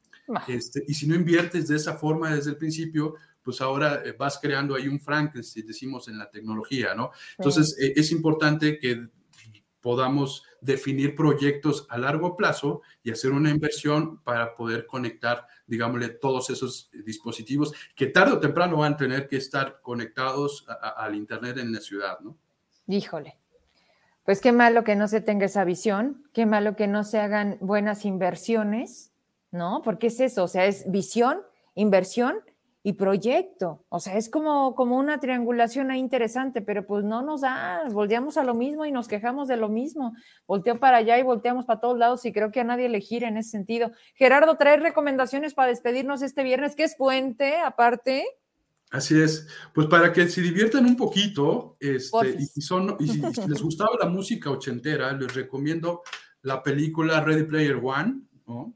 este, 0.48 0.84
y 0.88 0.94
si 0.94 1.08
no 1.08 1.16
inviertes 1.16 1.68
de 1.70 1.76
esa 1.76 1.96
forma 1.96 2.36
desde 2.36 2.52
el 2.52 2.58
principio, 2.58 3.16
pues 3.42 3.62
ahora 3.62 4.04
eh, 4.06 4.14
vas 4.18 4.38
creando 4.40 4.76
ahí 4.76 4.88
un 4.88 5.00
Frankenstein, 5.00 5.66
decimos 5.66 6.08
en 6.08 6.20
la 6.20 6.30
tecnología, 6.30 6.94
¿no? 6.94 7.10
Entonces, 7.36 7.76
eh, 7.80 7.94
es 7.96 8.12
importante 8.12 8.78
que 8.78 9.08
podamos 9.82 10.44
definir 10.62 11.16
proyectos 11.16 11.88
a 11.90 11.98
largo 11.98 12.38
plazo 12.38 12.84
y 13.02 13.10
hacer 13.10 13.32
una 13.32 13.50
inversión 13.50 14.22
para 14.22 14.54
poder 14.54 14.86
conectar, 14.86 15.48
digámosle, 15.66 16.10
todos 16.10 16.52
esos 16.52 16.92
dispositivos 17.04 17.74
que 17.96 18.06
tarde 18.06 18.34
o 18.34 18.40
temprano 18.40 18.78
van 18.78 18.94
a 18.94 18.98
tener 18.98 19.28
que 19.28 19.38
estar 19.38 19.82
conectados 19.82 20.66
al 20.96 21.16
Internet 21.16 21.58
en 21.58 21.74
la 21.74 21.82
ciudad, 21.82 22.20
¿no? 22.20 22.38
Híjole. 22.88 23.38
Pues 24.26 24.40
qué 24.40 24.52
malo 24.52 24.84
que 24.84 24.96
no 24.96 25.08
se 25.08 25.22
tenga 25.22 25.46
esa 25.46 25.64
visión, 25.66 26.24
qué 26.34 26.46
malo 26.46 26.76
que 26.76 26.88
no 26.88 27.04
se 27.04 27.20
hagan 27.20 27.58
buenas 27.60 28.06
inversiones, 28.06 29.12
¿no? 29.52 29.82
Porque 29.84 30.08
es 30.08 30.20
eso, 30.20 30.46
o 30.46 30.48
sea, 30.48 30.66
es 30.66 30.90
visión, 30.90 31.42
inversión 31.76 32.38
y 32.84 32.94
proyecto. 32.94 33.86
O 33.90 34.00
sea, 34.00 34.18
es 34.18 34.30
como, 34.30 34.76
como 34.76 34.98
una 34.98 35.20
triangulación 35.20 35.92
ahí 35.92 36.00
interesante, 36.00 36.62
pero 36.62 36.86
pues 36.86 37.04
no 37.04 37.22
nos 37.22 37.42
da, 37.42 37.84
volteamos 37.92 38.38
a 38.38 38.44
lo 38.44 38.54
mismo 38.54 38.86
y 38.86 38.92
nos 38.92 39.08
quejamos 39.08 39.48
de 39.48 39.58
lo 39.58 39.70
mismo. 39.70 40.14
Volteo 40.48 40.80
para 40.80 40.98
allá 40.98 41.18
y 41.18 41.24
volteamos 41.24 41.66
para 41.66 41.80
todos 41.80 41.98
lados 41.98 42.26
y 42.26 42.34
creo 42.34 42.52
que 42.52 42.60
a 42.60 42.66
nadie 42.66 42.90
le 42.90 43.00
gira 43.00 43.30
en 43.30 43.38
ese 43.38 43.52
sentido. 43.52 43.92
Gerardo, 44.16 44.56
trae 44.56 44.78
recomendaciones 44.78 45.54
para 45.54 45.70
despedirnos 45.70 46.22
este 46.22 46.44
viernes, 46.44 46.76
que 46.76 46.84
es 46.84 46.96
puente, 46.96 47.58
aparte. 47.58 48.26
Así 48.94 49.20
es, 49.20 49.48
pues 49.74 49.88
para 49.88 50.14
que 50.14 50.30
se 50.30 50.40
diviertan 50.40 50.86
un 50.86 50.96
poquito, 50.96 51.78
este, 51.80 52.38
y, 52.56 52.62
son, 52.62 52.96
y 53.00 53.08
si 53.08 53.20
les 53.48 53.62
gustaba 53.64 53.90
la 54.00 54.08
música 54.08 54.52
ochentera, 54.52 55.12
les 55.14 55.34
recomiendo 55.34 56.04
la 56.44 56.62
película 56.62 57.20
Ready 57.20 57.46
Player 57.46 57.82
One, 57.84 58.22
¿no? 58.46 58.76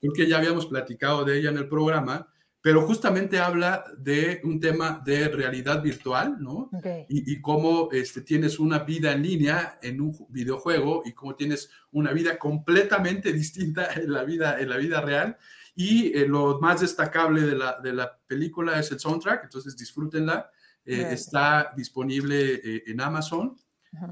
Porque 0.00 0.26
ya 0.26 0.38
habíamos 0.38 0.66
platicado 0.66 1.24
de 1.24 1.38
ella 1.38 1.50
en 1.50 1.58
el 1.58 1.68
programa, 1.68 2.26
pero 2.60 2.82
justamente 2.82 3.38
habla 3.38 3.84
de 3.96 4.40
un 4.42 4.58
tema 4.58 5.00
de 5.04 5.28
realidad 5.28 5.80
virtual, 5.80 6.38
¿no? 6.40 6.68
Y, 7.08 7.40
cómo 7.40 7.88
este, 7.92 8.22
tienes 8.22 8.58
una 8.58 8.80
vida 8.80 9.12
en 9.12 9.22
línea 9.22 9.78
en 9.80 10.00
un 10.00 10.26
videojuego 10.28 11.04
y 11.04 11.12
cómo 11.12 11.36
tienes 11.36 11.70
una 11.92 12.10
vida 12.10 12.36
completamente 12.36 13.32
distinta 13.32 13.92
en 13.94 14.12
la 14.12 14.24
vida, 14.24 14.58
en 14.58 14.70
la 14.70 14.76
vida 14.76 15.00
real. 15.00 15.36
Y 15.74 16.16
eh, 16.16 16.26
lo 16.26 16.60
más 16.60 16.80
destacable 16.80 17.42
de 17.42 17.56
la, 17.56 17.80
de 17.80 17.92
la 17.92 18.18
película 18.26 18.78
es 18.78 18.90
el 18.92 19.00
soundtrack, 19.00 19.44
entonces 19.44 19.76
disfrútenla. 19.76 20.50
Eh, 20.84 21.08
está 21.12 21.72
disponible 21.76 22.54
eh, 22.54 22.82
en 22.88 23.00
Amazon 23.00 23.56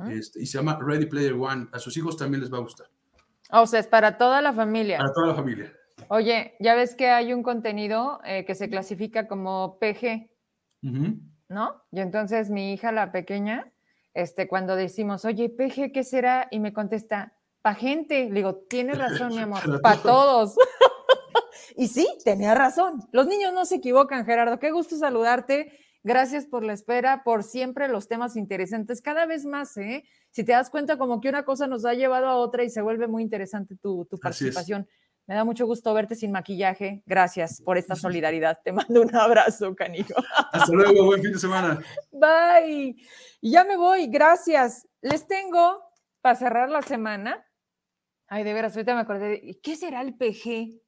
este, 0.08 0.40
y 0.40 0.46
se 0.46 0.58
llama 0.58 0.78
Ready 0.80 1.06
Player 1.06 1.32
One. 1.32 1.68
A 1.72 1.78
sus 1.78 1.96
hijos 1.96 2.16
también 2.16 2.40
les 2.40 2.52
va 2.52 2.58
a 2.58 2.60
gustar. 2.60 2.86
O 3.50 3.66
sea, 3.66 3.80
es 3.80 3.88
para 3.88 4.16
toda 4.16 4.40
la 4.40 4.52
familia. 4.52 4.98
Para 4.98 5.12
toda 5.12 5.26
la 5.28 5.34
familia. 5.34 5.72
Oye, 6.08 6.54
ya 6.60 6.74
ves 6.74 6.94
que 6.94 7.08
hay 7.08 7.32
un 7.32 7.42
contenido 7.42 8.20
eh, 8.24 8.44
que 8.44 8.54
se 8.54 8.70
clasifica 8.70 9.26
como 9.26 9.78
PG, 9.78 10.30
¿no? 11.48 11.82
Y 11.90 12.00
entonces 12.00 12.50
mi 12.50 12.72
hija, 12.72 12.92
la 12.92 13.12
pequeña, 13.12 13.70
este, 14.14 14.48
cuando 14.48 14.76
decimos, 14.76 15.24
oye, 15.24 15.48
PG, 15.50 15.92
¿qué 15.92 16.04
será? 16.04 16.48
Y 16.50 16.60
me 16.60 16.72
contesta, 16.72 17.34
pa' 17.62 17.74
gente. 17.74 18.28
Le 18.28 18.36
digo, 18.36 18.56
tienes 18.68 18.98
razón, 18.98 19.34
mi 19.34 19.40
amor, 19.40 19.60
para 19.82 20.00
todos. 20.00 20.56
y 21.76 21.88
sí, 21.88 22.06
tenía 22.24 22.55
razón. 22.55 23.01
Los 23.12 23.26
niños 23.26 23.52
no 23.52 23.64
se 23.64 23.76
equivocan, 23.76 24.24
Gerardo. 24.24 24.59
Qué 24.59 24.70
gusto 24.70 24.97
saludarte. 24.97 25.72
Gracias 26.02 26.47
por 26.47 26.64
la 26.64 26.72
espera, 26.72 27.22
por 27.24 27.42
siempre 27.42 27.86
los 27.86 28.09
temas 28.09 28.36
interesantes, 28.36 29.02
cada 29.02 29.26
vez 29.26 29.44
más, 29.44 29.76
¿eh? 29.76 30.05
Si 30.30 30.44
te 30.44 30.52
das 30.52 30.70
cuenta, 30.70 30.97
como 30.97 31.20
que 31.20 31.28
una 31.28 31.44
cosa 31.44 31.66
nos 31.66 31.84
ha 31.84 31.92
llevado 31.92 32.26
a 32.26 32.36
otra 32.36 32.64
y 32.64 32.70
se 32.70 32.80
vuelve 32.80 33.06
muy 33.06 33.22
interesante 33.22 33.76
tu, 33.76 34.06
tu 34.06 34.18
participación. 34.18 34.88
Me 35.26 35.34
da 35.34 35.44
mucho 35.44 35.66
gusto 35.66 35.92
verte 35.92 36.14
sin 36.14 36.32
maquillaje. 36.32 37.02
Gracias 37.06 37.60
por 37.60 37.76
esta 37.76 37.94
solidaridad. 37.97 38.59
Te 38.64 38.72
mando 38.72 39.02
un 39.02 39.14
abrazo, 39.14 39.74
canijo. 39.74 40.14
Hasta 40.52 40.72
luego, 40.72 41.05
buen 41.05 41.22
fin 41.22 41.32
de 41.32 41.38
semana. 41.38 41.80
Bye. 42.10 42.97
ya 43.42 43.64
me 43.64 43.76
voy, 43.76 44.06
gracias. 44.06 44.88
Les 45.02 45.26
tengo 45.26 45.82
para 46.20 46.34
cerrar 46.34 46.70
la 46.70 46.82
semana. 46.82 47.47
Ay, 48.26 48.42
de 48.44 48.55
veras, 48.55 48.74
ahorita 48.74 48.94
me 48.94 49.01
acordé. 49.02 49.60
¿Qué 49.62 49.76
será 49.76 50.01
el 50.01 50.14
PG? 50.16 50.80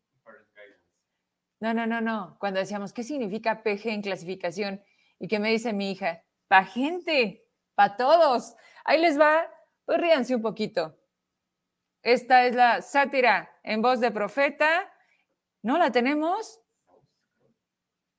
No, 1.62 1.72
no, 1.72 1.86
no, 1.86 2.00
no. 2.00 2.36
Cuando 2.40 2.58
decíamos, 2.58 2.92
¿qué 2.92 3.04
significa 3.04 3.62
PG 3.62 3.86
en 3.86 4.02
clasificación? 4.02 4.82
Y 5.20 5.28
que 5.28 5.38
me 5.38 5.48
dice 5.48 5.72
mi 5.72 5.92
hija, 5.92 6.24
pa' 6.48 6.64
gente, 6.64 7.46
pa' 7.76 7.96
todos. 7.96 8.56
Ahí 8.84 9.00
les 9.00 9.16
va, 9.16 9.48
pues 9.84 10.00
ríanse 10.00 10.34
un 10.34 10.42
poquito. 10.42 10.98
Esta 12.02 12.46
es 12.46 12.56
la 12.56 12.82
sátira 12.82 13.48
en 13.62 13.80
voz 13.80 14.00
de 14.00 14.10
profeta. 14.10 14.92
¿No 15.62 15.78
la 15.78 15.92
tenemos? 15.92 16.60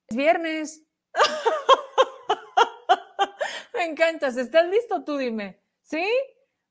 Es 0.08 0.16
viernes. 0.16 0.82
Me 3.74 3.84
encantas. 3.84 4.38
¿Estás 4.38 4.70
listo? 4.70 5.04
Tú 5.04 5.18
dime. 5.18 5.60
¿Sí? 5.82 6.08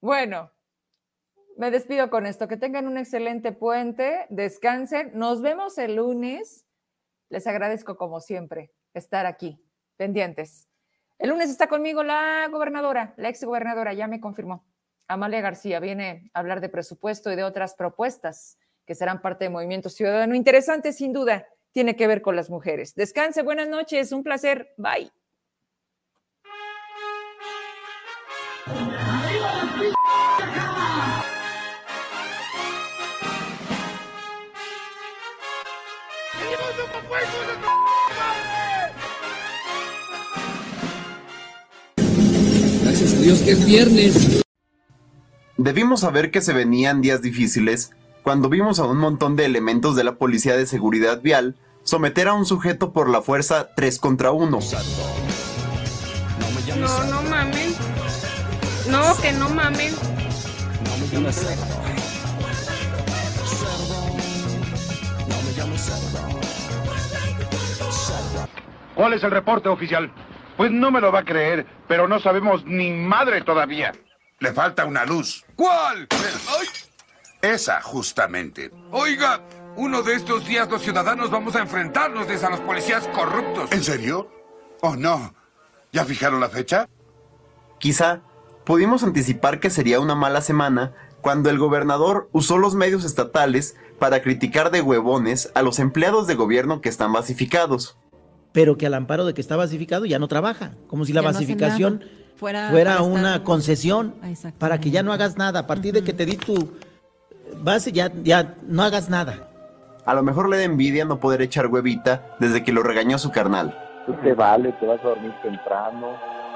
Bueno, 0.01 0.51
me 1.57 1.71
despido 1.71 2.09
con 2.09 2.25
esto. 2.25 2.47
Que 2.47 2.57
tengan 2.57 2.87
un 2.87 2.97
excelente 2.97 3.51
puente. 3.51 4.25
Descansen. 4.29 5.11
Nos 5.13 5.41
vemos 5.41 5.77
el 5.77 5.95
lunes. 5.95 6.65
Les 7.29 7.47
agradezco 7.47 7.97
como 7.97 8.19
siempre 8.19 8.71
estar 8.93 9.25
aquí, 9.25 9.59
pendientes. 9.97 10.67
El 11.17 11.29
lunes 11.29 11.49
está 11.49 11.67
conmigo 11.67 12.03
la 12.03 12.47
gobernadora, 12.51 13.13
la 13.17 13.29
ex 13.29 13.43
gobernadora, 13.43 13.93
ya 13.93 14.07
me 14.07 14.19
confirmó. 14.19 14.65
Amalia 15.07 15.41
García 15.41 15.79
viene 15.79 16.29
a 16.33 16.39
hablar 16.39 16.61
de 16.61 16.69
presupuesto 16.69 17.31
y 17.31 17.35
de 17.35 17.43
otras 17.43 17.75
propuestas 17.75 18.57
que 18.85 18.95
serán 18.95 19.21
parte 19.21 19.45
del 19.45 19.53
movimiento 19.53 19.89
ciudadano. 19.89 20.35
Interesante, 20.35 20.91
sin 20.91 21.13
duda, 21.13 21.47
tiene 21.71 21.95
que 21.95 22.07
ver 22.07 22.21
con 22.21 22.35
las 22.35 22.49
mujeres. 22.49 22.93
Descanse, 22.95 23.41
buenas 23.41 23.67
noches, 23.67 24.11
un 24.11 24.23
placer, 24.23 24.73
bye. 24.77 25.11
Dios 43.23 43.39
que 43.39 43.51
es 43.51 43.65
viernes. 43.65 44.43
Debimos 45.55 46.01
saber 46.01 46.29
que 46.29 46.41
se 46.41 46.51
venían 46.51 47.01
días 47.01 47.21
difíciles 47.21 47.91
cuando 48.21 48.49
vimos 48.49 48.79
a 48.79 48.83
un 48.83 48.97
montón 48.97 49.37
de 49.37 49.45
elementos 49.45 49.95
de 49.95 50.03
la 50.03 50.15
Policía 50.15 50.57
de 50.57 50.65
Seguridad 50.65 51.21
Vial 51.21 51.55
someter 51.83 52.27
a 52.27 52.33
un 52.33 52.45
sujeto 52.45 52.91
por 52.91 53.09
la 53.09 53.21
fuerza 53.21 53.69
3 53.77 53.99
contra 53.99 54.31
1. 54.31 54.59
No, 56.79 57.03
no 57.05 57.21
mamen. 57.29 57.73
No, 58.89 59.17
que 59.21 59.31
no 59.31 59.49
mamen. 59.49 59.93
¿Cuál 68.95 69.13
es 69.13 69.23
el 69.23 69.31
reporte 69.31 69.69
oficial? 69.69 70.11
Pues 70.57 70.71
no 70.71 70.91
me 70.91 71.01
lo 71.01 71.11
va 71.11 71.19
a 71.19 71.25
creer, 71.25 71.65
pero 71.87 72.07
no 72.07 72.19
sabemos 72.19 72.65
ni 72.65 72.91
madre 72.91 73.41
todavía. 73.41 73.91
Le 74.39 74.53
falta 74.53 74.85
una 74.85 75.05
luz. 75.05 75.45
¿Cuál? 75.55 76.07
Esa, 77.41 77.81
justamente. 77.81 78.71
Oiga, 78.91 79.41
uno 79.75 80.03
de 80.03 80.15
estos 80.15 80.45
días 80.45 80.69
los 80.69 80.81
ciudadanos 80.81 81.31
vamos 81.31 81.55
a 81.55 81.59
enfrentarnos 81.59 82.27
a 82.43 82.49
los 82.49 82.59
policías 82.61 83.07
corruptos. 83.09 83.71
¿En 83.71 83.83
serio? 83.83 84.29
Oh, 84.81 84.95
no. 84.95 85.33
¿Ya 85.91 86.05
fijaron 86.05 86.39
la 86.39 86.49
fecha? 86.49 86.89
Quizá 87.79 88.21
pudimos 88.65 89.03
anticipar 89.03 89.59
que 89.59 89.69
sería 89.69 89.99
una 89.99 90.15
mala 90.15 90.41
semana 90.41 90.93
cuando 91.21 91.49
el 91.49 91.57
gobernador 91.57 92.29
usó 92.31 92.57
los 92.57 92.75
medios 92.75 93.05
estatales 93.05 93.77
para 93.99 94.21
criticar 94.21 94.71
de 94.71 94.81
huevones 94.81 95.51
a 95.55 95.61
los 95.61 95.79
empleados 95.79 96.27
de 96.27 96.35
gobierno 96.35 96.81
que 96.81 96.89
están 96.89 97.13
basificados. 97.13 97.97
Pero 98.53 98.77
que 98.77 98.85
al 98.85 98.93
amparo 98.93 99.25
de 99.25 99.33
que 99.33 99.41
está 99.41 99.57
basificado 99.57 100.05
ya 100.05 100.19
no 100.19 100.27
trabaja, 100.27 100.71
como 100.87 101.03
si 101.05 101.11
la 101.11 101.21
basificación 101.21 102.03
fuera, 102.35 103.01
una 103.01 103.43
concesión 103.43 104.15
para 104.57 104.79
que 104.79 104.91
ya 104.91 105.03
no 105.03 105.11
hagas 105.11 105.37
nada. 105.37 105.59
A 105.59 105.67
partir 105.67 105.93
de 105.93 106.03
que 106.03 106.13
te 106.13 106.25
di 106.25 106.37
tu 106.37 106.71
base, 107.61 107.91
ya, 107.91 108.11
ya 108.23 108.55
no 108.67 108.83
hagas 108.83 109.09
nada. 109.09 109.49
A 110.05 110.13
lo 110.13 110.21
mejor 110.21 110.49
le 110.49 110.57
da 110.57 110.63
envidia 110.63 111.05
no 111.05 111.19
poder 111.19 111.41
echar 111.41 111.67
huevita 111.67 112.35
desde 112.39 112.63
que 112.63 112.71
lo 112.71 112.83
regañó 112.83 113.17
su 113.17 113.31
carnal. 113.31 113.77
Tú 114.05 114.13
te 114.21 114.33
vale, 114.33 114.73
te 114.73 114.85
vas 114.85 114.99
a 114.99 115.09
dormir 115.09 115.33
temprano, 115.41 116.11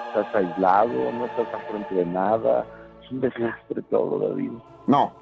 estás 0.10 0.36
aislado, 0.36 1.11
no 1.14 1.26
estás 1.26 1.48
al 1.53 1.61
frente 1.72 1.95
de 1.95 2.06
nada. 2.06 2.65
Es 3.03 3.11
un 3.11 3.22
desastre 3.22 3.82
todo, 3.90 4.30
David. 4.30 4.52
No, 4.86 5.14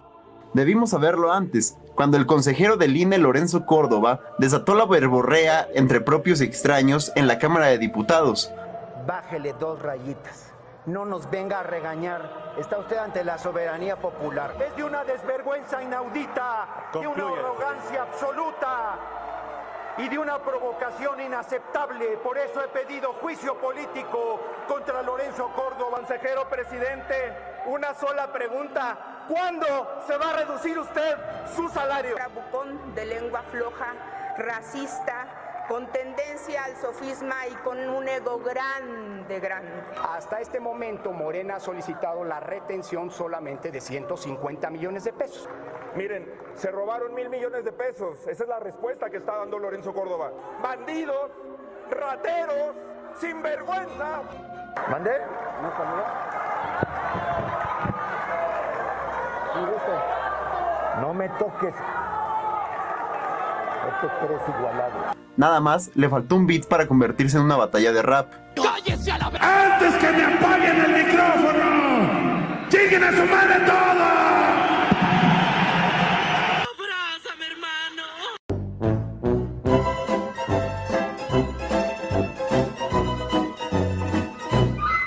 debimos 0.56 0.90
saberlo 0.90 1.32
antes, 1.32 1.78
cuando 1.94 2.18
el 2.18 2.26
consejero 2.26 2.78
del 2.78 2.98
INE, 2.98 3.20
Lorenzo 3.20 3.66
Córdoba, 3.66 4.22
desató 4.40 4.74
la 4.74 4.86
verborrea 4.86 5.68
entre 5.76 6.02
propios 6.02 6.42
y 6.42 6.46
extraños 6.46 7.12
en 7.16 7.28
la 7.28 7.38
Cámara 7.38 7.68
de 7.68 7.78
Diputados. 7.78 8.52
Bájele 9.06 9.54
dos 9.60 9.80
rayitas 9.82 10.56
no 10.86 11.06
nos 11.06 11.30
venga 11.30 11.60
a 11.60 11.64
regañar. 11.64 12.54
Está 12.58 12.78
usted 12.78 12.98
ante 12.98 13.24
la 13.24 13.38
soberanía 13.38 13.96
popular. 13.96 14.56
Es 14.60 14.76
de 14.76 14.84
una 14.84 15.04
desvergüenza 15.04 15.82
inaudita, 15.82 16.90
y 16.94 17.06
una 17.06 17.28
arrogancia 17.28 18.04
absoluta. 18.04 19.00
y 19.98 20.10
de 20.10 20.20
una 20.20 20.38
provocación 20.40 21.22
inaceptable. 21.22 22.18
Por 22.18 22.38
eso 22.38 22.62
he 22.62 22.68
pedido 22.68 23.14
juicio 23.22 23.56
político 23.56 24.42
contra 24.68 25.02
Lorenzo 25.02 25.50
Córdoba. 25.56 26.00
Consejero 26.00 26.50
presidente, 26.50 27.34
una 27.68 27.94
sola 27.94 28.30
pregunta. 28.32 29.15
¿Cuándo 29.28 30.02
se 30.06 30.18
va 30.18 30.32
a 30.32 30.34
reducir 30.38 30.78
usted 30.78 31.18
su 31.56 31.68
salario? 31.70 32.16
Trabucón 32.16 32.94
de 32.94 33.06
lengua 33.06 33.42
floja, 33.44 33.94
racista, 34.38 35.66
con 35.68 35.88
tendencia 35.88 36.66
al 36.66 36.76
sofisma 36.78 37.48
y 37.48 37.56
con 37.56 37.80
un 37.90 38.08
ego 38.08 38.40
grande, 38.40 39.40
grande. 39.40 39.72
Hasta 40.14 40.40
este 40.40 40.60
momento 40.60 41.12
Morena 41.12 41.56
ha 41.56 41.60
solicitado 41.60 42.24
la 42.24 42.40
retención 42.40 43.10
solamente 43.10 43.72
de 43.72 43.82
150 43.82 44.70
millones 44.70 45.06
de 45.06 45.14
pesos. 45.14 45.50
Miren, 45.96 46.32
se 46.54 46.70
robaron 46.70 47.14
mil 47.16 47.30
millones 47.30 47.66
de 47.66 47.72
pesos. 47.72 48.28
Esa 48.28 48.44
es 48.44 48.50
la 48.50 48.60
respuesta 48.60 49.10
que 49.10 49.18
está 49.18 49.38
dando 49.38 49.58
Lorenzo 49.58 49.94
Córdoba. 49.94 50.32
Bandidos, 50.62 51.32
rateros, 51.90 52.76
sinvergüenza. 53.20 54.22
¿Mandé? 54.90 55.18
No, 55.62 55.72
No 61.02 61.14
me 61.14 61.30
toques. 61.30 61.74
No 63.84 64.02
te 64.02 64.08
crees 64.26 64.42
igualado. 64.58 65.16
Nada 65.38 65.60
más 65.60 65.92
le 65.96 66.10
faltó 66.10 66.36
un 66.36 66.48
beat 66.48 66.68
para 66.68 66.88
convertirse 66.88 67.38
en 67.38 67.44
una 67.44 67.56
batalla 67.56 67.92
de 67.92 68.02
rap. 68.02 68.34
¡Cállese 68.56 69.12
a 69.12 69.18
la 69.18 69.28
¡Antes 69.28 69.96
que 69.96 70.12
me 70.12 70.24
apaguen 70.24 70.86
el 70.86 71.06
micrófono! 71.06 72.70
¡Lleguen 72.70 73.04
a 73.04 73.12
su 73.12 73.26
madre 73.26 73.60
todo! 73.66 74.06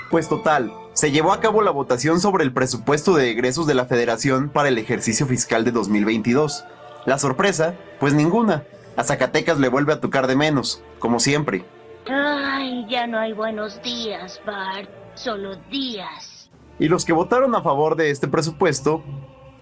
Pues 0.09 0.27
total, 0.27 0.71
se 0.99 1.11
llevó 1.11 1.31
a 1.31 1.39
cabo 1.39 1.61
la 1.61 1.71
votación 1.71 2.19
sobre 2.19 2.43
el 2.43 2.51
presupuesto 2.51 3.15
de 3.15 3.31
egresos 3.31 3.65
de 3.65 3.73
la 3.73 3.85
Federación 3.85 4.49
para 4.49 4.67
el 4.67 4.77
ejercicio 4.77 5.25
fiscal 5.25 5.63
de 5.63 5.71
2022. 5.71 6.65
La 7.05 7.17
sorpresa, 7.17 7.73
pues 8.01 8.13
ninguna. 8.13 8.65
A 8.97 9.05
Zacatecas 9.05 9.59
le 9.59 9.69
vuelve 9.69 9.93
a 9.93 10.01
tocar 10.01 10.27
de 10.27 10.35
menos, 10.35 10.83
como 10.99 11.21
siempre. 11.21 11.63
Ay, 12.05 12.85
ya 12.89 13.07
no 13.07 13.17
hay 13.17 13.31
buenos 13.31 13.81
días, 13.81 14.41
Bart. 14.45 14.89
Solo 15.13 15.55
días. 15.71 16.49
Y 16.79 16.89
los 16.89 17.05
que 17.05 17.13
votaron 17.13 17.55
a 17.55 17.61
favor 17.61 17.95
de 17.95 18.09
este 18.09 18.27
presupuesto, 18.27 19.01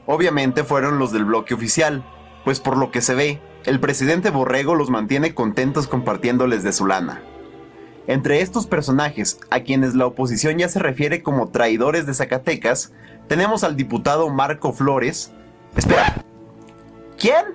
obviamente 0.08 0.64
fueron 0.64 0.98
los 0.98 1.12
del 1.12 1.26
bloque 1.26 1.54
oficial, 1.54 2.04
pues 2.46 2.60
por 2.60 2.78
lo 2.78 2.90
que 2.90 3.02
se 3.02 3.14
ve, 3.14 3.42
el 3.66 3.80
presidente 3.80 4.32
Borrego 4.32 4.74
los 4.74 4.90
mantiene 4.90 5.36
contentos 5.36 5.88
compartiéndoles 5.88 6.64
de 6.64 6.74
su 6.74 6.88
lana. 6.88 7.22
Entre 8.08 8.42
estos 8.42 8.68
personajes, 8.68 9.38
a 9.50 9.60
quienes 9.60 9.94
la 9.94 10.06
oposición 10.06 10.58
ya 10.58 10.70
se 10.70 10.80
refiere 10.80 11.22
como 11.22 11.50
traidores 11.50 12.06
de 12.06 12.14
Zacatecas, 12.14 12.94
tenemos 13.28 13.66
al 13.66 13.76
diputado 13.76 14.30
Marco 14.30 14.72
Flores. 14.72 15.34
Espera. 15.76 16.24
¿Quién? 17.18 17.46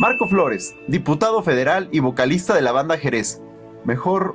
Marco 0.00 0.26
Flores, 0.26 0.74
diputado 0.88 1.42
federal 1.44 1.88
y 1.92 2.00
vocalista 2.00 2.54
de 2.54 2.62
la 2.62 2.72
banda 2.72 2.98
Jerez. 2.98 3.40
Mejor 3.84 4.34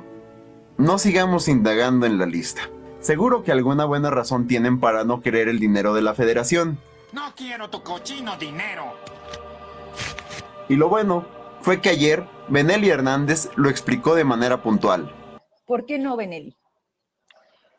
no 0.78 0.98
sigamos 0.98 1.46
indagando 1.48 2.06
en 2.06 2.16
la 2.16 2.24
lista. 2.24 2.62
Seguro 3.00 3.42
que 3.42 3.52
alguna 3.52 3.84
buena 3.84 4.08
razón 4.08 4.46
tienen 4.46 4.80
para 4.80 5.04
no 5.04 5.20
querer 5.20 5.48
el 5.48 5.58
dinero 5.58 5.92
de 5.92 6.00
la 6.00 6.14
federación. 6.14 6.78
No 7.12 7.34
quiero 7.36 7.68
tu 7.68 7.82
cochino 7.82 8.38
dinero. 8.38 8.94
Y 10.70 10.76
lo 10.76 10.88
bueno 10.88 11.26
fue 11.60 11.82
que 11.82 11.90
ayer 11.90 12.24
Benelli 12.48 12.88
Hernández 12.88 13.50
lo 13.56 13.68
explicó 13.68 14.14
de 14.14 14.24
manera 14.24 14.62
puntual. 14.62 15.14
¿Por 15.70 15.86
qué 15.86 16.00
no, 16.00 16.16
Benelli? 16.16 16.58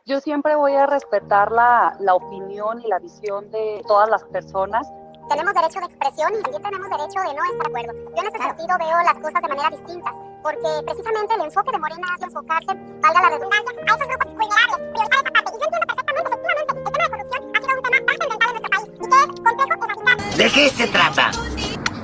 Yo 0.06 0.22
siempre 0.22 0.56
voy 0.56 0.72
a 0.76 0.86
respetar 0.86 1.52
la, 1.52 1.94
la 2.00 2.16
opinión 2.16 2.80
y 2.80 2.88
la 2.88 3.00
visión 3.00 3.52
de 3.52 3.84
todas 3.86 4.10
las 4.10 4.24
personas 4.32 4.88
tenemos 5.28 5.54
derecho 5.54 5.82
de 5.82 5.88
expresión 5.88 6.32
y 6.32 6.42
también 6.42 6.64
tenemos 6.64 6.88
derecho 6.88 7.20
de 7.20 7.36
no 7.36 7.44
estar 7.44 7.68
de 7.68 7.68
acuerdo. 7.68 7.92
Yo 8.16 8.22
en 8.24 8.28
ese 8.32 8.38
sentido 8.48 8.78
veo 8.80 8.96
las 9.04 9.16
cosas 9.20 9.42
de 9.42 9.48
manera 9.50 9.70
distinta, 9.76 10.10
porque 10.42 10.70
precisamente 10.86 11.36
el 11.36 11.42
enfoque 11.42 11.72
de 11.72 11.80
Morena 11.80 12.08
es 12.16 12.24
enfocarse, 12.24 12.72
valga 13.04 13.22
la 13.24 13.30
redundancia, 13.30 13.72
a 13.76 13.96
esos 13.96 14.08
grupos 14.08 14.28
vulnerables, 14.40 14.78
priorizar 14.96 15.20
esa 15.20 15.32
parte. 15.36 15.52
Y 15.52 15.60
yo 15.60 15.66
entiendo 15.68 15.88
perfectamente, 15.92 16.30
efectivamente, 16.32 16.72
el 16.72 16.94
tema 16.96 17.04
de 17.04 17.12
corrupción 17.12 17.44
ha 17.52 17.60
sido 17.60 17.76
un 17.76 17.84
tema 17.84 17.98
trascendental 18.08 18.48
en 18.48 18.56
nuestro 18.56 18.72
país 18.72 18.88
y 18.88 19.04
que 19.04 19.16
es 19.20 19.40
complejo 19.44 19.84
erradicar. 19.84 20.16
¿De 20.40 20.48
qué 20.48 20.70
se 20.70 20.88
trata? 20.88 21.32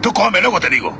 Tú 0.01 0.11
come, 0.11 0.41
luego 0.41 0.59
te 0.59 0.69
digo. 0.69 0.91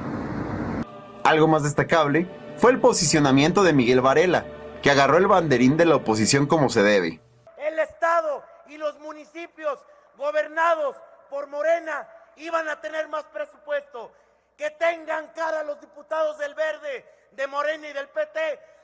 Algo 1.26 1.48
más 1.50 1.64
destacable 1.64 2.26
fue 2.56 2.72
el 2.72 2.80
posicionamiento 2.80 3.64
de 3.64 3.74
Miguel 3.74 4.00
Varela, 4.00 4.46
que 4.88 4.92
agarró 4.92 5.18
el 5.18 5.28
banderín 5.28 5.76
de 5.76 5.84
la 5.84 5.98
oposición 5.98 6.48
como 6.48 6.70
se 6.70 6.82
debe. 6.82 7.20
El 7.58 7.78
Estado 7.78 8.42
y 8.68 8.78
los 8.78 8.98
municipios 9.00 9.84
gobernados 10.16 10.96
por 11.30 11.48
Morena 11.48 12.08
iban 12.38 12.70
a 12.70 12.80
tener 12.80 13.10
más 13.10 13.26
presupuesto. 13.26 14.14
Que 14.56 14.72
tengan 14.72 15.28
cara 15.36 15.64
los 15.64 15.82
diputados 15.82 16.38
del 16.38 16.56
Verde, 16.56 17.04
de 17.34 17.48
Morena 17.48 17.90
y 17.90 17.92
del 17.92 18.08
PT 18.08 18.40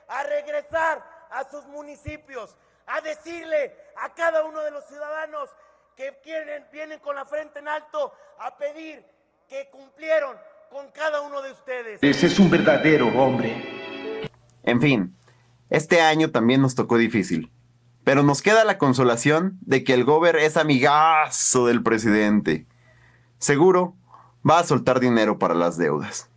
a 0.09 0.23
regresar 0.23 1.01
a 1.30 1.49
sus 1.49 1.65
municipios, 1.67 2.57
a 2.85 2.99
decirle 2.99 3.73
a 3.95 4.13
cada 4.13 4.43
uno 4.43 4.59
de 4.59 4.71
los 4.71 4.85
ciudadanos 4.88 5.51
que 5.95 6.19
quieren, 6.21 6.67
vienen 6.69 6.99
con 6.99 7.15
la 7.15 7.23
frente 7.23 7.59
en 7.59 7.69
alto 7.69 8.13
a 8.39 8.57
pedir 8.57 9.05
que 9.47 9.69
cumplieron 9.69 10.38
con 10.69 10.91
cada 10.91 11.21
uno 11.21 11.41
de 11.41 11.53
ustedes. 11.53 12.03
Ese 12.03 12.27
es 12.27 12.39
un 12.39 12.49
verdadero 12.49 13.07
hombre. 13.07 14.30
En 14.63 14.81
fin, 14.81 15.17
este 15.73 16.01
año 16.01 16.31
también 16.31 16.61
nos 16.61 16.75
tocó 16.75 16.97
difícil. 16.97 17.51
Pero 18.03 18.23
nos 18.23 18.41
queda 18.41 18.63
la 18.63 18.77
consolación 18.77 19.57
de 19.61 19.83
que 19.83 19.93
el 19.93 20.03
gober 20.05 20.35
es 20.35 20.55
amigazo 20.55 21.67
del 21.67 21.83
presidente 21.83 22.67
seguro 23.43 23.95
va 24.49 24.59
a 24.59 24.63
soltar 24.63 24.99
dinero 24.99 25.37
para 25.37 25.53
las 25.53 25.77
deudas. 25.77 26.29